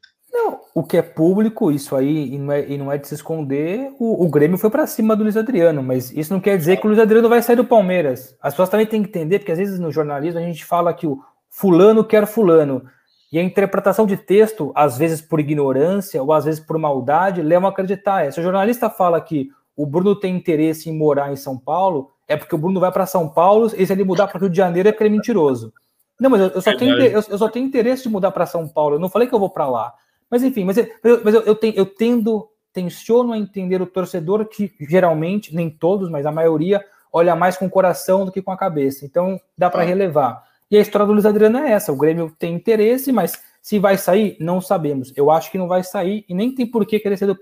O 0.78 0.84
que 0.84 0.96
é 0.96 1.02
público, 1.02 1.72
isso 1.72 1.96
aí, 1.96 2.34
e 2.34 2.38
não 2.38 2.52
é, 2.52 2.68
e 2.68 2.78
não 2.78 2.92
é 2.92 2.98
de 2.98 3.08
se 3.08 3.14
esconder, 3.14 3.90
o, 3.98 4.24
o 4.24 4.28
Grêmio 4.30 4.56
foi 4.56 4.70
para 4.70 4.86
cima 4.86 5.16
do 5.16 5.24
Luiz 5.24 5.36
Adriano, 5.36 5.82
mas 5.82 6.12
isso 6.12 6.32
não 6.32 6.40
quer 6.40 6.56
dizer 6.56 6.76
que 6.76 6.86
o 6.86 6.88
Luiz 6.88 7.00
Adriano 7.00 7.28
vai 7.28 7.42
sair 7.42 7.56
do 7.56 7.64
Palmeiras. 7.64 8.36
As 8.40 8.54
pessoas 8.54 8.68
também 8.68 8.86
têm 8.86 9.02
que 9.02 9.08
entender, 9.08 9.40
porque 9.40 9.50
às 9.50 9.58
vezes 9.58 9.80
no 9.80 9.90
jornalismo 9.90 10.38
a 10.38 10.42
gente 10.42 10.64
fala 10.64 10.94
que 10.94 11.06
o 11.06 11.18
fulano 11.50 12.04
quer 12.04 12.26
fulano, 12.26 12.84
e 13.32 13.38
a 13.38 13.42
interpretação 13.42 14.06
de 14.06 14.16
texto, 14.16 14.72
às 14.74 14.96
vezes 14.96 15.20
por 15.20 15.40
ignorância 15.40 16.22
ou 16.22 16.32
às 16.32 16.44
vezes 16.44 16.60
por 16.60 16.78
maldade, 16.78 17.42
leva 17.42 17.66
a 17.66 17.70
acreditar. 17.70 18.32
Se 18.32 18.38
o 18.38 18.42
jornalista 18.42 18.88
fala 18.88 19.20
que 19.20 19.48
o 19.76 19.84
Bruno 19.84 20.14
tem 20.14 20.36
interesse 20.36 20.88
em 20.88 20.96
morar 20.96 21.32
em 21.32 21.36
São 21.36 21.58
Paulo, 21.58 22.10
é 22.26 22.36
porque 22.36 22.54
o 22.54 22.58
Bruno 22.58 22.80
vai 22.80 22.90
para 22.90 23.04
São 23.04 23.28
Paulo 23.28 23.70
e 23.76 23.86
se 23.86 23.92
ele 23.92 24.04
mudar 24.04 24.28
para 24.28 24.38
o 24.38 24.40
Rio 24.40 24.50
de 24.50 24.56
Janeiro 24.56 24.88
é 24.88 24.92
porque 24.92 25.04
ele 25.04 25.14
é 25.14 25.16
mentiroso. 25.16 25.72
Não, 26.20 26.30
mas 26.30 26.40
eu, 26.40 26.48
eu 26.48 26.60
só, 26.60 26.76
tenho, 26.76 26.98
eu, 26.98 27.22
eu, 27.28 27.38
só 27.38 27.48
tenho 27.48 27.66
interesse 27.66 28.02
de 28.02 28.08
mudar 28.08 28.30
para 28.32 28.46
São 28.46 28.66
Paulo. 28.66 28.96
Eu 28.96 29.00
não 29.00 29.08
falei 29.08 29.28
que 29.28 29.34
eu 29.34 29.38
vou 29.38 29.50
para 29.50 29.68
lá. 29.68 29.94
Mas 30.30 30.42
enfim, 30.42 30.64
mas, 30.64 30.76
eu, 30.76 30.86
mas 31.24 31.34
eu, 31.34 31.42
eu, 31.42 31.54
tenho, 31.54 31.74
eu 31.74 31.86
tendo, 31.86 32.48
tenciono 32.72 33.32
a 33.32 33.38
entender 33.38 33.80
o 33.80 33.86
torcedor 33.86 34.46
que 34.46 34.72
geralmente, 34.80 35.54
nem 35.54 35.70
todos, 35.70 36.10
mas 36.10 36.26
a 36.26 36.32
maioria, 36.32 36.84
olha 37.12 37.34
mais 37.34 37.56
com 37.56 37.66
o 37.66 37.70
coração 37.70 38.24
do 38.24 38.32
que 38.32 38.42
com 38.42 38.50
a 38.50 38.56
cabeça. 38.56 39.04
Então 39.04 39.40
dá 39.56 39.70
para 39.70 39.82
ah. 39.82 39.86
relevar. 39.86 40.44
E 40.70 40.76
a 40.76 40.80
história 40.80 41.06
do 41.06 41.12
Luiz 41.12 41.26
Adriano 41.26 41.58
é 41.58 41.72
essa: 41.72 41.92
o 41.92 41.96
Grêmio 41.96 42.34
tem 42.38 42.54
interesse, 42.54 43.10
mas 43.10 43.42
se 43.62 43.78
vai 43.78 43.96
sair, 43.96 44.36
não 44.38 44.60
sabemos. 44.60 45.12
Eu 45.16 45.30
acho 45.30 45.50
que 45.50 45.58
não 45.58 45.68
vai 45.68 45.82
sair 45.82 46.24
e 46.28 46.34
nem 46.34 46.54
tem 46.54 46.66
por 46.66 46.86
que 46.86 47.00
querer 47.00 47.18
do, 47.26 47.38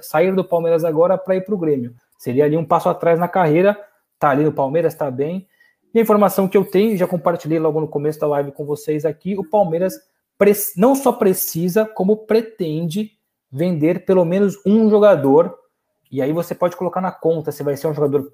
sair 0.00 0.34
do 0.34 0.44
Palmeiras 0.44 0.84
agora 0.84 1.18
para 1.18 1.36
ir 1.36 1.44
para 1.44 1.54
o 1.54 1.58
Grêmio. 1.58 1.94
Seria 2.18 2.44
ali 2.44 2.56
um 2.56 2.64
passo 2.64 2.88
atrás 2.88 3.18
na 3.18 3.28
carreira 3.28 3.76
tá 4.20 4.28
ali 4.28 4.44
no 4.44 4.52
Palmeiras, 4.52 4.94
tá 4.94 5.10
bem. 5.10 5.48
E 5.92 5.98
a 5.98 6.02
informação 6.02 6.46
que 6.46 6.56
eu 6.56 6.64
tenho, 6.64 6.96
já 6.96 7.06
compartilhei 7.06 7.58
logo 7.58 7.80
no 7.80 7.88
começo 7.88 8.20
da 8.20 8.26
live 8.28 8.52
com 8.52 8.64
vocês 8.64 9.04
aqui, 9.04 9.36
o 9.36 9.42
Palmeiras 9.42 9.94
não 10.76 10.94
só 10.94 11.12
precisa, 11.12 11.84
como 11.84 12.26
pretende 12.26 13.12
vender 13.50 14.04
pelo 14.04 14.24
menos 14.24 14.56
um 14.66 14.88
jogador. 14.88 15.54
E 16.10 16.22
aí 16.22 16.32
você 16.32 16.54
pode 16.54 16.76
colocar 16.76 17.00
na 17.00 17.12
conta 17.12 17.52
se 17.52 17.62
vai 17.62 17.76
ser 17.76 17.88
um 17.88 17.94
jogador 17.94 18.32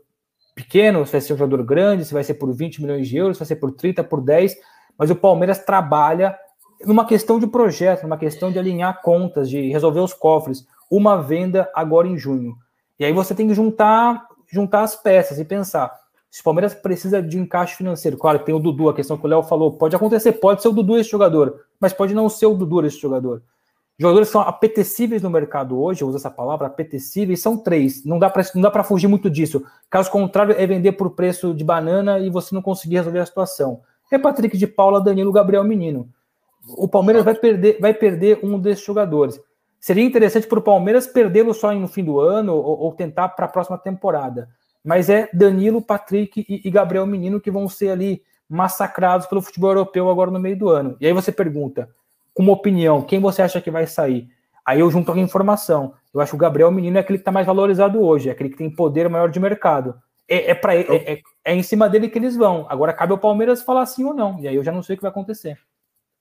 pequeno, 0.54 1.04
se 1.04 1.12
vai 1.12 1.20
ser 1.20 1.34
um 1.34 1.36
jogador 1.36 1.64
grande, 1.64 2.04
se 2.04 2.14
vai 2.14 2.24
ser 2.24 2.34
por 2.34 2.52
20 2.52 2.82
milhões 2.82 3.08
de 3.08 3.16
euros, 3.16 3.36
se 3.36 3.40
vai 3.40 3.46
ser 3.48 3.56
por 3.56 3.72
30, 3.72 4.04
por 4.04 4.20
10. 4.20 4.54
Mas 4.98 5.10
o 5.10 5.16
Palmeiras 5.16 5.58
trabalha 5.58 6.38
numa 6.84 7.06
questão 7.06 7.38
de 7.38 7.46
projeto, 7.46 8.02
numa 8.02 8.18
questão 8.18 8.50
de 8.50 8.58
alinhar 8.58 9.02
contas, 9.02 9.48
de 9.48 9.70
resolver 9.70 10.00
os 10.00 10.14
cofres. 10.14 10.66
Uma 10.90 11.20
venda 11.20 11.70
agora 11.74 12.06
em 12.06 12.16
junho. 12.16 12.56
E 12.98 13.04
aí 13.04 13.12
você 13.12 13.34
tem 13.34 13.48
que 13.48 13.54
juntar 13.54 14.26
juntar 14.48 14.82
as 14.82 14.96
peças 14.96 15.38
e 15.38 15.44
pensar. 15.44 15.92
Se 16.36 16.42
o 16.42 16.44
Palmeiras 16.44 16.74
precisa 16.74 17.22
de 17.22 17.38
encaixe 17.38 17.76
financeiro, 17.76 18.18
claro, 18.18 18.40
tem 18.40 18.54
o 18.54 18.58
Dudu, 18.58 18.90
a 18.90 18.94
questão 18.94 19.16
que 19.16 19.24
o 19.24 19.26
Léo 19.26 19.42
falou, 19.42 19.72
pode 19.72 19.96
acontecer, 19.96 20.32
pode 20.32 20.60
ser 20.60 20.68
o 20.68 20.72
Dudu 20.72 20.98
esse 20.98 21.08
jogador, 21.08 21.62
mas 21.80 21.94
pode 21.94 22.14
não 22.14 22.28
ser 22.28 22.44
o 22.44 22.52
Dudu 22.52 22.84
esse 22.84 23.00
jogador. 23.00 23.42
Jogadores 23.98 24.28
são 24.28 24.42
apetecíveis 24.42 25.22
no 25.22 25.30
mercado 25.30 25.80
hoje, 25.80 26.02
eu 26.02 26.08
uso 26.08 26.18
essa 26.18 26.30
palavra, 26.30 26.66
apetecíveis, 26.66 27.40
são 27.40 27.56
três. 27.56 28.04
Não 28.04 28.18
dá 28.18 28.28
para 28.28 28.84
fugir 28.84 29.08
muito 29.08 29.30
disso. 29.30 29.64
Caso 29.88 30.10
contrário, 30.10 30.54
é 30.58 30.66
vender 30.66 30.92
por 30.92 31.12
preço 31.12 31.54
de 31.54 31.64
banana 31.64 32.18
e 32.18 32.28
você 32.28 32.54
não 32.54 32.60
conseguir 32.60 32.96
resolver 32.96 33.20
a 33.20 33.26
situação. 33.26 33.80
É 34.12 34.18
Patrick 34.18 34.58
de 34.58 34.66
Paula, 34.66 35.00
Danilo, 35.00 35.32
Gabriel 35.32 35.64
Menino. 35.64 36.06
O 36.76 36.86
Palmeiras 36.86 37.24
vai 37.24 37.34
perder, 37.34 37.78
vai 37.80 37.94
perder 37.94 38.40
um 38.42 38.58
desses 38.58 38.84
jogadores. 38.84 39.40
Seria 39.80 40.04
interessante 40.04 40.46
para 40.46 40.58
o 40.58 40.62
Palmeiras 40.62 41.06
perdê-lo 41.06 41.54
só 41.54 41.72
no 41.72 41.88
fim 41.88 42.04
do 42.04 42.20
ano 42.20 42.54
ou, 42.54 42.78
ou 42.78 42.92
tentar 42.92 43.30
para 43.30 43.46
a 43.46 43.48
próxima 43.48 43.78
temporada. 43.78 44.50
Mas 44.86 45.10
é 45.10 45.28
Danilo, 45.32 45.82
Patrick 45.82 46.46
e, 46.48 46.62
e 46.64 46.70
Gabriel 46.70 47.04
Menino 47.04 47.40
que 47.40 47.50
vão 47.50 47.68
ser 47.68 47.90
ali 47.90 48.22
massacrados 48.48 49.26
pelo 49.26 49.42
futebol 49.42 49.70
europeu 49.70 50.08
agora 50.08 50.30
no 50.30 50.38
meio 50.38 50.56
do 50.56 50.68
ano. 50.68 50.96
E 51.00 51.06
aí 51.08 51.12
você 51.12 51.32
pergunta, 51.32 51.90
com 52.32 52.44
uma 52.44 52.52
opinião, 52.52 53.02
quem 53.02 53.18
você 53.18 53.42
acha 53.42 53.60
que 53.60 53.68
vai 53.68 53.84
sair? 53.84 54.28
Aí 54.64 54.78
eu 54.78 54.88
junto 54.88 55.10
a 55.10 55.18
informação. 55.18 55.94
Eu 56.14 56.20
acho 56.20 56.30
que 56.30 56.36
o 56.36 56.38
Gabriel 56.38 56.70
Menino 56.70 56.98
é 56.98 57.00
aquele 57.00 57.18
que 57.18 57.22
está 57.22 57.32
mais 57.32 57.44
valorizado 57.44 58.00
hoje, 58.00 58.28
é 58.28 58.32
aquele 58.32 58.48
que 58.48 58.56
tem 58.56 58.70
poder 58.70 59.08
maior 59.08 59.28
de 59.28 59.40
mercado. 59.40 59.96
É, 60.28 60.52
é, 60.52 60.54
pra, 60.54 60.76
é, 60.76 60.80
é, 60.80 61.22
é, 61.44 61.54
em 61.54 61.64
cima 61.64 61.88
dele 61.88 62.08
que 62.08 62.18
eles 62.18 62.36
vão. 62.36 62.64
Agora 62.68 62.92
cabe 62.92 63.10
ao 63.10 63.18
Palmeiras 63.18 63.62
falar 63.62 63.86
sim 63.86 64.04
ou 64.04 64.14
não. 64.14 64.38
E 64.38 64.46
aí 64.46 64.54
eu 64.54 64.62
já 64.62 64.70
não 64.70 64.84
sei 64.84 64.94
o 64.94 64.96
que 64.98 65.02
vai 65.02 65.10
acontecer. 65.10 65.58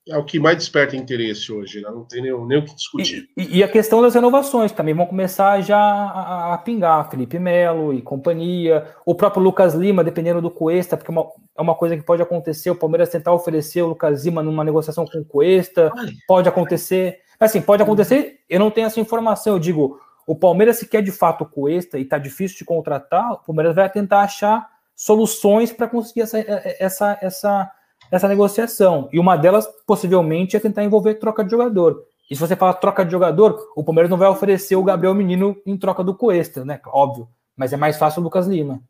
É 0.07 0.15
o 0.17 0.23
que 0.23 0.39
mais 0.39 0.57
desperta 0.57 0.95
interesse 0.95 1.51
hoje, 1.51 1.81
né? 1.81 1.89
não 1.89 2.03
tem 2.03 2.21
nem, 2.21 2.31
nem 2.45 2.59
o 2.59 2.65
que 2.65 2.75
discutir. 2.75 3.27
E, 3.35 3.57
e, 3.57 3.63
a 3.63 3.67
questão 3.67 4.01
das 4.03 4.13
renovações 4.13 4.71
também. 4.71 4.93
Vão 4.93 5.07
começar 5.07 5.59
já 5.61 5.77
a, 5.77 6.53
a, 6.53 6.57
pingar, 6.59 7.09
Felipe 7.09 7.39
Melo 7.39 7.91
e 7.91 8.03
companhia, 8.03 8.87
o 9.03 9.15
próprio 9.15 9.41
Lucas 9.41 9.73
Lima, 9.73 10.03
dependendo 10.03 10.41
do 10.41 10.51
Cuesta, 10.51 10.95
porque 10.95 11.09
é 11.09 11.13
uma, 11.13 11.27
é 11.57 11.61
uma 11.61 11.73
coisa 11.73 11.97
que 11.97 12.03
pode 12.03 12.21
acontecer, 12.21 12.69
o 12.69 12.75
Palmeiras 12.75 13.09
tentar 13.09 13.33
oferecer 13.33 13.81
o 13.81 13.87
Lucas 13.87 14.25
Lima 14.25 14.43
numa 14.43 14.63
negociação 14.63 15.05
com 15.05 15.19
o 15.19 15.25
Cuesta, 15.25 15.91
pode 16.27 16.47
acontecer, 16.47 17.19
assim, 17.39 17.59
pode 17.59 17.81
acontecer, 17.81 18.41
eu 18.47 18.59
não 18.59 18.69
tenho 18.69 18.85
essa 18.85 18.99
informação, 18.99 19.53
eu 19.53 19.59
digo, 19.59 19.99
o 20.27 20.35
Palmeiras 20.35 20.77
se 20.77 20.87
quer 20.87 21.01
de 21.01 21.11
fato 21.11 21.43
o 21.43 21.47
Cuesta 21.47 21.97
e 21.97 22.03
está 22.03 22.19
difícil 22.19 22.59
de 22.59 22.65
contratar, 22.65 23.31
o 23.31 23.37
Palmeiras 23.39 23.75
vai 23.75 23.89
tentar 23.89 24.21
achar 24.21 24.67
soluções 24.95 25.73
para 25.73 25.87
conseguir 25.87 26.21
essa, 26.21 26.37
essa, 26.79 27.17
essa 27.21 27.71
essa 28.11 28.27
negociação. 28.27 29.09
E 29.11 29.19
uma 29.19 29.35
delas, 29.35 29.67
possivelmente, 29.85 30.55
é 30.55 30.59
tentar 30.59 30.83
envolver 30.83 31.15
troca 31.15 31.43
de 31.43 31.51
jogador. 31.51 32.03
E 32.29 32.35
se 32.35 32.41
você 32.41 32.55
fala 32.55 32.73
troca 32.73 33.05
de 33.05 33.11
jogador, 33.11 33.71
o 33.75 33.83
Palmeiras 33.83 34.09
não 34.09 34.17
vai 34.17 34.27
oferecer 34.27 34.75
o 34.75 34.83
Gabriel 34.83 35.13
Menino 35.13 35.55
em 35.65 35.77
troca 35.77 36.03
do 36.03 36.15
Coesta, 36.15 36.65
né? 36.65 36.79
Óbvio. 36.87 37.27
Mas 37.55 37.71
é 37.71 37.77
mais 37.77 37.97
fácil 37.97 38.21
o 38.21 38.23
Lucas 38.23 38.47
Lima. 38.47 38.81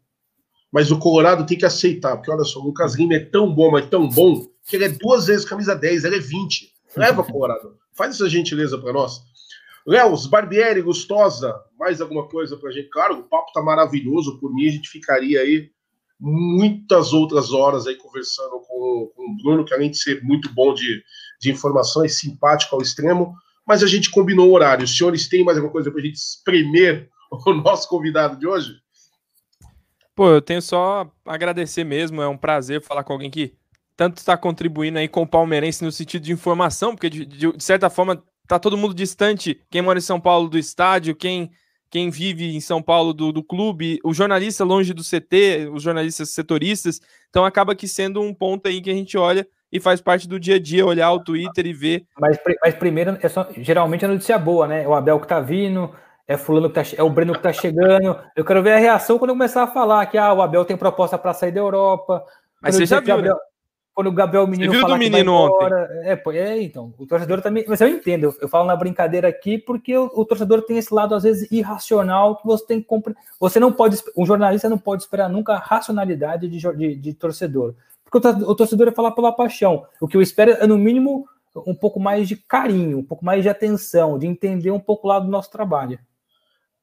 Mas 0.71 0.89
o 0.91 0.97
Colorado 0.97 1.45
tem 1.45 1.57
que 1.57 1.65
aceitar, 1.65 2.15
porque 2.15 2.31
olha 2.31 2.43
só, 2.43 2.59
o 2.59 2.65
Lucas 2.65 2.95
Lima 2.95 3.15
é 3.15 3.19
tão 3.19 3.53
bom, 3.53 3.71
mas 3.71 3.87
tão 3.87 4.09
bom, 4.09 4.45
que 4.67 4.75
ele 4.75 4.85
é 4.85 4.89
duas 4.89 5.27
vezes 5.27 5.45
camisa 5.45 5.75
10, 5.75 6.05
ele 6.05 6.17
é 6.17 6.19
20. 6.19 6.73
Leva, 6.97 7.23
Colorado. 7.29 7.77
Faz 7.93 8.15
essa 8.15 8.27
gentileza 8.29 8.77
para 8.77 8.91
nós. 8.91 9.21
Léo, 9.85 10.15
Barbieri, 10.29 10.81
Gustosa, 10.81 11.55
mais 11.77 12.01
alguma 12.01 12.27
coisa 12.27 12.57
pra 12.57 12.71
gente? 12.71 12.89
Claro, 12.89 13.19
o 13.19 13.23
papo 13.23 13.51
tá 13.53 13.61
maravilhoso, 13.61 14.39
por 14.39 14.51
mim 14.51 14.67
a 14.67 14.71
gente 14.71 14.89
ficaria 14.89 15.41
aí 15.41 15.69
muitas 16.19 17.13
outras 17.13 17.51
horas 17.51 17.87
aí 17.87 17.95
conversando 17.95 18.59
com, 18.67 19.11
com 19.15 19.31
o 19.31 19.37
Bruno, 19.43 19.65
que 19.65 19.73
além 19.73 19.91
de 19.91 19.97
ser 19.97 20.23
muito 20.23 20.53
bom 20.53 20.73
de, 20.73 21.03
de 21.41 21.51
informações, 21.51 22.17
simpático 22.17 22.75
ao 22.75 22.81
extremo, 22.81 23.35
mas 23.67 23.83
a 23.83 23.87
gente 23.87 24.11
combinou 24.11 24.49
o 24.49 24.53
horário. 24.53 24.85
Os 24.85 24.95
senhores 24.95 25.27
têm 25.27 25.43
mais 25.43 25.57
alguma 25.57 25.71
coisa 25.71 25.91
para 25.91 25.99
a 25.99 26.03
gente 26.03 26.15
espremer 26.15 27.09
o 27.31 27.53
nosso 27.53 27.89
convidado 27.89 28.37
de 28.37 28.47
hoje? 28.47 28.71
Pô, 30.15 30.29
eu 30.29 30.41
tenho 30.41 30.61
só 30.61 31.11
agradecer 31.25 31.83
mesmo, 31.83 32.21
é 32.21 32.27
um 32.27 32.37
prazer 32.37 32.81
falar 32.81 33.03
com 33.03 33.13
alguém 33.13 33.29
que 33.29 33.53
tanto 33.97 34.17
está 34.17 34.37
contribuindo 34.37 34.99
aí 34.99 35.07
com 35.07 35.23
o 35.23 35.27
palmeirense 35.27 35.83
no 35.83 35.91
sentido 35.91 36.23
de 36.23 36.31
informação, 36.31 36.95
porque 36.95 37.09
de, 37.09 37.25
de, 37.25 37.51
de 37.51 37.63
certa 37.63 37.89
forma 37.89 38.23
tá 38.47 38.59
todo 38.59 38.77
mundo 38.77 38.93
distante, 38.93 39.59
quem 39.69 39.81
mora 39.81 39.99
em 39.99 40.01
São 40.01 40.19
Paulo 40.19 40.47
do 40.47 40.57
estádio, 40.57 41.15
quem 41.15 41.51
quem 41.89 42.09
vive 42.09 42.55
em 42.55 42.59
São 42.59 42.81
Paulo 42.81 43.13
do, 43.13 43.31
do 43.31 43.43
clube, 43.43 43.99
o 44.03 44.13
jornalista 44.13 44.63
longe 44.63 44.93
do 44.93 45.03
CT, 45.03 45.69
os 45.71 45.83
jornalistas 45.83 46.29
setoristas, 46.29 47.01
então 47.29 47.45
acaba 47.45 47.75
que 47.75 47.87
sendo 47.87 48.21
um 48.21 48.33
ponto 48.33 48.67
aí 48.67 48.81
que 48.81 48.89
a 48.89 48.93
gente 48.93 49.17
olha 49.17 49.47
e 49.71 49.79
faz 49.79 50.01
parte 50.01 50.27
do 50.27 50.39
dia 50.39 50.55
a 50.55 50.59
dia, 50.59 50.85
olhar 50.85 51.11
o 51.11 51.23
Twitter 51.23 51.65
e 51.65 51.73
ver. 51.73 52.05
Mas, 52.19 52.37
mas 52.61 52.75
primeiro, 52.75 53.17
é 53.21 53.27
só, 53.27 53.47
geralmente 53.57 54.05
é 54.05 54.07
notícia 54.07 54.37
boa, 54.37 54.67
né? 54.67 54.83
É 54.83 54.87
o 54.87 54.93
Abel 54.93 55.19
que 55.19 55.27
tá 55.27 55.39
vindo, 55.39 55.93
é 56.27 56.37
fulano 56.37 56.69
que 56.69 56.75
tá, 56.75 56.83
é 56.97 57.03
o 57.03 57.09
Breno 57.09 57.33
que 57.33 57.41
tá 57.41 57.51
chegando. 57.51 58.17
Eu 58.35 58.45
quero 58.45 58.63
ver 58.63 58.73
a 58.73 58.77
reação 58.77 59.17
quando 59.17 59.29
eu 59.29 59.35
começar 59.35 59.63
a 59.63 59.67
falar 59.67 60.05
que 60.05 60.17
ah, 60.17 60.33
o 60.33 60.41
Abel 60.41 60.65
tem 60.65 60.77
proposta 60.77 61.17
para 61.17 61.33
sair 61.33 61.51
da 61.51 61.59
Europa. 61.59 62.23
Mas 62.61 62.75
você 62.75 62.85
já 62.85 62.99
viu, 62.99 63.13
Abel, 63.15 63.33
né? 63.33 63.39
Quando 63.95 64.07
o 64.07 64.11
Gabriel 64.11 64.45
Menino 64.45 64.73
Você 64.73 64.77
viu 64.79 64.87
do 64.87 64.97
menino 64.97 65.33
ontem? 65.33 65.73
É, 66.03 66.21
é, 66.37 66.61
então, 66.61 66.93
o 66.97 67.07
torcedor 67.07 67.41
também, 67.41 67.63
mas 67.65 67.79
eu 67.79 67.87
entendo, 67.87 68.25
eu, 68.25 68.35
eu 68.41 68.49
falo 68.49 68.67
na 68.67 68.75
brincadeira 68.75 69.29
aqui 69.29 69.57
porque 69.57 69.97
o, 69.97 70.11
o, 70.13 70.25
torcedor 70.25 70.61
tem 70.63 70.77
esse 70.77 70.93
lado 70.93 71.15
às 71.15 71.23
vezes 71.23 71.49
irracional 71.49 72.35
que 72.35 72.45
você 72.45 72.65
tem 72.65 72.81
que 72.81 72.87
comprar, 72.87 73.15
você 73.39 73.57
não 73.57 73.71
pode, 73.71 73.97
um 74.17 74.25
jornalista 74.25 74.67
não 74.67 74.77
pode 74.77 75.03
esperar 75.03 75.29
nunca 75.29 75.53
a 75.53 75.59
racionalidade 75.59 76.49
de, 76.49 76.59
de, 76.59 76.95
de 76.95 77.13
torcedor, 77.13 77.73
porque 78.03 78.27
o, 78.27 78.49
o 78.49 78.55
torcedor 78.55 78.89
é 78.89 78.91
falar 78.91 79.11
pela 79.11 79.31
paixão, 79.31 79.85
o 80.01 80.09
que 80.09 80.17
eu 80.17 80.21
espero 80.21 80.51
é 80.51 80.67
no 80.67 80.77
mínimo 80.77 81.25
um 81.65 81.73
pouco 81.73 81.97
mais 81.97 82.27
de 82.27 82.35
carinho, 82.35 82.97
um 82.97 83.03
pouco 83.03 83.23
mais 83.23 83.43
de 83.43 83.47
atenção, 83.47 84.19
de 84.19 84.27
entender 84.27 84.71
um 84.71 84.79
pouco 84.79 85.07
lá 85.07 85.19
do 85.19 85.29
nosso 85.29 85.49
trabalho. 85.49 85.97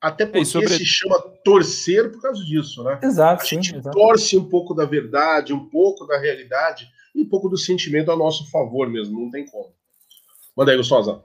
Até 0.01 0.25
porque 0.25 0.47
sobre... 0.47 0.69
se 0.69 0.87
chama 0.87 1.21
torcer 1.45 2.11
por 2.11 2.23
causa 2.23 2.43
disso, 2.43 2.83
né? 2.83 2.99
Exato. 3.03 3.43
A 3.43 3.47
gente 3.47 3.77
exato. 3.77 3.97
torce 3.97 4.37
um 4.37 4.49
pouco 4.49 4.75
da 4.75 4.87
verdade, 4.87 5.53
um 5.53 5.69
pouco 5.69 6.07
da 6.07 6.19
realidade, 6.19 6.91
e 7.15 7.23
um 7.23 7.29
pouco 7.29 7.49
do 7.49 7.57
sentimento 7.57 8.11
a 8.11 8.17
nosso 8.17 8.51
favor 8.51 8.89
mesmo, 8.89 9.21
não 9.21 9.31
tem 9.31 9.47
como. 9.47 9.73
Manda 10.57 10.71
aí, 10.71 10.77
Gustosa. 10.77 11.23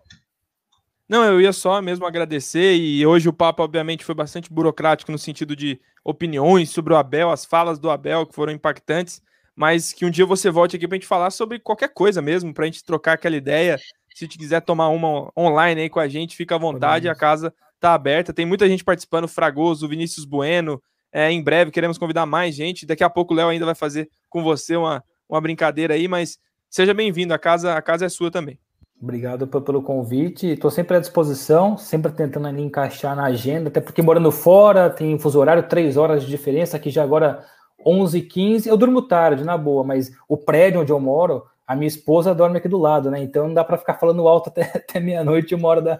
Não, 1.07 1.23
eu 1.23 1.39
ia 1.39 1.53
só 1.53 1.81
mesmo 1.81 2.05
agradecer, 2.05 2.75
e 2.75 3.05
hoje 3.05 3.29
o 3.29 3.33
papo, 3.33 3.63
obviamente, 3.63 4.03
foi 4.03 4.13
bastante 4.13 4.51
burocrático 4.51 5.11
no 5.11 5.17
sentido 5.17 5.55
de 5.55 5.79
opiniões 6.03 6.69
sobre 6.69 6.93
o 6.93 6.97
Abel, 6.97 7.29
as 7.29 7.45
falas 7.45 7.79
do 7.79 7.89
Abel 7.89 8.25
que 8.25 8.35
foram 8.35 8.51
impactantes, 8.51 9.21
mas 9.55 9.93
que 9.93 10.05
um 10.05 10.09
dia 10.09 10.25
você 10.25 10.49
volte 10.49 10.75
aqui 10.75 10.87
para 10.87 10.95
a 10.95 10.99
gente 10.99 11.07
falar 11.07 11.31
sobre 11.31 11.59
qualquer 11.59 11.93
coisa 11.93 12.21
mesmo, 12.21 12.53
para 12.53 12.63
a 12.63 12.67
gente 12.67 12.83
trocar 12.83 13.13
aquela 13.13 13.35
ideia. 13.35 13.79
Se 14.13 14.27
te 14.27 14.37
quiser 14.37 14.61
tomar 14.61 14.89
uma 14.89 15.31
online 15.37 15.81
aí 15.81 15.89
com 15.89 15.99
a 15.99 16.07
gente, 16.07 16.35
fica 16.35 16.55
à 16.55 16.57
vontade, 16.57 17.07
a 17.07 17.15
casa 17.15 17.53
tá 17.79 17.93
aberta. 17.93 18.33
Tem 18.33 18.45
muita 18.45 18.67
gente 18.67 18.83
participando, 18.83 19.27
Fragoso, 19.27 19.87
Vinícius 19.87 20.25
Bueno. 20.25 20.81
É, 21.11 21.31
em 21.31 21.41
breve 21.41 21.71
queremos 21.71 21.97
convidar 21.97 22.25
mais 22.25 22.53
gente. 22.53 22.85
Daqui 22.85 23.03
a 23.03 23.09
pouco 23.09 23.33
o 23.33 23.37
Léo 23.37 23.49
ainda 23.49 23.65
vai 23.65 23.75
fazer 23.75 24.09
com 24.29 24.43
você 24.43 24.75
uma, 24.75 25.03
uma 25.29 25.41
brincadeira 25.41 25.93
aí, 25.93 26.07
mas 26.07 26.39
seja 26.69 26.93
bem-vindo, 26.93 27.33
a 27.33 27.39
casa, 27.39 27.75
a 27.75 27.81
casa 27.81 28.05
é 28.05 28.09
sua 28.09 28.31
também. 28.31 28.59
Obrigado 28.99 29.45
pelo 29.47 29.81
convite. 29.81 30.47
Estou 30.47 30.71
sempre 30.71 30.97
à 30.97 30.99
disposição, 30.99 31.77
sempre 31.77 32.11
tentando 32.11 32.47
ali 32.47 32.63
encaixar 32.63 33.15
na 33.15 33.25
agenda, 33.25 33.69
até 33.69 33.79
porque 33.79 34.01
morando 34.01 34.31
fora, 34.31 34.89
tem 34.89 35.19
fuso 35.19 35.39
horário, 35.39 35.67
três 35.67 35.97
horas 35.97 36.23
de 36.23 36.29
diferença, 36.29 36.77
aqui 36.77 36.89
já 36.89 37.03
agora 37.03 37.45
11 37.85 38.17
h 38.17 38.69
Eu 38.69 38.75
durmo 38.75 39.03
tarde, 39.03 39.43
na 39.43 39.55
boa, 39.55 39.83
mas 39.83 40.11
o 40.27 40.35
prédio 40.35 40.81
onde 40.81 40.91
eu 40.91 40.99
moro, 40.99 41.45
a 41.65 41.75
minha 41.75 41.87
esposa 41.87 42.33
dorme 42.33 42.57
aqui 42.57 42.67
do 42.67 42.77
lado, 42.77 43.11
né? 43.11 43.21
Então 43.21 43.47
não 43.47 43.53
dá 43.53 43.63
para 43.63 43.77
ficar 43.77 43.93
falando 43.95 44.27
alto 44.27 44.49
até, 44.49 44.63
até 44.63 44.99
meia-noite, 44.99 45.53
uma, 45.53 45.67
hora 45.67 45.81
da, 45.81 45.99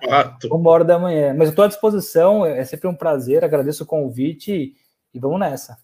uma 0.49 0.69
hora 0.71 0.83
da 0.83 0.97
manhã. 0.97 1.35
Mas 1.35 1.49
eu 1.49 1.51
estou 1.51 1.65
à 1.65 1.67
disposição, 1.67 2.43
é 2.45 2.63
sempre 2.65 2.87
um 2.87 2.95
prazer, 2.95 3.43
agradeço 3.43 3.83
o 3.83 3.87
convite 3.87 4.51
e, 4.51 4.73
e 5.13 5.19
vamos 5.19 5.39
nessa. 5.39 5.77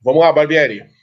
Vamos 0.00 0.20
lá, 0.20 0.32
Barbieri. 0.32 0.99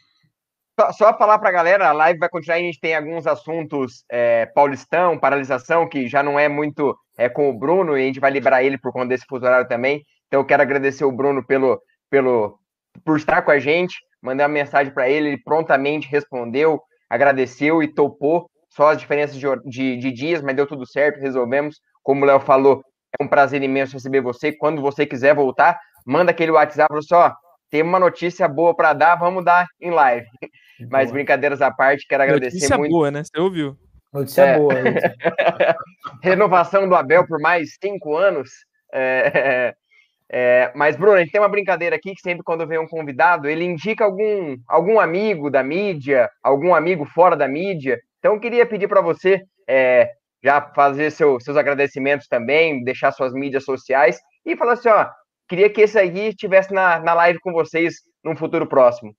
Só, 0.80 0.91
só 0.91 1.18
falar 1.18 1.40
para 1.40 1.49
a 1.49 1.52
galera, 1.52 1.90
a 1.90 1.91
live 1.91 2.20
vai 2.20 2.30
continuar, 2.30 2.58
a 2.58 2.60
gente 2.60 2.80
tem 2.80 2.95
alguns 2.95 3.26
assuntos 3.26 4.06
é, 4.12 4.45
paulistão, 4.45 5.18
paralisação, 5.18 5.90
que 5.90 6.08
já 6.08 6.22
não 6.22 6.40
é 6.40 6.48
muito 6.48 6.95
é, 7.18 7.28
com 7.28 7.49
o 7.49 7.58
Bruno, 7.58 7.98
e 7.98 8.04
a 8.04 8.06
gente 8.06 8.20
vai 8.20 8.30
liberar 8.30 8.64
ele 8.64 8.78
por 8.78 8.91
conta 8.94 9.08
desse 9.08 9.26
fuso 9.28 9.44
horário 9.44 9.68
também. 9.68 10.04
Então 10.28 10.40
eu 10.40 10.45
quero 10.45 10.62
agradecer 10.62 11.04
o 11.04 11.12
Bruno 11.12 11.44
pelo, 11.44 11.82
pelo, 12.12 12.60
por 13.04 13.18
estar 13.18 13.41
com 13.41 13.49
a 13.49 13.58
gente, 13.58 13.95
mandei 14.22 14.45
uma 14.45 14.54
mensagem 14.54 14.94
para 14.94 15.10
ele, 15.10 15.30
ele 15.30 15.41
prontamente 15.44 16.08
respondeu, 16.08 16.80
agradeceu 17.10 17.82
e 17.82 17.88
topou. 17.91 18.48
Só 18.70 18.90
as 18.90 18.99
diferenças 18.99 19.36
de, 19.36 19.48
de, 19.66 19.98
de 19.98 20.12
dias, 20.12 20.44
mas 20.44 20.56
deu 20.56 20.68
tudo 20.68 20.86
certo, 20.86 21.20
resolvemos. 21.20 21.78
Como 22.04 22.24
o 22.24 22.28
Léo 22.28 22.40
falou, 22.40 22.84
é 23.20 23.24
um 23.24 23.28
prazer 23.28 23.64
imenso 23.64 23.94
receber 23.94 24.22
você. 24.22 24.52
Quando 24.52 24.80
você 24.80 25.08
quiser 25.08 25.34
voltar, 25.34 25.80
manda 26.06 26.30
aquele 26.30 26.52
WhatsApp, 26.52 26.94
só 27.02 27.34
tem 27.72 27.82
uma 27.82 27.99
notícia 27.99 28.48
boa 28.48 28.76
para 28.76 28.94
dar, 28.94 29.16
vamos 29.16 29.44
dar 29.44 29.66
em 29.82 29.90
live. 29.90 30.28
Boa. 30.80 30.90
Mas 30.91 31.12
brincadeiras 31.12 31.62
à 31.62 31.72
parte, 31.72 32.08
quero 32.08 32.24
agradecer 32.24 32.56
notícia 32.56 32.78
muito. 32.78 32.91
boa, 32.91 33.12
né? 33.12 33.24
Você 33.24 33.40
ouviu? 33.40 33.78
Notícia 34.14 34.44
é. 34.44 34.58
boa. 34.58 34.74
Renovação 36.24 36.88
do 36.88 36.95
Abel 36.95 37.26
por 37.28 37.40
mais 37.40 37.76
cinco 37.82 38.16
anos. 38.16 38.49
É, 38.94 39.76
é, 40.30 40.72
mas, 40.76 40.95
Bruno, 40.95 41.14
a 41.14 41.20
gente 41.20 41.32
tem 41.32 41.41
uma 41.41 41.49
brincadeira 41.49 41.95
aqui 41.95 42.14
que 42.14 42.22
sempre 42.22 42.44
quando 42.44 42.68
vem 42.68 42.80
um 42.80 42.88
convidado, 42.88 43.48
ele 43.48 43.64
indica 43.64 44.04
algum, 44.04 44.58
algum 44.68 44.99
amigo 44.99 45.49
da 45.49 45.64
mídia, 45.64 46.30
algum 46.44 46.76
amigo 46.76 47.06
fora 47.06 47.36
da 47.36 47.48
mídia. 47.48 47.99
Então, 48.20 48.34
eu 48.34 48.40
queria 48.40 48.66
pedir 48.66 48.88
para 48.88 49.02
você 49.02 49.41
é, 49.68 50.12
já 50.44 50.62
fazer 50.62 51.12
seu, 51.12 51.40
seus 51.40 51.58
agradecimentos 51.58 52.28
também, 52.28 52.84
deixar 52.84 53.12
suas 53.12 53.34
mídias 53.34 53.64
sociais 53.64 54.20
e 54.45 54.56
falar 54.56 54.74
assim: 54.74 54.90
ó, 54.90 55.08
queria 55.48 55.70
que 55.70 55.82
esse 55.82 55.98
aí 55.98 56.30
estivesse 56.30 56.74
na, 56.74 56.99
na 56.99 57.14
live 57.14 57.40
com 57.40 57.52
vocês 57.54 57.95
num 58.24 58.36
futuro 58.36 58.68
próximo. 58.68 59.14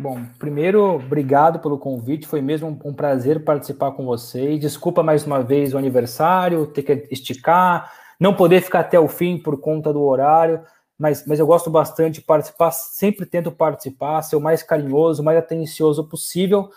Bom, 0.00 0.24
primeiro, 0.38 0.94
obrigado 0.94 1.58
pelo 1.58 1.76
convite, 1.76 2.26
foi 2.26 2.40
mesmo 2.40 2.80
um, 2.86 2.94
prazer 2.94 3.44
participar 3.44 3.92
com 3.92 4.06
vocês. 4.06 4.58
Desculpa 4.58 5.02
mais 5.02 5.26
uma 5.26 5.42
vez 5.42 5.74
o 5.74 5.78
aniversário, 5.78 6.66
ter 6.68 6.82
que 6.82 7.06
esticar, 7.10 7.92
não 8.18 8.34
poder 8.34 8.62
ficar 8.62 8.80
até 8.80 8.98
o 8.98 9.06
fim 9.06 9.36
por 9.36 9.60
conta 9.60 9.92
do 9.92 10.00
horário, 10.00 10.62
mas, 10.98 11.26
mas 11.26 11.38
eu 11.38 11.46
gosto 11.46 11.68
bastante 11.68 12.14
de 12.14 12.22
participar, 12.22 12.70
sempre 12.70 13.26
tento 13.26 13.52
participar, 13.52 14.22
ser 14.22 14.36
o 14.36 14.40
mais 14.40 14.62
carinhoso, 14.62 15.20
o 15.20 15.24
mais 15.24 15.36
atencioso 15.36 16.08
possível. 16.08 16.70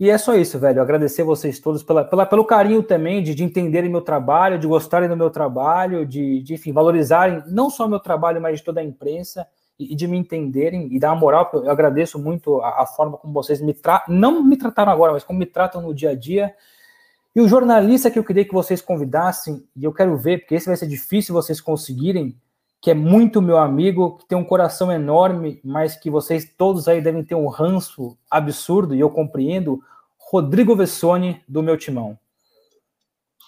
E 0.00 0.10
é 0.10 0.18
só 0.18 0.34
isso, 0.34 0.58
velho. 0.58 0.82
Agradecer 0.82 1.22
vocês 1.22 1.60
todos 1.60 1.84
pela, 1.84 2.02
pela, 2.04 2.26
pelo 2.26 2.44
carinho 2.44 2.82
também 2.82 3.22
de, 3.22 3.32
de 3.32 3.44
entenderem 3.44 3.88
meu 3.88 4.02
trabalho, 4.02 4.58
de 4.58 4.66
gostarem 4.66 5.08
do 5.08 5.16
meu 5.16 5.30
trabalho, 5.30 6.04
de, 6.04 6.42
de 6.42 6.54
enfim, 6.54 6.72
valorizarem 6.72 7.44
não 7.46 7.70
só 7.70 7.86
meu 7.86 8.00
trabalho, 8.00 8.42
mas 8.42 8.58
de 8.58 8.64
toda 8.64 8.80
a 8.80 8.84
imprensa 8.84 9.46
e, 9.78 9.94
de 9.94 10.06
me 10.06 10.16
entenderem 10.16 10.88
e 10.92 10.98
dar 10.98 11.12
uma 11.12 11.20
moral, 11.20 11.46
porque 11.46 11.66
eu 11.66 11.70
agradeço 11.70 12.18
muito 12.18 12.60
a, 12.60 12.82
a 12.82 12.86
forma 12.86 13.16
como 13.16 13.32
vocês 13.32 13.60
me 13.60 13.74
tratam, 13.74 14.14
não 14.14 14.42
me 14.42 14.56
trataram 14.56 14.92
agora, 14.92 15.12
mas 15.12 15.24
como 15.24 15.38
me 15.38 15.46
tratam 15.46 15.82
no 15.82 15.94
dia 15.94 16.10
a 16.10 16.14
dia. 16.14 16.54
E 17.34 17.40
o 17.40 17.48
jornalista 17.48 18.10
que 18.10 18.18
eu 18.18 18.24
queria 18.24 18.44
que 18.44 18.54
vocês 18.54 18.80
convidassem, 18.80 19.62
e 19.76 19.84
eu 19.84 19.92
quero 19.92 20.16
ver, 20.16 20.38
porque 20.38 20.54
esse 20.54 20.66
vai 20.66 20.76
ser 20.76 20.86
difícil 20.86 21.34
vocês 21.34 21.60
conseguirem, 21.60 22.34
que 22.80 22.90
é 22.90 22.94
muito 22.94 23.42
meu 23.42 23.58
amigo, 23.58 24.16
que 24.16 24.26
tem 24.26 24.38
um 24.38 24.44
coração 24.44 24.90
enorme, 24.90 25.60
mas 25.62 25.96
que 25.96 26.08
vocês 26.08 26.50
todos 26.56 26.88
aí 26.88 27.00
devem 27.00 27.22
ter 27.22 27.34
um 27.34 27.48
ranço 27.48 28.16
absurdo, 28.30 28.94
e 28.94 29.00
eu 29.00 29.10
compreendo, 29.10 29.82
Rodrigo 30.16 30.74
Vessone, 30.74 31.42
do 31.46 31.62
meu 31.62 31.76
timão. 31.76 32.18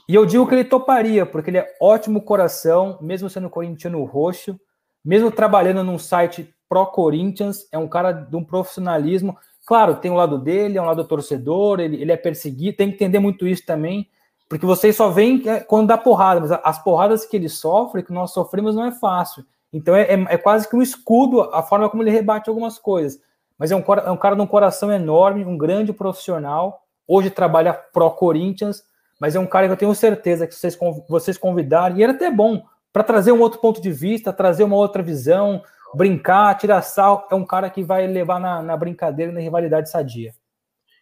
E 0.09 0.15
eu 0.15 0.25
digo 0.25 0.47
que 0.47 0.55
ele 0.55 0.65
toparia, 0.65 1.27
porque 1.27 1.51
ele 1.51 1.59
é 1.59 1.77
ótimo 1.81 2.23
coração, 2.23 2.99
mesmo 3.01 3.29
sendo 3.29 3.51
corintiano 3.51 4.03
roxo, 4.05 4.59
mesmo 5.05 5.31
trabalhando 5.31 5.83
num 5.83 5.99
site 5.99 6.55
pro 6.69 6.87
Corinthians, 6.87 7.67
é 7.73 7.79
um 7.79 7.89
cara 7.89 8.13
de 8.13 8.37
um 8.37 8.45
profissionalismo. 8.45 9.37
Claro, 9.67 9.97
tem 9.97 10.11
um 10.11 10.17
lado 10.17 10.39
dele, 10.39 10.79
é 10.79 10.83
um 10.83 10.87
lado 10.87 11.05
torcedor, 11.05 11.81
ele, 11.81 12.01
ele 12.01 12.13
é 12.13 12.17
perseguido, 12.17 12.77
tem 12.77 12.89
que 12.89 12.95
entender 12.95 13.19
muito 13.19 13.47
isso 13.47 13.65
também, 13.65 14.09
porque 14.49 14.65
vocês 14.65 14.97
só 14.97 15.11
veem 15.11 15.43
é, 15.47 15.61
quando 15.61 15.89
dá 15.89 15.99
porrada, 15.99 16.41
mas 16.41 16.53
as 16.65 16.83
porradas 16.83 17.27
que 17.27 17.37
ele 17.37 17.49
sofre, 17.49 18.03
que 18.03 18.13
nós 18.13 18.33
sofremos, 18.33 18.75
não 18.75 18.85
é 18.85 18.93
fácil. 18.93 19.45
Então 19.73 19.95
é, 19.95 20.03
é, 20.03 20.27
é 20.31 20.39
quase 20.39 20.69
que 20.69 20.75
um 20.75 20.83
escudo 20.83 21.43
a 21.43 21.63
forma 21.63 21.89
como 21.91 22.03
ele 22.03 22.11
rebate 22.11 22.49
algumas 22.49 22.79
coisas. 22.79 23.21
Mas 23.59 23.71
é 23.71 23.77
um, 23.77 23.85
é 24.05 24.11
um 24.11 24.17
cara 24.17 24.37
de 24.37 24.41
um 24.41 24.47
coração 24.47 24.91
enorme, 24.91 25.45
um 25.45 25.59
grande 25.59 25.93
profissional. 25.93 26.83
Hoje 27.07 27.29
trabalha 27.29 27.75
pro 27.75 28.11
Corinthians, 28.13 28.83
mas 29.21 29.35
é 29.35 29.41
um 29.41 29.47
cara 29.47 29.67
que 29.67 29.73
eu 29.73 29.77
tenho 29.77 29.95
certeza 29.95 30.47
que 30.47 30.55
vocês, 30.55 30.79
vocês 31.09 31.37
convidarem, 31.37 31.99
e 31.99 32.03
era 32.03 32.13
até 32.13 32.31
bom 32.31 32.63
para 32.93 33.05
trazer 33.05 33.33
um 33.33 33.41
outro 33.41 33.61
ponto 33.61 33.81
de 33.81 33.91
vista, 33.91 34.33
trazer 34.33 34.65
uma 34.65 34.77
outra 34.77 35.03
visão, 35.03 35.63
brincar, 35.95 36.57
tirar 36.57 36.83
sal. 36.83 37.27
É 37.31 37.35
um 37.35 37.45
cara 37.45 37.71
que 37.71 37.83
vai 37.83 38.07
levar 38.07 38.41
na, 38.41 38.63
na 38.63 38.77
brincadeira 38.77 39.31
e 39.31 39.35
na 39.35 39.41
rivalidade 39.41 39.91
sadia. 39.91 40.33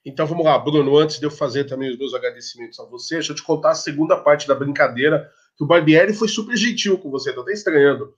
Então 0.05 0.27
vamos 0.27 0.45
lá, 0.45 0.57
Bruno. 0.57 0.97
Antes 0.97 1.19
de 1.19 1.27
eu 1.27 1.31
fazer 1.31 1.65
também 1.65 1.91
os 1.91 1.99
meus 1.99 2.15
agradecimentos 2.15 2.79
a 2.79 2.85
você, 2.85 3.17
deixa 3.17 3.33
eu 3.33 3.37
te 3.37 3.43
contar 3.43 3.71
a 3.71 3.75
segunda 3.75 4.17
parte 4.17 4.47
da 4.47 4.55
brincadeira, 4.55 5.29
que 5.57 5.65
o 5.65 5.67
Barbieri 5.67 6.15
foi 6.15 6.29
super 6.29 6.57
gentil 6.57 6.97
com 6.99 7.11
você, 7.11 7.33
tô 7.33 7.41
até 7.41 7.53
estranhando. 7.53 8.15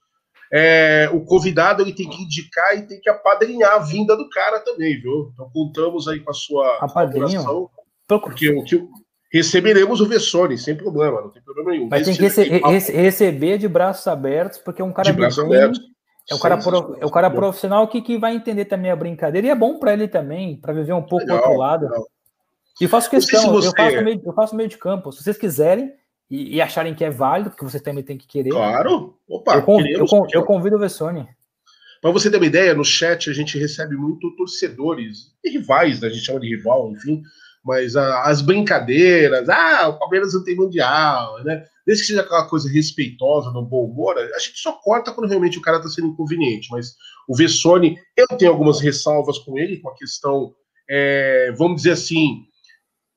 É, 0.53 1.09
o 1.13 1.25
convidado 1.25 1.83
ele 1.83 1.95
tem 1.95 2.09
que 2.09 2.23
indicar 2.23 2.77
e 2.77 2.87
tem 2.87 3.01
que 3.01 3.09
apadrinhar 3.09 3.73
a 3.73 3.79
vinda 3.79 4.17
do 4.17 4.29
cara 4.29 4.61
também, 4.61 5.01
viu? 5.01 5.31
Então 5.33 5.51
contamos 5.51 6.09
aí 6.09 6.21
com 6.21 6.31
a 6.31 6.35
sua 6.35 6.79
apadrinho. 6.79 7.71
Porque 8.07 8.51
o 8.51 8.65
que 8.65 8.87
receberemos 9.33 10.01
o 10.01 10.07
Vessone, 10.07 10.57
sem 10.57 10.75
problema, 10.75 11.21
não 11.21 11.31
tem 11.31 11.43
problema 11.43 11.71
nenhum. 11.71 11.89
Mas 11.91 12.07
tem 12.07 12.15
que 12.15 12.23
rece 12.23 12.43
rece 12.45 12.93
receber 12.93 13.59
de 13.59 13.69
braços 13.69 14.07
abertos, 14.07 14.59
porque 14.59 14.83
é 14.83 14.85
um 14.85 14.93
cara 14.93 15.11
de 15.11 15.17
braços 15.17 15.45
abertos. 15.45 15.81
É 16.31 16.35
o 16.35 16.39
cara, 16.39 16.59
pro, 16.59 16.97
é 17.01 17.07
o 17.07 17.11
cara 17.11 17.31
profissional 17.31 17.89
que, 17.89 18.03
que 18.03 18.19
vai 18.19 18.35
entender 18.35 18.67
também 18.67 18.91
a 18.91 18.97
brincadeira 18.97 19.47
e 19.47 19.51
é 19.51 19.55
bom 19.55 19.79
para 19.79 19.95
ele 19.95 20.07
também, 20.07 20.61
para 20.61 20.75
viver 20.75 20.93
um 20.93 21.03
pouco 21.03 21.25
do 21.25 21.33
outro 21.33 21.57
lado. 21.57 21.87
Legal. 21.87 22.07
E 22.81 22.87
faço 22.87 23.11
questão, 23.11 23.41
se 23.41 23.49
você... 23.49 23.69
eu, 23.69 23.73
faço 23.75 24.05
meio, 24.05 24.23
eu 24.25 24.33
faço 24.35 24.57
meio 24.57 24.69
de 24.69 24.77
campo. 24.77 25.11
Se 25.11 25.23
vocês 25.23 25.39
quiserem 25.39 25.91
e, 26.31 26.57
e, 26.57 26.61
acharem 26.61 26.95
que 26.95 27.05
é 27.05 27.11
válido, 27.11 27.51
porque 27.51 27.65
vocês 27.65 27.83
também 27.83 28.05
têm 28.05 28.19
que 28.19 28.27
querer. 28.27 28.51
Claro, 28.51 29.17
opa, 29.27 29.57
eu, 29.57 29.63
conv, 29.63 29.87
eu, 29.87 30.07
conv, 30.07 30.29
eu 30.33 30.45
convido 30.45 30.77
o 30.77 30.79
Vessone. 30.79 31.27
Para 32.01 32.11
você 32.13 32.31
ter 32.31 32.37
uma 32.37 32.47
ideia, 32.47 32.75
no 32.75 32.85
chat 32.85 33.29
a 33.29 33.33
gente 33.33 33.59
recebe 33.59 33.97
muito 33.97 34.31
torcedores, 34.37 35.33
e 35.43 35.51
rivais, 35.51 36.01
né? 36.01 36.09
a 36.09 36.11
gente 36.11 36.25
chama 36.25 36.41
de 36.41 36.49
rival, 36.49 36.93
enfim, 36.93 37.23
mas 37.69 37.95
a, 37.97 38.23
as 38.23 38.41
brincadeiras, 38.41 39.47
ah, 39.51 39.89
o 39.89 39.99
Palmeiras 39.99 40.33
não 40.33 40.43
tem 40.43 40.57
mundial, 40.57 41.45
né? 41.45 41.67
Desde 41.87 42.03
que 42.03 42.09
seja 42.09 42.23
aquela 42.23 42.49
coisa 42.49 42.67
respeitosa, 42.67 43.51
no 43.51 43.63
bom 43.63 43.85
humor, 43.85 44.17
a 44.17 44.39
gente 44.39 44.59
só 44.59 44.73
corta 44.73 45.13
quando 45.13 45.29
realmente 45.29 45.59
o 45.59 45.61
cara 45.61 45.77
está 45.77 45.89
sendo 45.91 46.09
inconveniente. 46.09 46.71
Mas 46.71 46.97
o 47.29 47.37
Vessone, 47.37 47.99
eu 48.17 48.27
tenho 48.39 48.51
algumas 48.51 48.81
ressalvas 48.81 49.39
com 49.39 49.59
ele, 49.59 49.81
com 49.81 49.91
a 49.91 49.95
questão, 49.95 50.55
é, 50.89 51.53
vamos 51.59 51.77
dizer 51.77 51.93
assim, 51.93 52.47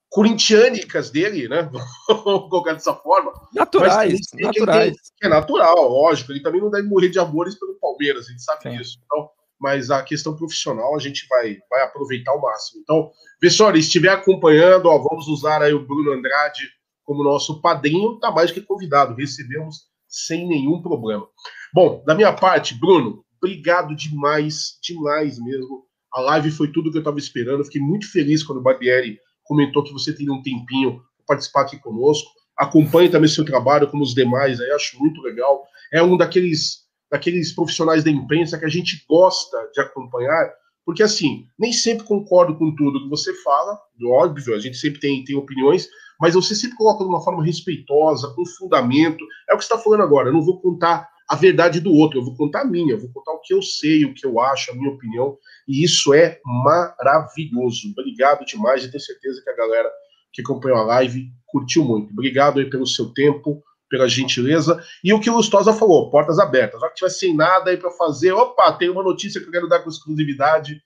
corintiânicas 0.10 1.10
dele, 1.10 1.48
né? 1.48 1.70
Vamos 2.10 2.50
colocar 2.50 2.74
dessa 2.74 2.94
forma. 2.94 3.32
Naturais, 3.56 4.20
naturais. 4.34 4.98
É 5.24 5.30
natural, 5.30 5.88
lógico. 5.88 6.34
Ele 6.34 6.42
também 6.42 6.60
não 6.60 6.70
deve 6.70 6.90
morrer 6.90 7.08
de 7.08 7.20
amores 7.20 7.56
pelo 7.56 7.76
Palmeiras, 7.76 8.28
a 8.28 8.32
gente 8.32 8.44
sabe 8.44 8.64
Sim. 8.64 8.78
disso. 8.78 9.00
Então, 9.06 9.30
mas 9.62 9.92
a 9.92 10.02
questão 10.02 10.36
profissional 10.36 10.96
a 10.96 11.00
gente 11.00 11.28
vai, 11.30 11.60
vai 11.70 11.84
aproveitar 11.84 12.32
ao 12.32 12.42
máximo. 12.42 12.82
Então, 12.82 13.12
Vessori, 13.40 13.80
estiver 13.80 14.10
acompanhando, 14.10 14.88
ó, 14.88 14.98
vamos 14.98 15.28
usar 15.28 15.62
aí 15.62 15.74
o 15.74 15.86
Bruno 15.86 16.12
Andrade 16.12 16.68
como 17.04 17.24
nosso 17.24 17.62
padrinho, 17.62 18.20
tá 18.20 18.32
mais 18.32 18.52
que 18.52 18.62
convidado, 18.62 19.14
recebemos 19.14 19.92
sem 20.08 20.48
nenhum 20.48 20.82
problema. 20.82 21.28
Bom, 21.74 22.04
da 22.06 22.16
minha 22.16 22.34
parte, 22.34 22.74
Bruno, 22.74 23.24
obrigado 23.38 23.96
demais, 23.96 24.80
demais 24.82 25.40
mesmo. 25.40 25.86
A 26.14 26.20
live 26.22 26.52
foi 26.52 26.72
tudo 26.72 26.92
que 26.92 26.98
eu 26.98 27.02
estava 27.02 27.18
esperando. 27.18 27.64
Fiquei 27.64 27.82
muito 27.82 28.12
feliz 28.12 28.44
quando 28.44 28.58
o 28.60 28.62
Barbieri 28.62 29.18
comentou 29.44 29.84
que 29.84 29.94
você 29.94 30.14
teria 30.14 30.34
um 30.34 30.42
tempinho 30.42 31.02
para 31.18 31.36
participar 31.36 31.62
aqui 31.62 31.80
conosco. 31.80 32.30
Acompanhe 32.58 33.10
também 33.10 33.30
seu 33.30 33.46
trabalho, 33.46 33.90
como 33.90 34.04
os 34.04 34.14
demais, 34.14 34.60
aí 34.60 34.72
acho 34.72 35.00
muito 35.00 35.22
legal. 35.22 35.66
É 35.94 36.04
um 36.04 36.18
daqueles, 36.18 36.81
daqueles 37.12 37.54
profissionais 37.54 38.04
da 38.04 38.10
imprensa 38.10 38.58
que 38.58 38.66
a 38.66 38.70
gente 38.70 39.04
gosta 39.08 39.70
de 39.74 39.82
acompanhar, 39.82 40.54
porque 40.86 41.04
assim, 41.04 41.46
nem 41.60 41.74
sempre 41.74 42.06
concordo 42.06 42.58
com 42.58 42.74
tudo 42.76 43.04
que 43.04 43.10
você 43.10 43.34
fala, 43.44 43.78
óbvio, 44.04 44.56
a 44.56 44.60
gente 44.60 44.78
sempre 44.78 45.00
tem, 45.00 45.24
tem 45.24 45.36
opiniões, 45.36 45.88
mas 46.20 46.34
você 46.34 46.56
sempre 46.56 46.78
coloca 46.78 47.04
de 47.04 47.10
uma 47.10 47.24
forma 47.24 47.44
respeitosa, 47.44 48.34
com 48.36 48.46
fundamento. 48.46 49.24
É 49.50 49.54
o 49.54 49.58
que 49.58 49.64
está 49.64 49.78
falando 49.78 50.04
agora, 50.04 50.30
eu 50.30 50.34
não 50.34 50.42
vou 50.42 50.62
contar 50.62 51.10
a 51.30 51.36
verdade 51.36 51.80
do 51.80 51.94
outro, 51.94 52.20
eu 52.20 52.26
vou 52.26 52.36
contar 52.36 52.62
a 52.62 52.66
minha, 52.66 52.94
eu 52.94 53.00
vou 53.00 53.10
contar 53.12 53.32
o 53.32 53.40
que 53.40 53.54
eu 53.54 53.62
sei, 53.62 54.06
o 54.06 54.14
que 54.14 54.26
eu 54.26 54.40
acho, 54.40 54.72
a 54.72 54.76
minha 54.76 54.92
opinião, 54.92 55.38
e 55.68 55.84
isso 55.84 56.14
é 56.14 56.40
maravilhoso. 56.44 57.90
Obrigado 57.92 58.46
demais, 58.46 58.84
e 58.84 58.92
tenho 58.92 59.02
certeza 59.02 59.42
que 59.42 59.50
a 59.50 59.56
galera 59.56 59.90
que 60.34 60.42
acompanhou 60.42 60.80
a 60.80 60.84
live 60.84 61.30
curtiu 61.48 61.86
muito. 61.86 62.12
Obrigado 62.12 62.60
aí 62.60 62.70
pelo 62.70 62.86
seu 62.86 63.14
tempo, 63.14 63.64
pela 63.92 64.08
gentileza. 64.08 64.82
E 65.04 65.14
o 65.14 65.20
que 65.20 65.30
o 65.30 65.36
Lustosa 65.36 65.74
falou, 65.74 66.10
portas 66.10 66.40
abertas. 66.40 66.80
Já 66.80 66.88
que 66.88 66.96
tiver 66.96 67.10
sem 67.10 67.36
nada 67.36 67.70
aí 67.70 67.78
para 67.78 67.92
fazer, 67.92 68.32
opa, 68.32 68.72
tem 68.72 68.90
uma 68.90 69.04
notícia 69.04 69.42
que 69.42 69.48
eu 69.48 69.52
quero 69.52 69.68
dar 69.68 69.80
com 69.80 69.90
exclusividade. 69.90 70.82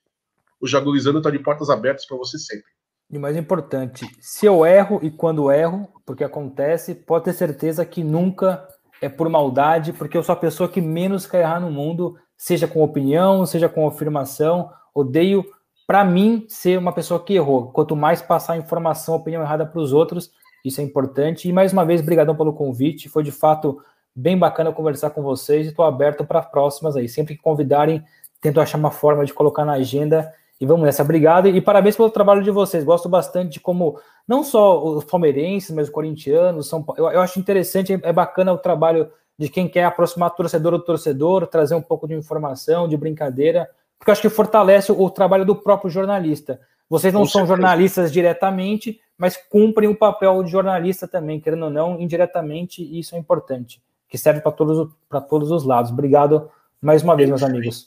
O 0.60 0.66
Jagulizando 0.66 1.18
está 1.18 1.30
de 1.30 1.38
portas 1.38 1.70
abertas 1.70 2.04
para 2.04 2.16
você 2.16 2.36
sempre. 2.36 2.66
E 3.08 3.16
mais 3.16 3.36
importante, 3.36 4.04
se 4.20 4.46
eu 4.46 4.66
erro 4.66 4.98
e 5.00 5.12
quando 5.12 5.52
erro, 5.52 5.88
porque 6.04 6.24
acontece, 6.24 6.92
pode 6.92 7.26
ter 7.26 7.32
certeza 7.32 7.86
que 7.86 8.02
nunca 8.02 8.66
é 9.00 9.08
por 9.08 9.28
maldade, 9.28 9.92
porque 9.92 10.18
eu 10.18 10.24
sou 10.24 10.32
a 10.32 10.36
pessoa 10.36 10.68
que 10.68 10.80
menos 10.80 11.24
quer 11.24 11.42
errar 11.42 11.60
no 11.60 11.70
mundo, 11.70 12.16
seja 12.36 12.66
com 12.66 12.82
opinião, 12.82 13.46
seja 13.46 13.68
com 13.68 13.86
afirmação. 13.86 14.72
Odeio, 14.92 15.44
para 15.86 16.04
mim, 16.04 16.44
ser 16.48 16.76
uma 16.76 16.92
pessoa 16.92 17.22
que 17.22 17.34
errou. 17.34 17.70
Quanto 17.70 17.94
mais 17.94 18.20
passar 18.20 18.56
informação, 18.56 19.14
opinião 19.14 19.42
errada 19.42 19.64
para 19.64 19.80
os 19.80 19.92
outros, 19.92 20.32
isso 20.66 20.80
é 20.80 20.84
importante. 20.84 21.48
E 21.48 21.52
mais 21.52 21.72
uma 21.72 21.84
vez, 21.84 22.00
brigadão 22.00 22.34
pelo 22.34 22.52
convite. 22.52 23.08
Foi 23.08 23.22
de 23.22 23.30
fato 23.30 23.80
bem 24.14 24.36
bacana 24.36 24.72
conversar 24.72 25.10
com 25.10 25.22
vocês 25.22 25.66
e 25.66 25.68
estou 25.70 25.84
aberto 25.84 26.24
para 26.24 26.42
próximas 26.42 26.96
aí. 26.96 27.08
Sempre 27.08 27.36
que 27.36 27.42
convidarem, 27.42 28.02
tento 28.40 28.60
achar 28.60 28.78
uma 28.78 28.90
forma 28.90 29.24
de 29.24 29.32
colocar 29.32 29.64
na 29.64 29.74
agenda 29.74 30.32
e 30.60 30.66
vamos 30.66 30.84
nessa. 30.84 31.02
Obrigado 31.02 31.48
e 31.48 31.60
parabéns 31.60 31.96
pelo 31.96 32.10
trabalho 32.10 32.42
de 32.42 32.50
vocês. 32.50 32.82
Gosto 32.82 33.08
bastante 33.08 33.52
de 33.52 33.60
como, 33.60 33.98
não 34.26 34.42
só 34.42 34.82
os 34.82 35.04
palmeirenses, 35.04 35.70
mas 35.70 35.88
os 35.88 35.92
corintianos, 35.92 36.68
são, 36.68 36.84
eu, 36.96 37.10
eu 37.10 37.20
acho 37.20 37.38
interessante, 37.38 37.92
é 38.02 38.12
bacana 38.12 38.52
o 38.52 38.58
trabalho 38.58 39.08
de 39.38 39.48
quem 39.48 39.68
quer 39.68 39.84
aproximar 39.84 40.30
torcedor 40.30 40.72
do 40.72 40.82
torcedor, 40.82 41.46
trazer 41.46 41.74
um 41.74 41.82
pouco 41.82 42.08
de 42.08 42.14
informação, 42.14 42.88
de 42.88 42.96
brincadeira, 42.96 43.68
porque 43.98 44.10
eu 44.10 44.12
acho 44.12 44.22
que 44.22 44.30
fortalece 44.30 44.90
o, 44.90 45.00
o 45.00 45.10
trabalho 45.10 45.44
do 45.44 45.54
próprio 45.54 45.90
jornalista. 45.90 46.58
Vocês 46.88 47.12
não 47.12 47.22
Com 47.22 47.26
são 47.26 47.40
certeza. 47.40 47.56
jornalistas 47.56 48.12
diretamente, 48.12 48.98
mas 49.18 49.36
cumprem 49.36 49.88
o 49.88 49.96
papel 49.96 50.42
de 50.42 50.50
jornalista 50.50 51.08
também, 51.08 51.40
querendo 51.40 51.64
ou 51.64 51.70
não, 51.70 52.00
indiretamente, 52.00 52.82
e 52.82 52.98
isso 52.98 53.14
é 53.14 53.18
importante, 53.18 53.82
que 54.08 54.18
serve 54.18 54.40
para 54.40 54.52
todos, 54.52 54.92
todos 55.28 55.50
os 55.50 55.64
lados. 55.64 55.90
Obrigado 55.90 56.50
mais 56.80 57.02
uma 57.02 57.16
vez, 57.16 57.28
meus 57.28 57.42
amigos. 57.42 57.86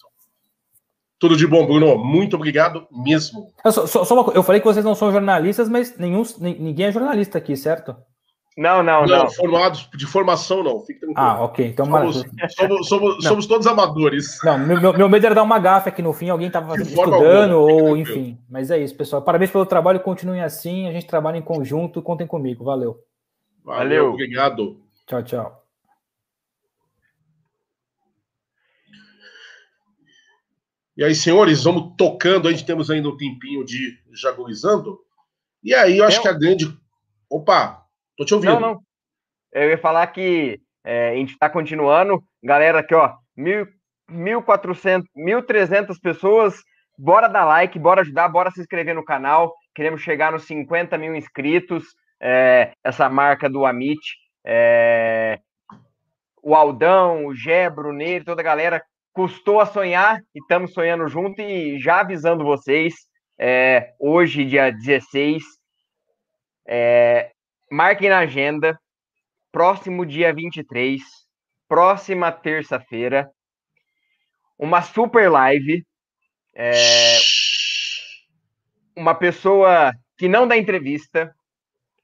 Tudo 1.20 1.36
de 1.36 1.46
bom, 1.46 1.66
Bruno. 1.66 1.98
Muito 1.98 2.38
obrigado 2.38 2.88
mesmo. 2.90 3.52
Eu, 3.64 3.72
só, 3.72 3.86
só 3.88 4.22
uma, 4.22 4.34
eu 4.34 4.42
falei 4.42 4.62
que 4.62 4.68
vocês 4.68 4.86
não 4.86 4.96
são 4.96 5.12
jornalistas, 5.12 5.68
mas 5.68 5.98
nenhum, 5.98 6.24
ninguém 6.40 6.88
é 6.88 6.92
jornalista 6.92 7.38
aqui, 7.38 7.58
certo? 7.58 7.96
Não, 8.60 8.84
não, 8.84 9.06
não. 9.06 9.20
não. 9.20 9.32
Formados 9.32 9.90
de 9.96 10.06
formação, 10.06 10.62
não. 10.62 10.82
Fique 10.82 11.00
tranquilo. 11.00 11.18
Ah, 11.18 11.46
ok. 11.46 11.66
Então, 11.66 11.86
somos, 11.86 12.26
somos, 12.58 12.88
somos, 12.90 13.24
somos, 13.24 13.48
todos 13.48 13.66
amadores. 13.66 14.38
Não, 14.44 14.60
meu, 14.60 14.92
meu 14.92 15.08
medo 15.08 15.26
era 15.28 15.34
dar 15.34 15.44
uma 15.44 15.58
gafe 15.58 15.88
aqui 15.88 16.02
no 16.02 16.12
fim, 16.12 16.28
alguém 16.28 16.48
estava 16.48 16.76
estudando, 16.76 17.54
alguma, 17.54 17.56
ou 17.56 17.96
enfim. 17.96 18.38
Mas 18.50 18.70
é 18.70 18.78
isso, 18.78 18.94
pessoal. 18.98 19.22
Parabéns 19.22 19.50
pelo 19.50 19.66
trabalho, 19.66 20.02
continuem 20.02 20.42
assim. 20.42 20.90
A 20.90 20.92
gente 20.92 21.08
trabalha 21.08 21.38
em 21.38 21.42
conjunto. 21.42 22.02
Contem 22.02 22.28
comigo. 22.28 22.66
Valeu. 22.66 23.02
Valeu. 23.64 23.80
Valeu. 23.80 24.10
Obrigado. 24.12 24.82
Tchau, 25.08 25.24
tchau. 25.24 25.64
E 30.98 31.04
aí, 31.06 31.16
senhores, 31.16 31.64
vamos 31.64 31.94
tocando. 31.98 32.50
A 32.50 32.52
gente 32.52 32.66
temos 32.66 32.92
ainda 32.92 33.08
um 33.08 33.16
tempinho 33.16 33.64
de 33.64 33.98
jaguizando. 34.12 35.00
E 35.64 35.74
aí, 35.74 36.00
eu 36.00 36.04
acho 36.04 36.22
que 36.22 36.28
a 36.28 36.34
grande. 36.34 36.78
Opa, 37.30 37.86
tô 38.20 38.26
te 38.26 38.34
ouvindo. 38.36 38.54
Não, 38.54 38.60
não. 38.60 38.80
Eu 39.54 39.70
ia 39.70 39.78
falar 39.78 40.06
que 40.08 40.60
é, 40.84 41.12
a 41.12 41.16
gente 41.16 41.32
está 41.32 41.50
continuando. 41.50 42.22
Galera, 42.44 42.80
aqui, 42.80 42.94
ó, 42.94 43.16
mil, 43.36 43.66
1.400, 44.12 45.04
1.300 45.18 45.96
pessoas. 46.02 46.62
Bora 46.98 47.30
dar 47.30 47.46
like, 47.46 47.80
bora 47.80 48.02
ajudar, 48.02 48.28
bora 48.28 48.52
se 48.52 48.60
inscrever 48.60 48.94
no 48.94 49.06
canal. 49.06 49.54
Queremos 49.74 50.02
chegar 50.02 50.32
nos 50.32 50.44
50 50.44 50.98
mil 50.98 51.16
inscritos. 51.16 51.86
É, 52.22 52.74
essa 52.84 53.10
marca 53.10 53.50
do 53.50 53.66
Amit. 53.66 54.00
É, 54.46 55.40
o 56.44 56.54
Aldão, 56.54 57.26
o 57.26 57.36
Gé, 57.36 57.70
Bruneiro, 57.70 58.26
toda 58.26 58.42
a 58.42 58.44
galera 58.44 58.84
custou 59.14 59.60
a 59.60 59.66
sonhar 59.66 60.20
e 60.36 60.40
estamos 60.40 60.74
sonhando 60.74 61.08
junto 61.08 61.42
e 61.42 61.80
já 61.80 62.02
avisando 62.02 62.44
vocês, 62.44 62.94
é, 63.38 63.94
hoje, 64.00 64.46
dia 64.46 64.72
16, 64.72 65.44
É, 66.68 67.32
marquem 67.72 68.10
na 68.10 68.20
agenda, 68.20 68.80
próximo 69.52 70.06
dia 70.06 70.34
23, 70.34 71.02
próxima 71.68 72.32
terça-feira, 72.32 73.30
uma 74.58 74.82
super 74.82 75.30
live. 75.30 75.86
É, 76.56 77.18
uma 78.96 79.16
pessoa 79.16 79.94
que 80.18 80.28
não 80.28 80.48
dá 80.48 80.58
entrevista, 80.58 81.34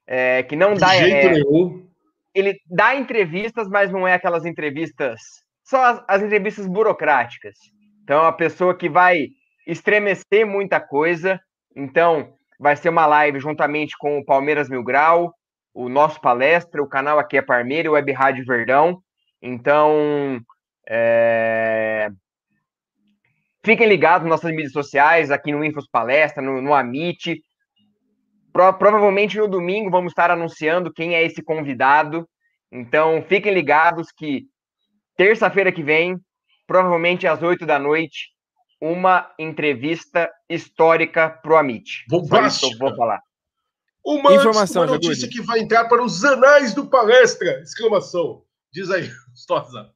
é, 0.08 0.44
que 0.44 0.56
não 0.56 0.74
De 0.74 0.80
dá. 0.80 0.96
jeito 0.96 1.28
é, 1.28 1.32
nenhum. 1.32 1.90
ele 2.34 2.58
dá 2.68 2.96
entrevistas, 2.96 3.68
mas 3.68 3.92
não 3.92 4.08
é 4.08 4.14
aquelas 4.14 4.46
entrevistas, 4.46 5.20
só 5.64 5.84
as, 5.84 6.04
as 6.08 6.22
entrevistas 6.24 6.68
burocráticas. 6.68 7.56
Então, 8.04 8.20
é 8.20 8.22
uma 8.22 8.34
pessoa 8.34 8.78
que 8.78 8.88
vai 8.88 9.30
estremecer 9.68 10.46
muita 10.46 10.80
coisa. 10.80 11.40
Então, 11.76 12.34
vai 12.60 12.76
ser 12.76 12.90
uma 12.90 13.06
live 13.08 13.40
juntamente 13.40 13.98
com 13.98 14.20
o 14.20 14.24
Palmeiras 14.24 14.70
Mil 14.70 14.84
Grau, 14.84 15.34
o 15.76 15.90
nosso 15.90 16.22
palestra, 16.22 16.82
o 16.82 16.88
canal 16.88 17.20
aqui 17.20 17.38
é 17.38 17.42
Parmeira 17.42 17.90
o 17.90 17.94
Web 17.94 18.12
Rádio 18.14 18.46
Verdão. 18.46 19.00
Então, 19.42 20.40
é, 20.88 22.08
fiquem 23.64 23.88
ligados 23.88 24.28
nas 24.28 24.38
nossas 24.42 24.52
mídias 24.52 24.72
sociais, 24.72 25.30
aqui 25.32 25.52
no 25.52 25.64
Infos 25.64 25.88
Palestra, 25.92 26.42
no, 26.42 26.62
no 26.62 26.74
Amit. 26.74 27.42
Pro- 28.54 28.74
provavelmente 28.74 29.38
no 29.38 29.48
domingo 29.50 29.92
vamos 29.92 30.12
estar 30.12 30.32
anunciando 30.32 30.94
quem 30.94 31.14
é 31.14 31.24
esse 31.24 31.44
convidado. 31.44 32.26
Então, 32.72 33.22
fiquem 33.28 33.54
ligados 33.54 34.08
que 34.16 34.44
terça-feira 35.18 35.72
que 35.72 35.84
vem, 35.84 36.18
provavelmente 36.66 37.28
às 37.28 37.44
8 37.44 37.66
da 37.66 37.78
noite, 37.78 38.30
uma 38.82 39.30
entrevista 39.38 40.30
histórica 40.50 41.30
pro 41.30 41.58
Amit. 41.58 42.04
Só 42.10 42.16
isso 42.16 42.16
que 42.16 42.16
eu 42.16 42.20
Bombástica. 42.22 42.78
vou 42.80 42.96
falar. 42.96 43.20
Uma, 44.06 44.34
Informação, 44.36 44.84
uma 44.84 44.92
notícia 44.94 45.28
que 45.28 45.42
vai 45.42 45.60
entrar 45.60 45.86
para 45.86 46.04
os 46.04 46.24
anais 46.24 46.74
do 46.74 46.86
palestra! 46.86 47.60
Exclamação. 47.62 48.44
Diz 48.72 48.92
aí, 48.92 49.10
Stoza. 49.36 49.90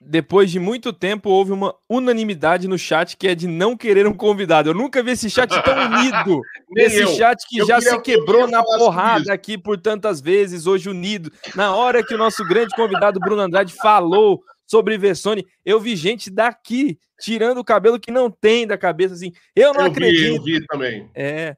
Depois 0.00 0.48
de 0.48 0.60
muito 0.60 0.92
tempo, 0.92 1.28
houve 1.28 1.50
uma 1.50 1.74
unanimidade 1.90 2.68
no 2.68 2.78
chat 2.78 3.16
que 3.16 3.26
é 3.26 3.34
de 3.34 3.48
não 3.48 3.76
querer 3.76 4.06
um 4.06 4.14
convidado. 4.14 4.70
Eu 4.70 4.74
nunca 4.74 5.02
vi 5.02 5.10
esse 5.10 5.28
chat 5.28 5.50
tão 5.64 5.74
unido. 5.90 6.40
Esse 6.76 7.00
eu. 7.00 7.08
chat 7.08 7.36
que 7.48 7.58
Eu 7.58 7.66
já 7.66 7.78
queria- 7.78 7.90
se 7.90 8.00
quebrou 8.02 8.46
na 8.46 8.62
porrada 8.62 9.32
aqui 9.32 9.58
por 9.58 9.76
tantas 9.76 10.20
vezes, 10.20 10.66
hoje 10.68 10.88
unido. 10.88 11.32
Na 11.56 11.74
hora 11.74 12.04
que 12.04 12.14
o 12.14 12.18
nosso 12.18 12.44
grande 12.46 12.76
convidado 12.76 13.18
Bruno 13.18 13.42
Andrade 13.42 13.74
falou 13.74 14.40
sobre 14.64 14.96
Vessone, 14.96 15.44
eu 15.64 15.80
vi 15.80 15.96
gente 15.96 16.30
daqui 16.30 16.96
tirando 17.20 17.58
o 17.58 17.64
cabelo 17.64 17.98
que 17.98 18.12
não 18.12 18.30
tem 18.30 18.68
da 18.68 18.78
cabeça, 18.78 19.14
assim. 19.14 19.32
Eu 19.56 19.74
não 19.74 19.86
Eu 19.86 19.90
vi, 19.90 19.90
acredito. 19.90 20.36
eu 20.36 20.42
vi 20.44 20.66
também. 20.66 21.10
É. 21.12 21.56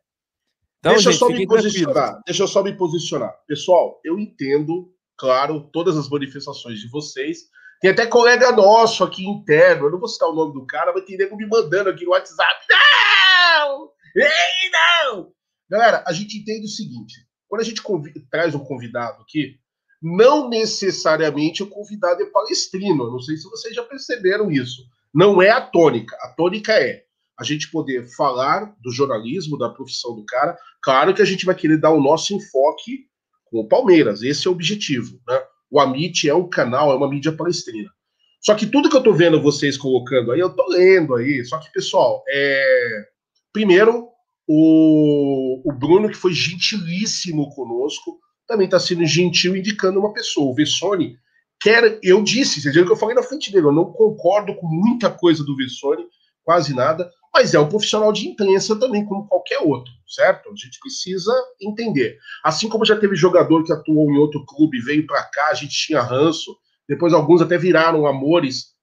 Então, 0.81 0.93
Deixa 0.93 1.11
eu 1.11 1.13
gente, 1.13 1.21
só 1.21 1.29
me 1.29 1.47
posicionar. 1.47 2.21
Deixa 2.27 2.43
eu 2.43 2.49
só 2.49 2.63
me 2.63 2.73
posicionar. 2.73 3.35
Pessoal, 3.47 4.01
eu 4.03 4.19
entendo, 4.19 4.91
claro, 5.17 5.69
todas 5.73 5.97
as 5.97 6.09
manifestações 6.09 6.81
de 6.81 6.89
vocês. 6.89 7.51
Tem 7.81 7.91
até 7.91 8.07
colega 8.07 8.53
nosso 8.53 9.05
aqui 9.05 9.27
interno, 9.27 9.87
eu 9.87 9.91
não 9.91 9.99
vou 9.99 10.09
citar 10.09 10.29
o 10.29 10.35
nome 10.35 10.53
do 10.53 10.67
cara, 10.67 10.93
mas 10.93 11.05
tem 11.05 11.17
nego 11.17 11.37
me 11.37 11.47
mandando 11.47 11.91
aqui 11.91 12.05
no 12.05 12.11
WhatsApp. 12.11 12.67
Não! 12.71 13.91
Ei, 14.17 14.71
não! 15.13 15.33
Galera, 15.69 16.03
a 16.07 16.13
gente 16.13 16.39
entende 16.39 16.67
o 16.67 16.71
seguinte: 16.71 17.15
quando 17.47 17.61
a 17.61 17.65
gente 17.65 17.83
traz 18.31 18.55
um 18.55 18.65
convidado 18.65 19.23
aqui, 19.23 19.57
não 20.03 20.49
necessariamente 20.49 21.63
o 21.63 21.69
convidado 21.69 22.23
é 22.23 22.27
palestrino. 22.27 23.05
Eu 23.05 23.13
não 23.13 23.21
sei 23.21 23.37
se 23.37 23.49
vocês 23.49 23.75
já 23.75 23.83
perceberam 23.83 24.51
isso. 24.51 24.83
Não 25.13 25.43
é 25.43 25.51
a 25.51 25.61
tônica. 25.61 26.17
A 26.23 26.29
tônica 26.29 26.73
é 26.73 27.05
a 27.41 27.45
gente 27.45 27.71
poder 27.71 28.07
falar 28.15 28.75
do 28.83 28.93
jornalismo, 28.93 29.57
da 29.57 29.71
profissão 29.71 30.15
do 30.15 30.25
cara. 30.27 30.55
Claro 30.83 31.15
que 31.15 31.23
a 31.23 31.25
gente 31.25 31.47
vai 31.47 31.55
querer 31.55 31.79
dar 31.79 31.91
o 31.91 32.03
nosso 32.03 32.35
enfoque 32.35 33.07
com 33.47 33.61
o 33.61 33.67
Palmeiras. 33.67 34.23
Esse 34.23 34.47
é 34.47 34.51
o 34.51 34.53
objetivo. 34.53 35.19
Né? 35.27 35.41
O 35.71 35.81
Amit 35.81 36.29
é 36.29 36.35
um 36.35 36.49
canal, 36.49 36.93
é 36.93 36.95
uma 36.95 37.09
mídia 37.09 37.33
palestrina. 37.33 37.91
Só 38.43 38.55
que 38.55 38.67
tudo 38.67 38.91
que 38.91 38.97
eu 38.97 39.03
tô 39.03 39.15
vendo 39.15 39.41
vocês 39.41 39.79
colocando 39.79 40.33
aí, 40.33 40.41
eu 40.41 40.51
tô 40.51 40.69
lendo 40.69 41.15
aí. 41.15 41.43
Só 41.47 41.59
que, 41.59 41.73
pessoal, 41.73 42.23
é... 42.29 43.05
primeiro, 43.55 44.09
o, 44.47 45.63
o 45.65 45.73
Bruno, 45.73 46.11
que 46.11 46.17
foi 46.17 46.35
gentilíssimo 46.35 47.49
conosco, 47.55 48.19
também 48.47 48.67
está 48.67 48.79
sendo 48.79 49.07
gentil 49.07 49.57
indicando 49.57 49.99
uma 49.99 50.13
pessoa. 50.13 50.51
O 50.51 50.55
Vessone 50.55 51.17
quer. 51.59 51.99
Eu 52.03 52.23
disse, 52.23 52.61
vocês 52.61 52.75
viram 52.75 52.87
que 52.87 52.93
eu 52.93 52.99
falei 52.99 53.15
na 53.15 53.23
frente 53.23 53.51
dele, 53.51 53.67
eu 53.67 53.73
não 53.73 53.87
concordo 53.87 54.55
com 54.57 54.67
muita 54.67 55.11
coisa 55.11 55.43
do 55.43 55.57
Vessone, 55.57 56.05
quase 56.45 56.75
nada, 56.75 57.11
mas 57.33 57.55
é 57.55 57.61
um 57.61 57.69
profissional 57.69 58.13
de 58.13 58.29
imprensa 58.29 58.79
também, 58.79 59.05
como 59.05 59.27
qualquer 59.27 59.59
outro, 59.61 59.93
certo? 60.07 60.49
A 60.49 60.57
gente 60.57 60.79
precisa 60.81 61.33
entender. 61.61 62.19
Assim 62.45 62.69
como 62.69 62.85
já 62.85 62.99
teve 62.99 63.15
jogador 63.15 63.65
que 63.65 63.73
atuou 63.73 64.11
em 64.11 64.19
outro 64.19 64.45
clube, 64.45 64.81
veio 64.81 65.07
para 65.07 65.23
cá, 65.25 65.49
a 65.49 65.55
gente 65.55 65.75
tinha 65.87 66.03
ranço, 66.03 66.57
depois 66.89 67.13
alguns 67.13 67.41
até 67.41 67.57
viraram 67.57 68.07
amores. 68.07 68.75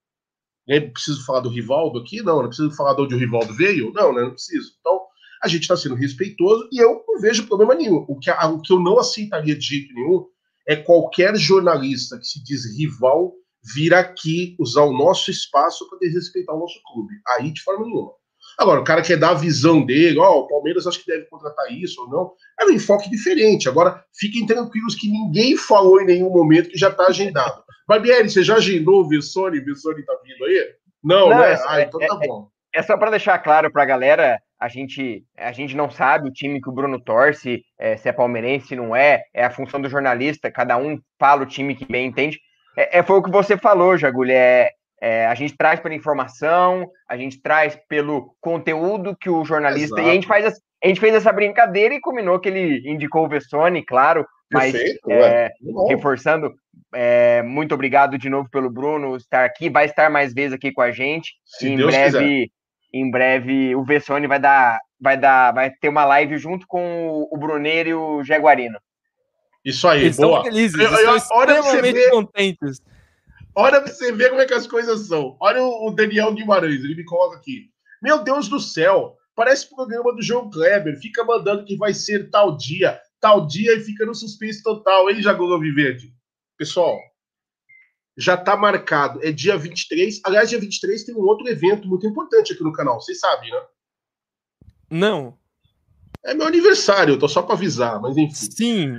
Né? 0.67 0.79
Preciso 0.79 1.25
falar 1.25 1.41
do 1.41 1.49
Rivaldo 1.49 1.99
aqui? 1.99 2.21
Não, 2.21 2.41
não 2.41 2.47
preciso 2.47 2.71
falar 2.71 2.93
de 2.93 3.01
onde 3.01 3.15
o 3.15 3.17
Rivaldo 3.17 3.53
veio? 3.53 3.91
Não, 3.93 4.13
né? 4.13 4.21
Não 4.21 4.31
preciso. 4.31 4.71
Então, 4.79 5.01
a 5.43 5.47
gente 5.47 5.63
está 5.63 5.75
sendo 5.75 5.95
respeitoso 5.95 6.69
e 6.71 6.79
eu 6.79 7.03
não 7.07 7.19
vejo 7.19 7.47
problema 7.47 7.75
nenhum. 7.75 8.05
O 8.07 8.17
que, 8.17 8.31
o 8.31 8.61
que 8.61 8.71
eu 8.71 8.79
não 8.79 8.97
aceitaria 8.97 9.55
de 9.55 9.65
jeito 9.65 9.93
nenhum 9.93 10.25
é 10.67 10.75
qualquer 10.75 11.35
jornalista 11.37 12.17
que 12.17 12.25
se 12.25 12.43
diz 12.43 12.65
rival 12.77 13.33
vir 13.75 13.93
aqui 13.93 14.55
usar 14.59 14.83
o 14.83 14.93
nosso 14.93 15.31
espaço 15.31 15.87
para 15.89 15.99
desrespeitar 15.99 16.55
o 16.55 16.59
nosso 16.59 16.79
clube. 16.91 17.13
Aí, 17.27 17.51
de 17.51 17.61
forma 17.61 17.85
nenhuma. 17.85 18.11
Agora, 18.57 18.81
o 18.81 18.83
cara 18.83 19.01
quer 19.01 19.17
dar 19.17 19.31
a 19.31 19.35
visão 19.35 19.85
dele, 19.85 20.17
ó, 20.17 20.39
o 20.39 20.47
Palmeiras 20.47 20.87
acho 20.87 20.99
que 21.03 21.11
deve 21.11 21.25
contratar 21.25 21.71
isso 21.71 22.01
ou 22.01 22.09
não. 22.09 22.31
É 22.59 22.65
um 22.65 22.71
enfoque 22.71 23.09
diferente. 23.09 23.69
Agora, 23.69 24.03
fiquem 24.17 24.45
tranquilos 24.47 24.95
que 24.95 25.09
ninguém 25.09 25.55
falou 25.55 26.01
em 26.01 26.05
nenhum 26.05 26.29
momento 26.31 26.69
que 26.69 26.77
já 26.77 26.89
está 26.89 27.07
agendado. 27.07 27.63
Barbieri, 27.87 28.29
você 28.29 28.43
já 28.43 28.55
agendou 28.55 29.01
o 29.01 29.07
Vissone? 29.07 29.59
O 29.59 29.65
Vissone 29.65 30.03
tá 30.03 30.13
vindo 30.23 30.43
aí? 30.45 30.67
Não, 31.03 31.29
Não, 31.29 31.37
né? 31.37 31.53
é- 31.53 31.63
ah, 31.67 31.81
então 31.81 31.99
tá 31.99 32.19
é- 32.21 32.27
bom. 32.27 32.47
É 32.73 32.81
só 32.83 32.97
para 32.97 33.11
deixar 33.11 33.39
claro 33.39 33.71
para 33.71 33.83
a 33.83 33.85
galera, 33.85 34.39
a 34.59 34.67
gente, 34.67 35.23
a 35.37 35.51
gente 35.51 35.75
não 35.75 35.89
sabe 35.89 36.27
o 36.27 36.31
time 36.31 36.61
que 36.61 36.69
o 36.69 36.73
Bruno 36.73 36.99
torce, 36.99 37.63
é, 37.79 37.95
se 37.97 38.09
é 38.09 38.11
palmeirense, 38.11 38.67
se 38.67 38.75
não 38.75 38.95
é, 38.95 39.23
é 39.33 39.45
a 39.45 39.49
função 39.49 39.81
do 39.81 39.89
jornalista, 39.89 40.51
cada 40.51 40.77
um 40.77 40.99
fala 41.19 41.43
o 41.43 41.47
time 41.47 41.75
que 41.75 41.85
bem 41.85 42.05
entende. 42.07 42.39
É, 42.77 42.99
é, 42.99 43.03
foi 43.03 43.17
o 43.17 43.23
que 43.23 43.31
você 43.31 43.57
falou, 43.57 43.97
Jagulho, 43.97 44.31
é, 44.31 44.69
é, 45.01 45.25
a 45.25 45.33
gente 45.33 45.57
traz 45.57 45.79
pela 45.79 45.95
informação, 45.95 46.87
a 47.09 47.17
gente 47.17 47.41
traz 47.41 47.77
pelo 47.89 48.35
conteúdo 48.39 49.15
que 49.19 49.29
o 49.29 49.43
jornalista. 49.43 49.99
E 50.01 50.09
a 50.09 50.13
gente, 50.13 50.27
faz, 50.27 50.45
a 50.83 50.87
gente 50.87 50.99
fez 50.99 51.15
essa 51.15 51.31
brincadeira 51.33 51.93
e 51.95 51.99
combinou 51.99 52.39
que 52.39 52.49
ele 52.49 52.87
indicou 52.89 53.25
o 53.25 53.29
Vessone, 53.29 53.83
claro, 53.83 54.25
mas 54.51 54.71
Perfeito, 54.71 55.11
é, 55.11 55.51
reforçando, 55.89 56.53
é, 56.93 57.41
muito 57.41 57.73
obrigado 57.73 58.17
de 58.17 58.29
novo 58.29 58.47
pelo 58.49 58.69
Bruno 58.69 59.17
estar 59.17 59.43
aqui, 59.43 59.69
vai 59.69 59.85
estar 59.85 60.09
mais 60.09 60.33
vezes 60.33 60.53
aqui 60.53 60.71
com 60.71 60.81
a 60.81 60.91
gente. 60.91 61.33
Se 61.45 61.67
E 61.67 61.71
em 61.71 61.77
Deus 61.77 61.93
quiser. 61.95 62.11
breve, 62.11 62.51
em 62.93 63.11
breve, 63.11 63.75
o 63.75 63.83
Vessone 63.83 64.25
vai 64.27 64.39
dar, 64.39 64.79
vai 65.01 65.17
dar, 65.17 65.51
vai 65.51 65.69
ter 65.69 65.89
uma 65.89 66.05
live 66.05 66.37
junto 66.37 66.65
com 66.65 67.07
o- 67.09 67.27
o 67.31 67.37
Bruneiro 67.37 67.89
e 67.89 67.93
o 67.93 68.23
Jaguarino. 68.23 68.79
Isso 69.67 69.87
aí, 69.87 70.01
Eles 70.05 70.15
boa. 70.17 70.37
estão 70.37 70.43
felizes, 70.51 70.79
Eu- 70.79 70.91
eu- 70.91 71.15
estão 71.17 71.37
olha 71.37 71.61
você 71.61 71.81
ver. 71.81 72.09
contentes. 72.11 72.81
Olha 73.55 73.81
pra 73.81 73.91
você 73.91 74.11
ver 74.11 74.29
como 74.29 74.41
é 74.41 74.45
que 74.45 74.53
as 74.53 74.65
coisas 74.67 75.07
são. 75.07 75.35
Olha 75.41 75.61
o 75.61 75.87
o 75.87 75.91
Daniel 75.91 76.33
Guimarães, 76.33 76.81
ele 76.83 76.95
me 76.95 77.03
coloca 77.03 77.37
aqui. 77.37 77.69
Meu 78.01 78.23
Deus 78.23 78.47
do 78.47 78.59
céu, 78.59 79.17
parece 79.35 79.69
programa 79.73 80.13
do 80.15 80.21
João 80.21 80.49
Kleber. 80.49 80.97
Fica 81.01 81.23
mandando 81.25 81.65
que 81.65 81.75
vai 81.75 81.93
ser 81.93 82.29
tal 82.29 82.55
dia, 82.55 82.99
tal 83.19 83.45
dia 83.47 83.73
e 83.75 83.81
fica 83.81 84.05
no 84.05 84.13
suspense 84.15 84.61
total. 84.63 85.11
Já 85.15 85.33
Google 85.33 85.59
Viverde. 85.59 86.13
Pessoal, 86.57 86.97
já 88.17 88.37
tá 88.37 88.55
marcado. 88.55 89.19
É 89.23 89.31
dia 89.31 89.57
23. 89.57 90.21
Aliás, 90.23 90.49
dia 90.49 90.59
23 90.59 91.03
tem 91.03 91.13
um 91.15 91.19
outro 91.25 91.47
evento 91.49 91.87
muito 91.87 92.07
importante 92.07 92.53
aqui 92.53 92.63
no 92.63 92.71
canal. 92.71 93.01
Vocês 93.01 93.19
sabem, 93.19 93.51
né? 93.51 93.61
Não, 94.89 95.37
É 96.27 96.33
meu 96.33 96.45
aniversário, 96.45 97.13
eu 97.13 97.19
tô 97.19 97.27
só 97.29 97.41
pra 97.41 97.55
avisar, 97.55 98.01
mas 98.01 98.17
enfim. 98.17 98.35
sim. 98.35 98.93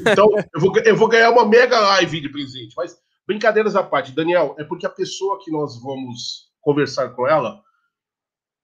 Então, 0.00 0.28
eu 0.54 0.60
vou, 0.60 0.72
eu 0.78 0.96
vou 0.96 1.08
ganhar 1.08 1.30
uma 1.30 1.44
mega 1.44 1.80
live 1.80 2.20
de 2.20 2.28
presente. 2.28 2.72
Mas, 2.76 2.96
brincadeiras 3.26 3.74
à 3.74 3.82
parte, 3.82 4.12
Daniel, 4.12 4.54
é 4.56 4.62
porque 4.62 4.86
a 4.86 4.90
pessoa 4.90 5.40
que 5.42 5.50
nós 5.50 5.82
vamos 5.82 6.52
conversar 6.60 7.08
com 7.10 7.26
ela 7.26 7.60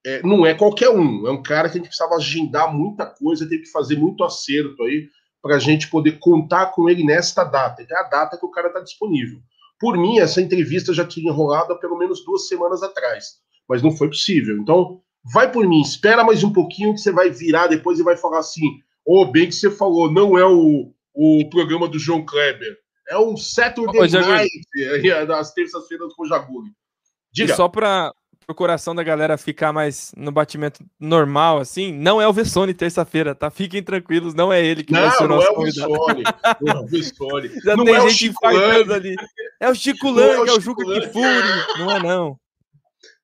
é, 0.06 0.22
não 0.22 0.46
é 0.46 0.54
qualquer 0.54 0.88
um. 0.88 1.26
É 1.26 1.32
um 1.32 1.42
cara 1.42 1.68
que 1.68 1.78
a 1.78 1.78
gente 1.78 1.88
precisava 1.88 2.14
agendar 2.14 2.72
muita 2.72 3.06
coisa, 3.06 3.48
tem 3.48 3.60
que 3.60 3.70
fazer 3.70 3.96
muito 3.96 4.22
acerto 4.22 4.80
aí 4.84 5.08
para 5.42 5.56
a 5.56 5.58
gente 5.58 5.90
poder 5.90 6.18
contar 6.20 6.66
com 6.66 6.88
ele 6.88 7.02
nesta 7.02 7.42
data, 7.42 7.84
que 7.84 7.92
é 7.92 7.98
a 7.98 8.04
data 8.04 8.38
que 8.38 8.46
o 8.46 8.50
cara 8.50 8.68
está 8.68 8.80
disponível. 8.80 9.40
Por 9.80 9.96
mim, 9.96 10.18
essa 10.18 10.40
entrevista 10.40 10.94
já 10.94 11.04
tinha 11.04 11.30
enrolado 11.30 11.72
há 11.72 11.78
pelo 11.78 11.98
menos 11.98 12.24
duas 12.24 12.46
semanas 12.46 12.82
atrás, 12.82 13.40
mas 13.68 13.82
não 13.82 13.90
foi 13.90 14.08
possível. 14.08 14.56
Então, 14.58 15.02
vai 15.24 15.50
por 15.50 15.66
mim, 15.66 15.80
espera 15.80 16.24
mais 16.24 16.42
um 16.42 16.52
pouquinho 16.52 16.94
que 16.94 17.00
você 17.00 17.12
vai 17.12 17.30
virar 17.30 17.66
depois 17.66 17.98
e 17.98 18.02
vai 18.02 18.16
falar 18.16 18.38
assim: 18.38 18.80
Ô, 19.04 19.24
bem 19.24 19.46
que 19.46 19.54
você 19.54 19.70
falou, 19.70 20.10
não 20.10 20.38
é 20.38 20.44
o, 20.44 20.92
o 21.14 21.48
programa 21.50 21.88
do 21.88 21.98
João 21.98 22.24
Kleber. 22.24 22.78
É 23.08 23.18
um 23.18 23.36
Saturday 23.36 24.00
Ô. 24.00 24.20
Night, 24.20 24.50
é, 24.78 25.26
das 25.26 25.52
terças-feiras 25.52 26.14
com 26.14 26.22
o 26.22 26.26
Jaguli. 26.26 26.68
E 26.68 26.72
Diga. 27.32 27.54
só 27.54 27.68
para 27.68 28.12
pro 28.46 28.54
coração 28.54 28.94
da 28.94 29.02
galera 29.04 29.38
ficar 29.38 29.72
mais 29.72 30.12
no 30.16 30.32
batimento 30.32 30.84
normal, 30.98 31.58
assim, 31.58 31.92
não 31.92 32.20
é 32.20 32.26
o 32.26 32.32
Vessone 32.32 32.74
terça-feira, 32.74 33.32
tá? 33.32 33.48
Fiquem 33.48 33.80
tranquilos, 33.80 34.34
não 34.34 34.52
é 34.52 34.64
ele 34.64 34.82
que 34.82 34.92
não, 34.92 35.02
vai 35.02 35.10
ser 35.12 35.24
o 35.24 35.28
nosso 35.28 35.46
não 35.46 35.54
convidado. 35.54 35.92
É 36.66 36.74
o 36.74 36.86
Vessone. 36.86 37.48
Já 37.62 37.76
não 37.76 37.84
tem 37.84 37.94
é 37.94 38.02
o 38.02 38.08
gente 38.08 38.28
infartando 38.28 38.94
ali. 38.94 39.14
É 39.60 39.70
o 39.70 39.74
Chico 39.74 40.10
Não 40.10 40.22
é 40.22 40.40
o 40.40 40.46
é 40.46 40.52
o 40.52 40.60
Juca. 40.60 40.84
Kifuri. 40.84 41.78
Não 41.78 41.90
é, 41.92 42.02
não. 42.02 42.38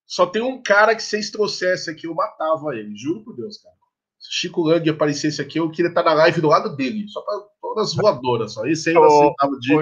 Só 0.07 0.27
tem 0.27 0.41
um 0.41 0.62
cara 0.62 0.95
que 0.95 1.03
se 1.03 1.11
vocês 1.11 1.31
trouxessem 1.31 1.93
aqui, 1.93 2.07
eu 2.07 2.15
matava 2.15 2.77
ele. 2.77 2.97
Juro 2.97 3.24
por 3.24 3.35
Deus, 3.35 3.59
cara. 3.59 3.74
Se 4.19 4.33
Chico 4.33 4.62
Lang 4.62 4.89
aparecesse 4.89 5.43
aqui, 5.43 5.59
eu 5.59 5.70
queria 5.70 5.89
estar 5.89 6.03
na 6.03 6.15
live 6.15 6.41
do 6.41 6.49
lado 6.49 6.74
dele. 6.77 7.07
Só 7.09 7.20
pra 7.20 7.35
todas 7.61 7.95
voadoras. 7.95 8.55
Só. 8.55 8.65
Esse 8.66 8.91
aí 8.91 8.95
eu 8.95 9.05
aceitava 9.05 9.53
de. 9.61 9.74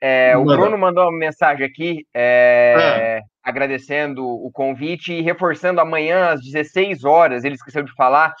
É, 0.00 0.36
o. 0.36 0.44
Bruno 0.44 0.76
mandou 0.76 1.04
uma 1.04 1.18
mensagem 1.18 1.64
aqui, 1.64 2.06
é, 2.14 3.20
agradecendo 3.42 4.26
o 4.26 4.50
convite 4.52 5.12
e 5.12 5.22
reforçando 5.22 5.80
amanhã 5.80 6.30
às 6.30 6.40
16 6.42 7.04
horas, 7.04 7.44
ele 7.44 7.54
esqueceu 7.54 7.82
de 7.82 7.94
falar, 7.94 8.34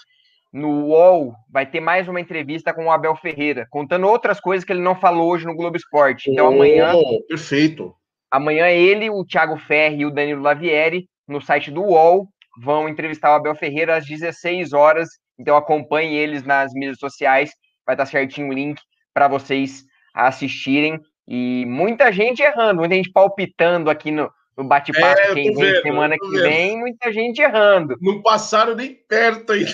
no 0.52 0.86
UOL 0.86 1.34
vai 1.50 1.64
ter 1.64 1.80
mais 1.80 2.06
uma 2.06 2.20
entrevista 2.20 2.72
com 2.72 2.86
o 2.86 2.90
Abel 2.90 3.16
Ferreira, 3.16 3.66
contando 3.70 4.06
outras 4.06 4.40
coisas 4.40 4.64
que 4.64 4.72
ele 4.72 4.82
não 4.82 4.94
falou 4.94 5.30
hoje 5.30 5.46
no 5.46 5.56
Globo 5.56 5.76
Esporte. 5.76 6.30
Então 6.30 6.48
amanhã, 6.48 6.92
Oh, 6.94 7.22
perfeito. 7.26 7.94
Amanhã 8.36 8.68
ele, 8.68 9.10
o 9.10 9.24
Thiago 9.24 9.56
Ferri 9.56 10.00
e 10.00 10.06
o 10.06 10.10
Danilo 10.10 10.42
Lavieri, 10.42 11.06
no 11.26 11.40
site 11.40 11.70
do 11.70 11.82
UOL, 11.82 12.28
vão 12.62 12.88
entrevistar 12.88 13.30
o 13.32 13.34
Abel 13.34 13.54
Ferreira 13.54 13.96
às 13.96 14.06
16 14.06 14.72
horas. 14.72 15.08
Então 15.38 15.56
acompanhe 15.56 16.14
eles 16.14 16.44
nas 16.44 16.72
mídias 16.72 16.98
sociais, 16.98 17.50
vai 17.86 17.94
estar 17.94 18.06
certinho 18.06 18.48
o 18.48 18.52
link 18.52 18.80
para 19.12 19.26
vocês 19.28 19.82
assistirem. 20.14 21.00
E 21.26 21.64
muita 21.66 22.12
gente 22.12 22.42
errando, 22.42 22.80
muita 22.80 22.94
gente 22.94 23.10
palpitando 23.10 23.88
aqui 23.90 24.10
no, 24.10 24.30
no 24.56 24.64
bate-papo 24.64 25.20
É, 25.20 25.32
quem 25.34 25.52
vem 25.52 25.54
vendo, 25.54 25.82
semana 25.82 26.16
que 26.18 26.28
vendo. 26.30 26.42
vem, 26.42 26.78
muita 26.78 27.12
gente 27.12 27.40
errando. 27.40 27.96
Não 28.00 28.20
passaram 28.22 28.74
nem 28.74 28.94
perto 29.08 29.52
ainda. 29.52 29.72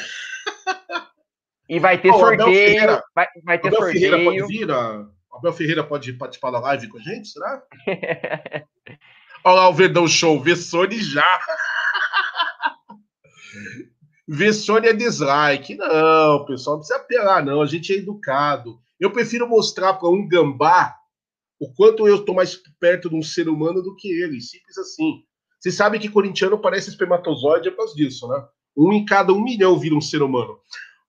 E 1.68 1.78
vai 1.78 1.98
ter 1.98 2.12
sorteio, 2.12 2.44
Ferreira- 2.46 3.02
vai, 3.14 3.26
vai 3.44 3.58
ter 3.58 3.68
Abel 3.68 3.82
Ferreira 3.92 4.16
pode 4.24 4.38
sorteio. 4.40 4.46
vir? 4.46 4.70
a- 4.70 5.06
Abel 5.40 5.52
Ferreira 5.54 5.82
pode 5.82 6.12
participar 6.12 6.50
da 6.50 6.60
live 6.60 6.88
com 6.88 6.98
a 6.98 7.00
gente, 7.00 7.28
será? 7.28 7.62
Olha 9.42 9.54
lá 9.54 9.68
o 9.70 9.74
Verdão 9.74 10.06
Show, 10.06 10.38
Vessone 10.38 11.02
já. 11.02 11.26
Vessone 14.28 14.86
é 14.86 14.92
dislike. 14.92 15.76
Não, 15.76 16.44
pessoal, 16.44 16.76
não 16.76 16.80
precisa 16.80 17.00
apelar, 17.00 17.42
não. 17.42 17.62
A 17.62 17.66
gente 17.66 17.92
é 17.92 17.96
educado. 17.96 18.78
Eu 19.00 19.10
prefiro 19.10 19.48
mostrar 19.48 19.94
para 19.94 20.10
um 20.10 20.28
gambá 20.28 20.94
o 21.58 21.72
quanto 21.72 22.06
eu 22.06 22.16
estou 22.16 22.34
mais 22.34 22.54
perto 22.78 23.08
de 23.08 23.16
um 23.16 23.22
ser 23.22 23.48
humano 23.48 23.82
do 23.82 23.96
que 23.96 24.08
ele. 24.08 24.42
Simples 24.42 24.76
assim. 24.76 25.22
Você 25.58 25.70
sabe 25.70 25.98
que 25.98 26.08
corintiano 26.08 26.58
parece 26.58 26.90
espermatozoide 26.90 27.68
é 27.68 27.70
por 27.70 27.78
causa 27.78 27.94
disso, 27.94 28.28
né? 28.28 28.44
Um 28.76 28.92
em 28.92 29.06
cada 29.06 29.32
um 29.32 29.42
milhão 29.42 29.78
vira 29.78 29.94
um 29.94 30.00
ser 30.02 30.22
humano. 30.22 30.58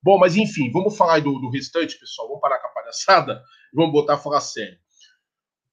Bom, 0.01 0.17
mas 0.17 0.37
enfim, 0.37 0.71
vamos 0.71 0.97
falar 0.97 1.15
aí 1.15 1.21
do, 1.21 1.37
do 1.37 1.49
restante, 1.49 1.99
pessoal. 1.99 2.29
Vamos 2.29 2.41
parar 2.41 2.59
com 2.59 2.67
a 2.67 2.71
palhaçada 2.71 3.43
vamos 3.73 3.91
botar 3.91 4.15
a 4.15 4.18
falar 4.18 4.41
sério. 4.41 4.77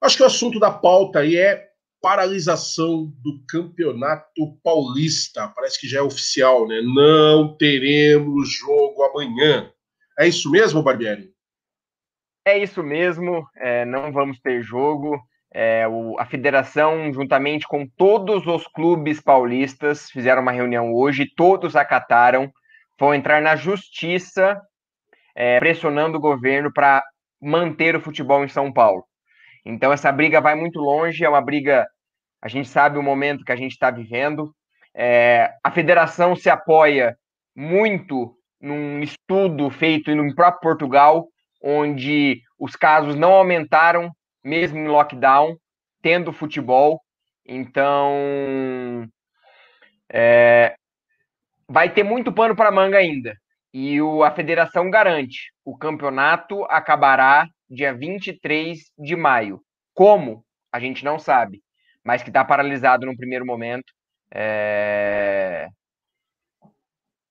Acho 0.00 0.16
que 0.16 0.22
o 0.22 0.26
assunto 0.26 0.60
da 0.60 0.70
pauta 0.70 1.20
aí 1.20 1.36
é 1.36 1.68
paralisação 2.00 3.06
do 3.22 3.42
campeonato 3.48 4.56
paulista. 4.62 5.48
Parece 5.48 5.80
que 5.80 5.88
já 5.88 5.98
é 5.98 6.02
oficial, 6.02 6.66
né? 6.68 6.80
Não 6.82 7.56
teremos 7.56 8.48
jogo 8.50 9.02
amanhã. 9.02 9.72
É 10.18 10.26
isso 10.26 10.50
mesmo, 10.50 10.82
Barbieri? 10.82 11.32
É 12.44 12.56
isso 12.58 12.82
mesmo, 12.82 13.46
é, 13.56 13.84
não 13.84 14.10
vamos 14.12 14.38
ter 14.40 14.62
jogo. 14.62 15.20
É, 15.52 15.86
o- 15.88 16.18
a 16.18 16.24
federação, 16.24 17.12
juntamente 17.12 17.66
com 17.66 17.86
todos 17.86 18.46
os 18.46 18.66
clubes 18.68 19.20
paulistas, 19.20 20.10
fizeram 20.10 20.42
uma 20.42 20.52
reunião 20.52 20.92
hoje, 20.94 21.26
todos 21.36 21.74
acataram, 21.76 22.50
vão 22.98 23.14
entrar 23.14 23.42
na 23.42 23.56
justiça, 23.56 24.60
é, 25.34 25.58
pressionando 25.58 26.18
o 26.18 26.20
governo 26.20 26.72
para 26.72 27.02
manter 27.40 27.96
o 27.96 28.00
futebol 28.00 28.44
em 28.44 28.48
São 28.48 28.72
Paulo. 28.72 29.04
Então, 29.64 29.92
essa 29.92 30.10
briga 30.10 30.40
vai 30.40 30.54
muito 30.54 30.78
longe, 30.78 31.24
é 31.24 31.28
uma 31.28 31.40
briga. 31.40 31.86
A 32.40 32.48
gente 32.48 32.68
sabe 32.68 32.98
o 32.98 33.02
momento 33.02 33.44
que 33.44 33.52
a 33.52 33.56
gente 33.56 33.72
está 33.72 33.90
vivendo. 33.90 34.54
É, 34.94 35.52
a 35.62 35.70
federação 35.70 36.34
se 36.34 36.48
apoia 36.48 37.16
muito 37.54 38.34
num 38.60 39.00
estudo 39.00 39.70
feito 39.70 40.14
no 40.14 40.34
próprio 40.34 40.60
Portugal, 40.60 41.28
onde 41.62 42.40
os 42.58 42.74
casos 42.74 43.14
não 43.14 43.32
aumentaram, 43.32 44.10
mesmo 44.42 44.78
em 44.78 44.88
lockdown, 44.88 45.56
tendo 46.02 46.32
futebol. 46.32 47.00
Então, 47.46 49.08
é, 50.10 50.74
vai 51.68 51.90
ter 51.90 52.02
muito 52.02 52.32
pano 52.32 52.56
para 52.56 52.70
manga 52.70 52.98
ainda. 52.98 53.36
E 53.72 54.00
o, 54.00 54.22
a 54.22 54.30
federação 54.30 54.90
garante: 54.90 55.52
o 55.64 55.76
campeonato 55.76 56.64
acabará 56.64 57.48
dia 57.68 57.94
23 57.94 58.78
de 58.98 59.16
maio. 59.16 59.60
Como? 59.94 60.44
A 60.72 60.80
gente 60.80 61.04
não 61.04 61.18
sabe, 61.18 61.62
mas 62.04 62.22
que 62.22 62.30
está 62.30 62.44
paralisado 62.44 63.06
no 63.06 63.16
primeiro 63.16 63.44
momento. 63.44 63.92
É... 64.32 65.68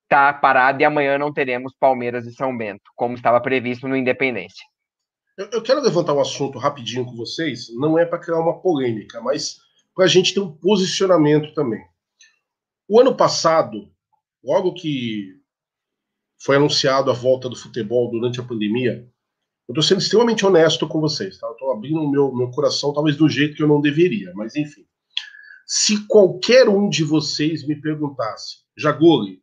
Tá 0.10 0.34
parado 0.34 0.82
e 0.82 0.86
amanhã 0.86 1.18
não 1.18 1.34
teremos 1.34 1.76
Palmeiras 1.78 2.26
e 2.26 2.34
São 2.34 2.56
Bento, 2.58 2.90
como 2.96 3.16
estava 3.16 3.42
previsto 3.42 3.88
no 3.88 3.96
Independência. 3.96 4.66
Eu, 5.38 5.50
eu 5.52 5.62
quero 5.62 5.82
levantar 5.82 6.14
um 6.14 6.22
assunto 6.22 6.58
rapidinho 6.58 7.06
com 7.06 7.16
vocês. 7.16 7.68
Não 7.76 8.00
é 8.00 8.06
para 8.06 8.20
criar 8.20 8.40
uma 8.40 8.60
polêmica, 8.60 9.20
mas 9.22 9.58
para 9.94 10.06
a 10.06 10.08
gente 10.08 10.34
ter 10.34 10.40
um 10.40 10.52
posicionamento 10.52 11.54
também. 11.54 11.84
O 12.88 13.00
ano 13.00 13.16
passado, 13.16 13.92
logo 14.44 14.74
que 14.74 15.37
foi 16.40 16.56
anunciado 16.56 17.10
a 17.10 17.14
volta 17.14 17.50
do 17.50 17.56
futebol 17.56 18.12
durante 18.12 18.40
a 18.40 18.44
pandemia, 18.44 19.08
eu 19.68 19.74
estou 19.74 19.84
sendo 19.84 20.00
extremamente 20.00 20.46
honesto 20.46 20.88
com 20.88 21.02
vocês, 21.02 21.38
tá? 21.38 21.50
Estou 21.52 21.72
abrindo 21.72 22.00
o 22.00 22.10
meu, 22.10 22.34
meu 22.34 22.50
coração, 22.52 22.94
talvez 22.94 23.18
do 23.18 23.28
jeito 23.28 23.56
que 23.56 23.64
eu 23.64 23.68
não 23.68 23.82
deveria, 23.82 24.32
mas 24.34 24.56
enfim. 24.56 24.86
Se 25.66 26.08
qualquer 26.08 26.70
um 26.70 26.88
de 26.88 27.04
vocês 27.04 27.68
me 27.68 27.76
perguntasse, 27.76 28.60
Jagoli, 28.78 29.42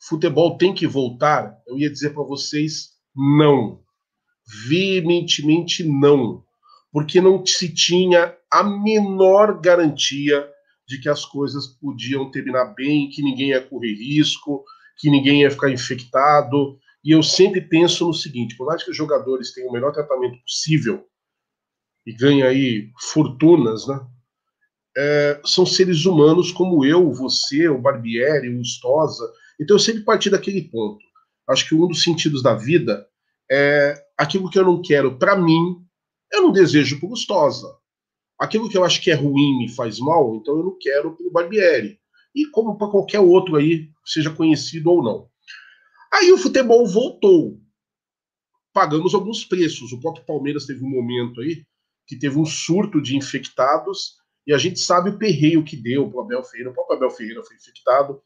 futebol 0.00 0.58
tem 0.58 0.74
que 0.74 0.86
voltar, 0.86 1.56
eu 1.68 1.78
ia 1.78 1.90
dizer 1.90 2.10
para 2.10 2.24
vocês 2.24 2.94
não. 3.14 3.80
Veementemente 4.68 5.84
não. 5.84 6.42
Porque 6.90 7.20
não 7.20 7.46
se 7.46 7.72
tinha 7.72 8.36
a 8.50 8.64
menor 8.64 9.60
garantia 9.60 10.48
de 10.86 11.00
que 11.00 11.08
as 11.08 11.24
coisas 11.24 11.66
podiam 11.66 12.30
terminar 12.30 12.74
bem, 12.74 13.08
que 13.08 13.22
ninguém 13.22 13.50
ia 13.50 13.64
correr 13.64 13.94
risco, 13.94 14.64
que 14.96 15.10
ninguém 15.10 15.42
ia 15.42 15.50
ficar 15.50 15.70
infectado. 15.70 16.78
E 17.04 17.10
eu 17.10 17.22
sempre 17.22 17.60
penso 17.60 18.06
no 18.06 18.14
seguinte: 18.14 18.56
por 18.56 18.66
mais 18.66 18.82
que 18.82 18.90
os 18.90 18.96
jogadores 18.96 19.52
tenham 19.52 19.68
o 19.68 19.72
melhor 19.72 19.92
tratamento 19.92 20.40
possível 20.42 21.04
e 22.06 22.12
ganhem 22.12 22.42
aí 22.42 22.90
fortunas, 23.12 23.86
né? 23.86 24.00
É, 24.96 25.40
são 25.44 25.66
seres 25.66 26.04
humanos 26.04 26.52
como 26.52 26.84
eu, 26.84 27.12
você, 27.12 27.68
o 27.68 27.80
Barbieri, 27.80 28.48
o 28.48 28.64
Stosa. 28.64 29.28
Então 29.60 29.76
eu 29.76 29.80
sempre 29.80 30.04
parti 30.04 30.30
daquele 30.30 30.62
ponto. 30.62 31.04
Acho 31.48 31.68
que 31.68 31.74
um 31.74 31.88
dos 31.88 32.02
sentidos 32.02 32.42
da 32.42 32.54
vida 32.54 33.06
é 33.50 34.02
aquilo 34.16 34.48
que 34.48 34.58
eu 34.58 34.64
não 34.64 34.80
quero 34.80 35.18
para 35.18 35.36
mim, 35.36 35.84
eu 36.32 36.42
não 36.42 36.52
desejo 36.52 37.00
para 37.00 37.08
o 37.08 37.16
Stosa. 37.16 37.66
Aquilo 38.38 38.68
que 38.68 38.76
eu 38.76 38.84
acho 38.84 39.00
que 39.02 39.10
é 39.10 39.14
ruim 39.14 39.58
me 39.58 39.68
faz 39.68 39.98
mal, 39.98 40.36
então 40.36 40.56
eu 40.56 40.64
não 40.64 40.78
quero 40.78 41.14
para 41.16 41.26
o 41.26 41.30
Barbieri. 41.30 41.98
E 42.34 42.46
como 42.46 42.76
para 42.76 42.90
qualquer 42.90 43.20
outro 43.20 43.56
aí, 43.56 43.88
seja 44.04 44.30
conhecido 44.30 44.90
ou 44.90 45.02
não. 45.02 45.28
Aí 46.12 46.32
o 46.32 46.38
futebol 46.38 46.86
voltou. 46.86 47.60
Pagamos 48.72 49.14
alguns 49.14 49.44
preços. 49.44 49.92
O 49.92 50.00
próprio 50.00 50.24
Palmeiras 50.24 50.66
teve 50.66 50.84
um 50.84 50.90
momento 50.90 51.40
aí 51.40 51.64
que 52.06 52.16
teve 52.16 52.38
um 52.38 52.44
surto 52.44 53.00
de 53.00 53.16
infectados 53.16 54.16
e 54.46 54.52
a 54.52 54.58
gente 54.58 54.78
sabe 54.78 55.10
o 55.10 55.18
perreio 55.18 55.64
que 55.64 55.76
deu 55.76 56.08
para 56.08 56.18
o 56.18 56.20
Abel 56.22 56.44
Ferreira. 56.44 56.70
O 56.70 56.74
próprio 56.74 56.96
Abel 56.96 57.10
Ferreira 57.10 57.42
foi 57.42 57.56
infectado 57.56 58.20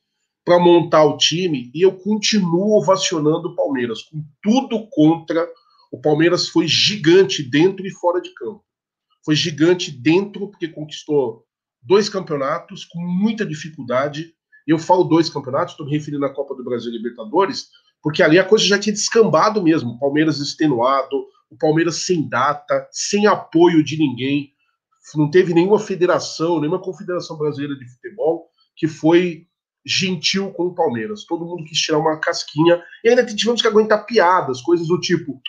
para 0.44 0.58
montar 0.58 1.04
o 1.04 1.16
time 1.16 1.70
e 1.74 1.82
eu 1.82 1.92
continuo 1.96 2.78
ovacionando 2.78 3.48
o 3.48 3.54
Palmeiras 3.54 4.02
com 4.02 4.24
tudo 4.42 4.88
contra. 4.90 5.48
O 5.92 6.00
Palmeiras 6.00 6.48
foi 6.48 6.66
gigante 6.66 7.42
dentro 7.42 7.86
e 7.86 7.90
fora 7.90 8.20
de 8.20 8.32
campo. 8.34 8.64
Foi 9.24 9.34
gigante 9.34 9.90
dentro 9.90 10.50
porque 10.50 10.68
conquistou 10.68 11.44
dois 11.82 12.08
campeonatos 12.08 12.84
com 12.84 13.00
muita 13.00 13.46
dificuldade. 13.46 14.34
Eu 14.68 14.78
falo 14.78 15.04
dois 15.04 15.30
campeonatos, 15.30 15.72
estou 15.72 15.86
me 15.86 15.92
referindo 15.92 16.26
à 16.26 16.32
Copa 16.32 16.54
do 16.54 16.62
Brasil 16.62 16.92
e 16.92 16.96
Libertadores, 16.96 17.68
porque 18.02 18.22
ali 18.22 18.38
a 18.38 18.44
coisa 18.44 18.64
já 18.64 18.78
tinha 18.78 18.92
descambado 18.92 19.62
mesmo. 19.62 19.92
O 19.92 19.98
Palmeiras 19.98 20.38
extenuado, 20.38 21.24
o 21.50 21.56
Palmeiras 21.56 22.04
sem 22.04 22.28
data, 22.28 22.86
sem 22.92 23.26
apoio 23.26 23.82
de 23.82 23.96
ninguém. 23.96 24.52
Não 25.16 25.30
teve 25.30 25.54
nenhuma 25.54 25.78
federação, 25.78 26.60
nenhuma 26.60 26.80
confederação 26.80 27.38
brasileira 27.38 27.74
de 27.76 27.88
futebol 27.88 28.50
que 28.76 28.86
foi 28.86 29.46
gentil 29.86 30.52
com 30.52 30.66
o 30.66 30.74
Palmeiras. 30.74 31.24
Todo 31.24 31.46
mundo 31.46 31.64
quis 31.64 31.78
tirar 31.78 31.98
uma 31.98 32.20
casquinha 32.20 32.82
e 33.02 33.08
ainda 33.08 33.24
tivemos 33.24 33.62
que 33.62 33.68
aguentar 33.68 34.04
piadas, 34.04 34.60
coisas 34.60 34.86
do 34.86 35.00
tipo: 35.00 35.40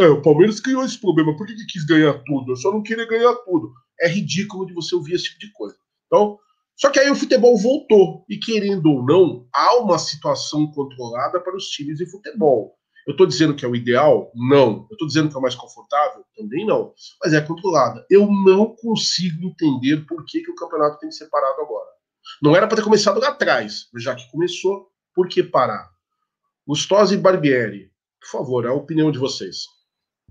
é, 0.00 0.06
o 0.06 0.22
Palmeiras 0.22 0.60
criou 0.60 0.82
esse 0.82 0.98
problema, 0.98 1.36
por 1.36 1.46
que, 1.46 1.54
que 1.54 1.66
quis 1.66 1.84
ganhar 1.84 2.14
tudo? 2.24 2.52
Eu 2.52 2.56
só 2.56 2.72
não 2.72 2.82
queria 2.82 3.06
ganhar 3.06 3.34
tudo. 3.44 3.70
É 4.00 4.08
ridículo 4.08 4.66
de 4.66 4.72
você 4.72 4.94
ouvir 4.94 5.14
esse 5.14 5.24
tipo 5.24 5.38
de 5.40 5.52
coisa. 5.52 5.76
Então, 6.06 6.38
Só 6.76 6.90
que 6.90 6.98
aí 6.98 7.10
o 7.10 7.16
futebol 7.16 7.56
voltou, 7.56 8.24
e 8.28 8.38
querendo 8.38 8.86
ou 8.86 9.04
não, 9.04 9.46
há 9.52 9.76
uma 9.76 9.98
situação 9.98 10.70
controlada 10.72 11.40
para 11.40 11.56
os 11.56 11.66
times 11.66 11.98
de 11.98 12.10
futebol. 12.10 12.76
Eu 13.06 13.12
estou 13.12 13.26
dizendo 13.26 13.54
que 13.54 13.64
é 13.64 13.68
o 13.68 13.74
ideal? 13.74 14.30
Não. 14.34 14.86
Eu 14.88 14.92
estou 14.94 15.08
dizendo 15.08 15.28
que 15.28 15.34
é 15.34 15.38
o 15.38 15.42
mais 15.42 15.54
confortável? 15.54 16.24
Também 16.36 16.64
não. 16.64 16.94
Mas 17.22 17.32
é 17.32 17.40
controlada. 17.40 18.04
Eu 18.08 18.26
não 18.26 18.74
consigo 18.76 19.44
entender 19.48 20.06
por 20.06 20.24
que, 20.24 20.40
que 20.40 20.50
o 20.50 20.54
campeonato 20.54 20.98
tem 20.98 21.08
que 21.08 21.14
ser 21.14 21.28
parado 21.28 21.60
agora. 21.60 21.90
Não 22.40 22.54
era 22.54 22.66
para 22.66 22.76
ter 22.76 22.84
começado 22.84 23.20
lá 23.20 23.28
atrás, 23.28 23.88
já 23.96 24.14
que 24.14 24.30
começou, 24.30 24.88
por 25.14 25.28
que 25.28 25.42
parar? 25.42 25.90
Gustosa 26.66 27.14
e 27.14 27.18
Barbieri, 27.18 27.90
por 28.20 28.30
favor, 28.30 28.66
a 28.66 28.72
opinião 28.72 29.10
de 29.10 29.18
vocês. 29.18 29.64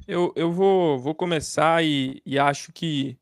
Eu, 0.07 0.31
eu 0.35 0.51
vou, 0.51 0.97
vou 0.97 1.13
começar 1.13 1.83
e, 1.83 2.21
e 2.25 2.39
acho 2.39 2.71
que 2.71 3.17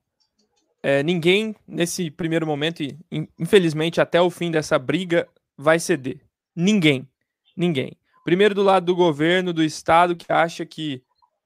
é, 0.81 1.03
ninguém, 1.03 1.55
nesse 1.67 2.09
primeiro 2.09 2.47
momento, 2.47 2.81
e 2.81 2.97
infelizmente 3.37 3.99
até 3.99 4.21
o 4.21 4.29
fim 4.29 4.49
dessa 4.49 4.79
briga, 4.79 5.27
vai 5.57 5.79
ceder. 5.79 6.21
Ninguém. 6.55 7.07
Ninguém. 7.55 7.97
Primeiro, 8.23 8.55
do 8.55 8.63
lado 8.63 8.85
do 8.85 8.95
governo, 8.95 9.51
do 9.51 9.63
Estado, 9.63 10.15
que 10.15 10.31
acha 10.31 10.65
que 10.65 11.03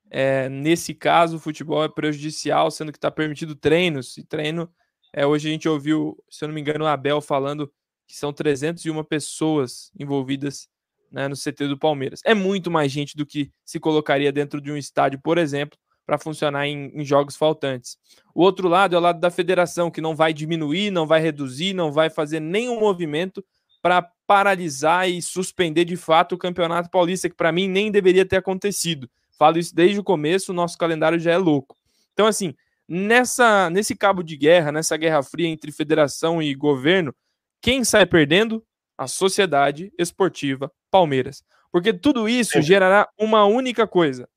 é, 0.09 0.47
nesse 0.49 0.93
caso 0.93 1.37
o 1.37 1.39
futebol 1.39 1.83
é 1.83 1.89
prejudicial, 1.89 2.69
sendo 2.69 2.91
que 2.91 2.97
está 2.97 3.09
permitido 3.09 3.55
treinos. 3.55 4.17
E 4.17 4.23
treino, 4.23 4.69
é, 5.11 5.25
hoje 5.25 5.49
a 5.49 5.51
gente 5.51 5.67
ouviu, 5.67 6.15
se 6.29 6.43
eu 6.43 6.47
não 6.47 6.55
me 6.55 6.61
engano, 6.61 6.85
o 6.85 6.87
Abel 6.87 7.19
falando 7.19 7.71
que 8.07 8.15
são 8.15 8.31
301 8.31 9.03
pessoas 9.05 9.91
envolvidas 9.97 10.67
né, 11.11 11.27
no 11.27 11.35
CT 11.35 11.67
do 11.67 11.77
Palmeiras. 11.77 12.21
É 12.25 12.33
muito 12.33 12.69
mais 12.69 12.91
gente 12.91 13.15
do 13.17 13.25
que 13.25 13.51
se 13.65 13.79
colocaria 13.79 14.31
dentro 14.31 14.61
de 14.61 14.71
um 14.71 14.77
estádio, 14.77 15.19
por 15.23 15.37
exemplo, 15.37 15.77
para 16.05 16.17
funcionar 16.17 16.67
em, 16.67 16.91
em, 16.93 17.05
jogos 17.05 17.35
faltantes. 17.35 17.97
O 18.33 18.41
outro 18.41 18.67
lado 18.67 18.95
é 18.95 18.97
o 18.97 19.01
lado 19.01 19.19
da 19.19 19.31
federação, 19.31 19.89
que 19.89 20.01
não 20.01 20.15
vai 20.15 20.33
diminuir, 20.33 20.91
não 20.91 21.07
vai 21.07 21.21
reduzir, 21.21 21.73
não 21.73 21.91
vai 21.91 22.09
fazer 22.09 22.39
nenhum 22.39 22.79
movimento 22.79 23.43
para 23.81 24.01
paralisar 24.25 25.09
e 25.09 25.21
suspender 25.21 25.85
de 25.85 25.97
fato 25.97 26.35
o 26.35 26.37
Campeonato 26.37 26.89
Paulista, 26.89 27.29
que 27.29 27.35
para 27.35 27.51
mim 27.51 27.67
nem 27.67 27.91
deveria 27.91 28.25
ter 28.25 28.37
acontecido. 28.37 29.09
Falo 29.37 29.57
isso 29.57 29.75
desde 29.75 29.99
o 29.99 30.03
começo, 30.03 30.51
o 30.51 30.55
nosso 30.55 30.77
calendário 30.77 31.19
já 31.19 31.31
é 31.31 31.37
louco. 31.37 31.75
Então, 32.13 32.25
assim, 32.25 32.53
nessa 32.87 33.69
nesse 33.69 33.95
cabo 33.95 34.23
de 34.23 34.37
guerra, 34.37 34.71
nessa 34.71 34.95
guerra 34.95 35.23
fria 35.23 35.47
entre 35.47 35.71
federação 35.71 36.41
e 36.41 36.53
governo, 36.53 37.13
quem 37.61 37.83
sai 37.83 38.05
perdendo? 38.05 38.63
A 38.97 39.07
Sociedade 39.07 39.91
Esportiva 39.97 40.71
Palmeiras. 40.91 41.43
Porque 41.71 41.91
tudo 41.91 42.29
isso 42.29 42.61
gerará 42.61 43.09
uma 43.17 43.45
única 43.45 43.87
coisa: 43.87 44.29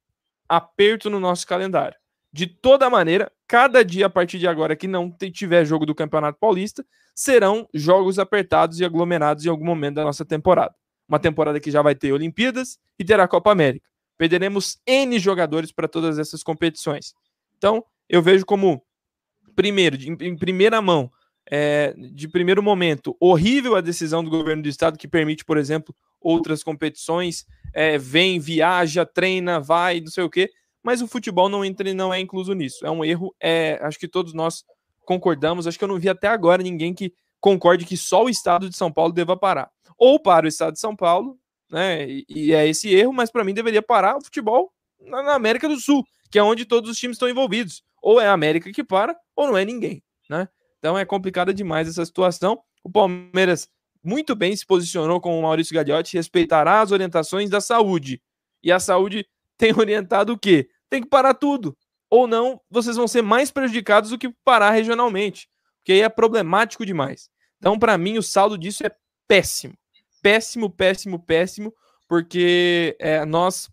aperto 0.48 1.08
no 1.10 1.20
nosso 1.20 1.46
calendário. 1.46 1.96
De 2.32 2.46
toda 2.46 2.90
maneira, 2.90 3.32
cada 3.48 3.84
dia 3.84 4.06
a 4.06 4.10
partir 4.10 4.38
de 4.38 4.46
agora 4.46 4.76
que 4.76 4.86
não 4.86 5.10
tiver 5.32 5.64
jogo 5.64 5.86
do 5.86 5.94
Campeonato 5.94 6.38
Paulista, 6.38 6.84
serão 7.14 7.66
jogos 7.72 8.18
apertados 8.18 8.78
e 8.78 8.84
aglomerados 8.84 9.46
em 9.46 9.48
algum 9.48 9.64
momento 9.64 9.94
da 9.94 10.04
nossa 10.04 10.24
temporada. 10.24 10.74
Uma 11.08 11.18
temporada 11.18 11.58
que 11.58 11.70
já 11.70 11.80
vai 11.80 11.94
ter 11.94 12.12
Olimpíadas 12.12 12.78
e 12.98 13.04
terá 13.04 13.26
Copa 13.26 13.50
América. 13.50 13.88
Perderemos 14.18 14.78
N 14.86 15.18
jogadores 15.18 15.72
para 15.72 15.88
todas 15.88 16.18
essas 16.18 16.42
competições. 16.42 17.14
Então, 17.56 17.84
eu 18.08 18.20
vejo 18.20 18.44
como, 18.44 18.82
primeiro, 19.54 19.96
em 19.96 20.36
primeira 20.36 20.82
mão, 20.82 21.10
é, 21.50 21.94
de 21.96 22.28
primeiro 22.28 22.62
momento, 22.62 23.16
horrível 23.20 23.76
a 23.76 23.80
decisão 23.80 24.22
do 24.22 24.30
governo 24.30 24.62
do 24.62 24.68
estado 24.68 24.98
que 24.98 25.08
permite, 25.08 25.44
por 25.44 25.56
exemplo, 25.56 25.94
outras 26.20 26.62
competições, 26.62 27.46
é, 27.72 27.98
vem, 27.98 28.38
viaja, 28.38 29.04
treina, 29.04 29.60
vai, 29.60 30.00
não 30.00 30.08
sei 30.08 30.24
o 30.24 30.30
quê, 30.30 30.50
mas 30.82 31.02
o 31.02 31.08
futebol 31.08 31.48
não 31.48 31.64
entra 31.64 31.88
e 31.88 31.94
não 31.94 32.12
é 32.12 32.20
incluso 32.20 32.52
nisso. 32.54 32.86
É 32.86 32.90
um 32.90 33.04
erro, 33.04 33.34
é, 33.40 33.78
acho 33.82 33.98
que 33.98 34.08
todos 34.08 34.32
nós 34.32 34.64
concordamos, 35.04 35.66
acho 35.66 35.78
que 35.78 35.84
eu 35.84 35.88
não 35.88 35.98
vi 35.98 36.08
até 36.08 36.28
agora 36.28 36.62
ninguém 36.62 36.94
que 36.94 37.12
concorde 37.40 37.84
que 37.84 37.96
só 37.96 38.24
o 38.24 38.28
estado 38.28 38.68
de 38.68 38.76
São 38.76 38.90
Paulo 38.92 39.12
deva 39.12 39.36
parar. 39.36 39.70
Ou 39.98 40.20
para 40.20 40.46
o 40.46 40.48
estado 40.48 40.74
de 40.74 40.80
São 40.80 40.94
Paulo, 40.94 41.38
né? 41.70 42.08
E, 42.08 42.24
e 42.28 42.52
é 42.52 42.66
esse 42.66 42.92
erro, 42.94 43.12
mas 43.12 43.30
para 43.30 43.44
mim 43.44 43.54
deveria 43.54 43.82
parar 43.82 44.16
o 44.16 44.24
futebol 44.24 44.72
na, 45.00 45.22
na 45.22 45.34
América 45.34 45.68
do 45.68 45.76
Sul, 45.76 46.04
que 46.30 46.38
é 46.38 46.42
onde 46.42 46.64
todos 46.64 46.90
os 46.90 46.98
times 46.98 47.16
estão 47.16 47.28
envolvidos. 47.28 47.82
Ou 48.02 48.20
é 48.20 48.26
a 48.26 48.32
América 48.32 48.70
que 48.72 48.84
para, 48.84 49.16
ou 49.34 49.46
não 49.46 49.56
é 49.56 49.64
ninguém, 49.64 50.02
né? 50.28 50.48
Então 50.78 50.96
é 50.96 51.04
complicada 51.04 51.52
demais 51.52 51.88
essa 51.88 52.04
situação. 52.04 52.60
O 52.84 52.90
Palmeiras 52.90 53.68
muito 54.06 54.36
bem 54.36 54.54
se 54.54 54.64
posicionou 54.64 55.20
com 55.20 55.36
o 55.36 55.42
Maurício 55.42 55.74
Gagliotti, 55.74 56.16
respeitará 56.16 56.80
as 56.80 56.92
orientações 56.92 57.50
da 57.50 57.60
saúde. 57.60 58.22
E 58.62 58.70
a 58.70 58.78
saúde 58.78 59.26
tem 59.58 59.76
orientado 59.76 60.32
o 60.32 60.38
quê? 60.38 60.68
Tem 60.88 61.02
que 61.02 61.08
parar 61.08 61.34
tudo. 61.34 61.76
Ou 62.08 62.28
não, 62.28 62.60
vocês 62.70 62.96
vão 62.96 63.08
ser 63.08 63.22
mais 63.22 63.50
prejudicados 63.50 64.10
do 64.10 64.18
que 64.18 64.32
parar 64.44 64.70
regionalmente. 64.70 65.48
Porque 65.78 65.92
aí 65.92 66.02
é 66.02 66.08
problemático 66.08 66.86
demais. 66.86 67.28
Então, 67.58 67.76
para 67.76 67.98
mim, 67.98 68.16
o 68.16 68.22
saldo 68.22 68.56
disso 68.56 68.86
é 68.86 68.90
péssimo. 69.26 69.74
Péssimo, 70.22 70.70
péssimo, 70.70 71.18
péssimo. 71.18 71.74
Porque 72.08 72.96
é, 73.00 73.24
nós 73.24 73.68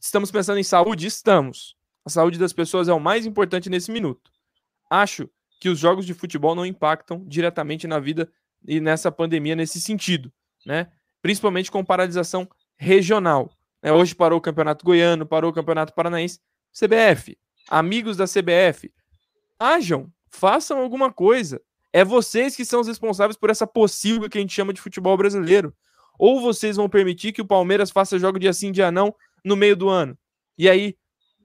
estamos 0.00 0.32
pensando 0.32 0.58
em 0.58 0.64
saúde? 0.64 1.06
Estamos. 1.06 1.76
A 2.04 2.10
saúde 2.10 2.36
das 2.36 2.52
pessoas 2.52 2.88
é 2.88 2.92
o 2.92 2.98
mais 2.98 3.24
importante 3.26 3.70
nesse 3.70 3.92
minuto. 3.92 4.28
Acho 4.90 5.30
que 5.60 5.68
os 5.68 5.78
jogos 5.78 6.04
de 6.04 6.14
futebol 6.14 6.56
não 6.56 6.66
impactam 6.66 7.24
diretamente 7.28 7.86
na 7.86 8.00
vida 8.00 8.28
e 8.66 8.80
nessa 8.80 9.10
pandemia 9.10 9.56
nesse 9.56 9.80
sentido, 9.80 10.32
né? 10.64 10.88
Principalmente 11.20 11.70
com 11.70 11.84
paralisação 11.84 12.48
regional. 12.76 13.50
Né? 13.82 13.92
Hoje 13.92 14.14
parou 14.14 14.38
o 14.38 14.42
Campeonato 14.42 14.84
Goiano, 14.84 15.26
parou 15.26 15.50
o 15.50 15.54
Campeonato 15.54 15.94
Paranaense. 15.94 16.40
CBF, 16.72 17.36
amigos 17.68 18.16
da 18.16 18.24
CBF, 18.24 18.90
ajam, 19.58 20.10
façam 20.30 20.80
alguma 20.80 21.12
coisa. 21.12 21.60
É 21.92 22.04
vocês 22.04 22.56
que 22.56 22.64
são 22.64 22.80
os 22.80 22.88
responsáveis 22.88 23.36
por 23.36 23.50
essa 23.50 23.66
possível 23.66 24.28
que 24.28 24.38
a 24.38 24.40
gente 24.40 24.54
chama 24.54 24.72
de 24.72 24.80
futebol 24.80 25.16
brasileiro. 25.16 25.74
Ou 26.18 26.40
vocês 26.40 26.76
vão 26.76 26.88
permitir 26.88 27.32
que 27.32 27.42
o 27.42 27.46
Palmeiras 27.46 27.90
faça 27.90 28.18
jogo 28.18 28.38
de 28.38 28.48
assim, 28.48 28.72
dia 28.72 28.90
não, 28.90 29.14
no 29.44 29.56
meio 29.56 29.76
do 29.76 29.88
ano. 29.88 30.16
E 30.56 30.68
aí, 30.68 30.96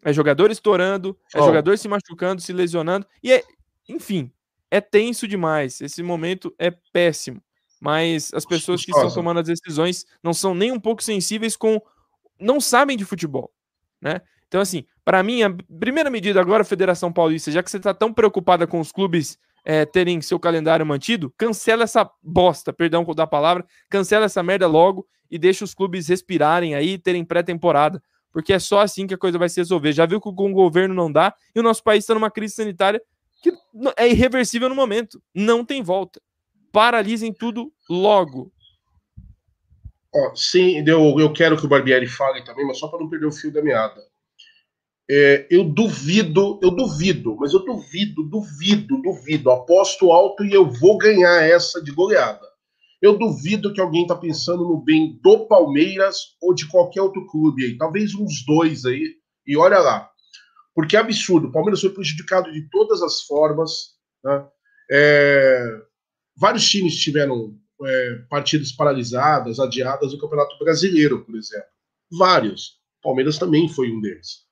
é 0.04 0.14
jogador 0.14 0.52
estourando, 0.52 1.18
é 1.34 1.42
oh. 1.42 1.46
jogador 1.46 1.78
se 1.78 1.88
machucando, 1.88 2.42
se 2.42 2.54
lesionando. 2.54 3.06
E 3.22 3.34
é, 3.34 3.44
enfim, 3.90 4.32
é 4.70 4.82
tenso 4.82 5.28
demais. 5.28 5.82
Esse 5.82 6.04
momento 6.04 6.54
é 6.58 6.72
péssimo. 6.92 7.42
Mas 7.80 8.32
as 8.34 8.46
pessoas 8.46 8.84
que 8.84 8.92
estão 8.92 9.14
tomando 9.14 9.40
as 9.40 9.48
decisões 9.48 10.06
não 10.24 10.34
são 10.34 10.56
nem 10.56 10.72
um 10.72 10.80
pouco 10.80 11.04
sensíveis 11.04 11.56
com. 11.56 11.80
não 12.40 12.60
sabem 12.60 12.98
de 12.98 13.06
futebol. 13.06 13.52
Né? 14.02 14.22
Então, 14.48 14.62
assim, 14.62 14.86
para 15.04 15.22
mim, 15.22 15.44
a 15.44 15.56
primeira 15.80 16.10
medida 16.10 16.40
agora, 16.40 16.64
Federação 16.64 17.12
Paulista, 17.12 17.52
já 17.52 17.62
que 17.62 17.70
você 17.70 17.78
está 17.78 17.94
tão 17.94 18.14
preocupada 18.14 18.66
com 18.66 18.80
os 18.80 18.92
clubes 18.92 19.38
é, 19.64 19.86
terem 19.86 20.22
seu 20.22 20.40
calendário 20.40 20.86
mantido, 20.86 21.34
cancela 21.38 21.84
essa 21.84 22.10
bosta, 22.24 22.72
perdão 22.72 23.04
da 23.14 23.28
palavra, 23.28 23.66
cancela 23.90 24.26
essa 24.26 24.42
merda 24.42 24.66
logo 24.66 25.06
e 25.30 25.38
deixa 25.38 25.66
os 25.66 25.74
clubes 25.74 26.08
respirarem 26.08 26.74
aí, 26.74 26.98
terem 26.98 27.26
pré-temporada, 27.26 28.02
porque 28.32 28.54
é 28.54 28.60
só 28.60 28.80
assim 28.80 29.06
que 29.06 29.14
a 29.14 29.18
coisa 29.18 29.38
vai 29.38 29.50
se 29.50 29.60
resolver. 29.60 29.92
Já 29.92 30.06
viu 30.06 30.22
que 30.22 30.34
com 30.34 30.52
o 30.52 30.54
governo 30.54 30.96
não 30.96 31.12
dá 31.12 31.34
e 31.54 31.60
o 31.60 31.64
nosso 31.64 31.84
país 31.84 32.04
está 32.04 32.14
numa 32.14 32.32
crise 32.32 32.56
sanitária 32.56 33.02
que 33.42 33.52
é 33.98 34.08
irreversível 34.08 34.70
no 34.70 34.76
momento. 34.76 35.22
Não 35.34 35.64
tem 35.64 35.82
volta. 35.82 36.22
Paralisem 36.72 37.34
tudo 37.34 37.72
logo. 37.90 38.52
Ó, 40.14 40.36
sim, 40.36 40.84
eu, 40.88 41.20
eu 41.20 41.32
quero 41.34 41.58
que 41.58 41.66
o 41.66 41.70
Barbieri 41.70 42.08
fale 42.08 42.44
também, 42.44 42.66
mas 42.66 42.80
só 42.80 42.88
para 42.88 43.00
não 43.00 43.10
perder 43.10 43.28
o 43.28 43.32
fio 43.32 43.52
da 43.52 43.62
meada. 43.62 44.02
É, 45.10 45.48
eu 45.50 45.64
duvido, 45.64 46.60
eu 46.62 46.70
duvido, 46.72 47.38
mas 47.40 47.54
eu 47.54 47.64
duvido, 47.64 48.24
duvido, 48.24 49.02
duvido. 49.02 49.52
Aposto 49.52 50.12
alto 50.12 50.44
e 50.44 50.54
eu 50.54 50.70
vou 50.70 50.98
ganhar 50.98 51.44
essa 51.44 51.82
de 51.82 51.92
goleada. 51.92 52.46
Eu 53.02 53.18
duvido 53.18 53.72
que 53.74 53.80
alguém 53.80 54.02
está 54.02 54.16
pensando 54.16 54.64
no 54.64 54.82
bem 54.82 55.18
do 55.22 55.48
Palmeiras 55.48 56.36
ou 56.42 56.54
de 56.54 56.68
qualquer 56.68 57.02
outro 57.02 57.26
clube 57.28 57.64
aí. 57.64 57.78
Talvez 57.78 58.14
uns 58.16 58.44
dois 58.46 58.86
aí. 58.86 59.16
E 59.46 59.56
olha 59.56 59.80
lá, 59.80 60.10
porque 60.78 60.96
é 60.96 61.00
absurdo. 61.00 61.48
O 61.48 61.52
Palmeiras 61.52 61.82
foi 61.82 61.90
prejudicado 61.90 62.52
de 62.52 62.70
todas 62.70 63.02
as 63.02 63.24
formas. 63.24 63.96
Né? 64.24 64.48
É, 64.92 65.82
vários 66.36 66.70
times 66.70 66.96
tiveram 66.98 67.58
é, 67.84 68.16
partidas 68.30 68.72
paralisadas, 68.72 69.60
adiadas 69.60 70.14
no 70.14 70.20
Campeonato 70.20 70.56
Brasileiro, 70.60 71.26
por 71.26 71.36
exemplo. 71.36 71.66
Vários. 72.12 72.78
O 73.00 73.08
Palmeiras 73.08 73.40
também 73.40 73.68
foi 73.68 73.92
um 73.92 74.00
deles. 74.00 74.46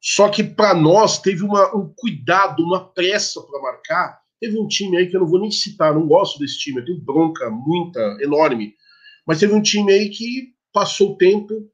Só 0.00 0.28
que 0.28 0.44
para 0.44 0.72
nós 0.72 1.20
teve 1.20 1.42
uma, 1.42 1.76
um 1.76 1.92
cuidado, 1.96 2.62
uma 2.62 2.92
pressa 2.92 3.42
para 3.42 3.60
marcar. 3.60 4.20
Teve 4.40 4.56
um 4.60 4.68
time 4.68 4.96
aí 4.96 5.08
que 5.08 5.16
eu 5.16 5.20
não 5.22 5.26
vou 5.26 5.40
nem 5.40 5.50
citar, 5.50 5.92
não 5.92 6.06
gosto 6.06 6.38
desse 6.38 6.60
time, 6.60 6.78
eu 6.78 6.84
tenho 6.84 7.00
bronca 7.00 7.50
muita, 7.50 8.00
enorme. 8.20 8.72
Mas 9.26 9.40
teve 9.40 9.52
um 9.52 9.62
time 9.62 9.92
aí 9.92 10.10
que 10.10 10.54
passou 10.72 11.14
o 11.14 11.16
tempo 11.16 11.68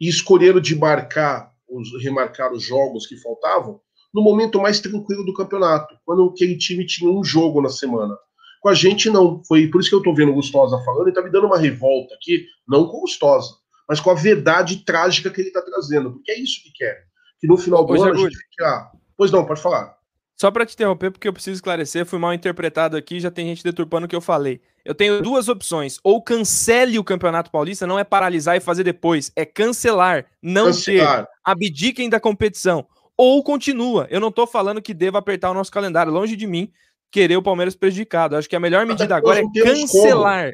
e 0.00 0.08
escolheram 0.08 0.60
de 0.60 0.76
marcar 0.76 1.55
os, 1.68 2.02
remarcar 2.02 2.52
os 2.52 2.62
jogos 2.62 3.06
que 3.06 3.16
faltavam 3.16 3.80
no 4.12 4.22
momento 4.22 4.60
mais 4.60 4.80
tranquilo 4.80 5.24
do 5.24 5.34
campeonato, 5.34 5.94
quando 6.04 6.24
aquele 6.24 6.56
time 6.56 6.86
tinha 6.86 7.10
um 7.10 7.22
jogo 7.22 7.60
na 7.60 7.68
semana. 7.68 8.16
Com 8.60 8.70
a 8.70 8.74
gente, 8.74 9.10
não. 9.10 9.42
Foi 9.44 9.68
por 9.68 9.80
isso 9.80 9.90
que 9.90 9.94
eu 9.94 10.02
tô 10.02 10.14
vendo 10.14 10.32
o 10.32 10.34
Gustosa 10.34 10.82
falando, 10.84 11.08
ele 11.08 11.14
tá 11.14 11.22
me 11.22 11.30
dando 11.30 11.46
uma 11.46 11.58
revolta 11.58 12.14
aqui, 12.14 12.46
não 12.66 12.88
com 12.88 12.98
o 12.98 13.00
Gustosa, 13.02 13.54
mas 13.88 14.00
com 14.00 14.10
a 14.10 14.14
verdade 14.14 14.84
trágica 14.84 15.30
que 15.30 15.40
ele 15.40 15.50
tá 15.50 15.62
trazendo, 15.62 16.12
porque 16.12 16.32
é 16.32 16.38
isso 16.40 16.62
que 16.62 16.72
quer. 16.72 17.04
Que 17.38 17.46
no 17.46 17.58
final 17.58 17.84
do 17.84 17.92
ano 17.94 18.14
a 18.14 18.16
gente 18.16 18.36
fique, 18.36 18.62
ah, 18.62 18.90
pois 19.16 19.30
não, 19.30 19.44
pode 19.44 19.60
falar. 19.60 19.95
Só 20.36 20.50
para 20.50 20.66
te 20.66 20.74
interromper, 20.74 21.10
porque 21.10 21.26
eu 21.26 21.32
preciso 21.32 21.54
esclarecer, 21.54 22.04
fui 22.04 22.18
mal 22.18 22.34
interpretado 22.34 22.94
aqui, 22.96 23.18
já 23.18 23.30
tem 23.30 23.46
gente 23.46 23.64
deturpando 23.64 24.04
o 24.04 24.08
que 24.08 24.14
eu 24.14 24.20
falei. 24.20 24.60
Eu 24.84 24.94
tenho 24.94 25.22
duas 25.22 25.48
opções. 25.48 25.98
Ou 26.04 26.22
cancele 26.22 26.98
o 26.98 27.04
Campeonato 27.04 27.50
Paulista, 27.50 27.86
não 27.86 27.98
é 27.98 28.04
paralisar 28.04 28.54
e 28.54 28.60
fazer 28.60 28.84
depois, 28.84 29.32
é 29.34 29.46
cancelar, 29.46 30.26
não 30.42 30.66
cancelar. 30.66 31.24
ter. 31.24 31.32
Abdiquem 31.42 32.10
da 32.10 32.20
competição. 32.20 32.86
Ou 33.16 33.42
continua. 33.42 34.06
Eu 34.10 34.20
não 34.20 34.30
tô 34.30 34.46
falando 34.46 34.82
que 34.82 34.92
deva 34.92 35.18
apertar 35.18 35.50
o 35.50 35.54
nosso 35.54 35.72
calendário, 35.72 36.12
longe 36.12 36.36
de 36.36 36.46
mim 36.46 36.70
querer 37.10 37.38
o 37.38 37.42
Palmeiras 37.42 37.74
prejudicado. 37.74 38.36
Acho 38.36 38.48
que 38.48 38.56
a 38.56 38.60
melhor 38.60 38.84
medida 38.84 39.16
agora 39.16 39.40
é 39.40 39.62
cancelar. 39.62 40.52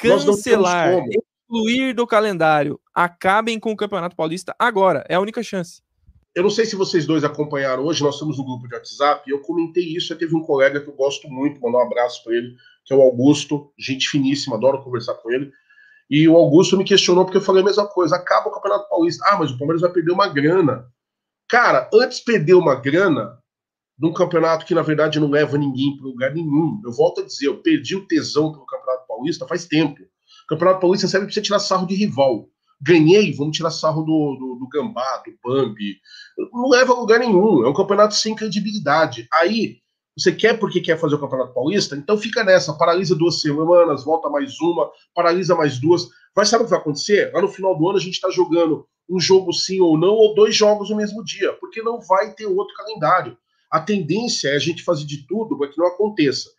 Como. 0.00 0.24
Cancelar. 0.24 1.04
Excluir 1.50 1.92
do 1.92 2.06
calendário. 2.06 2.80
Acabem 2.94 3.60
com 3.60 3.70
o 3.70 3.76
Campeonato 3.76 4.16
Paulista 4.16 4.54
agora. 4.58 5.04
É 5.08 5.16
a 5.16 5.20
única 5.20 5.42
chance. 5.42 5.82
Eu 6.34 6.44
não 6.44 6.50
sei 6.50 6.64
se 6.64 6.76
vocês 6.76 7.06
dois 7.06 7.24
acompanharam 7.24 7.84
hoje, 7.84 8.04
nós 8.04 8.18
temos 8.18 8.38
um 8.38 8.44
grupo 8.44 8.68
de 8.68 8.74
WhatsApp, 8.74 9.28
e 9.28 9.32
eu 9.32 9.40
comentei 9.40 9.84
isso, 9.84 10.14
teve 10.16 10.34
um 10.36 10.42
colega 10.42 10.80
que 10.80 10.88
eu 10.88 10.94
gosto 10.94 11.28
muito, 11.28 11.60
mandar 11.60 11.78
um 11.78 11.86
abraço 11.86 12.22
para 12.22 12.34
ele, 12.34 12.54
que 12.84 12.94
é 12.94 12.96
o 12.96 13.02
Augusto, 13.02 13.72
gente 13.76 14.08
finíssima, 14.08 14.56
adoro 14.56 14.82
conversar 14.82 15.14
com 15.14 15.30
ele. 15.30 15.50
E 16.08 16.28
o 16.28 16.36
Augusto 16.36 16.76
me 16.76 16.84
questionou 16.84 17.24
porque 17.24 17.38
eu 17.38 17.42
falei 17.42 17.62
a 17.62 17.64
mesma 17.64 17.86
coisa, 17.86 18.16
acaba 18.16 18.48
o 18.48 18.52
Campeonato 18.52 18.88
Paulista. 18.88 19.24
Ah, 19.28 19.38
mas 19.38 19.50
o 19.50 19.58
Palmeiras 19.58 19.80
vai 19.80 19.92
perder 19.92 20.12
uma 20.12 20.28
grana. 20.28 20.86
Cara, 21.48 21.88
antes 21.92 22.20
perder 22.20 22.54
uma 22.54 22.74
grana 22.74 23.38
num 23.98 24.12
campeonato 24.12 24.64
que 24.64 24.74
na 24.74 24.82
verdade 24.82 25.20
não 25.20 25.28
leva 25.28 25.58
ninguém 25.58 25.96
para 25.96 26.06
lugar 26.06 26.34
nenhum. 26.34 26.80
Eu 26.84 26.92
volto 26.92 27.20
a 27.20 27.24
dizer, 27.24 27.46
eu 27.46 27.58
perdi 27.58 27.94
o 27.94 28.06
tesão 28.06 28.50
pelo 28.50 28.66
Campeonato 28.66 29.06
Paulista 29.06 29.46
faz 29.46 29.66
tempo. 29.66 30.00
O 30.00 30.46
Campeonato 30.48 30.80
Paulista 30.80 31.06
serve 31.06 31.26
para 31.26 31.34
você 31.34 31.42
tirar 31.42 31.58
sarro 31.58 31.86
de 31.86 31.94
rival 31.94 32.48
ganhei, 32.80 33.32
vamos 33.34 33.56
tirar 33.56 33.70
sarro 33.70 34.02
do, 34.02 34.36
do, 34.36 34.58
do 34.60 34.68
Gambá, 34.68 35.22
do 35.24 35.32
Bambi. 35.42 35.98
Não 36.52 36.68
leva 36.68 36.92
a 36.92 36.96
lugar 36.96 37.18
nenhum, 37.18 37.64
é 37.64 37.68
um 37.68 37.74
campeonato 37.74 38.14
sem 38.14 38.34
credibilidade. 38.34 39.28
Aí, 39.32 39.78
você 40.16 40.32
quer 40.32 40.58
porque 40.58 40.80
quer 40.80 40.98
fazer 40.98 41.14
o 41.14 41.20
Campeonato 41.20 41.54
Paulista? 41.54 41.96
Então 41.96 42.18
fica 42.18 42.44
nessa, 42.44 42.74
paralisa 42.74 43.14
duas 43.14 43.40
semanas, 43.40 44.04
volta 44.04 44.28
mais 44.28 44.58
uma, 44.60 44.90
paralisa 45.14 45.54
mais 45.54 45.78
duas. 45.78 46.08
Vai 46.34 46.44
saber 46.44 46.62
o 46.62 46.66
que 46.66 46.70
vai 46.70 46.80
acontecer? 46.80 47.32
Lá 47.32 47.40
no 47.40 47.48
final 47.48 47.76
do 47.76 47.88
ano 47.88 47.98
a 47.98 48.00
gente 48.00 48.14
está 48.14 48.30
jogando 48.30 48.86
um 49.08 49.18
jogo 49.18 49.52
sim 49.52 49.80
ou 49.80 49.98
não, 49.98 50.14
ou 50.14 50.34
dois 50.34 50.54
jogos 50.54 50.90
no 50.90 50.96
mesmo 50.96 51.24
dia, 51.24 51.52
porque 51.54 51.82
não 51.82 52.00
vai 52.00 52.32
ter 52.34 52.46
outro 52.46 52.74
calendário. 52.76 53.36
A 53.70 53.80
tendência 53.80 54.48
é 54.48 54.56
a 54.56 54.58
gente 54.58 54.82
fazer 54.82 55.04
de 55.04 55.26
tudo 55.26 55.56
para 55.56 55.68
que 55.68 55.78
não 55.78 55.86
aconteça. 55.86 56.50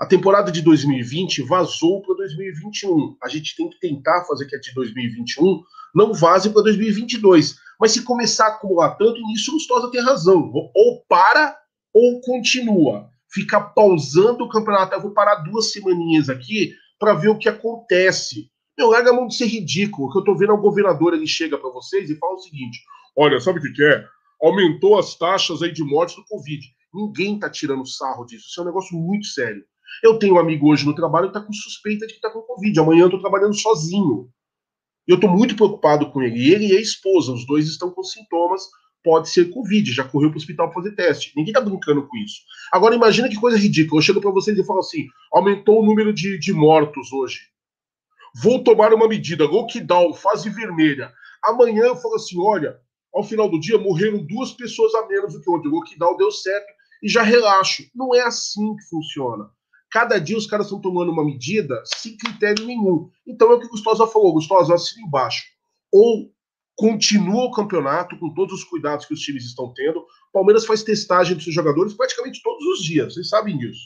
A 0.00 0.06
temporada 0.06 0.50
de 0.50 0.62
2020 0.62 1.42
vazou 1.42 2.00
para 2.00 2.14
2021. 2.14 3.18
A 3.22 3.28
gente 3.28 3.54
tem 3.54 3.68
que 3.68 3.78
tentar 3.78 4.24
fazer 4.24 4.46
que 4.46 4.56
a 4.56 4.58
de 4.58 4.72
2021 4.72 5.62
não 5.94 6.14
vaze 6.14 6.48
para 6.48 6.62
2022. 6.62 7.56
Mas 7.78 7.92
se 7.92 8.02
começar 8.02 8.46
a 8.46 8.48
acumular 8.48 8.96
tanto, 8.96 9.20
nisso 9.26 9.50
o 9.50 9.54
Lustosa 9.54 9.90
tem 9.90 10.02
razão. 10.02 10.50
Ou 10.74 11.04
para 11.06 11.54
ou 11.92 12.18
continua. 12.22 13.10
Fica 13.30 13.60
pausando 13.60 14.44
o 14.44 14.48
campeonato. 14.48 14.94
Eu 14.94 15.02
vou 15.02 15.12
parar 15.12 15.34
duas 15.42 15.70
semaninhas 15.70 16.30
aqui 16.30 16.72
para 16.98 17.12
ver 17.12 17.28
o 17.28 17.36
que 17.36 17.50
acontece. 17.50 18.50
Meu, 18.78 18.88
larga 18.88 19.10
a 19.10 19.12
mão 19.12 19.26
de 19.26 19.36
ser 19.36 19.48
ridículo. 19.48 20.08
O 20.08 20.12
que 20.12 20.18
eu 20.18 20.24
tô 20.24 20.34
vendo 20.34 20.52
é 20.52 20.54
o 20.54 20.62
governador, 20.62 21.12
ele 21.12 21.26
chega 21.26 21.58
para 21.58 21.68
vocês 21.68 22.08
e 22.08 22.16
fala 22.16 22.36
o 22.36 22.38
seguinte: 22.38 22.80
olha, 23.14 23.38
sabe 23.38 23.58
o 23.58 23.62
que, 23.62 23.72
que 23.72 23.84
é? 23.84 24.02
Aumentou 24.40 24.98
as 24.98 25.14
taxas 25.14 25.60
aí 25.60 25.70
de 25.70 25.84
mortes 25.84 26.16
do 26.16 26.24
Covid. 26.24 26.66
Ninguém 26.94 27.38
tá 27.38 27.50
tirando 27.50 27.86
sarro 27.86 28.24
disso. 28.24 28.46
Isso 28.48 28.58
é 28.60 28.62
um 28.62 28.66
negócio 28.66 28.96
muito 28.96 29.26
sério. 29.26 29.62
Eu 30.02 30.18
tenho 30.18 30.34
um 30.34 30.38
amigo 30.38 30.70
hoje 30.70 30.86
no 30.86 30.94
trabalho 30.94 31.30
que 31.30 31.36
está 31.36 31.46
com 31.46 31.52
suspeita 31.52 32.06
de 32.06 32.12
que 32.12 32.18
está 32.18 32.30
com 32.30 32.40
Covid. 32.42 32.78
Amanhã 32.80 33.02
eu 33.02 33.06
estou 33.06 33.20
trabalhando 33.20 33.54
sozinho. 33.54 34.30
Eu 35.06 35.16
estou 35.16 35.30
muito 35.30 35.56
preocupado 35.56 36.10
com 36.10 36.22
ele. 36.22 36.52
Ele 36.52 36.68
e 36.68 36.76
a 36.76 36.80
esposa, 36.80 37.32
os 37.32 37.46
dois 37.46 37.66
estão 37.66 37.90
com 37.90 38.02
sintomas. 38.02 38.62
Pode 39.02 39.30
ser 39.30 39.50
Covid, 39.50 39.90
já 39.90 40.04
correu 40.04 40.28
para 40.28 40.36
o 40.36 40.40
hospital 40.40 40.72
fazer 40.72 40.94
teste. 40.94 41.32
Ninguém 41.34 41.52
está 41.52 41.60
brincando 41.60 42.06
com 42.06 42.16
isso. 42.18 42.42
Agora, 42.70 42.94
imagina 42.94 43.28
que 43.28 43.40
coisa 43.40 43.56
ridícula. 43.56 43.98
Eu 43.98 44.04
chego 44.04 44.20
para 44.20 44.30
vocês 44.30 44.58
e 44.58 44.64
falo 44.64 44.80
assim: 44.80 45.06
aumentou 45.32 45.80
o 45.80 45.86
número 45.86 46.12
de, 46.12 46.38
de 46.38 46.52
mortos 46.52 47.10
hoje. 47.12 47.40
Vou 48.42 48.62
tomar 48.62 48.92
uma 48.92 49.08
medida, 49.08 49.44
lockdown, 49.44 50.12
fase 50.14 50.50
vermelha. 50.50 51.12
Amanhã 51.42 51.84
eu 51.84 51.96
falo 51.96 52.16
assim: 52.16 52.38
olha, 52.38 52.78
ao 53.12 53.24
final 53.24 53.50
do 53.50 53.58
dia 53.58 53.78
morreram 53.78 54.24
duas 54.24 54.52
pessoas 54.52 54.94
a 54.94 55.06
menos 55.06 55.32
do 55.32 55.40
que 55.40 55.50
ontem. 55.50 55.68
O 55.68 55.72
lockdown 55.72 56.16
deu 56.16 56.30
certo 56.30 56.72
e 57.02 57.08
já 57.08 57.22
relaxo. 57.22 57.82
Não 57.94 58.14
é 58.14 58.20
assim 58.20 58.76
que 58.76 58.84
funciona. 58.88 59.50
Cada 59.90 60.18
dia 60.18 60.38
os 60.38 60.46
caras 60.46 60.66
estão 60.66 60.80
tomando 60.80 61.10
uma 61.10 61.24
medida 61.24 61.82
sem 61.84 62.16
critério 62.16 62.64
nenhum. 62.64 63.10
Então 63.26 63.50
é 63.50 63.54
o 63.54 63.60
que 63.60 63.66
o 63.66 63.70
Gustosa 63.70 64.06
falou. 64.06 64.32
Gustosa, 64.34 64.74
assina 64.74 65.06
embaixo. 65.06 65.44
Ou 65.92 66.30
continua 66.76 67.44
o 67.44 67.50
campeonato 67.50 68.18
com 68.18 68.32
todos 68.32 68.54
os 68.54 68.64
cuidados 68.64 69.04
que 69.04 69.14
os 69.14 69.20
times 69.20 69.44
estão 69.44 69.72
tendo. 69.74 69.98
O 69.98 70.32
Palmeiras 70.32 70.64
faz 70.64 70.82
testagem 70.82 71.34
dos 71.34 71.44
seus 71.44 71.54
jogadores 71.54 71.92
praticamente 71.92 72.40
todos 72.42 72.64
os 72.66 72.84
dias. 72.84 73.14
Vocês 73.14 73.28
sabem 73.28 73.58
disso. 73.58 73.82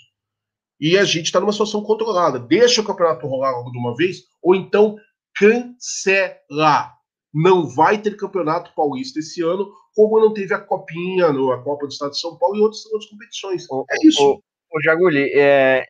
E 0.80 0.98
a 0.98 1.04
gente 1.04 1.26
está 1.26 1.40
numa 1.40 1.52
situação 1.52 1.82
controlada. 1.82 2.38
Deixa 2.38 2.80
o 2.80 2.84
campeonato 2.84 3.26
rolar 3.26 3.52
logo 3.52 3.70
de 3.70 3.78
uma 3.78 3.96
vez, 3.96 4.24
ou 4.42 4.54
então 4.54 4.96
cancela. 5.34 6.92
Não 7.32 7.66
vai 7.66 8.00
ter 8.00 8.16
campeonato 8.16 8.72
paulista 8.74 9.18
esse 9.18 9.42
ano, 9.42 9.72
como 9.94 10.20
não 10.20 10.32
teve 10.32 10.54
a 10.54 10.60
Copinha, 10.60 11.28
a 11.28 11.62
Copa 11.62 11.86
do 11.86 11.92
Estado 11.92 12.10
de 12.10 12.20
São 12.20 12.36
Paulo 12.36 12.56
e 12.56 12.60
outras, 12.60 12.84
outras 12.86 13.10
competições. 13.10 13.66
é 13.90 14.06
isso. 14.06 14.22
O, 14.22 14.36
o 14.72 14.82
Jaguli, 14.82 15.32
é, 15.34 15.84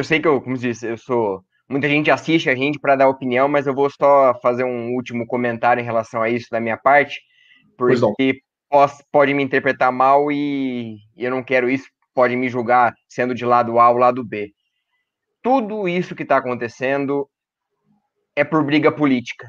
eu 0.00 0.04
sei 0.04 0.18
que 0.18 0.26
eu, 0.26 0.40
como 0.40 0.56
disse, 0.56 0.86
eu 0.86 0.96
sou. 0.96 1.44
Muita 1.68 1.88
gente 1.88 2.10
assiste 2.10 2.50
a 2.50 2.54
gente 2.54 2.80
para 2.80 2.96
dar 2.96 3.08
opinião, 3.08 3.48
mas 3.48 3.66
eu 3.66 3.74
vou 3.74 3.88
só 3.90 4.34
fazer 4.42 4.64
um 4.64 4.94
último 4.94 5.26
comentário 5.26 5.80
em 5.80 5.84
relação 5.84 6.20
a 6.22 6.28
isso 6.28 6.48
da 6.50 6.58
minha 6.58 6.76
parte, 6.76 7.20
porque 7.76 8.40
pode, 8.68 8.92
pode 9.12 9.34
me 9.34 9.42
interpretar 9.42 9.92
mal 9.92 10.32
e, 10.32 10.96
eu 11.16 11.30
não 11.30 11.44
quero 11.44 11.70
isso, 11.70 11.86
pode 12.12 12.34
me 12.34 12.48
julgar 12.48 12.92
sendo 13.08 13.34
de 13.34 13.44
lado 13.44 13.78
A 13.78 13.90
ou 13.90 13.98
lado 13.98 14.24
B. 14.24 14.50
Tudo 15.42 15.86
isso 15.86 16.14
que 16.14 16.24
está 16.24 16.38
acontecendo 16.38 17.28
é 18.34 18.42
por 18.42 18.64
briga 18.64 18.90
política. 18.90 19.48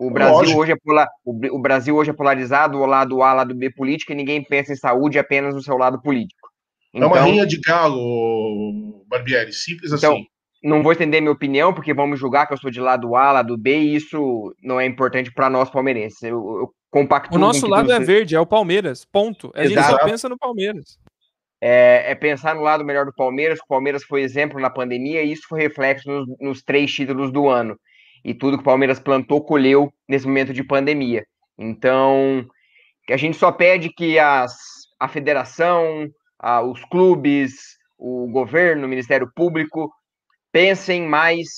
O 0.00 0.10
Brasil, 0.10 0.56
hoje 0.58 0.72
é 0.72 0.76
polar, 0.76 1.08
o, 1.24 1.56
o 1.56 1.58
Brasil 1.60 1.94
hoje 1.94 2.10
é 2.10 2.14
polarizado, 2.14 2.78
o 2.78 2.86
lado 2.86 3.22
A, 3.22 3.32
lado 3.32 3.54
B 3.54 3.70
política, 3.70 4.12
e 4.12 4.16
ninguém 4.16 4.42
pensa 4.42 4.72
em 4.72 4.76
saúde 4.76 5.20
apenas 5.20 5.54
no 5.54 5.62
seu 5.62 5.76
lado 5.76 6.02
político. 6.02 6.43
Então, 6.94 7.08
é 7.08 7.12
uma 7.12 7.18
então 7.18 7.30
rinha 7.30 7.46
de 7.46 7.60
galo, 7.60 9.04
Barbieri, 9.08 9.52
simples 9.52 9.92
então, 9.92 10.14
assim. 10.14 10.26
Não 10.62 10.82
vou 10.82 10.92
estender 10.92 11.20
minha 11.20 11.32
opinião, 11.32 11.74
porque 11.74 11.92
vamos 11.92 12.18
julgar 12.18 12.46
que 12.46 12.54
eu 12.54 12.58
sou 12.58 12.70
de 12.70 12.80
lado 12.80 13.14
A, 13.16 13.32
lado 13.32 13.58
B, 13.58 13.80
e 13.80 13.96
isso 13.96 14.54
não 14.62 14.80
é 14.80 14.86
importante 14.86 15.30
para 15.30 15.50
nós 15.50 15.68
palmeirenses. 15.68 16.22
Eu, 16.22 16.38
eu 16.58 16.74
compacto. 16.90 17.34
O 17.34 17.38
nosso 17.38 17.66
lado 17.66 17.92
é 17.92 17.98
verde, 17.98 18.36
é 18.36 18.40
o 18.40 18.46
Palmeiras, 18.46 19.04
ponto. 19.04 19.50
A 19.54 19.64
Exato. 19.64 19.88
gente 19.88 20.00
só 20.00 20.04
pensa 20.06 20.28
no 20.28 20.38
Palmeiras. 20.38 20.96
É, 21.60 22.12
é, 22.12 22.14
pensar 22.14 22.54
no 22.54 22.62
lado 22.62 22.84
melhor 22.84 23.04
do 23.04 23.12
Palmeiras. 23.12 23.58
O 23.58 23.66
Palmeiras 23.66 24.04
foi 24.04 24.22
exemplo 24.22 24.60
na 24.60 24.70
pandemia 24.70 25.22
e 25.22 25.32
isso 25.32 25.42
foi 25.48 25.60
reflexo 25.60 26.08
nos, 26.08 26.28
nos, 26.40 26.62
três 26.62 26.92
títulos 26.92 27.32
do 27.32 27.48
ano. 27.48 27.76
E 28.24 28.32
tudo 28.32 28.56
que 28.56 28.62
o 28.62 28.64
Palmeiras 28.66 29.00
plantou, 29.00 29.42
colheu 29.42 29.92
nesse 30.08 30.26
momento 30.26 30.52
de 30.52 30.62
pandemia. 30.62 31.24
Então, 31.58 32.46
a 33.10 33.16
gente 33.16 33.36
só 33.36 33.50
pede 33.50 33.90
que 33.90 34.18
as, 34.18 34.54
a 35.00 35.08
federação, 35.08 36.08
ah, 36.46 36.60
os 36.60 36.84
clubes, 36.84 37.54
o 37.98 38.28
governo, 38.30 38.84
o 38.84 38.88
Ministério 38.88 39.32
Público 39.34 39.90
pensem 40.52 41.08
mais 41.08 41.48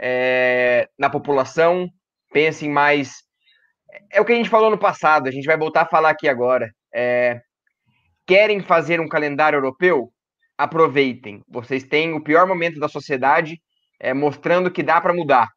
é, 0.00 0.88
na 0.98 1.08
população, 1.08 1.88
pensem 2.32 2.68
mais. 2.68 3.12
É 4.10 4.20
o 4.20 4.24
que 4.24 4.32
a 4.32 4.34
gente 4.34 4.50
falou 4.50 4.68
no 4.68 4.76
passado, 4.76 5.28
a 5.28 5.30
gente 5.30 5.44
vai 5.44 5.56
voltar 5.56 5.82
a 5.82 5.88
falar 5.88 6.10
aqui 6.10 6.28
agora. 6.28 6.68
É, 6.92 7.40
querem 8.26 8.58
fazer 8.58 8.98
um 8.98 9.06
calendário 9.06 9.58
europeu? 9.58 10.12
Aproveitem. 10.58 11.40
Vocês 11.48 11.84
têm 11.84 12.12
o 12.12 12.20
pior 12.20 12.44
momento 12.44 12.80
da 12.80 12.88
sociedade 12.88 13.62
é, 14.00 14.12
mostrando 14.12 14.72
que 14.72 14.82
dá 14.82 15.00
para 15.00 15.14
mudar. 15.14 15.48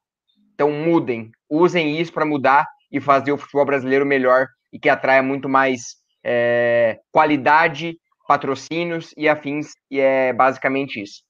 Então 0.54 0.70
mudem, 0.70 1.32
usem 1.50 2.00
isso 2.00 2.14
para 2.14 2.24
mudar 2.24 2.68
e 2.92 3.02
fazer 3.02 3.32
o 3.32 3.38
futebol 3.38 3.66
brasileiro 3.66 4.06
melhor 4.06 4.46
e 4.72 4.78
que 4.78 4.90
atraia 4.90 5.24
muito 5.24 5.50
mais 5.50 5.96
é, 6.24 7.00
qualidade 7.12 7.98
patrocínios 8.28 9.14
e 9.18 9.28
afins, 9.28 9.74
e 9.90 10.00
é 10.00 10.34
basicamente 10.34 11.02
isso. 11.02 11.24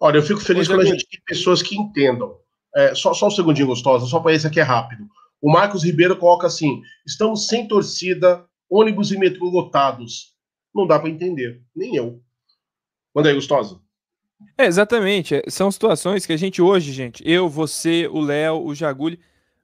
Olha, 0.00 0.18
eu 0.18 0.22
fico 0.22 0.40
feliz 0.40 0.66
quando 0.66 0.80
a 0.80 0.84
gente 0.84 1.06
tem 1.08 1.20
pessoas 1.24 1.62
que 1.62 1.76
entendam. 1.76 2.36
É, 2.74 2.94
só, 2.94 3.14
só 3.14 3.28
um 3.28 3.30
segundinho, 3.30 3.68
gostosa, 3.68 4.06
só 4.06 4.18
para 4.18 4.32
esse 4.32 4.46
aqui 4.46 4.58
é 4.58 4.62
rápido. 4.64 5.04
O 5.40 5.50
Marcos 5.50 5.84
Ribeiro 5.84 6.16
coloca 6.16 6.46
assim: 6.46 6.82
estamos 7.06 7.46
sem 7.46 7.68
torcida, 7.68 8.44
ônibus 8.68 9.12
e 9.12 9.18
metrô 9.18 9.46
lotados. 9.46 10.32
Não 10.74 10.86
dá 10.86 10.98
para 10.98 11.10
entender, 11.10 11.62
nem 11.76 11.94
eu. 11.94 12.20
Manda 13.14 13.28
aí, 13.28 13.34
gostosa. 13.34 13.78
É, 14.56 14.66
exatamente. 14.66 15.42
São 15.48 15.70
situações 15.70 16.24
que 16.26 16.32
a 16.32 16.36
gente 16.36 16.62
hoje, 16.62 16.92
gente, 16.92 17.22
eu, 17.28 17.48
você, 17.48 18.08
o 18.10 18.20
Léo, 18.20 18.64
o 18.64 18.74
Jaguli, 18.74 19.20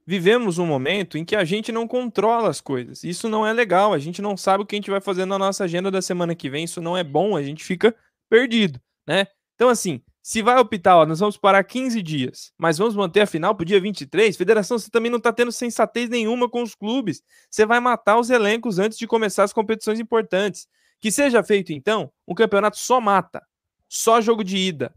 vivemos 0.09 0.57
um 0.57 0.65
momento 0.65 1.19
em 1.19 1.23
que 1.23 1.35
a 1.35 1.43
gente 1.43 1.71
não 1.71 1.87
controla 1.87 2.49
as 2.49 2.59
coisas. 2.59 3.03
Isso 3.03 3.29
não 3.29 3.45
é 3.45 3.53
legal, 3.53 3.93
a 3.93 3.99
gente 3.99 4.23
não 4.23 4.35
sabe 4.35 4.63
o 4.63 4.65
que 4.65 4.75
a 4.75 4.79
gente 4.79 4.89
vai 4.89 4.99
fazer 4.99 5.23
na 5.23 5.37
nossa 5.37 5.65
agenda 5.65 5.91
da 5.91 6.01
semana 6.01 6.33
que 6.33 6.49
vem, 6.49 6.63
isso 6.63 6.81
não 6.81 6.97
é 6.97 7.03
bom, 7.03 7.37
a 7.37 7.43
gente 7.43 7.63
fica 7.63 7.95
perdido, 8.27 8.81
né? 9.05 9.27
Então, 9.53 9.69
assim, 9.69 10.01
se 10.19 10.41
vai 10.41 10.57
optar, 10.57 10.97
ó, 10.97 11.05
nós 11.05 11.19
vamos 11.19 11.37
parar 11.37 11.63
15 11.63 12.01
dias, 12.01 12.51
mas 12.57 12.79
vamos 12.79 12.95
manter 12.95 13.21
a 13.21 13.27
final 13.27 13.53
pro 13.53 13.63
dia 13.63 13.79
23, 13.79 14.35
federação, 14.35 14.79
você 14.79 14.89
também 14.89 15.11
não 15.11 15.19
tá 15.19 15.31
tendo 15.31 15.51
sensatez 15.51 16.09
nenhuma 16.09 16.49
com 16.49 16.63
os 16.63 16.73
clubes. 16.73 17.21
Você 17.47 17.63
vai 17.63 17.79
matar 17.79 18.17
os 18.17 18.31
elencos 18.31 18.79
antes 18.79 18.97
de 18.97 19.05
começar 19.05 19.43
as 19.43 19.53
competições 19.53 19.99
importantes. 19.99 20.67
Que 20.99 21.11
seja 21.11 21.43
feito, 21.43 21.71
então, 21.71 22.11
um 22.27 22.33
campeonato 22.33 22.79
só 22.79 22.99
mata, 22.99 23.43
só 23.87 24.19
jogo 24.19 24.43
de 24.43 24.57
ida, 24.57 24.91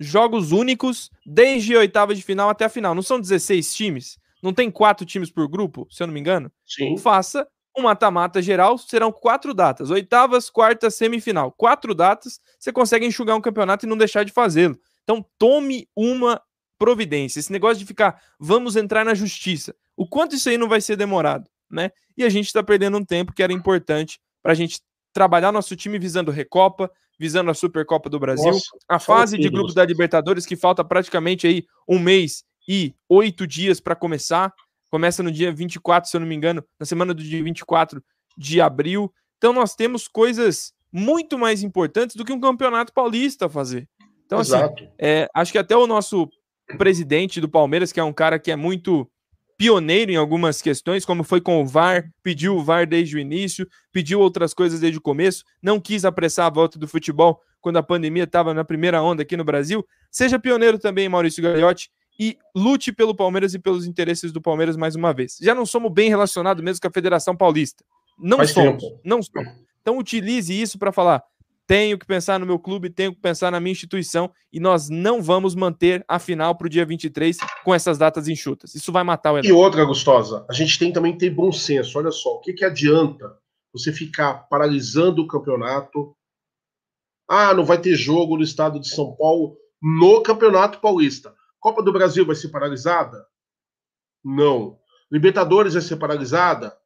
jogos 0.00 0.50
únicos, 0.50 1.12
desde 1.24 1.76
a 1.76 1.78
oitava 1.78 2.12
de 2.12 2.22
final 2.24 2.50
até 2.50 2.64
a 2.64 2.68
final. 2.68 2.92
Não 2.92 3.02
são 3.02 3.20
16 3.20 3.72
times? 3.72 4.18
Não 4.42 4.52
tem 4.52 4.70
quatro 4.70 5.04
times 5.04 5.30
por 5.30 5.48
grupo, 5.48 5.86
se 5.90 6.02
eu 6.02 6.06
não 6.06 6.14
me 6.14 6.20
engano? 6.20 6.50
Sim. 6.64 6.96
Faça 6.96 7.46
um 7.76 7.82
mata-mata 7.82 8.42
geral, 8.42 8.76
serão 8.78 9.12
quatro 9.12 9.54
datas: 9.54 9.90
oitavas, 9.90 10.50
quartas, 10.50 10.94
semifinal. 10.94 11.52
Quatro 11.52 11.94
datas, 11.94 12.40
você 12.58 12.72
consegue 12.72 13.06
enxugar 13.06 13.36
um 13.36 13.40
campeonato 13.40 13.86
e 13.86 13.88
não 13.88 13.96
deixar 13.96 14.24
de 14.24 14.32
fazê-lo. 14.32 14.78
Então, 15.02 15.24
tome 15.38 15.88
uma 15.96 16.40
providência. 16.78 17.40
Esse 17.40 17.52
negócio 17.52 17.78
de 17.78 17.86
ficar, 17.86 18.20
vamos 18.38 18.76
entrar 18.76 19.04
na 19.04 19.14
justiça. 19.14 19.74
O 19.96 20.06
quanto 20.06 20.36
isso 20.36 20.48
aí 20.48 20.56
não 20.56 20.68
vai 20.68 20.80
ser 20.80 20.96
demorado, 20.96 21.48
né? 21.70 21.90
E 22.16 22.24
a 22.24 22.28
gente 22.28 22.46
está 22.46 22.62
perdendo 22.62 22.96
um 22.98 23.04
tempo 23.04 23.32
que 23.32 23.42
era 23.42 23.52
importante 23.52 24.20
para 24.42 24.52
a 24.52 24.54
gente 24.54 24.80
trabalhar 25.12 25.50
nosso 25.50 25.74
time 25.74 25.98
visando 25.98 26.30
Recopa, 26.30 26.90
visando 27.18 27.50
a 27.50 27.54
Supercopa 27.54 28.08
do 28.08 28.20
Brasil, 28.20 28.52
Nossa, 28.52 28.78
a 28.88 29.00
fase 29.00 29.36
de 29.36 29.48
grupos 29.48 29.74
da 29.74 29.84
Libertadores 29.84 30.46
que 30.46 30.54
falta 30.54 30.84
praticamente 30.84 31.46
aí 31.46 31.66
um 31.88 31.98
mês 31.98 32.44
e 32.68 32.94
oito 33.08 33.46
dias 33.46 33.80
para 33.80 33.96
começar. 33.96 34.52
Começa 34.90 35.22
no 35.22 35.32
dia 35.32 35.50
24, 35.50 36.10
se 36.10 36.16
eu 36.16 36.20
não 36.20 36.28
me 36.28 36.34
engano, 36.34 36.62
na 36.78 36.84
semana 36.84 37.14
do 37.14 37.22
dia 37.22 37.42
24 37.42 38.04
de 38.36 38.60
abril. 38.60 39.12
Então 39.38 39.52
nós 39.52 39.74
temos 39.74 40.06
coisas 40.06 40.72
muito 40.92 41.38
mais 41.38 41.62
importantes 41.62 42.14
do 42.14 42.24
que 42.24 42.32
um 42.32 42.40
campeonato 42.40 42.92
paulista 42.92 43.46
a 43.46 43.48
fazer. 43.48 43.88
Então, 44.26 44.38
assim, 44.38 44.54
Exato. 44.54 44.84
assim, 44.84 44.92
é, 44.98 45.28
acho 45.34 45.52
que 45.52 45.58
até 45.58 45.74
o 45.76 45.86
nosso 45.86 46.28
presidente 46.76 47.40
do 47.40 47.48
Palmeiras, 47.48 47.92
que 47.92 48.00
é 48.00 48.04
um 48.04 48.12
cara 48.12 48.38
que 48.38 48.50
é 48.50 48.56
muito 48.56 49.10
pioneiro 49.56 50.12
em 50.12 50.16
algumas 50.16 50.62
questões, 50.62 51.04
como 51.04 51.24
foi 51.24 51.40
com 51.40 51.60
o 51.60 51.66
VAR, 51.66 52.08
pediu 52.22 52.56
o 52.56 52.62
VAR 52.62 52.86
desde 52.86 53.16
o 53.16 53.18
início, 53.18 53.66
pediu 53.90 54.20
outras 54.20 54.54
coisas 54.54 54.78
desde 54.78 54.98
o 54.98 55.02
começo, 55.02 55.42
não 55.62 55.80
quis 55.80 56.04
apressar 56.04 56.46
a 56.46 56.50
volta 56.50 56.78
do 56.78 56.86
futebol 56.86 57.40
quando 57.60 57.78
a 57.78 57.82
pandemia 57.82 58.24
estava 58.24 58.54
na 58.54 58.64
primeira 58.64 59.02
onda 59.02 59.22
aqui 59.22 59.36
no 59.36 59.44
Brasil. 59.44 59.84
Seja 60.10 60.38
pioneiro 60.38 60.78
também, 60.78 61.08
Maurício 61.08 61.42
Gagliotti, 61.42 61.90
e 62.18 62.36
lute 62.54 62.92
pelo 62.92 63.14
Palmeiras 63.14 63.54
e 63.54 63.58
pelos 63.58 63.86
interesses 63.86 64.32
do 64.32 64.40
Palmeiras 64.40 64.76
mais 64.76 64.94
uma 64.94 65.12
vez. 65.12 65.38
Já 65.40 65.54
não 65.54 65.64
somos 65.64 65.92
bem 65.92 66.08
relacionados 66.08 66.62
mesmo 66.62 66.80
com 66.80 66.88
a 66.88 66.92
Federação 66.92 67.36
Paulista. 67.36 67.84
Não 68.18 68.38
Faz 68.38 68.50
somos. 68.50 68.82
Tempo. 68.82 69.00
Não 69.04 69.22
somos. 69.22 69.52
Então 69.80 69.98
utilize 69.98 70.52
isso 70.52 70.78
para 70.78 70.90
falar: 70.90 71.22
tenho 71.66 71.98
que 71.98 72.06
pensar 72.06 72.40
no 72.40 72.46
meu 72.46 72.58
clube, 72.58 72.90
tenho 72.90 73.14
que 73.14 73.20
pensar 73.20 73.52
na 73.52 73.60
minha 73.60 73.72
instituição 73.72 74.30
e 74.52 74.58
nós 74.58 74.88
não 74.88 75.22
vamos 75.22 75.54
manter 75.54 76.04
a 76.08 76.18
final 76.18 76.54
para 76.56 76.66
o 76.66 76.70
dia 76.70 76.84
23 76.84 77.36
com 77.62 77.74
essas 77.74 77.98
datas 77.98 78.26
enxutas. 78.26 78.74
Isso 78.74 78.90
vai 78.90 79.04
matar 79.04 79.32
o 79.32 79.38
elenco. 79.38 79.48
E 79.48 79.52
outra, 79.52 79.84
Gustosa, 79.84 80.44
a 80.48 80.52
gente 80.52 80.78
tem 80.78 80.92
também 80.92 81.12
que 81.12 81.18
ter 81.18 81.30
bom 81.30 81.52
senso. 81.52 81.98
Olha 81.98 82.10
só, 82.10 82.36
o 82.36 82.40
que, 82.40 82.52
que 82.52 82.64
adianta 82.64 83.36
você 83.72 83.92
ficar 83.92 84.48
paralisando 84.48 85.22
o 85.22 85.26
campeonato? 85.28 86.16
Ah, 87.28 87.52
não 87.52 87.64
vai 87.64 87.78
ter 87.78 87.94
jogo 87.94 88.38
no 88.38 88.42
estado 88.42 88.80
de 88.80 88.88
São 88.88 89.14
Paulo 89.14 89.56
no 89.80 90.22
Campeonato 90.22 90.80
Paulista. 90.80 91.34
Copa 91.60 91.82
do 91.82 91.92
Brasil 91.92 92.24
vai 92.24 92.36
ser 92.36 92.48
paralisada? 92.48 93.26
Não. 94.24 94.78
Libertadores 95.10 95.74
vai 95.74 95.82
ser 95.82 95.96
paralisada? 95.96 96.76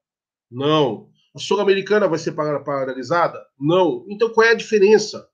Não. 0.51 1.11
A 1.35 1.39
Sul-Americana 1.39 2.09
vai 2.09 2.19
ser 2.19 2.33
paralisada? 2.33 3.39
Não. 3.59 4.05
Então 4.09 4.31
qual 4.31 4.47
é 4.47 4.51
a 4.51 4.57
diferença? 4.57 5.29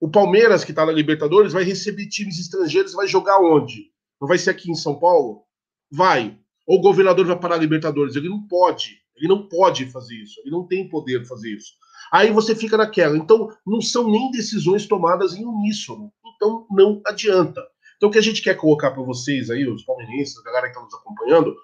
O 0.00 0.10
Palmeiras, 0.10 0.64
que 0.64 0.72
está 0.72 0.84
na 0.84 0.92
Libertadores, 0.92 1.52
vai 1.52 1.62
receber 1.62 2.08
times 2.08 2.38
estrangeiros, 2.38 2.92
vai 2.92 3.06
jogar 3.06 3.38
onde? 3.38 3.92
Não 4.20 4.26
vai 4.26 4.38
ser 4.38 4.50
aqui 4.50 4.70
em 4.70 4.74
São 4.74 4.98
Paulo? 4.98 5.44
Vai. 5.90 6.38
Ou 6.66 6.78
o 6.78 6.82
governador 6.82 7.26
vai 7.26 7.38
parar 7.38 7.54
a 7.54 7.58
Libertadores? 7.58 8.16
Ele 8.16 8.28
não 8.28 8.46
pode. 8.46 9.00
Ele 9.16 9.28
não 9.28 9.48
pode 9.48 9.86
fazer 9.90 10.16
isso. 10.16 10.40
Ele 10.40 10.50
não 10.50 10.66
tem 10.66 10.88
poder 10.88 11.20
de 11.20 11.28
fazer 11.28 11.54
isso. 11.54 11.74
Aí 12.12 12.30
você 12.30 12.54
fica 12.54 12.76
naquela. 12.76 13.16
Então, 13.16 13.48
não 13.66 13.80
são 13.80 14.10
nem 14.10 14.30
decisões 14.30 14.86
tomadas 14.86 15.34
em 15.34 15.44
uníssono. 15.44 16.12
Então, 16.34 16.66
não 16.70 17.00
adianta. 17.06 17.62
Então, 18.02 18.10
o 18.10 18.12
que 18.12 18.18
a 18.18 18.22
gente 18.22 18.42
quer 18.42 18.56
colocar 18.56 18.90
para 18.90 19.02
vocês 19.04 19.48
aí, 19.48 19.64
os 19.64 19.84
palmeirenses, 19.84 20.36
a 20.36 20.42
galera 20.42 20.66
que 20.66 20.72
está 20.72 20.82
nos 20.82 20.92
acompanhando, 20.92 21.54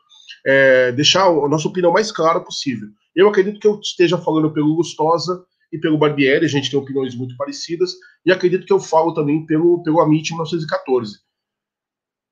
é 0.47 0.93
deixar 0.93 1.27
a 1.27 1.49
nossa 1.49 1.67
opinião 1.67 1.93
mais 1.93 2.13
clara 2.13 2.39
possível. 2.39 2.87
Eu 3.13 3.29
acredito 3.29 3.59
que 3.59 3.67
eu 3.67 3.81
esteja 3.81 4.17
falando 4.17 4.53
pelo 4.53 4.77
Gustosa 4.77 5.45
e 5.73 5.79
pelo 5.79 5.99
Barbieri, 5.99 6.45
a 6.45 6.49
gente 6.49 6.71
tem 6.71 6.79
opiniões 6.79 7.17
muito 7.17 7.37
parecidas, 7.37 7.93
e 8.25 8.31
acredito 8.31 8.65
que 8.65 8.73
eu 8.73 8.79
falo 8.79 9.13
também 9.13 9.45
pelo, 9.47 9.83
pelo 9.83 10.01
Amit 10.01 10.31
1914. 10.31 11.19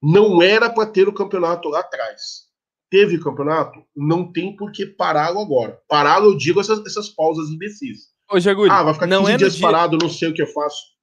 Não 0.01 0.41
era 0.41 0.70
para 0.70 0.89
ter 0.89 1.09
o 1.09 1.12
campeonato 1.12 1.69
lá 1.69 1.81
atrás. 1.81 2.47
Teve 2.89 3.19
campeonato? 3.19 3.83
Não 3.97 4.31
tem 4.33 4.55
por 4.55 4.70
que 4.70 4.87
pará-lo 4.87 5.41
agora. 5.41 5.81
Pará-lo, 5.89 6.27
eu 6.27 6.37
digo, 6.37 6.61
essas, 6.61 6.78
essas 6.87 7.09
pausas 7.09 7.49
imbecis. 7.49 8.03
Ô, 8.31 8.39
Jagulho, 8.39 8.70
ah, 8.70 8.85
vai 8.85 8.95
ficar 8.95 9.09
15 9.09 9.33
é 9.33 9.37
dias 9.37 9.57
dia... 9.57 9.66
parado, 9.66 9.99
não 10.01 10.09
sei 10.09 10.28
o 10.28 10.33
que 10.33 10.43
eu 10.43 10.47
faço. 10.47 10.95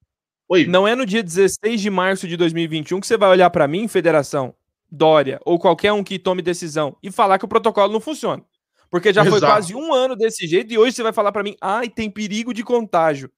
Oi. 0.50 0.66
Não 0.66 0.88
é 0.88 0.96
no 0.96 1.06
dia 1.06 1.24
16 1.24 1.80
de 1.80 1.90
março 1.90 2.28
de 2.28 2.36
2021 2.36 3.00
que 3.00 3.08
você 3.08 3.18
vai 3.18 3.30
olhar 3.30 3.50
para 3.50 3.68
mim, 3.68 3.88
federação, 3.88 4.54
Dória, 4.92 5.40
ou 5.46 5.58
qualquer 5.58 5.92
um 5.94 6.04
que 6.04 6.20
tome 6.20 6.42
decisão, 6.42 6.96
e 7.02 7.12
falar 7.12 7.40
que 7.40 7.46
o 7.46 7.48
protocolo 7.48 7.92
não 7.92 8.00
funciona. 8.00 8.44
Porque 8.90 9.12
já 9.12 9.22
Exato. 9.22 9.40
foi 9.40 9.48
quase 9.48 9.74
um 9.74 9.92
ano 9.92 10.16
desse 10.16 10.46
jeito 10.46 10.72
e 10.72 10.78
hoje 10.78 10.96
você 10.96 11.02
vai 11.04 11.14
falar 11.14 11.32
para 11.32 11.42
mim, 11.42 11.56
ai, 11.60 11.90
tem 11.90 12.12
perigo 12.12 12.54
de 12.54 12.64
contágio. 12.64 13.32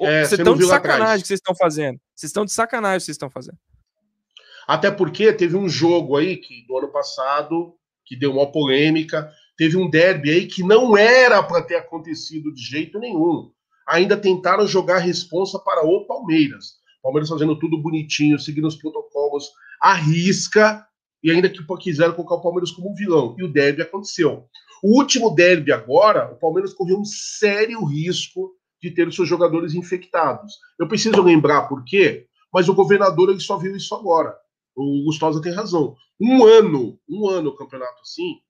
É, 0.00 0.24
vocês 0.24 0.38
estão 0.38 0.56
de 0.56 0.66
sacanagem 0.66 1.22
que 1.22 1.26
vocês 1.26 1.38
estão 1.38 1.54
fazendo. 1.54 2.00
Vocês 2.14 2.30
estão 2.30 2.44
de 2.44 2.52
sacanagem 2.52 2.98
que 2.98 3.04
vocês 3.04 3.14
estão 3.14 3.30
fazendo. 3.30 3.58
Até 4.66 4.90
porque 4.90 5.32
teve 5.32 5.56
um 5.56 5.68
jogo 5.68 6.16
aí 6.16 6.36
que 6.36 6.64
do 6.66 6.78
ano 6.78 6.88
passado 6.88 7.74
que 8.04 8.14
deu 8.14 8.32
uma 8.32 8.52
polêmica, 8.52 9.32
teve 9.56 9.76
um 9.76 9.88
derby 9.88 10.30
aí 10.30 10.46
que 10.46 10.62
não 10.62 10.96
era 10.96 11.42
para 11.42 11.62
ter 11.62 11.76
acontecido 11.76 12.52
de 12.52 12.62
jeito 12.62 12.98
nenhum 12.98 13.53
ainda 13.86 14.16
tentaram 14.16 14.66
jogar 14.66 14.96
a 14.96 15.00
responsa 15.00 15.58
para 15.58 15.84
o 15.84 16.06
Palmeiras. 16.06 16.74
Palmeiras 17.02 17.28
fazendo 17.28 17.58
tudo 17.58 17.80
bonitinho, 17.80 18.38
seguindo 18.38 18.66
os 18.66 18.76
protocolos, 18.76 19.50
arrisca, 19.80 20.86
e 21.22 21.30
ainda 21.30 21.48
que 21.48 21.62
quiseram 21.80 22.14
colocar 22.14 22.36
o 22.36 22.42
Palmeiras 22.42 22.70
como 22.70 22.94
vilão. 22.94 23.34
E 23.38 23.44
o 23.44 23.52
derby 23.52 23.82
aconteceu. 23.82 24.46
O 24.82 24.98
último 24.98 25.34
derby 25.34 25.72
agora, 25.72 26.32
o 26.32 26.36
Palmeiras 26.36 26.74
correu 26.74 26.98
um 26.98 27.04
sério 27.04 27.84
risco 27.84 28.52
de 28.80 28.90
ter 28.90 29.08
os 29.08 29.14
seus 29.14 29.28
jogadores 29.28 29.74
infectados. 29.74 30.58
Eu 30.78 30.86
preciso 30.86 31.22
lembrar 31.22 31.62
por 31.62 31.84
quê, 31.84 32.26
mas 32.52 32.68
o 32.68 32.74
governador 32.74 33.30
ele 33.30 33.40
só 33.40 33.56
viu 33.56 33.74
isso 33.74 33.94
agora. 33.94 34.36
O 34.76 35.04
Gustosa 35.04 35.40
tem 35.40 35.52
razão. 35.52 35.96
Um 36.20 36.44
ano, 36.44 36.98
um 37.08 37.26
ano 37.26 37.50
o 37.50 37.56
campeonato 37.56 38.00
assim, 38.02 38.40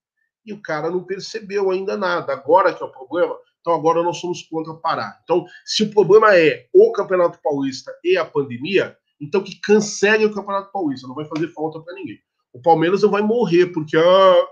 e 0.45 0.53
o 0.53 0.61
cara 0.61 0.91
não 0.91 1.05
percebeu 1.05 1.71
ainda 1.71 1.97
nada. 1.97 2.33
Agora 2.33 2.75
que 2.75 2.83
é 2.83 2.87
o 2.87 2.93
problema, 2.93 3.37
então 3.65 3.73
agora 3.73 4.03
nós 4.03 4.19
somos 4.19 4.43
contra 4.43 4.75
parar. 4.75 5.19
Então, 5.25 5.47
se 5.65 5.85
o 5.85 5.91
problema 5.91 6.37
é 6.37 6.67
o 6.71 6.93
Campeonato 6.93 7.41
Paulista 7.43 7.91
e 8.05 8.15
a 8.15 8.23
pandemia, 8.23 8.95
então 9.19 9.43
que 9.43 9.59
cancele 9.59 10.27
o 10.27 10.35
Campeonato 10.35 10.71
Paulista, 10.71 11.09
não 11.09 11.15
vai 11.15 11.25
fazer 11.25 11.49
falta 11.49 11.81
para 11.81 11.95
ninguém. 11.95 12.19
O 12.53 12.61
Palmeiras 12.61 13.03
não 13.03 13.11
vai 13.11 13.23
morrer 13.23 13.69
porque 13.69 13.97
ah, 13.97 14.47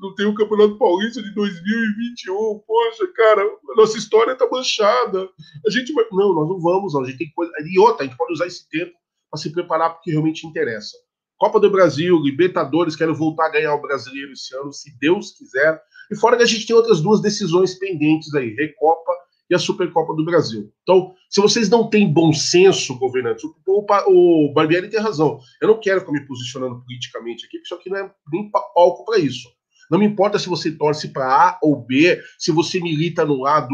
não 0.00 0.14
tem 0.16 0.26
o 0.26 0.34
Campeonato 0.34 0.76
Paulista 0.76 1.22
de 1.22 1.32
2021. 1.32 2.58
Poxa, 2.66 3.06
cara, 3.14 3.48
nossa 3.76 3.96
história 3.96 4.34
tá 4.34 4.48
manchada. 4.50 5.28
A 5.64 5.70
gente 5.70 5.92
vai. 5.92 6.04
Não, 6.10 6.34
nós 6.34 6.48
não 6.48 6.60
vamos, 6.60 6.92
não. 6.92 7.02
A 7.02 7.06
gente 7.06 7.18
tem 7.18 7.28
que. 7.28 7.72
E 7.72 7.78
outra, 7.78 8.04
a 8.04 8.06
gente 8.06 8.16
pode 8.16 8.32
usar 8.32 8.46
esse 8.46 8.68
tempo 8.68 8.92
para 9.30 9.40
se 9.40 9.50
preparar 9.52 9.94
porque 9.94 10.10
realmente 10.10 10.46
interessa. 10.46 10.98
Copa 11.38 11.60
do 11.60 11.70
Brasil, 11.70 12.18
Libertadores, 12.18 12.96
quero 12.96 13.14
voltar 13.14 13.46
a 13.46 13.50
ganhar 13.52 13.74
o 13.74 13.80
brasileiro 13.80 14.32
esse 14.32 14.54
ano, 14.56 14.72
se 14.72 14.90
Deus 14.98 15.32
quiser. 15.32 15.80
E 16.10 16.16
fora 16.16 16.36
que 16.36 16.42
a 16.42 16.46
gente 16.46 16.66
tem 16.66 16.76
outras 16.76 17.00
duas 17.00 17.20
decisões 17.20 17.74
pendentes 17.74 18.34
aí, 18.34 18.54
Recopa 18.54 19.12
e 19.48 19.54
a 19.54 19.58
Supercopa 19.58 20.14
do 20.14 20.24
Brasil. 20.24 20.72
Então, 20.82 21.14
se 21.30 21.40
vocês 21.40 21.68
não 21.68 21.88
têm 21.88 22.12
bom 22.12 22.32
senso, 22.32 22.98
governantes, 22.98 23.44
o, 23.44 23.54
o, 23.66 24.50
o 24.50 24.52
Barbieri 24.52 24.88
tem 24.88 25.00
razão. 25.00 25.38
Eu 25.60 25.68
não 25.68 25.80
quero 25.80 26.00
ficar 26.00 26.12
me 26.12 26.26
posicionando 26.26 26.80
politicamente 26.82 27.46
aqui, 27.46 27.58
porque 27.58 27.66
isso 27.66 27.74
aqui 27.74 27.90
não 27.90 27.98
é 27.98 28.14
nem 28.32 28.50
palco 28.50 29.04
para 29.04 29.18
isso. 29.18 29.48
Não 29.90 29.98
me 29.98 30.06
importa 30.06 30.38
se 30.38 30.48
você 30.48 30.72
torce 30.72 31.12
para 31.12 31.26
A 31.26 31.58
ou 31.62 31.84
B, 31.84 32.20
se 32.38 32.50
você 32.50 32.80
milita 32.80 33.24
no 33.24 33.40
lado 33.40 33.72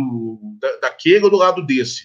da, 0.60 0.76
daquele 0.76 1.24
ou 1.24 1.30
do 1.30 1.38
lado 1.38 1.64
desse. 1.64 2.02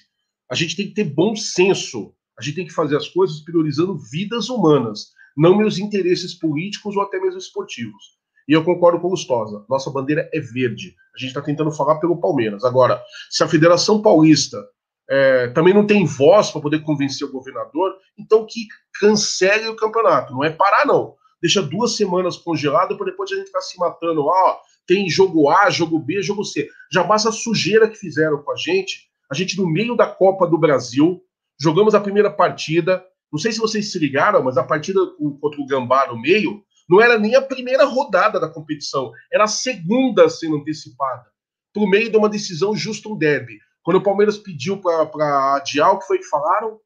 A 0.49 0.56
gente 0.56 0.76
tem 0.78 0.88
que 0.88 0.94
ter 0.94 1.04
bom 1.04 1.36
senso. 1.36 2.14
A 2.40 2.41
gente 2.41 2.56
tem 2.56 2.68
que 2.68 2.74
fazer 2.74 2.95
as 2.95 3.10
coisas 3.10 3.41
priorizando 3.41 3.98
vidas 3.98 4.48
humanas, 4.48 5.12
não 5.36 5.58
meus 5.58 5.78
interesses 5.78 6.34
políticos 6.34 6.95
ou 6.95 7.02
até 7.02 7.20
mesmo 7.20 7.38
esportivos. 7.38 8.18
E 8.48 8.53
eu 8.53 8.64
concordo 8.64 8.99
com 8.99 9.07
o 9.07 9.11
Lustosa. 9.11 9.65
Nossa 9.69 9.91
bandeira 9.91 10.30
é 10.34 10.40
verde. 10.40 10.95
A 11.15 11.19
gente 11.19 11.30
está 11.30 11.41
tentando 11.41 11.72
falar 11.72 11.95
pelo 11.95 12.19
Palmeiras. 12.19 12.64
Agora, 12.64 13.02
se 13.30 13.44
a 13.44 13.48
Federação 13.48 14.02
Paulista 14.02 14.64
é, 15.10 15.48
também 15.49 15.74
não 15.74 15.86
tem 15.86 16.06
voz 16.06 16.52
para 16.52 16.61
poder 16.61 16.80
convencer 16.80 17.28
o 17.28 17.32
governador, 17.32 17.95
então 18.18 18.45
que 18.45 18.68
cancele 18.99 19.68
o 19.68 19.76
campeonato. 19.76 20.34
Não 20.34 20.44
é 20.44 20.49
parar, 20.49 20.86
não. 20.86 21.15
Deixa 21.41 21.61
duas 21.61 21.95
semanas 21.95 22.38
congelado 22.38 22.98
para 22.98 23.07
depois 23.07 23.32
a 23.32 23.36
gente 23.36 23.48
ficar 23.48 23.61
se 23.61 23.78
matando. 23.78 24.30
Ah, 24.30 24.60
tem 24.86 25.10
jogo 25.10 25.49
A, 25.49 25.69
jogo 25.69 25.99
B, 25.99 26.22
jogo 26.22 26.44
C. 26.44 26.69
Já 26.91 27.03
basta 27.03 27.30
a 27.30 27.34
sujeira 27.34 27.90
que 27.90 27.98
fizeram 27.98 28.41
com 28.41 28.52
a 28.52 28.56
gente. 28.56 29.07
A 29.30 29.36
gente, 29.36 29.57
no 29.57 29.69
meio 29.69 29.95
da 29.95 30.07
Copa 30.07 30.48
do 30.48 30.57
Brasil, 30.57 31.22
jogamos 31.60 31.94
a 31.94 31.99
primeira 31.99 32.32
partida. 32.32 33.03
Não 33.32 33.38
sei 33.38 33.52
se 33.52 33.60
vocês 33.60 33.91
se 33.91 33.99
ligaram, 33.99 34.41
mas 34.41 34.57
a 34.57 34.64
partida 34.64 34.99
contra 35.41 35.61
o 35.61 35.68
Gambá 35.68 36.07
no 36.07 36.19
meio 36.19 36.64
não 36.89 37.01
era 37.01 37.18
nem 37.19 37.35
a 37.35 37.41
primeira 37.41 37.85
rodada 37.85 38.39
da 38.39 38.49
competição, 38.49 39.11
era 39.31 39.43
a 39.43 39.47
segunda 39.47 40.30
sendo 40.30 40.57
antecipada, 40.57 41.26
por 41.73 41.89
meio 41.89 42.09
de 42.09 42.18
uma 42.18 42.30
decisão 42.30 42.76
justa 42.76 43.09
um 43.09 43.18
derby. 43.18 43.59
Quando 43.84 43.97
o 43.97 44.03
Palmeiras 44.03 44.38
pediu 44.38 44.81
para 44.81 45.55
adiar, 45.55 45.91
o 45.91 45.99
que 45.99 46.07
foi 46.07 46.18
que 46.18 46.26
falaram? 46.26 46.80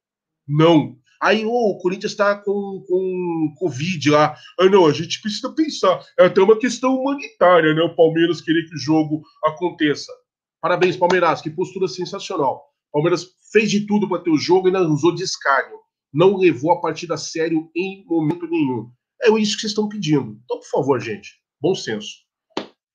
Não. 0.48 0.96
Aí 1.22 1.46
oh, 1.46 1.72
o 1.72 1.78
Corinthians 1.78 2.14
está 2.14 2.36
com, 2.36 2.84
com 2.88 3.54
Covid 3.58 4.10
lá. 4.10 4.36
Ah, 4.60 4.66
não, 4.66 4.88
a 4.88 4.92
gente 4.94 5.22
precisa 5.22 5.54
pensar. 5.54 6.04
É 6.20 6.26
até 6.26 6.42
uma 6.42 6.58
questão 6.58 6.96
humanitária, 6.96 7.74
né? 7.76 7.82
O 7.84 7.96
Palmeiras 7.96 8.42
querer 8.42 8.68
que 8.68 8.76
o 8.76 8.80
jogo 8.80 9.22
aconteça. 9.46 10.12
Parabéns, 10.60 10.98
Palmeiras, 10.98 11.42
que 11.42 11.50
postura 11.50 11.88
sensacional. 11.88 12.64
Palmeiras 12.92 13.28
fez 13.52 13.70
de 13.70 13.86
tudo 13.86 14.10
para 14.10 14.22
ter 14.22 14.32
o 14.32 14.38
jogo 14.38 14.68
e 14.68 14.72
não 14.72 14.92
usou 14.92 15.14
descargo. 15.14 15.80
Não 16.14 16.38
levou 16.38 16.72
a 16.72 16.82
partida 16.82 17.14
a 17.14 17.18
sério 17.18 17.70
em 17.76 18.04
momento 18.06 18.48
nenhum. 18.48 18.92
É 19.24 19.30
isso 19.30 19.56
que 19.56 19.62
vocês 19.62 19.72
estão 19.72 19.88
pedindo. 19.88 20.40
Então, 20.44 20.60
por 20.60 20.68
favor, 20.68 21.00
gente, 21.00 21.40
bom 21.60 21.76
senso. 21.76 22.10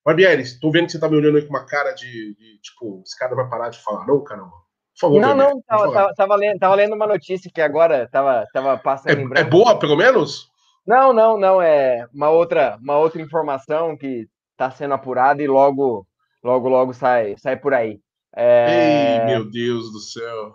Barbieri, 0.04 0.42
estou 0.42 0.70
vendo 0.70 0.86
que 0.86 0.92
você 0.92 0.98
está 0.98 1.08
me 1.08 1.16
olhando 1.16 1.36
aí 1.36 1.42
com 1.42 1.50
uma 1.50 1.66
cara 1.66 1.92
de, 1.92 2.34
de, 2.36 2.60
tipo, 2.60 3.02
esse 3.04 3.18
cara 3.18 3.34
vai 3.34 3.48
parar 3.48 3.70
de 3.70 3.82
falar. 3.82 4.06
Não, 4.06 4.22
caramba. 4.22 4.52
Por 4.94 5.00
favor, 5.00 5.20
Não, 5.20 5.34
não, 5.34 5.60
tava, 5.62 5.92
tava, 5.92 6.14
tava, 6.14 6.36
lendo, 6.36 6.58
tava 6.58 6.74
lendo 6.74 6.94
uma 6.94 7.06
notícia 7.06 7.50
que 7.52 7.60
agora 7.60 8.08
tava, 8.10 8.46
tava 8.52 8.78
passando 8.78 9.36
é, 9.36 9.40
é 9.40 9.44
boa, 9.44 9.78
pelo 9.78 9.96
menos? 9.96 10.48
Não, 10.86 11.12
não, 11.12 11.36
não. 11.36 11.60
É 11.60 12.06
uma 12.14 12.30
outra, 12.30 12.78
uma 12.80 12.96
outra 12.96 13.20
informação 13.20 13.96
que 13.96 14.28
está 14.52 14.70
sendo 14.70 14.94
apurada 14.94 15.42
e 15.42 15.46
logo, 15.48 16.06
logo, 16.42 16.68
logo 16.68 16.94
sai, 16.94 17.34
sai 17.36 17.56
por 17.56 17.74
aí. 17.74 17.98
É... 18.34 19.18
Ei, 19.18 19.24
meu 19.26 19.50
Deus 19.50 19.92
do 19.92 19.98
céu. 19.98 20.54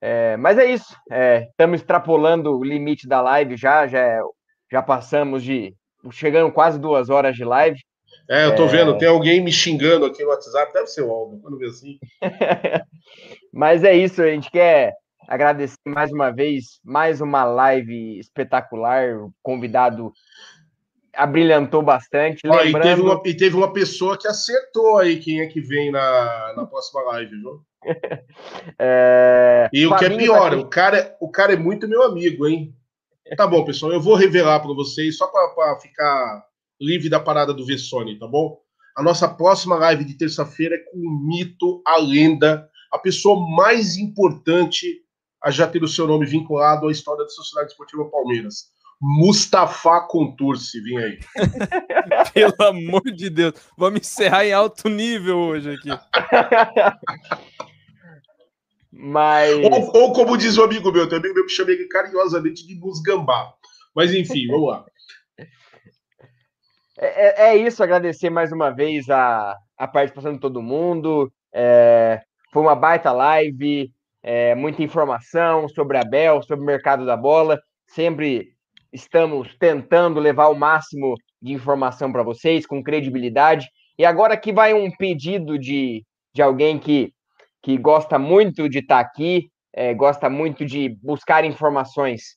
É, 0.00 0.36
mas 0.38 0.56
é 0.56 0.64
isso. 0.64 0.96
É, 1.10 1.48
estamos 1.50 1.80
extrapolando 1.80 2.56
o 2.56 2.64
limite 2.64 3.06
da 3.06 3.20
live 3.20 3.56
já, 3.56 3.86
já, 3.86 3.98
é, 3.98 4.20
já 4.70 4.82
passamos 4.82 5.42
de. 5.42 5.74
chegando 6.10 6.52
quase 6.52 6.78
duas 6.78 7.10
horas 7.10 7.36
de 7.36 7.44
live. 7.44 7.78
É, 8.28 8.46
eu 8.46 8.54
tô 8.54 8.64
é... 8.64 8.68
vendo, 8.68 8.98
tem 8.98 9.08
alguém 9.08 9.42
me 9.42 9.52
xingando 9.52 10.04
aqui 10.04 10.22
no 10.22 10.28
WhatsApp, 10.28 10.72
deve 10.72 10.86
ser 10.86 11.02
o 11.02 11.10
Aldo, 11.10 11.40
quando 11.40 11.58
vê 11.58 11.66
assim. 11.66 11.98
Mas 13.52 13.82
é 13.84 13.94
isso, 13.94 14.22
a 14.22 14.26
gente 14.26 14.50
quer 14.50 14.92
agradecer 15.26 15.76
mais 15.86 16.12
uma 16.12 16.30
vez, 16.30 16.80
mais 16.84 17.20
uma 17.20 17.44
live 17.44 18.18
espetacular, 18.18 19.16
o 19.16 19.32
convidado 19.42 20.12
abrilhantou 21.14 21.82
bastante. 21.82 22.40
Lembrando... 22.44 22.78
e, 22.78 22.80
teve 22.80 23.00
uma, 23.00 23.22
e 23.24 23.34
teve 23.34 23.56
uma 23.56 23.72
pessoa 23.72 24.16
que 24.16 24.28
acertou 24.28 24.98
aí 24.98 25.18
quem 25.18 25.40
é 25.40 25.46
que 25.46 25.60
vem 25.60 25.90
na, 25.90 26.54
na 26.56 26.66
próxima 26.66 27.02
live, 27.02 27.36
viu? 27.36 27.60
é... 28.78 29.68
E 29.72 29.86
o 29.86 29.96
que 29.96 30.04
é 30.04 30.16
pior, 30.16 30.50
tá 30.50 30.56
o, 30.56 30.66
cara, 30.66 31.16
o 31.20 31.30
cara 31.30 31.52
é 31.52 31.56
muito 31.56 31.88
meu 31.88 32.02
amigo, 32.02 32.46
hein? 32.46 32.74
Tá 33.36 33.46
bom, 33.46 33.64
pessoal, 33.64 33.92
eu 33.92 34.00
vou 34.00 34.14
revelar 34.14 34.60
para 34.60 34.72
vocês, 34.72 35.16
só 35.16 35.26
para 35.26 35.78
ficar 35.80 36.44
livre 36.80 37.08
da 37.08 37.20
parada 37.20 37.52
do 37.52 37.66
Vessone, 37.66 38.18
tá 38.18 38.26
bom? 38.26 38.58
A 38.96 39.02
nossa 39.02 39.28
próxima 39.28 39.76
live 39.76 40.04
de 40.04 40.14
terça-feira 40.14 40.74
é 40.74 40.78
com 40.78 40.98
o 40.98 41.26
mito, 41.26 41.82
a 41.86 41.98
lenda, 41.98 42.68
a 42.92 42.98
pessoa 42.98 43.38
mais 43.54 43.96
importante 43.96 45.02
a 45.42 45.50
já 45.50 45.66
ter 45.66 45.82
o 45.82 45.88
seu 45.88 46.06
nome 46.06 46.26
vinculado 46.26 46.88
à 46.88 46.90
história 46.90 47.24
da 47.24 47.30
Sociedade 47.30 47.70
Esportiva 47.70 48.04
Palmeiras. 48.06 48.66
Mustafa 49.00 50.00
Contursi, 50.00 50.80
vem 50.80 50.98
aí. 50.98 51.18
Pelo 52.34 52.54
amor 52.60 53.02
de 53.02 53.30
Deus, 53.30 53.54
vamos 53.76 54.00
encerrar 54.00 54.44
em 54.44 54.52
alto 54.52 54.88
nível 54.88 55.38
hoje 55.38 55.74
aqui. 55.74 55.90
Mas... 58.90 59.54
Ou, 59.64 60.02
ou, 60.02 60.12
como 60.12 60.36
diz 60.36 60.56
o 60.56 60.64
amigo 60.64 60.90
meu, 60.90 61.08
também 61.08 61.32
me 61.32 61.48
chamei 61.48 61.86
carinhosamente 61.88 62.66
de 62.66 62.74
Musgambá. 62.74 63.52
Mas 63.94 64.14
enfim, 64.14 64.46
vamos 64.48 64.68
lá. 64.68 64.84
É, 67.00 67.06
é, 67.26 67.50
é, 67.50 67.56
isso, 67.56 67.80
agradecer 67.80 68.28
mais 68.28 68.50
uma 68.50 68.70
vez 68.70 69.08
a, 69.08 69.56
a 69.76 69.86
participação 69.86 70.32
de 70.32 70.40
todo 70.40 70.60
mundo. 70.60 71.32
É, 71.54 72.20
foi 72.52 72.60
uma 72.60 72.74
baita 72.74 73.12
live, 73.12 73.92
é, 74.20 74.56
muita 74.56 74.82
informação 74.82 75.68
sobre 75.68 75.96
a 75.96 76.02
Bel, 76.02 76.42
sobre 76.42 76.64
o 76.64 76.66
mercado 76.66 77.06
da 77.06 77.16
bola. 77.16 77.60
Sempre 77.86 78.52
estamos 78.92 79.54
tentando 79.58 80.18
levar 80.18 80.48
o 80.48 80.58
máximo 80.58 81.14
de 81.40 81.52
informação 81.52 82.10
para 82.10 82.24
vocês, 82.24 82.66
com 82.66 82.82
credibilidade. 82.82 83.68
E 83.98 84.04
agora 84.04 84.34
aqui 84.34 84.52
vai 84.52 84.74
um 84.74 84.90
pedido 84.90 85.58
de, 85.58 86.04
de 86.34 86.42
alguém 86.42 86.78
que, 86.78 87.12
que 87.62 87.76
gosta 87.76 88.18
muito 88.18 88.68
de 88.68 88.78
estar 88.78 88.96
tá 88.96 89.00
aqui, 89.00 89.50
é, 89.72 89.94
gosta 89.94 90.28
muito 90.30 90.64
de 90.64 90.96
buscar 91.02 91.44
informações. 91.44 92.36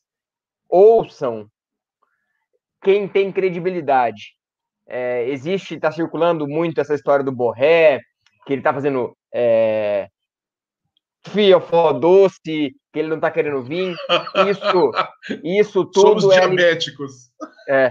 Ouçam 0.70 1.48
quem 2.82 3.08
tem 3.08 3.32
credibilidade. 3.32 4.36
É, 4.88 5.30
existe, 5.30 5.76
está 5.76 5.92
circulando 5.92 6.48
muito 6.48 6.82
essa 6.82 6.94
história 6.94 7.24
do 7.24 7.32
Borré, 7.32 8.00
que 8.46 8.54
ele 8.54 8.60
está 8.62 8.74
fazendo 8.74 9.16
é, 9.34 10.10
fiofó 11.28 11.94
doce, 11.94 12.42
que 12.92 13.00
ele 13.00 13.08
não 13.08 13.16
está 13.16 13.32
querendo 13.32 13.64
vir. 13.64 13.96
Isso, 14.50 14.92
isso 15.44 15.86
tudo 15.94 16.22
Somos 16.22 16.36
é 16.36 16.40
diabéticos. 16.40 17.32
É, 17.70 17.90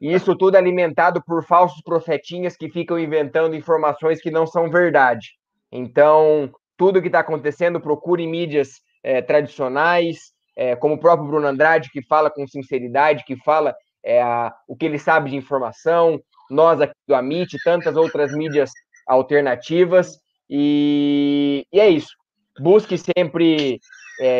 isso 0.00 0.36
tudo 0.36 0.56
é 0.56 0.58
alimentado 0.58 1.22
por 1.24 1.44
falsos 1.44 1.80
profetinhas 1.82 2.56
que 2.56 2.68
ficam 2.68 2.98
inventando 2.98 3.54
informações 3.54 4.20
que 4.20 4.30
não 4.30 4.46
são 4.46 4.70
verdade. 4.70 5.28
Então, 5.70 6.50
tudo 6.76 7.00
que 7.00 7.08
está 7.08 7.20
acontecendo, 7.20 7.80
procure 7.80 8.26
mídias 8.26 8.80
é, 9.02 9.22
tradicionais, 9.22 10.32
é, 10.56 10.74
como 10.76 10.94
o 10.94 11.00
próprio 11.00 11.28
Bruno 11.28 11.46
Andrade, 11.46 11.90
que 11.90 12.02
fala 12.02 12.30
com 12.30 12.46
sinceridade, 12.46 13.24
que 13.24 13.36
fala 13.36 13.74
é, 14.04 14.22
a, 14.22 14.54
o 14.68 14.76
que 14.76 14.86
ele 14.86 14.98
sabe 14.98 15.30
de 15.30 15.36
informação, 15.36 16.20
nós 16.50 16.80
aqui 16.80 16.94
do 17.06 17.14
Amit, 17.14 17.56
tantas 17.64 17.96
outras 17.96 18.32
mídias 18.32 18.70
alternativas, 19.06 20.18
e, 20.48 21.66
e 21.72 21.80
é 21.80 21.88
isso. 21.88 22.14
Busque 22.58 22.96
sempre 22.96 23.80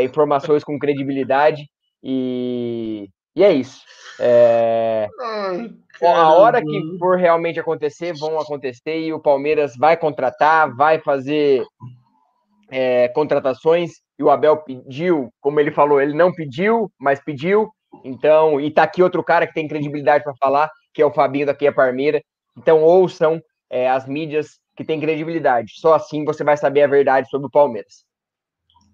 informações 0.04 0.64
com 0.64 0.78
credibilidade, 0.78 1.68
e, 2.02 3.10
e 3.36 3.44
é 3.44 3.52
isso. 3.52 3.84
É, 4.18 5.06
Ai, 5.20 5.70
a 6.02 6.32
hora 6.32 6.62
que 6.62 6.98
for 6.98 7.18
realmente 7.18 7.60
acontecer, 7.60 8.14
vão 8.14 8.40
acontecer, 8.40 8.98
e 8.98 9.12
o 9.12 9.20
Palmeiras 9.20 9.74
vai 9.76 9.96
contratar, 9.96 10.74
vai 10.74 10.98
fazer 11.00 11.62
é, 12.70 13.08
contratações, 13.08 13.92
e 14.18 14.22
o 14.22 14.30
Abel 14.30 14.56
pediu, 14.56 15.28
como 15.40 15.60
ele 15.60 15.70
falou, 15.70 16.00
ele 16.00 16.14
não 16.14 16.32
pediu, 16.32 16.90
mas 16.98 17.22
pediu, 17.22 17.70
então, 18.04 18.60
e 18.60 18.70
tá 18.70 18.82
aqui 18.82 19.02
outro 19.02 19.22
cara 19.22 19.46
que 19.46 19.54
tem 19.54 19.68
credibilidade 19.68 20.24
para 20.24 20.34
falar, 20.40 20.70
que 20.94 21.02
é 21.02 21.06
o 21.06 21.12
Fabinho 21.12 21.46
daqui 21.46 21.66
a 21.66 21.72
Parmeira. 21.72 22.22
Então, 22.56 22.82
ouçam 22.82 23.40
é, 23.70 23.88
as 23.88 24.06
mídias 24.06 24.58
que 24.76 24.84
têm 24.84 25.00
credibilidade. 25.00 25.72
Só 25.76 25.94
assim 25.94 26.24
você 26.24 26.44
vai 26.44 26.56
saber 26.56 26.82
a 26.82 26.86
verdade 26.86 27.28
sobre 27.28 27.46
o 27.46 27.50
Palmeiras. 27.50 28.05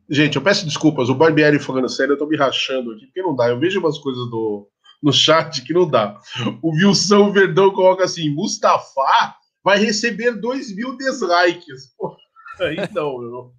Gente, 0.09 0.37
eu 0.37 0.43
peço 0.43 0.65
desculpas, 0.65 1.09
o 1.09 1.15
Barbieri 1.15 1.59
falando 1.59 1.89
sério, 1.89 2.13
eu 2.15 2.19
tô 2.19 2.27
me 2.27 2.37
rachando 2.37 2.93
aqui, 2.93 3.07
porque 3.07 3.23
não 3.23 3.35
dá. 3.35 3.49
Eu 3.49 3.59
vejo 3.59 3.81
umas 3.81 3.99
coisas 3.99 4.29
do, 4.31 4.69
no 5.03 5.13
chat 5.13 5.63
que 5.63 5.73
não 5.73 5.89
dá. 5.89 6.19
O 6.63 6.71
Wilson 6.71 7.33
Verdão 7.33 7.71
coloca 7.73 8.05
assim: 8.05 8.31
Mustafa 8.31 9.35
vai 9.65 9.79
receber 9.79 10.33
2 10.33 10.75
mil 10.75 10.97
dislikes. 10.97 11.95
Pô, 11.97 12.17
aí 12.61 12.77
não, 12.93 13.19
meu. 13.19 13.53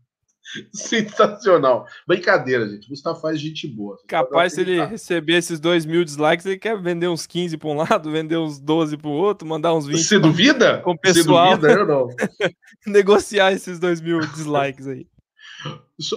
Sensacional. 0.73 1.85
Brincadeira, 2.07 2.67
gente. 2.67 2.89
Gustavo 2.89 3.19
faz 3.19 3.39
gente 3.39 3.67
boa. 3.67 3.97
Capaz, 4.07 4.53
se 4.53 4.61
ele 4.61 4.83
receber 4.85 5.37
esses 5.37 5.59
2 5.59 5.85
mil 5.85 6.03
dislikes, 6.03 6.45
ele 6.45 6.57
quer 6.57 6.79
vender 6.79 7.07
uns 7.07 7.25
15 7.25 7.57
para 7.57 7.69
um 7.69 7.75
lado, 7.75 8.11
vender 8.11 8.37
uns 8.37 8.59
12 8.59 8.97
para 8.97 9.09
o 9.09 9.13
outro, 9.13 9.47
mandar 9.47 9.73
uns 9.73 9.87
20. 9.87 10.03
Você 10.03 10.19
duvida? 10.19 10.79
Com 10.81 10.91
o 10.91 10.97
pessoal. 10.97 11.51
Você 11.51 11.61
duvida? 11.61 11.79
Eu 11.79 11.87
não. 11.87 12.07
Negociar 12.85 13.53
esses 13.53 13.79
2 13.79 14.01
mil 14.01 14.19
dislikes 14.19 14.87
aí. 14.87 15.07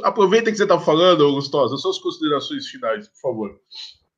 Aproveita 0.03 0.51
que 0.51 0.57
você 0.57 0.63
está 0.63 0.79
falando, 0.79 1.33
Gustosa, 1.33 1.77
suas 1.77 1.99
considerações 1.99 2.67
finais, 2.67 3.09
por 3.09 3.21
favor. 3.21 3.61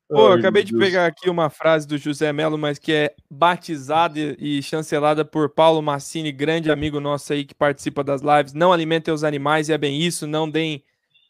Pô, 0.09 0.29
Ai, 0.29 0.39
acabei 0.39 0.63
de 0.63 0.75
pegar 0.75 1.05
aqui 1.05 1.29
uma 1.29 1.51
frase 1.51 1.87
do 1.87 1.95
José 1.95 2.33
Melo, 2.33 2.57
mas 2.57 2.79
que 2.79 2.91
é 2.91 3.15
batizada 3.29 4.19
e 4.39 4.59
chancelada 4.63 5.23
por 5.23 5.49
Paulo 5.49 5.83
Massini, 5.83 6.31
grande 6.31 6.71
amigo 6.71 6.99
nosso 6.99 7.31
aí 7.31 7.45
que 7.45 7.53
participa 7.53 8.03
das 8.03 8.21
lives. 8.21 8.53
Não 8.53 8.73
alimentem 8.73 9.13
os 9.13 9.23
animais, 9.23 9.69
e 9.69 9.73
é 9.73 9.77
bem 9.77 10.01
isso. 10.01 10.25
Não 10.25 10.49
deem 10.49 10.83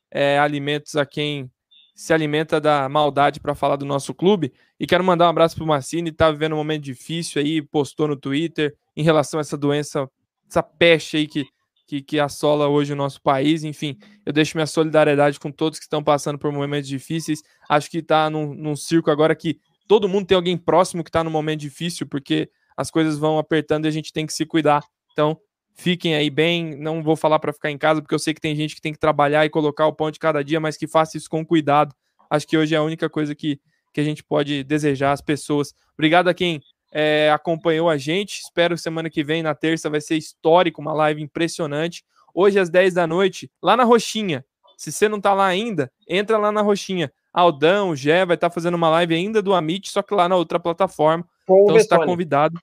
é, 0.10 0.40
alimentos 0.40 0.96
a 0.96 1.06
quem 1.06 1.52
se 1.94 2.14
alimenta 2.14 2.62
da 2.62 2.88
maldade 2.88 3.42
para 3.42 3.54
falar 3.54 3.76
do 3.76 3.86
nosso 3.86 4.14
clube. 4.14 4.54
E 4.80 4.88
quero 4.88 5.04
mandar 5.04 5.26
um 5.26 5.30
abraço 5.30 5.58
pro 5.58 5.68
Massini, 5.68 6.14
tá 6.14 6.32
vivendo 6.32 6.54
um 6.54 6.58
momento 6.58 6.84
difícil 6.84 7.42
aí, 7.42 7.62
postou 7.62 8.08
no 8.08 8.16
Twitter 8.16 8.74
em 8.96 9.04
relação 9.04 9.38
a 9.38 9.42
essa 9.42 9.58
doença, 9.58 10.10
essa 10.50 10.64
peste 10.64 11.18
aí 11.18 11.28
que 11.28 11.46
que, 11.90 12.04
que 12.04 12.20
assola 12.20 12.68
hoje 12.68 12.94
o 12.94 12.96
nosso 12.96 13.20
país. 13.20 13.64
Enfim, 13.64 13.98
eu 14.24 14.32
deixo 14.32 14.56
minha 14.56 14.68
solidariedade 14.68 15.40
com 15.40 15.52
todos 15.52 15.80
que 15.80 15.86
estão 15.86 16.04
passando 16.04 16.38
por 16.38 16.52
momentos 16.52 16.88
difíceis. 16.88 17.42
Acho 17.68 17.90
que 17.90 17.98
está 17.98 18.30
num, 18.30 18.54
num 18.54 18.76
circo 18.76 19.10
agora 19.10 19.36
que 19.36 19.60
todo 19.88 20.08
mundo 20.08 20.28
tem 20.28 20.36
alguém 20.36 20.56
próximo 20.56 21.04
que 21.04 21.10
está 21.10 21.24
num 21.24 21.32
momento 21.32 21.62
difícil, 21.62 22.06
porque 22.06 22.48
as 22.78 22.92
coisas 22.92 23.18
vão 23.18 23.40
apertando 23.40 23.86
e 23.86 23.88
a 23.88 23.92
gente 23.92 24.14
tem 24.14 24.28
que 24.28 24.34
se 24.34 24.46
cuidar. 24.46 24.84
Então, 25.12 25.36
fiquem 25.74 26.14
aí 26.14 26.30
bem. 26.30 26.78
Não 26.78 27.02
vou 27.02 27.16
falar 27.16 27.40
para 27.40 27.52
ficar 27.52 27.72
em 27.72 27.78
casa, 27.78 28.04
porque 28.04 28.14
eu 28.14 28.20
sei 28.20 28.36
que 28.36 28.42
tem 28.42 28.56
gente 28.56 28.76
que 28.76 28.82
tem 28.82 28.94
que 28.94 29.00
trabalhar 29.00 29.44
e 29.44 29.50
colocar 29.50 29.88
o 29.88 29.94
pão 29.94 30.12
de 30.12 30.20
cada 30.20 30.44
dia, 30.44 30.60
mas 30.60 30.78
que 30.78 30.88
faça 30.88 31.18
isso 31.18 31.28
com 31.28 31.44
cuidado. 31.44 31.96
Acho 32.30 32.48
que 32.48 32.56
hoje 32.56 32.76
é 32.76 32.78
a 32.78 32.84
única 32.84 33.10
coisa 33.10 33.34
que, 33.34 33.60
que 33.92 34.00
a 34.00 34.04
gente 34.04 34.24
pode 34.24 34.64
desejar 34.64 35.12
às 35.12 35.22
pessoas. 35.22 35.74
Obrigado 35.96 36.28
a 36.28 36.36
quem 36.36 36.62
é, 36.92 37.32
acompanhou 37.32 37.90
a 37.90 37.98
gente. 37.98 38.40
Espero 38.40 38.78
semana 38.78 39.10
que 39.10 39.24
vem, 39.24 39.44
na 39.44 39.56
terça, 39.56 39.90
vai 39.90 40.02
ser 40.02 40.18
histórico, 40.18 40.82
uma 40.82 40.94
live 40.94 41.22
impressionante. 41.22 42.04
hoje 42.34 42.60
às 42.60 42.70
10 42.70 42.94
da 42.94 43.08
noite, 43.08 43.52
lá 43.62 43.76
na 43.76 43.84
Roxinha. 43.84 44.46
Se 44.78 44.92
você 44.92 45.10
não 45.10 45.20
tá 45.20 45.34
lá 45.34 45.46
ainda, 45.46 45.92
entra 46.08 46.38
lá 46.38 46.52
na 46.52 46.62
Roxinha. 46.62 47.12
Aldão, 47.34 47.90
o 47.90 47.96
Gé 47.96 48.26
vai 48.26 48.36
estar 48.36 48.50
tá 48.50 48.54
fazendo 48.54 48.76
uma 48.76 48.90
live 48.90 49.14
ainda 49.14 49.42
do 49.42 49.54
Amit, 49.54 49.92
só 49.92 50.02
que 50.02 50.14
lá 50.14 50.28
na 50.30 50.36
outra 50.36 50.60
plataforma. 50.60 51.26
Com 51.46 51.64
então 51.64 51.76
você 51.76 51.82
está 51.82 52.04
convidado. 52.04 52.60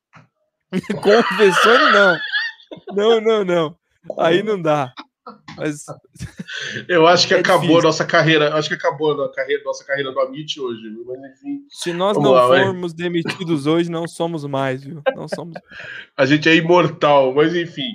Com 1.03 1.11
o 1.11 1.37
Vessone, 1.37 1.93
não. 1.93 2.19
Não, 2.93 3.21
não, 3.21 3.45
não. 3.45 3.77
Aí 4.19 4.43
não 4.43 4.61
dá. 4.61 4.93
Mas... 5.57 5.85
Eu 6.89 7.07
acho 7.07 7.27
que 7.27 7.35
é 7.35 7.39
acabou 7.39 7.81
a 7.81 7.83
nossa 7.83 8.05
carreira. 8.05 8.55
Acho 8.55 8.69
que 8.69 8.75
acabou 8.75 9.23
a 9.23 9.33
carreira, 9.33 9.63
nossa 9.65 9.85
carreira 9.85 10.13
do 10.13 10.21
Amit 10.21 10.61
hoje, 10.61 10.83
mas 11.07 11.19
enfim. 11.33 11.61
Se 11.71 11.93
nós 11.93 12.17
não 12.17 12.33
lá, 12.33 12.47
formos 12.47 12.93
vai. 12.93 12.99
demitidos 13.05 13.67
hoje, 13.67 13.91
não 13.91 14.07
somos 14.07 14.45
mais, 14.45 14.85
viu? 14.85 15.03
Não 15.15 15.27
somos. 15.29 15.55
a 16.17 16.27
gente 16.27 16.49
é 16.49 16.55
imortal, 16.55 17.35
mas 17.35 17.55
enfim. 17.55 17.91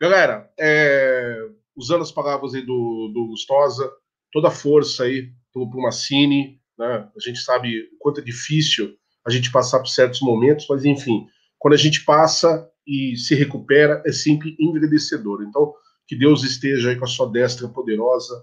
Galera, 0.00 0.48
é... 0.58 1.36
usando 1.76 2.02
as 2.02 2.12
palavras 2.12 2.54
aí 2.54 2.62
do, 2.62 3.10
do 3.12 3.26
Gustosa, 3.28 3.90
toda 4.32 4.48
a 4.48 4.52
força 4.52 5.04
aí 5.04 5.30
pro, 5.52 5.68
pro 5.68 5.82
Massini, 5.82 6.60
né? 6.78 7.08
A 7.16 7.20
gente 7.20 7.40
sabe 7.40 7.80
o 7.92 7.98
quanto 7.98 8.20
é 8.20 8.24
difícil 8.24 8.94
a 9.26 9.30
gente 9.30 9.50
passar 9.50 9.80
por 9.80 9.88
certos 9.88 10.20
momentos, 10.20 10.66
mas 10.70 10.84
enfim, 10.84 11.26
quando 11.58 11.74
a 11.74 11.78
gente 11.78 12.04
passa 12.04 12.66
e 12.86 13.16
se 13.16 13.34
recupera, 13.34 14.02
é 14.06 14.12
sempre 14.12 14.56
engrandecedor. 14.58 15.42
Então, 15.42 15.74
que 16.08 16.16
Deus 16.16 16.42
esteja 16.42 16.88
aí 16.88 16.96
com 16.96 17.04
a 17.04 17.08
sua 17.08 17.30
destra 17.30 17.68
poderosa, 17.68 18.42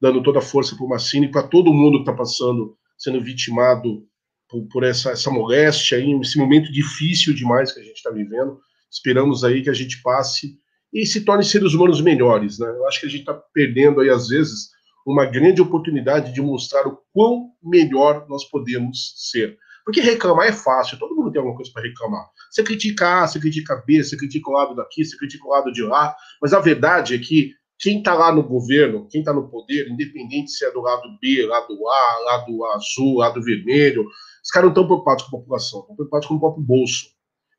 dando 0.00 0.22
toda 0.22 0.38
a 0.38 0.42
força 0.42 0.74
para 0.74 0.84
o 0.84 0.88
Massini, 0.88 1.30
para 1.30 1.46
todo 1.46 1.72
mundo 1.72 1.98
que 1.98 2.10
está 2.10 2.14
passando, 2.14 2.76
sendo 2.98 3.20
vitimado 3.20 4.04
por, 4.48 4.66
por, 4.68 4.82
essa, 4.82 5.10
essa 5.10 5.30
moléstia, 5.30 5.98
aí, 5.98 6.10
esse 6.20 6.38
momento 6.38 6.72
difícil 6.72 7.34
demais 7.34 7.70
que 7.70 7.80
a 7.80 7.82
gente 7.82 7.96
está 7.96 8.10
vivendo. 8.10 8.58
Esperamos 8.90 9.44
aí 9.44 9.62
que 9.62 9.70
a 9.70 9.74
gente 9.74 10.00
passe 10.02 10.56
e 10.92 11.04
se 11.06 11.24
torne 11.24 11.44
seres 11.44 11.74
humanos 11.74 12.00
melhores. 12.00 12.58
Né? 12.58 12.66
Eu 12.66 12.86
acho 12.88 13.00
que 13.00 13.06
a 13.06 13.10
gente 13.10 13.20
está 13.20 13.34
perdendo 13.52 14.00
aí, 14.00 14.08
às 14.08 14.28
vezes, 14.28 14.70
uma 15.06 15.26
grande 15.26 15.60
oportunidade 15.60 16.32
de 16.32 16.40
mostrar 16.40 16.86
o 16.86 16.98
quão 17.12 17.50
melhor 17.62 18.26
nós 18.28 18.44
podemos 18.44 19.14
ser. 19.16 19.58
Porque 19.84 20.00
reclamar 20.00 20.46
é 20.46 20.52
fácil, 20.52 20.98
todo 20.98 21.14
mundo 21.14 21.32
tem 21.32 21.38
alguma 21.38 21.56
coisa 21.56 21.70
para 21.72 21.82
reclamar. 21.82 22.28
Você 22.50 22.62
critica 22.62 23.22
A, 23.22 23.26
você 23.26 23.40
critica 23.40 23.82
B, 23.86 24.02
você 24.02 24.16
critica 24.16 24.50
o 24.50 24.52
lado 24.52 24.74
daqui, 24.74 25.04
você 25.04 25.16
critica 25.16 25.46
o 25.46 25.50
lado 25.50 25.72
de 25.72 25.82
lá, 25.82 26.14
mas 26.40 26.52
a 26.52 26.60
verdade 26.60 27.14
é 27.14 27.18
que 27.18 27.52
quem 27.82 27.98
está 27.98 28.14
lá 28.14 28.32
no 28.32 28.44
governo, 28.44 29.08
quem 29.10 29.22
está 29.22 29.32
no 29.32 29.48
poder, 29.48 29.88
independente 29.88 30.52
se 30.52 30.64
é 30.64 30.70
do 30.70 30.80
lado 30.80 31.02
B, 31.20 31.44
lado 31.46 31.88
A, 31.88 32.18
lado 32.26 32.64
azul, 32.66 33.18
lado 33.18 33.42
vermelho, 33.42 34.06
os 34.42 34.50
caras 34.50 34.66
não 34.66 34.72
estão 34.72 34.86
preocupados 34.86 35.24
com 35.24 35.36
a 35.36 35.40
população, 35.40 35.80
estão 35.80 35.96
preocupados 35.96 36.28
com 36.28 36.34
o 36.34 36.40
próprio 36.40 36.62
bolso. 36.62 37.06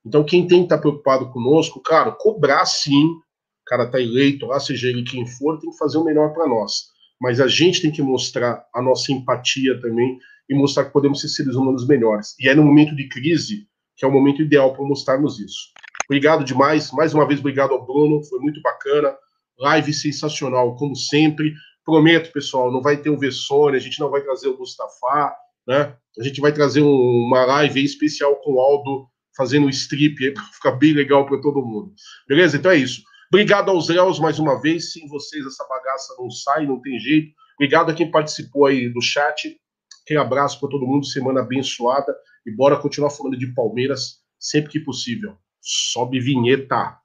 Então, 0.05 0.23
quem 0.23 0.47
tem 0.47 0.59
que 0.59 0.65
estar 0.65 0.77
tá 0.77 0.81
preocupado 0.81 1.29
conosco, 1.29 1.81
claro, 1.81 2.15
cobrar 2.17 2.65
sim, 2.65 3.05
o 3.05 3.65
cara 3.65 3.83
está 3.83 3.99
eleito 3.99 4.45
lá, 4.45 4.59
seja 4.59 4.87
ele 4.87 5.03
quem 5.03 5.25
for, 5.25 5.59
tem 5.59 5.69
que 5.69 5.77
fazer 5.77 5.97
o 5.97 6.03
melhor 6.05 6.33
para 6.33 6.47
nós. 6.47 6.93
Mas 7.19 7.41
a 7.41 7.47
gente 7.47 7.81
tem 7.81 7.91
que 7.91 8.01
mostrar 8.01 8.65
a 8.73 8.81
nossa 8.81 9.11
empatia 9.11 9.79
também 9.81 10.17
e 10.49 10.55
mostrar 10.55 10.85
que 10.85 10.93
podemos 10.93 11.21
ser 11.21 11.29
seres 11.29 11.55
humanos 11.55 11.87
melhores. 11.87 12.35
E 12.39 12.47
é 12.47 12.55
no 12.55 12.63
momento 12.63 12.95
de 12.95 13.07
crise 13.07 13.67
que 13.95 14.05
é 14.05 14.07
o 14.07 14.11
momento 14.11 14.41
ideal 14.41 14.73
para 14.73 14.83
mostrarmos 14.83 15.39
isso. 15.39 15.71
Obrigado 16.05 16.43
demais, 16.43 16.91
mais 16.91 17.13
uma 17.13 17.27
vez 17.27 17.39
obrigado 17.39 17.73
ao 17.73 17.85
Bruno, 17.85 18.23
foi 18.23 18.39
muito 18.39 18.61
bacana, 18.61 19.15
live 19.59 19.93
sensacional, 19.93 20.75
como 20.75 20.95
sempre. 20.95 21.53
Prometo, 21.85 22.31
pessoal, 22.31 22.71
não 22.71 22.81
vai 22.81 22.97
ter 22.97 23.09
o 23.09 23.17
Vessone, 23.17 23.77
a 23.77 23.79
gente 23.79 23.99
não 23.99 24.09
vai 24.09 24.21
trazer 24.21 24.47
o 24.47 24.57
Mustafa, 24.57 25.35
né? 25.67 25.95
A 26.19 26.23
gente 26.23 26.39
vai 26.41 26.51
trazer 26.51 26.81
um, 26.81 27.25
uma 27.27 27.45
live 27.45 27.83
especial 27.83 28.35
com 28.37 28.53
o 28.53 28.59
Aldo 28.59 29.07
fazendo 29.35 29.65
um 29.65 29.69
strip 29.69 30.31
para 30.33 30.43
ficar 30.43 30.71
bem 30.71 30.93
legal 30.93 31.25
para 31.25 31.41
todo 31.41 31.65
mundo. 31.65 31.93
Beleza? 32.27 32.57
Então 32.57 32.71
é 32.71 32.77
isso. 32.77 33.01
Obrigado 33.31 33.69
aos 33.69 33.89
Léos 33.89 34.19
mais 34.19 34.39
uma 34.39 34.61
vez. 34.61 34.93
Sem 34.93 35.07
vocês 35.07 35.45
essa 35.45 35.65
bagaça 35.67 36.15
não 36.19 36.29
sai, 36.29 36.65
não 36.65 36.81
tem 36.81 36.99
jeito. 36.99 37.33
Obrigado 37.55 37.89
a 37.89 37.93
quem 37.93 38.11
participou 38.11 38.65
aí 38.65 38.89
do 38.89 39.01
chat. 39.01 39.57
Aquele 40.03 40.19
abraço 40.19 40.59
para 40.59 40.69
todo 40.69 40.85
mundo, 40.85 41.05
semana 41.05 41.41
abençoada. 41.41 42.13
E 42.45 42.51
bora 42.55 42.79
continuar 42.79 43.09
falando 43.09 43.37
de 43.37 43.53
Palmeiras 43.53 44.21
sempre 44.37 44.71
que 44.71 44.79
possível. 44.79 45.37
Sobe 45.61 46.19
vinheta. 46.19 46.97